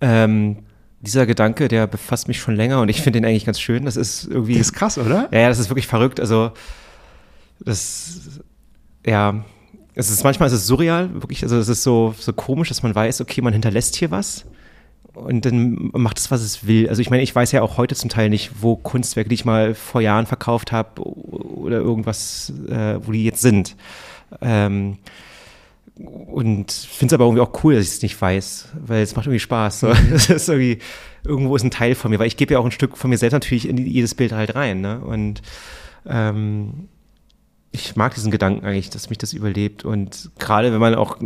Ähm, 0.00 0.58
dieser 1.00 1.26
Gedanke, 1.26 1.68
der 1.68 1.86
befasst 1.86 2.28
mich 2.28 2.38
schon 2.38 2.56
länger 2.56 2.80
und 2.80 2.88
ich 2.88 3.02
finde 3.02 3.18
ihn 3.18 3.24
eigentlich 3.24 3.46
ganz 3.46 3.60
schön. 3.60 3.84
Das 3.84 3.96
ist 3.96 4.26
irgendwie. 4.26 4.54
Das 4.54 4.68
ist 4.68 4.72
krass, 4.72 4.98
oder? 4.98 5.28
Ja, 5.30 5.40
ja, 5.40 5.48
das 5.48 5.58
ist 5.58 5.70
wirklich 5.70 5.86
verrückt. 5.86 6.20
Also, 6.20 6.52
das, 7.60 8.40
ja, 9.04 9.44
es 9.96 10.10
ist 10.10 10.22
manchmal 10.24 10.48
ist 10.48 10.52
es 10.52 10.66
surreal, 10.66 11.10
wirklich, 11.14 11.42
also 11.42 11.56
es 11.56 11.68
ist 11.68 11.82
so, 11.82 12.14
so 12.18 12.32
komisch, 12.34 12.68
dass 12.68 12.82
man 12.82 12.94
weiß, 12.94 13.22
okay, 13.22 13.40
man 13.40 13.54
hinterlässt 13.54 13.96
hier 13.96 14.10
was 14.10 14.44
und 15.14 15.46
dann 15.46 15.90
macht 15.94 16.18
es, 16.18 16.30
was 16.30 16.42
es 16.42 16.66
will. 16.66 16.90
Also 16.90 17.00
ich 17.00 17.08
meine, 17.08 17.22
ich 17.22 17.34
weiß 17.34 17.50
ja 17.52 17.62
auch 17.62 17.78
heute 17.78 17.94
zum 17.94 18.10
Teil 18.10 18.28
nicht, 18.28 18.60
wo 18.60 18.76
Kunstwerke, 18.76 19.30
die 19.30 19.34
ich 19.34 19.46
mal 19.46 19.74
vor 19.74 20.02
Jahren 20.02 20.26
verkauft 20.26 20.70
habe 20.70 21.02
oder 21.02 21.78
irgendwas, 21.78 22.52
äh, 22.68 22.98
wo 23.02 23.12
die 23.12 23.24
jetzt 23.24 23.40
sind. 23.40 23.74
Ähm, 24.42 24.98
und 25.94 26.70
finde 26.72 27.06
es 27.06 27.12
aber 27.14 27.24
irgendwie 27.24 27.40
auch 27.40 27.64
cool, 27.64 27.74
dass 27.74 27.84
ich 27.84 27.92
es 27.92 28.02
nicht 28.02 28.20
weiß, 28.20 28.68
weil 28.86 29.02
es 29.02 29.16
macht 29.16 29.24
irgendwie 29.26 29.40
Spaß. 29.40 29.80
So. 29.80 29.88
Mhm. 29.88 29.94
Das 30.10 30.28
ist 30.28 30.48
irgendwie, 30.50 30.78
irgendwo 31.24 31.56
ist 31.56 31.62
ein 31.62 31.70
Teil 31.70 31.94
von 31.94 32.10
mir, 32.10 32.18
weil 32.18 32.26
ich 32.26 32.36
gebe 32.36 32.52
ja 32.52 32.60
auch 32.60 32.66
ein 32.66 32.70
Stück 32.70 32.98
von 32.98 33.08
mir 33.08 33.16
selbst 33.16 33.32
natürlich 33.32 33.66
in 33.66 33.78
jedes 33.78 34.14
Bild 34.14 34.32
halt 34.32 34.54
rein. 34.54 34.82
Ne? 34.82 35.00
Und 35.00 35.40
ähm, 36.06 36.88
ich 37.76 37.96
mag 37.96 38.14
diesen 38.14 38.30
Gedanken 38.30 38.64
eigentlich, 38.64 38.90
dass 38.90 39.10
mich 39.10 39.18
das 39.18 39.32
überlebt. 39.32 39.84
Und 39.84 40.30
gerade 40.38 40.72
wenn 40.72 40.80
man 40.80 40.94
auch, 40.94 41.18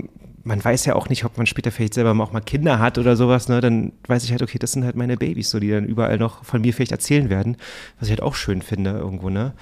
man 0.42 0.62
weiß 0.62 0.84
ja 0.84 0.94
auch 0.94 1.08
nicht, 1.08 1.24
ob 1.24 1.36
man 1.36 1.46
später 1.46 1.70
vielleicht 1.70 1.94
selber 1.94 2.10
auch 2.10 2.32
mal 2.32 2.40
Kinder 2.40 2.78
hat 2.78 2.98
oder 2.98 3.16
sowas, 3.16 3.48
ne, 3.48 3.60
dann 3.60 3.92
weiß 4.06 4.24
ich 4.24 4.32
halt, 4.32 4.42
okay, 4.42 4.58
das 4.58 4.72
sind 4.72 4.84
halt 4.84 4.96
meine 4.96 5.16
Babys, 5.16 5.50
so 5.50 5.60
die 5.60 5.70
dann 5.70 5.86
überall 5.86 6.18
noch 6.18 6.44
von 6.44 6.60
mir 6.60 6.74
vielleicht 6.74 6.92
erzählen 6.92 7.30
werden, 7.30 7.56
was 7.98 8.08
ich 8.08 8.12
halt 8.12 8.22
auch 8.22 8.34
schön 8.34 8.62
finde 8.62 8.90
irgendwo, 8.90 9.30
ne. 9.30 9.54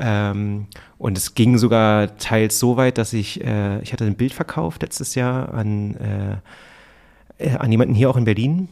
Ähm, 0.00 0.66
und 0.98 1.18
es 1.18 1.34
ging 1.34 1.58
sogar 1.58 2.16
teils 2.18 2.58
so 2.58 2.76
weit, 2.76 2.98
dass 2.98 3.12
ich, 3.12 3.42
äh, 3.42 3.80
ich 3.80 3.92
hatte 3.92 4.04
ein 4.04 4.14
Bild 4.14 4.32
verkauft 4.32 4.82
letztes 4.82 5.14
Jahr 5.14 5.52
an, 5.54 5.96
äh, 5.96 7.44
äh 7.44 7.56
an 7.56 7.72
jemanden 7.72 7.94
hier 7.94 8.10
auch 8.10 8.16
in 8.16 8.24
Berlin, 8.24 8.68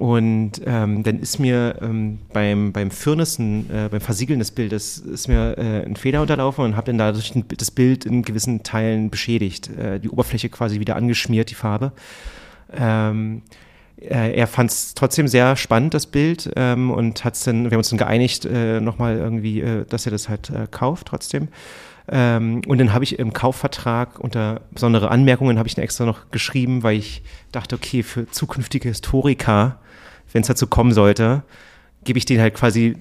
und 0.00 0.52
ähm, 0.64 1.02
dann 1.02 1.18
ist 1.18 1.38
mir 1.38 1.76
ähm, 1.82 2.20
beim, 2.32 2.72
beim 2.72 2.90
Firnissen, 2.90 3.68
äh, 3.68 3.90
beim 3.90 4.00
Versiegeln 4.00 4.38
des 4.38 4.50
Bildes, 4.50 4.96
ist 4.96 5.28
mir 5.28 5.58
äh, 5.58 5.84
ein 5.84 5.94
Fehler 5.94 6.22
unterlaufen 6.22 6.64
und 6.64 6.74
habe 6.74 6.86
dann 6.86 6.96
dadurch 6.96 7.34
das 7.58 7.70
Bild 7.70 8.06
in 8.06 8.22
gewissen 8.22 8.62
Teilen 8.62 9.10
beschädigt. 9.10 9.68
Äh, 9.76 10.00
die 10.00 10.08
Oberfläche 10.08 10.48
quasi 10.48 10.80
wieder 10.80 10.96
angeschmiert, 10.96 11.50
die 11.50 11.54
Farbe. 11.54 11.92
Ähm, 12.72 13.42
äh, 14.00 14.32
er 14.32 14.46
fand 14.46 14.70
es 14.70 14.94
trotzdem 14.94 15.28
sehr 15.28 15.54
spannend, 15.56 15.92
das 15.92 16.06
Bild, 16.06 16.50
ähm, 16.56 16.90
und 16.90 17.22
hat's 17.22 17.44
dann, 17.44 17.64
wir 17.64 17.72
haben 17.72 17.80
uns 17.80 17.90
dann 17.90 17.98
geeinigt, 17.98 18.46
äh, 18.46 18.80
nochmal 18.80 19.18
irgendwie, 19.18 19.60
äh, 19.60 19.84
dass 19.84 20.06
er 20.06 20.12
das 20.12 20.30
halt 20.30 20.48
äh, 20.48 20.66
kauft 20.70 21.08
trotzdem. 21.08 21.48
Ähm, 22.08 22.62
und 22.66 22.78
dann 22.78 22.94
habe 22.94 23.04
ich 23.04 23.18
im 23.18 23.34
Kaufvertrag 23.34 24.18
unter 24.18 24.62
besondere 24.70 25.10
Anmerkungen 25.10 25.58
habe 25.58 25.68
ich 25.68 25.74
dann 25.74 25.84
extra 25.84 26.06
noch 26.06 26.30
geschrieben, 26.30 26.82
weil 26.82 26.96
ich 26.96 27.22
dachte, 27.52 27.76
okay, 27.76 28.02
für 28.02 28.30
zukünftige 28.30 28.88
Historiker 28.88 29.78
wenn 30.32 30.42
es 30.42 30.48
dazu 30.48 30.66
kommen 30.66 30.92
sollte, 30.92 31.42
gebe 32.04 32.18
ich 32.18 32.24
denen 32.24 32.40
halt 32.40 32.54
quasi 32.54 32.96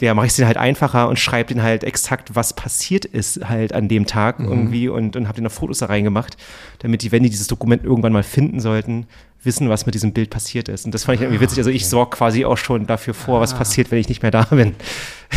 ja, 0.00 0.14
mache 0.14 0.26
ich 0.26 0.30
es 0.30 0.36
den 0.36 0.46
halt 0.46 0.56
einfacher 0.56 1.08
und 1.08 1.18
schreibe 1.18 1.52
den 1.54 1.62
halt 1.62 1.84
exakt, 1.84 2.34
was 2.34 2.52
passiert 2.52 3.04
ist 3.04 3.48
halt 3.48 3.72
an 3.72 3.88
dem 3.88 4.06
Tag 4.06 4.40
mhm. 4.40 4.48
irgendwie 4.48 4.88
und, 4.88 5.16
und 5.16 5.28
habe 5.28 5.36
den 5.36 5.44
noch 5.44 5.52
Fotos 5.52 5.78
da 5.78 5.86
reingemacht, 5.86 6.36
damit 6.80 7.02
die, 7.02 7.12
wenn 7.12 7.22
die 7.22 7.30
dieses 7.30 7.46
Dokument 7.46 7.84
irgendwann 7.84 8.12
mal 8.12 8.22
finden 8.22 8.60
sollten, 8.60 9.06
wissen, 9.42 9.68
was 9.68 9.86
mit 9.86 9.94
diesem 9.94 10.12
Bild 10.12 10.30
passiert 10.30 10.68
ist. 10.68 10.84
Und 10.86 10.92
das 10.92 11.04
fand 11.04 11.16
ich 11.16 11.22
irgendwie 11.22 11.40
witzig. 11.40 11.58
Also 11.58 11.70
ich 11.70 11.86
sorge 11.86 12.16
quasi 12.16 12.44
auch 12.44 12.58
schon 12.58 12.86
dafür 12.86 13.14
vor, 13.14 13.40
was 13.40 13.54
ah. 13.54 13.58
passiert, 13.58 13.90
wenn 13.90 13.98
ich 13.98 14.08
nicht 14.08 14.22
mehr 14.22 14.32
da 14.32 14.42
bin. 14.44 14.74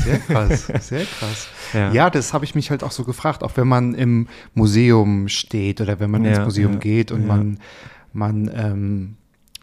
Sehr 0.03 0.20
krass, 0.20 0.68
sehr 0.82 1.06
krass. 1.06 1.48
Ja, 1.72 1.91
ja 1.91 2.10
das 2.10 2.34
habe 2.34 2.45
ich 2.45 2.56
mich 2.56 2.72
halt 2.72 2.84
auch 2.84 2.90
so 2.90 3.03
gefragt, 3.03 3.44
auch 3.44 3.52
wenn 3.56 3.68
man 3.68 3.94
im 3.94 4.28
Museum 4.56 5.28
steht 5.28 5.82
oder 5.82 5.99
wenn 5.99 6.10
man 6.10 6.26
ja, 6.26 6.32
ins 6.32 6.40
Museum 6.40 6.74
ja, 6.74 6.80
geht 6.80 7.11
und 7.11 7.28
man, 7.28 7.60
man 8.11 8.49
ähm, 8.56 9.18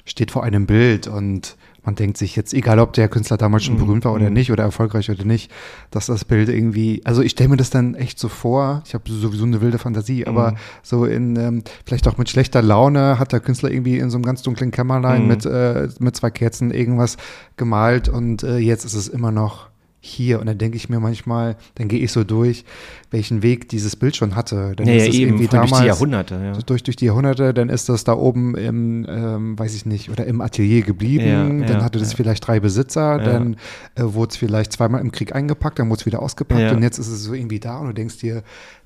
steht 0.04 0.30
vor 0.30 0.44
einem 0.44 0.66
Bild 0.66 1.08
und 1.08 1.56
man 1.86 1.94
denkt 1.94 2.18
sich 2.18 2.36
jetzt, 2.36 2.52
egal 2.52 2.80
ob 2.80 2.92
der 2.92 3.08
Künstler 3.08 3.36
damals 3.36 3.64
schon 3.64 3.76
mhm. 3.76 3.78
berühmt 3.78 4.04
war 4.04 4.12
oder 4.12 4.28
mhm. 4.28 4.34
nicht 4.34 4.52
oder 4.52 4.64
erfolgreich 4.64 5.08
oder 5.08 5.24
nicht, 5.24 5.50
dass 5.90 6.06
das 6.06 6.24
Bild 6.24 6.48
irgendwie, 6.48 7.00
also 7.04 7.22
ich 7.22 7.30
stelle 7.30 7.48
mir 7.48 7.56
das 7.56 7.70
dann 7.70 7.94
echt 7.94 8.18
so 8.18 8.28
vor, 8.28 8.82
ich 8.86 8.92
habe 8.94 9.10
sowieso 9.10 9.44
eine 9.44 9.60
wilde 9.60 9.78
Fantasie, 9.78 10.26
aber 10.26 10.50
mhm. 10.50 10.56
so 10.82 11.04
in, 11.06 11.36
ähm, 11.36 11.62
vielleicht 11.86 12.06
auch 12.08 12.18
mit 12.18 12.28
schlechter 12.28 12.60
Laune 12.60 13.18
hat 13.18 13.32
der 13.32 13.40
Künstler 13.40 13.70
irgendwie 13.70 13.98
in 13.98 14.10
so 14.10 14.16
einem 14.16 14.24
ganz 14.24 14.42
dunklen 14.42 14.72
Kämmerlein 14.72 15.22
mhm. 15.22 15.28
mit, 15.28 15.46
äh, 15.46 15.88
mit 16.00 16.16
zwei 16.16 16.30
Kerzen 16.30 16.72
irgendwas 16.72 17.16
gemalt 17.56 18.08
und 18.08 18.42
äh, 18.42 18.58
jetzt 18.58 18.84
ist 18.84 18.94
es 18.94 19.08
immer 19.08 19.30
noch 19.30 19.68
hier. 20.06 20.40
Und 20.40 20.46
dann 20.46 20.58
denke 20.58 20.76
ich 20.76 20.88
mir 20.88 21.00
manchmal, 21.00 21.56
dann 21.74 21.88
gehe 21.88 22.00
ich 22.00 22.12
so 22.12 22.24
durch, 22.24 22.64
welchen 23.10 23.42
Weg 23.42 23.68
dieses 23.68 23.96
Bild 23.96 24.16
schon 24.16 24.36
hatte. 24.36 24.74
Dann 24.76 24.86
nee, 24.86 24.98
ist 24.98 25.08
es 25.08 25.14
eben, 25.14 25.30
irgendwie 25.30 25.48
damals, 25.48 25.70
durch 25.70 25.80
die 25.82 25.86
Jahrhunderte. 25.86 26.34
Ja. 26.34 26.52
Durch, 26.52 26.82
durch 26.82 26.96
die 26.96 27.06
Jahrhunderte, 27.06 27.54
dann 27.54 27.68
ist 27.68 27.88
das 27.88 28.04
da 28.04 28.14
oben 28.14 28.56
im, 28.56 29.06
ähm, 29.08 29.58
weiß 29.58 29.74
ich 29.74 29.86
nicht, 29.86 30.10
oder 30.10 30.26
im 30.26 30.40
Atelier 30.40 30.82
geblieben. 30.82 31.60
Ja, 31.60 31.66
dann 31.66 31.78
ja, 31.78 31.84
hatte 31.84 31.98
das 31.98 32.14
vielleicht 32.14 32.46
drei 32.46 32.60
Besitzer, 32.60 33.18
dann 33.18 33.56
äh, 33.94 34.02
wurde 34.02 34.30
es 34.30 34.36
vielleicht 34.36 34.72
zweimal 34.72 35.00
im 35.00 35.12
Krieg 35.12 35.34
eingepackt, 35.34 35.78
dann 35.78 35.88
wurde 35.88 36.00
es 36.00 36.06
wieder 36.06 36.22
ausgepackt 36.22 36.72
und 36.72 36.82
jetzt 36.82 36.98
ist 36.98 37.08
es 37.08 37.22
so 37.22 37.34
irgendwie 37.34 37.60
da 37.60 37.78
und 37.78 37.88
du 37.88 37.94
denkst 37.94 38.18
dir, 38.18 38.42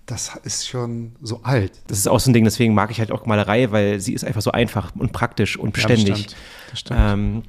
das 0.07 0.33
ist 0.43 0.69
schon 0.69 1.13
so 1.23 1.41
alt. 1.43 1.73
Das 1.87 1.99
ist 1.99 2.09
auch 2.09 2.19
so 2.19 2.31
ein 2.31 2.35
Ding, 2.35 2.45
deswegen 2.45 2.75
mag 2.75 2.91
ich 2.91 2.99
halt 2.99 3.13
auch 3.13 3.27
Malerei, 3.27 3.71
weil 3.71 4.01
sie 4.01 4.13
ist 4.13 4.25
einfach 4.25 4.43
so 4.43 4.51
einfach 4.51 4.93
und 4.97 5.13
praktisch 5.13 5.57
und 5.57 5.73
beständig. 5.73 6.09
Ja, 6.09 6.15
das 6.15 6.21
stimmt. 6.21 6.37
Das 6.71 6.81
stimmt. 6.81 7.01
Ähm, 7.01 7.43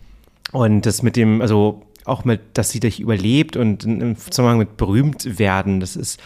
und 0.52 0.85
das 0.85 1.02
mit 1.02 1.15
dem, 1.15 1.41
also 1.41 1.81
auch 2.06 2.26
mit, 2.26 2.41
dass 2.53 2.69
sie 2.69 2.80
dich 2.80 2.99
überlebt 2.99 3.57
und 3.57 3.84
im 3.86 4.18
Zusammenhang 4.18 4.57
mit 4.57 4.78
berühmt 4.78 5.40
werden, 5.40 5.80
das 5.80 5.95
ist, 5.95 6.19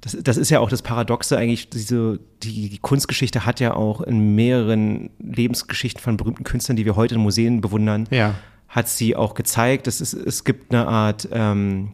das, 0.00 0.16
das 0.22 0.36
ist 0.36 0.50
ja 0.50 0.60
auch 0.60 0.70
das 0.70 0.82
Paradoxe 0.82 1.36
eigentlich, 1.36 1.70
diese, 1.70 2.20
die, 2.42 2.68
die 2.68 2.78
Kunstgeschichte 2.78 3.44
hat 3.44 3.60
ja 3.60 3.74
auch 3.74 4.00
in 4.00 4.34
mehreren 4.34 5.10
Lebensgeschichten 5.18 6.00
von 6.00 6.16
berühmten 6.16 6.44
Künstlern, 6.44 6.76
die 6.76 6.84
wir 6.84 6.96
heute 6.96 7.16
in 7.16 7.20
Museen 7.20 7.60
bewundern, 7.60 8.06
ja. 8.10 8.34
hat 8.68 8.88
sie 8.88 9.16
auch 9.16 9.34
gezeigt, 9.34 9.86
dass 9.86 10.00
es, 10.00 10.12
es 10.12 10.44
gibt 10.44 10.72
eine 10.72 10.86
Art 10.86 11.28
ähm, 11.32 11.92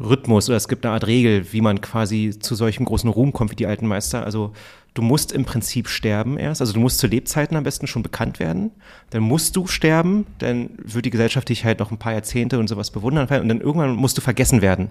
Rhythmus 0.00 0.48
oder 0.48 0.56
es 0.56 0.68
gibt 0.68 0.84
eine 0.84 0.94
Art 0.94 1.06
Regel, 1.06 1.52
wie 1.52 1.60
man 1.60 1.80
quasi 1.80 2.36
zu 2.38 2.54
solchem 2.54 2.84
großen 2.84 3.10
Ruhm 3.10 3.32
kommt 3.32 3.50
wie 3.50 3.56
die 3.56 3.66
alten 3.66 3.86
Meister. 3.86 4.24
Also 4.24 4.52
du 4.94 5.02
musst 5.02 5.32
im 5.32 5.44
Prinzip 5.44 5.88
sterben 5.88 6.38
erst. 6.38 6.60
Also 6.60 6.72
du 6.72 6.80
musst 6.80 6.98
zu 6.98 7.06
Lebzeiten 7.06 7.56
am 7.56 7.64
besten 7.64 7.86
schon 7.86 8.02
bekannt 8.02 8.38
werden. 8.40 8.70
Dann 9.10 9.22
musst 9.22 9.56
du 9.56 9.66
sterben, 9.66 10.26
dann 10.38 10.70
wird 10.82 11.06
die 11.06 11.10
Gesellschaft 11.10 11.48
dich 11.48 11.64
halt 11.64 11.78
noch 11.80 11.90
ein 11.90 11.98
paar 11.98 12.12
Jahrzehnte 12.12 12.58
und 12.58 12.68
sowas 12.68 12.90
bewundern. 12.90 13.28
Und 13.28 13.48
dann 13.48 13.60
irgendwann 13.60 13.94
musst 13.94 14.16
du 14.18 14.20
vergessen 14.20 14.62
werden. 14.62 14.90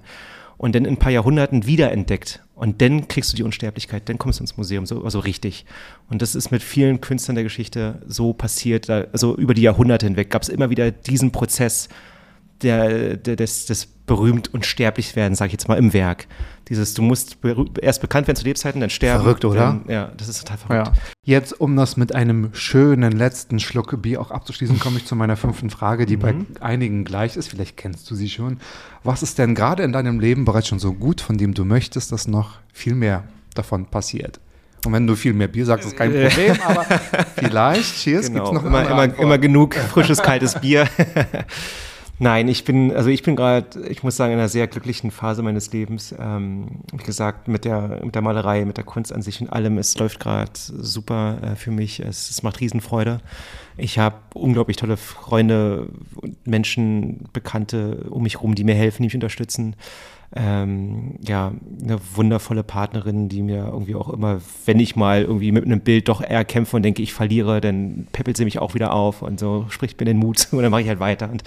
Und 0.58 0.76
dann 0.76 0.86
in 0.86 0.94
ein 0.94 0.98
paar 0.98 1.12
Jahrhunderten 1.12 1.66
wiederentdeckt. 1.66 2.44
Und 2.54 2.82
dann 2.82 3.08
kriegst 3.08 3.34
du 3.34 3.36
die 3.38 3.42
Unsterblichkeit, 3.42 4.08
dann 4.08 4.20
kommst 4.20 4.40
du 4.40 4.44
ins 4.44 4.58
Museum, 4.58 4.86
so 4.86 5.04
also 5.04 5.18
richtig. 5.18 5.66
Und 6.08 6.22
das 6.22 6.36
ist 6.36 6.52
mit 6.52 6.62
vielen 6.62 7.02
Künstlern 7.02 7.34
der 7.34 7.44
Geschichte 7.44 8.04
so 8.06 8.34
passiert. 8.34 8.88
Also 8.90 9.36
über 9.36 9.56
die 9.56 9.64
Jahrhunderte 9.64 10.06
hinweg 10.06 10.30
gab 10.30 10.44
es 10.44 10.50
immer 10.50 10.70
wieder 10.70 10.92
diesen 10.92 11.32
Prozess 11.32 11.90
der, 12.64 13.18
der, 13.18 13.36
des, 13.36 13.66
des 13.66 13.88
berühmt 14.12 14.54
und 14.54 14.66
sterblich 14.66 15.16
werden, 15.16 15.36
sage 15.36 15.48
ich 15.48 15.54
jetzt 15.54 15.68
mal, 15.70 15.78
im 15.78 15.94
Werk. 15.94 16.28
Dieses, 16.68 16.94
du 16.94 17.02
musst 17.02 17.38
erst 17.82 18.02
bekannt 18.02 18.28
werden 18.28 18.36
zu 18.36 18.44
Lebzeiten, 18.44 18.82
dann 18.82 18.90
sterben. 18.90 19.24
Verrückt, 19.24 19.46
oder? 19.46 19.60
Dann, 19.60 19.86
ja, 19.88 20.12
das 20.18 20.28
ist 20.28 20.40
total 20.40 20.58
verrückt. 20.58 20.88
Ja. 20.88 21.02
Jetzt, 21.24 21.60
um 21.60 21.76
das 21.76 21.98
mit 21.98 22.14
einem 22.14 22.50
schönen 22.54 23.14
letzten 23.14 23.60
Schluck 23.60 24.02
Bier 24.02 24.20
auch 24.20 24.32
abzuschließen, 24.32 24.80
komme 24.80 24.98
ich 24.98 25.06
zu 25.06 25.16
meiner 25.16 25.38
fünften 25.38 25.70
Frage, 25.70 26.06
die 26.06 26.18
mhm. 26.18 26.20
bei 26.20 26.36
einigen 26.60 27.06
gleich 27.06 27.38
ist. 27.38 27.48
Vielleicht 27.48 27.78
kennst 27.78 28.10
du 28.12 28.16
sie 28.16 28.30
schon. 28.30 28.58
Was 29.04 29.24
ist 29.24 29.38
denn 29.38 29.56
gerade 29.56 29.84
in 29.84 29.94
deinem 29.94 30.20
Leben 30.20 30.44
bereits 30.46 30.68
schon 30.68 30.80
so 30.80 30.94
gut, 30.94 31.22
von 31.22 31.38
dem 31.38 31.54
du 31.54 31.64
möchtest, 31.64 32.12
dass 32.12 32.28
noch 32.28 32.60
viel 32.74 32.96
mehr 32.96 33.24
davon 33.54 33.86
passiert? 33.86 34.40
Und 34.86 34.94
wenn 34.94 35.06
du 35.08 35.16
viel 35.16 35.34
mehr 35.34 35.48
Bier 35.48 35.66
sagst, 35.66 35.88
ist 35.88 35.96
kein 35.96 36.12
Problem, 36.12 36.58
aber 36.66 36.84
vielleicht, 37.36 37.96
cheers, 37.96 38.28
genau. 38.28 38.44
gibt 38.44 38.48
es 38.48 38.54
noch 38.62 38.66
immer, 38.66 38.90
immer, 38.90 39.20
immer 39.20 39.38
genug 39.38 39.76
frisches, 39.76 40.22
kaltes 40.22 40.60
Bier. 40.60 40.88
Nein, 42.22 42.50
ich 42.50 42.66
bin, 42.66 42.96
also 42.96 43.10
ich 43.10 43.24
bin 43.24 43.36
gerade, 43.36 43.82
ich 43.90 44.04
muss 44.04 44.16
sagen, 44.16 44.32
in 44.32 44.38
einer 44.38 44.48
sehr 44.48 44.68
glücklichen 44.68 45.10
Phase 45.10 45.42
meines 45.42 45.74
Lebens. 45.74 46.14
Ähm, 46.20 46.68
wie 46.94 47.04
gesagt, 47.04 47.48
mit 47.48 47.66
der, 47.66 48.00
mit 48.04 48.14
der 48.14 48.22
Malerei, 48.22 48.64
mit 48.64 48.78
der 48.78 48.84
Kunst 48.84 49.12
an 49.12 49.24
sich 49.24 49.42
und 49.42 49.50
allem. 49.50 49.80
Es 49.80 49.98
läuft 49.98 50.20
gerade 50.20 50.52
super 50.54 51.40
äh, 51.42 51.56
für 51.56 51.72
mich. 51.72 52.00
Es, 52.00 52.30
es 52.30 52.44
macht 52.44 52.60
Riesenfreude. 52.60 53.22
Ich 53.76 53.98
habe 53.98 54.18
unglaublich 54.36 54.78
tolle 54.78 54.98
Freunde 54.98 55.88
und 56.14 56.46
Menschen, 56.46 57.28
Bekannte 57.34 58.06
um 58.12 58.22
mich 58.22 58.40
rum, 58.40 58.54
die 58.54 58.66
mir 58.66 58.76
helfen, 58.76 59.02
die 59.02 59.08
mich 59.08 59.16
unterstützen. 59.16 59.76
Ähm, 60.34 61.16
ja, 61.28 61.52
eine 61.82 62.00
wundervolle 62.14 62.64
Partnerin, 62.64 63.30
die 63.30 63.42
mir 63.42 63.66
irgendwie 63.66 63.96
auch 63.96 64.10
immer, 64.10 64.40
wenn 64.66 64.80
ich 64.80 64.96
mal 64.96 65.24
irgendwie 65.24 65.52
mit 65.52 65.66
einem 65.66 65.82
Bild 65.82 66.08
doch 66.08 66.22
eher 66.22 66.46
kämpfe 66.46 66.78
und 66.78 66.84
denke, 66.84 67.02
ich 67.02 67.14
verliere, 67.14 67.60
dann 67.60 68.08
peppelt 68.14 68.38
sie 68.38 68.46
mich 68.46 68.60
auch 68.60 68.76
wieder 68.76 68.94
auf 68.94 69.24
und 69.24 69.40
so 69.40 69.66
spricht 69.70 70.00
mir 70.00 70.06
den 70.06 70.18
Mut 70.18 70.48
und 70.52 70.62
dann 70.62 70.70
mache 70.70 70.84
ich 70.84 70.88
halt 70.88 71.00
weiter. 71.00 71.30
Und 71.30 71.44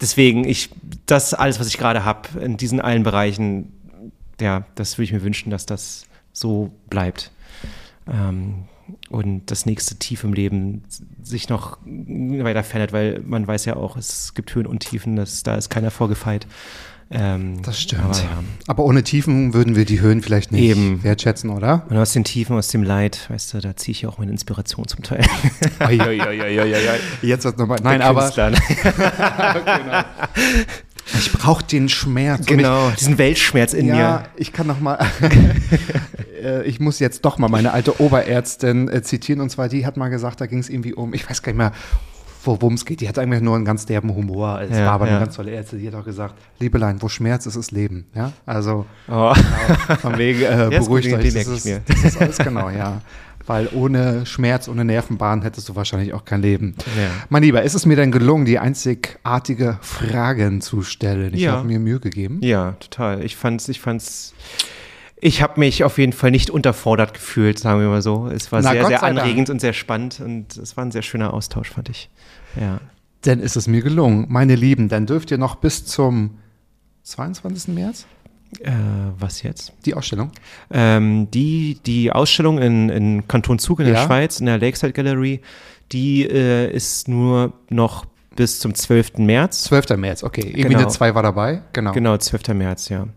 deswegen, 0.00 0.44
ich, 0.44 0.70
das 1.06 1.34
alles, 1.34 1.60
was 1.60 1.68
ich 1.68 1.78
gerade 1.78 2.04
habe, 2.04 2.40
in 2.40 2.56
diesen 2.56 2.80
allen 2.80 3.02
Bereichen, 3.02 3.72
ja, 4.40 4.66
das 4.74 4.98
würde 4.98 5.04
ich 5.04 5.12
mir 5.12 5.22
wünschen, 5.22 5.50
dass 5.50 5.66
das 5.66 6.06
so 6.32 6.72
bleibt. 6.88 7.30
Ähm, 8.06 8.64
und 9.08 9.50
das 9.50 9.64
nächste 9.64 9.96
Tief 9.96 10.24
im 10.24 10.34
Leben 10.34 10.82
sich 11.22 11.48
noch 11.48 11.78
weiter 11.84 12.62
verändert, 12.62 12.92
weil 12.92 13.20
man 13.20 13.46
weiß 13.46 13.64
ja 13.64 13.76
auch, 13.76 13.96
es 13.96 14.34
gibt 14.34 14.54
Höhen 14.54 14.66
und 14.66 14.80
Tiefen, 14.80 15.16
das, 15.16 15.42
da 15.42 15.54
ist 15.54 15.70
keiner 15.70 15.90
vorgefeit. 15.90 16.46
Ähm, 17.10 17.62
das 17.62 17.80
stimmt. 17.80 18.04
Aber, 18.04 18.16
ja. 18.16 18.44
aber, 18.66 18.84
ohne 18.84 19.02
Tiefen 19.02 19.54
würden 19.54 19.76
wir 19.76 19.84
die 19.84 20.00
Höhen 20.00 20.22
vielleicht 20.22 20.52
nicht 20.52 20.62
Eben. 20.62 21.04
wertschätzen, 21.04 21.50
oder? 21.50 21.86
Und 21.88 21.96
aus 21.96 22.12
den 22.12 22.24
Tiefen, 22.24 22.56
aus 22.56 22.68
dem 22.68 22.82
Leid, 22.82 23.28
weißt 23.30 23.54
du, 23.54 23.60
da 23.60 23.76
ziehe 23.76 23.92
ich 23.92 24.06
auch 24.06 24.18
meine 24.18 24.30
Inspiration 24.30 24.88
zum 24.88 25.02
Teil. 25.02 25.24
Oi, 25.86 26.00
oi, 26.00 26.20
oi, 26.20 26.74
Jetzt 27.22 27.44
wird 27.44 27.58
nochmal. 27.58 27.78
Nein, 27.82 28.02
aber. 28.02 28.30
genau. 28.30 28.56
Ich 31.18 31.32
brauche 31.32 31.62
den 31.62 31.88
Schmerz. 31.88 32.46
Genau, 32.46 32.88
ich, 32.88 32.96
diesen 32.96 33.18
Weltschmerz 33.18 33.74
in 33.74 33.86
ja, 33.86 33.94
mir. 33.94 34.00
Ja, 34.00 34.22
ich 34.36 34.52
kann 34.52 34.66
noch 34.66 34.80
mal. 34.80 34.98
Äh, 36.42 36.64
ich 36.64 36.78
muss 36.78 36.98
jetzt 36.98 37.24
doch 37.24 37.38
mal 37.38 37.48
meine 37.48 37.72
alte 37.72 38.00
Oberärztin 38.00 38.88
äh, 38.88 39.02
zitieren. 39.02 39.40
Und 39.40 39.48
zwar, 39.50 39.68
die 39.68 39.86
hat 39.86 39.96
mal 39.96 40.08
gesagt, 40.08 40.42
da 40.42 40.46
ging 40.46 40.58
es 40.58 40.68
irgendwie 40.68 40.92
um, 40.92 41.14
ich 41.14 41.28
weiß 41.28 41.42
gar 41.42 41.52
nicht 41.52 41.58
mehr, 41.58 41.72
worum 42.46 42.74
es 42.74 42.84
geht. 42.84 43.00
Die 43.00 43.08
hat 43.08 43.18
eigentlich 43.18 43.42
nur 43.42 43.56
einen 43.56 43.64
ganz 43.64 43.86
derben 43.86 44.14
Humor. 44.14 44.60
Es 44.60 44.76
ja, 44.76 44.86
war 44.86 44.92
aber 44.92 45.06
ja. 45.06 45.16
eine 45.16 45.24
ganz 45.24 45.36
tolle 45.36 45.52
Ärztin. 45.52 45.78
Die 45.78 45.88
hat 45.88 45.94
auch 45.94 46.04
gesagt, 46.04 46.34
Liebelein, 46.58 47.00
wo 47.02 47.08
Schmerz 47.08 47.46
ist, 47.46 47.56
ist 47.56 47.70
Leben. 47.70 48.06
Ja, 48.14 48.32
also 48.46 48.86
oh. 49.08 49.32
genau, 49.34 50.00
von 50.00 50.18
wegen 50.18 50.42
äh, 50.42 50.68
beruhigt 50.70 51.12
euch. 51.12 51.34
Das 51.34 51.46
ist, 51.46 51.66
das 51.86 52.04
ist 52.04 52.20
alles 52.20 52.38
genau, 52.38 52.70
ja. 52.70 53.00
Weil 53.46 53.68
ohne 53.74 54.24
Schmerz, 54.24 54.68
ohne 54.68 54.86
Nervenbahn 54.86 55.42
hättest 55.42 55.68
du 55.68 55.76
wahrscheinlich 55.76 56.14
auch 56.14 56.24
kein 56.24 56.40
Leben. 56.40 56.74
Ja. 56.96 57.10
Mein 57.28 57.42
Lieber, 57.42 57.62
ist 57.62 57.74
es 57.74 57.84
mir 57.84 57.96
denn 57.96 58.10
gelungen, 58.10 58.46
die 58.46 58.58
einzigartige 58.58 59.78
Fragen 59.82 60.62
zu 60.62 60.82
stellen? 60.82 61.34
Ich 61.34 61.42
ja. 61.42 61.52
habe 61.52 61.66
mir 61.66 61.78
Mühe 61.78 62.00
gegeben. 62.00 62.38
Ja, 62.42 62.72
total. 62.80 63.22
Ich 63.22 63.36
fand's, 63.36 63.68
ich 63.68 63.80
fand's 63.80 64.32
ich 65.24 65.40
habe 65.40 65.58
mich 65.58 65.84
auf 65.84 65.96
jeden 65.96 66.12
Fall 66.12 66.30
nicht 66.30 66.50
unterfordert 66.50 67.14
gefühlt, 67.14 67.58
sagen 67.58 67.80
wir 67.80 67.88
mal 67.88 68.02
so. 68.02 68.28
Es 68.28 68.52
war 68.52 68.60
Na, 68.60 68.72
sehr, 68.72 68.86
sehr 68.86 69.02
anregend 69.02 69.48
Dank. 69.48 69.54
und 69.54 69.60
sehr 69.60 69.72
spannend 69.72 70.20
und 70.20 70.54
es 70.56 70.76
war 70.76 70.84
ein 70.84 70.90
sehr 70.90 71.00
schöner 71.00 71.32
Austausch, 71.32 71.70
fand 71.70 71.88
ich. 71.88 72.10
Ja. 72.60 72.80
Dann 73.22 73.40
ist 73.40 73.56
es 73.56 73.66
mir 73.66 73.82
gelungen. 73.82 74.26
Meine 74.28 74.54
Lieben, 74.54 74.88
dann 74.88 75.06
dürft 75.06 75.30
ihr 75.30 75.38
noch 75.38 75.56
bis 75.56 75.86
zum 75.86 76.38
22. 77.04 77.74
März? 77.74 78.06
Äh, 78.60 78.72
was 79.18 79.42
jetzt? 79.42 79.72
Die 79.84 79.94
Ausstellung? 79.94 80.30
Ähm, 80.70 81.30
die, 81.30 81.78
die 81.86 82.12
Ausstellung 82.12 82.58
in, 82.58 82.88
in 82.88 83.28
Kanton 83.28 83.58
Zug 83.58 83.80
in 83.80 83.86
ja. 83.86 83.94
der 83.94 84.06
Schweiz, 84.06 84.40
in 84.40 84.46
der 84.46 84.58
Lakeside 84.58 84.92
Gallery, 84.92 85.40
die 85.92 86.22
äh, 86.28 86.70
ist 86.72 87.08
nur 87.08 87.52
noch 87.70 88.04
bis 88.36 88.58
zum 88.58 88.74
12. 88.74 89.18
März. 89.18 89.64
12. 89.64 89.96
März, 89.96 90.22
okay. 90.22 90.42
Irgendwie 90.42 90.62
genau. 90.62 90.80
eine 90.80 90.88
2 90.88 91.14
war 91.14 91.22
dabei, 91.22 91.62
genau. 91.72 91.92
Genau, 91.92 92.16
12. 92.16 92.48
März, 92.48 92.88
ja. 92.88 93.08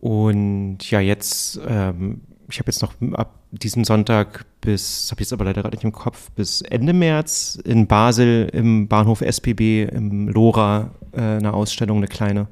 Und 0.00 0.90
ja, 0.90 1.00
jetzt, 1.00 1.60
ähm, 1.66 2.20
ich 2.48 2.58
habe 2.58 2.70
jetzt 2.70 2.82
noch 2.82 2.92
ab 3.12 3.34
diesem 3.50 3.84
Sonntag 3.84 4.44
bis, 4.60 5.08
habe 5.10 5.20
ich 5.20 5.26
jetzt 5.26 5.32
aber 5.32 5.44
leider 5.44 5.62
gerade 5.62 5.76
nicht 5.76 5.84
im 5.84 5.92
Kopf, 5.92 6.30
bis 6.32 6.62
Ende 6.62 6.92
März 6.92 7.58
in 7.64 7.86
Basel 7.86 8.48
im 8.52 8.88
Bahnhof 8.88 9.20
SPB 9.20 9.84
im 9.84 10.28
Lora 10.28 10.90
äh, 11.12 11.20
eine 11.20 11.52
Ausstellung, 11.52 11.98
eine 11.98 12.08
kleine. 12.08 12.48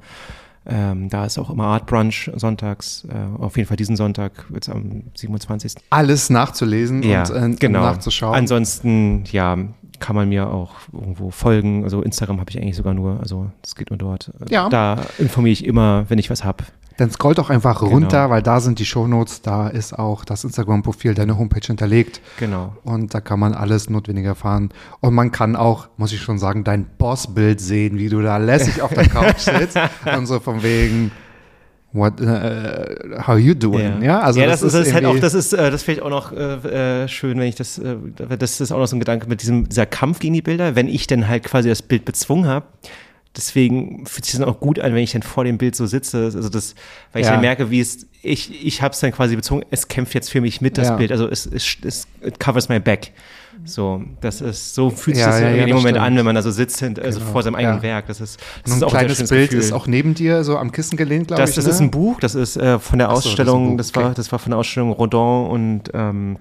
Ähm, 0.65 1.09
da 1.09 1.25
ist 1.25 1.37
auch 1.37 1.49
immer 1.49 1.65
Art 1.65 1.87
Brunch 1.87 2.31
sonntags. 2.35 3.05
Äh, 3.09 3.41
auf 3.41 3.57
jeden 3.57 3.67
Fall 3.67 3.75
diesen 3.75 3.97
Sonntag, 3.97 4.45
jetzt 4.53 4.69
am 4.69 5.03
27. 5.15 5.75
Alles 5.89 6.29
nachzulesen 6.29 7.03
ja, 7.03 7.23
und 7.23 7.35
äh, 7.35 7.55
genau. 7.59 7.81
nachzuschauen. 7.81 8.35
Ansonsten, 8.35 9.25
ja, 9.31 9.57
kann 9.99 10.15
man 10.15 10.29
mir 10.29 10.49
auch 10.49 10.75
irgendwo 10.91 11.31
folgen. 11.31 11.83
Also 11.83 12.01
Instagram 12.01 12.39
habe 12.39 12.49
ich 12.49 12.57
eigentlich 12.57 12.75
sogar 12.75 12.93
nur, 12.93 13.19
also 13.19 13.51
es 13.63 13.75
geht 13.75 13.89
nur 13.89 13.97
dort. 13.97 14.31
Ja. 14.49 14.69
Da 14.69 15.05
informiere 15.17 15.53
ich 15.53 15.65
immer, 15.65 16.05
wenn 16.09 16.19
ich 16.19 16.29
was 16.29 16.43
habe. 16.43 16.63
Dann 16.97 17.09
scrollt 17.11 17.37
doch 17.39 17.49
einfach 17.49 17.79
Genau. 17.79 17.91
runter, 17.91 18.29
weil 18.29 18.41
da 18.43 18.59
sind 18.59 18.77
die 18.79 18.85
Shownotes, 18.85 19.41
da 19.41 19.67
ist 19.67 19.97
auch 19.97 20.25
das 20.25 20.43
Instagram-Profil, 20.43 21.13
deine 21.15 21.37
Homepage 21.37 21.65
hinterlegt. 21.65 22.21
Genau. 22.39 22.75
Und 22.83 23.13
da 23.13 23.21
kann 23.21 23.39
man 23.39 23.53
alles 23.53 23.89
Notwendige 23.89 24.27
erfahren. 24.29 24.69
Und 24.99 25.13
man 25.15 25.31
kann 25.31 25.55
auch, 25.55 25.87
muss 25.97 26.11
ich 26.13 26.21
schon 26.21 26.37
sagen, 26.37 26.63
dein 26.63 26.85
Bossbild 26.97 27.59
sehen, 27.59 27.97
wie 27.97 28.09
du 28.09 28.21
da 28.21 28.37
lässig 28.37 28.81
auf 28.81 28.93
der 28.93 29.07
Couch 29.09 29.37
sitzt 29.39 29.77
und 30.15 30.27
so 30.27 30.39
von 30.39 30.61
wegen, 30.61 31.11
what, 31.93 32.19
äh, 32.21 32.95
how 33.25 33.37
you 33.37 33.53
doing? 33.55 34.01
Ja, 34.01 34.19
also 34.21 34.39
ja, 34.39 34.45
das, 34.47 34.61
ist, 34.61 34.73
das 34.75 34.87
ist 34.87 34.93
halt 34.93 35.05
auch, 35.05 35.17
das 35.19 35.33
ist, 35.33 35.53
äh, 35.53 35.71
das 35.71 35.83
finde 35.83 35.99
ich 36.01 36.05
auch 36.05 36.09
noch 36.09 36.31
äh, 36.31 37.03
äh, 37.03 37.07
schön, 37.07 37.39
wenn 37.39 37.47
ich 37.47 37.55
das, 37.55 37.77
äh, 37.79 37.95
das 38.37 38.61
ist 38.61 38.71
auch 38.71 38.77
noch 38.79 38.87
so 38.87 38.95
ein 38.95 38.99
Gedanke 38.99 39.27
mit 39.27 39.41
diesem, 39.41 39.67
dieser 39.69 39.85
Kampf 39.85 40.19
gegen 40.19 40.33
die 40.33 40.41
Bilder, 40.41 40.75
wenn 40.75 40.87
ich 40.87 41.07
dann 41.07 41.27
halt 41.27 41.43
quasi 41.43 41.69
das 41.69 41.81
Bild 41.81 42.05
bezwungen 42.05 42.45
habe. 42.47 42.65
Deswegen 43.35 44.05
fühlt 44.05 44.25
sich 44.25 44.37
das 44.37 44.47
auch 44.47 44.59
gut 44.59 44.79
an, 44.79 44.93
wenn 44.93 45.03
ich 45.03 45.11
dann 45.13 45.23
vor 45.23 45.43
dem 45.43 45.57
Bild 45.57 45.75
so 45.75 45.87
sitze. 45.87 46.25
Also 46.25 46.49
das, 46.49 46.75
weil 47.11 47.21
ich 47.21 47.25
Ja. 47.27 47.33
dann 47.33 47.41
merke, 47.41 47.71
wie 47.71 47.79
es, 47.79 48.05
ich, 48.21 48.63
ich 48.65 48.81
habe 48.83 48.93
es 48.93 48.99
dann 48.99 49.11
quasi 49.11 49.35
bezogen, 49.35 49.63
es 49.71 49.87
kämpft 49.87 50.13
jetzt 50.13 50.29
für 50.29 50.39
mich 50.39 50.61
mit, 50.61 50.77
das 50.77 50.89
Ja. 50.89 50.95
Bild. 50.97 51.11
Also 51.11 51.27
es, 51.27 51.47
es, 51.47 51.77
es 51.83 52.07
covers 52.37 52.69
my 52.69 52.79
back. 52.79 53.11
So, 53.65 54.03
das 54.21 54.41
ist, 54.41 54.73
so 54.75 54.89
fühlt 54.89 55.15
sich 55.15 55.25
Ja, 55.25 55.31
das 55.31 55.41
ja, 55.41 55.47
in 55.49 55.53
dem 55.57 55.69
das 55.69 55.75
Moment 55.77 55.95
stimmt. 55.97 56.05
an, 56.07 56.17
wenn 56.17 56.25
man 56.25 56.35
da 56.35 56.41
so 56.41 56.51
sitzt, 56.51 56.81
also 56.83 57.19
Genau, 57.19 57.31
vor 57.31 57.43
seinem 57.43 57.55
eigenen. 57.55 57.81
Werk. 57.83 58.07
Das 58.07 58.19
ist, 58.21 58.39
das 58.63 58.71
Und 58.73 58.77
ist 58.77 58.83
ein 58.83 58.83
auch 58.83 58.87
ein 58.87 58.91
sehr 58.91 58.99
kleines 58.99 59.17
schönes 59.17 59.29
Bild 59.29 59.49
Gefühl. 59.49 59.59
ist 59.63 59.71
auch 59.73 59.87
neben 59.87 60.13
dir 60.15 60.43
so 60.43 60.57
am 60.57 60.71
Kissen 60.71 60.97
gelehnt, 60.97 61.27
glaube 61.27 61.41
Das, 61.41 61.51
ich. 61.51 61.55
das 61.57 61.65
ne? 61.65 61.71
ist 61.71 61.79
ein 61.79 61.91
Buch, 61.91 62.19
das 62.19 62.35
ist 62.35 62.57
äh, 62.57 62.77
von 62.79 62.99
der 62.99 63.09
Ach 63.09 63.15
so, 63.17 63.17
das 63.17 63.25
ist 63.25 63.39
ein 63.39 63.47
Ausstellung, 63.47 63.69
Buch, 63.71 63.77
das, 63.77 63.95
war, 63.95 64.03
okay. 64.05 64.13
das 64.15 64.31
war 64.31 64.39
von 64.39 64.49
der 64.51 64.59
Ausstellung 64.59 64.91
Rodin 64.91 65.19
und 65.19 65.81
ähm, 65.93 66.37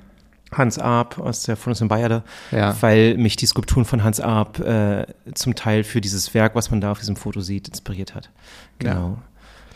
Hans 0.59 0.79
Arp 0.79 1.19
aus 1.19 1.43
der 1.45 1.57
Fundus 1.57 1.81
in 1.81 1.89
Bayerde, 1.89 2.23
Ja. 2.51 2.75
weil 2.81 3.17
mich 3.17 3.37
die 3.37 3.47
Skulpturen 3.47 3.85
von 3.85 4.05
Hans 4.05 4.21
Arp 4.21 4.59
äh, 4.61 5.07
zum 5.35 5.55
Teil 5.55 5.85
für 5.85 6.01
dieses 6.01 6.33
Werk, 6.35 6.55
was 6.55 6.71
man 6.71 6.81
da 6.81 6.93
auf 6.93 6.99
diesem 6.99 7.17
Foto 7.17 7.41
sieht, 7.41 7.69
inspiriert 7.69 8.15
hat. 8.15 8.31
Genau. 8.79 9.19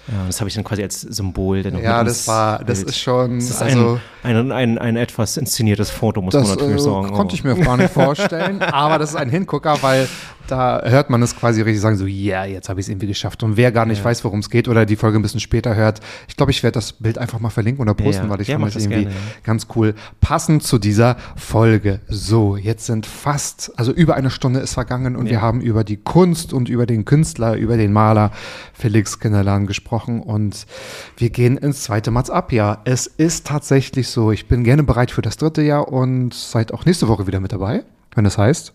Ja, 0.09 0.21
und 0.21 0.29
das 0.29 0.41
habe 0.41 0.49
ich 0.49 0.55
dann 0.55 0.63
quasi 0.63 0.85
als 0.85 1.01
Symbol. 1.01 1.65
Dann 1.65 1.73
noch 1.73 1.81
Ja, 1.81 2.05
das 2.05 2.29
war, 2.29 2.63
das 2.65 2.81
ist 2.85 2.97
schon, 2.97 3.41
Das 3.41 3.51
ist 3.51 3.61
also, 3.61 3.99
ein, 4.23 4.37
ein, 4.37 4.53
ein, 4.53 4.79
ein 4.79 4.97
etwas 4.97 5.37
inszeniertes 5.37 5.91
Foto, 5.91 6.23
muss 6.23 6.33
das 6.33 6.47
man 6.47 6.57
natürlich 6.57 6.77
äh, 6.81 6.85
sagen. 6.85 7.13
konnte 7.13 7.35
ich 7.35 7.43
mir 7.43 7.57
gar 7.57 7.77
nicht 7.77 7.93
vorstellen, 7.93 8.63
aber 8.63 9.01
das 9.01 9.11
ist 9.11 9.17
ein 9.17 9.29
Hingucker, 9.31 9.77
weil 9.83 10.09
da 10.49 10.83
hört 10.85 11.11
man 11.11 11.23
es 11.23 11.37
quasi 11.37 11.61
richtig 11.63 11.81
sagen, 11.81 11.97
so, 11.97 12.07
ja, 12.07 12.45
jetzt 12.45 12.69
habe 12.69 12.81
ich 12.81 12.87
es 12.87 12.91
irgendwie 12.91 13.07
geschafft. 13.07 13.43
Und 13.43 13.57
wer 13.57 13.73
gar 13.73 13.87
nicht 13.87 14.05
weiß, 14.05 14.25
worum 14.25 14.41
es 14.41 14.51
geht 14.51 14.69
oder 14.69 14.87
die 14.87 14.97
Folge 14.97 15.19
ein 15.19 15.23
bisschen 15.23 15.41
später 15.41 15.75
hört, 15.75 16.01
ich 16.29 16.37
glaube, 16.37 16.53
ich 16.53 16.63
werde 16.63 16.75
das 16.75 16.93
Bild 16.93 17.19
einfach 17.19 17.41
mal 17.41 17.51
verlinken 17.51 17.83
oder 17.83 17.95
posten, 17.95 18.25
Ja, 18.25 18.31
weil 18.31 18.41
ich 18.41 18.49
ja, 18.49 18.55
finde 18.55 18.67
mach 18.67 18.75
das 18.75 18.83
irgendwie 18.83 19.03
gerne, 19.03 19.15
ja. 19.15 19.41
ganz 19.45 19.67
cool. 19.77 19.95
Passend 20.21 20.63
zu 20.63 20.79
dieser 20.79 21.17
Folge. 21.37 22.01
So, 22.09 22.57
jetzt 22.57 22.87
sind 22.87 23.07
fast, 23.07 23.73
also 23.77 23.93
über 23.93 24.15
eine 24.15 24.31
Stunde 24.31 24.61
ist 24.61 24.75
vergangen 24.75 25.17
und 25.17 25.27
Ja. 25.27 25.33
wir 25.33 25.41
haben 25.43 25.61
über 25.61 25.85
die 25.85 25.97
Kunst 25.97 26.53
und 26.53 26.69
über 26.69 26.87
den 26.87 27.05
Künstler, 27.05 27.57
über 27.57 27.77
den 27.77 27.93
Maler 27.93 28.31
Felix 28.73 29.19
Kinderlan 29.21 29.67
gesprochen 29.67 30.21
und 30.21 30.67
wir 31.17 31.31
gehen 31.31 31.57
ins 31.57 31.83
zweite 31.83 32.11
Mats 32.11 32.31
ab 32.31 32.53
Jahr. 32.53 32.83
Es 32.85 33.07
ist 33.07 33.47
tatsächlich 33.47 34.09
so, 34.09 34.31
ich 34.33 34.49
bin 34.49 34.65
gerne 34.65 34.83
bereit 34.83 35.11
für 35.11 35.23
das 35.23 35.37
dritte 35.37 35.63
Jahr 35.63 35.89
und 35.89 36.35
seid 36.35 36.73
auch 36.73 36.85
nächste 36.85 37.09
Woche 37.09 37.27
wieder 37.27 37.41
mit 37.41 37.53
dabei, 37.53 37.85
wenn 38.15 38.25
das 38.25 38.39
heißt, 38.39 38.73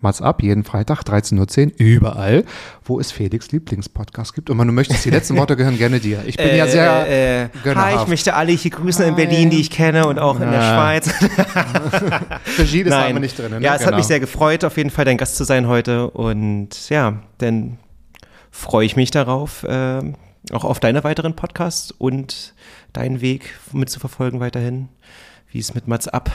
Mats 0.00 0.20
ab, 0.20 0.42
jeden 0.42 0.62
Freitag, 0.62 1.02
13.10 1.02 1.66
Uhr, 1.66 1.72
überall, 1.78 2.44
wo 2.84 3.00
es 3.00 3.12
Felix 3.12 3.50
Lieblingspodcast 3.50 4.34
gibt. 4.34 4.50
Und 4.50 4.58
wenn 4.58 4.66
du 4.66 4.72
möchtest, 4.72 5.04
die 5.04 5.10
letzten 5.10 5.36
Worte 5.38 5.56
gehören 5.56 5.78
gerne 5.78 6.00
dir. 6.00 6.22
Ich 6.26 6.36
bin 6.36 6.54
ja 6.54 6.66
sehr 6.66 7.06
äh, 7.08 7.44
äh, 7.44 7.48
gönnerhaft. 7.62 7.96
Hi, 7.96 8.02
ich 8.02 8.08
möchte 8.08 8.34
alle 8.34 8.52
hier 8.52 8.70
grüßen 8.70 9.04
in 9.06 9.16
Berlin, 9.16 9.48
die 9.50 9.60
ich 9.60 9.70
kenne 9.70 10.06
und 10.06 10.18
auch 10.18 10.38
in 10.38 10.50
der. 10.50 10.62
Schweiz. 10.62 11.08
Regie, 12.58 12.84
das 12.84 12.90
Nein. 12.90 13.04
haben 13.04 13.14
wir 13.14 13.20
nicht 13.20 13.38
drin. 13.38 13.50
Ne? 13.52 13.60
Ja, 13.62 13.74
es 13.74 13.80
hat 13.80 13.86
Genau. 13.86 13.96
mich 13.98 14.06
sehr 14.06 14.20
gefreut, 14.20 14.64
auf 14.64 14.76
jeden 14.76 14.90
Fall 14.90 15.04
dein 15.04 15.16
Gast 15.16 15.36
zu 15.36 15.44
sein 15.44 15.66
heute. 15.66 16.10
Und 16.10 16.88
ja, 16.90 17.22
dann 17.38 17.78
freue 18.50 18.84
ich 18.84 18.96
mich 18.96 19.10
darauf, 19.10 19.62
äh, 19.64 20.00
auch 20.52 20.64
auf 20.64 20.78
deine 20.80 21.04
weiteren 21.04 21.34
Podcasts 21.34 21.90
und 21.90 22.54
deinen 22.92 23.20
Weg 23.20 23.54
mitzuverfolgen 23.72 24.40
weiterhin, 24.40 24.88
wie 25.50 25.58
es 25.58 25.74
mit 25.74 25.88
Mats 25.88 26.06
ab 26.08 26.30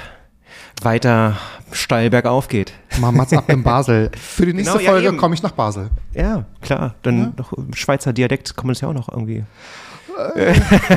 weiter 0.84 1.38
steil 1.72 2.10
bergauf 2.10 2.48
geht. 2.48 2.74
Mal 3.00 3.12
Mats 3.12 3.34
ab 3.34 3.50
in 3.50 3.64
Basel. 3.64 4.12
Für 4.20 4.46
die 4.46 4.54
nächste 4.56 4.74
Genau, 4.78 4.84
ja, 4.86 4.92
Folge 4.92 5.08
eben. 5.08 5.18
komme 5.18 5.36
ich 5.36 5.44
nach 5.44 5.52
Basel. 5.52 5.90
Ja, 6.14 6.46
klar. 6.62 6.96
Dann 7.04 7.34
noch 7.38 7.54
im 7.54 7.74
Schweizer 7.74 8.14
Dialekt 8.14 8.56
kann 8.58 8.68
man 8.68 8.74
das 8.74 8.82
ja 8.82 8.88
auch 8.90 8.94
noch 8.94 9.10
irgendwie. 9.10 9.44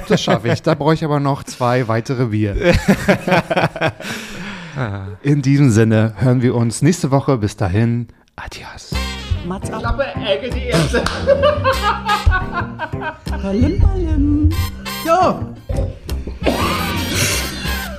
Das 0.09 0.21
schaffe 0.21 0.49
ich. 0.49 0.61
Da 0.63 0.75
brauche 0.75 0.95
ich 0.95 1.05
aber 1.05 1.21
noch 1.21 1.45
zwei 1.45 1.87
weitere 1.89 2.27
Bier. 2.27 2.57
In 5.23 5.41
diesem 5.41 5.71
Sinne 5.71 6.15
hören 6.19 6.43
wir 6.43 6.55
uns 6.57 6.83
nächste 6.83 7.11
Woche. 7.13 7.39
Bis 7.39 7.57
dahin, 7.57 8.09
adios. 8.37 8.91
Mats 9.47 9.71
ab. 9.71 9.97
Ballen, 13.43 13.81
ballen. 13.81 14.55
Ja. 15.07 15.41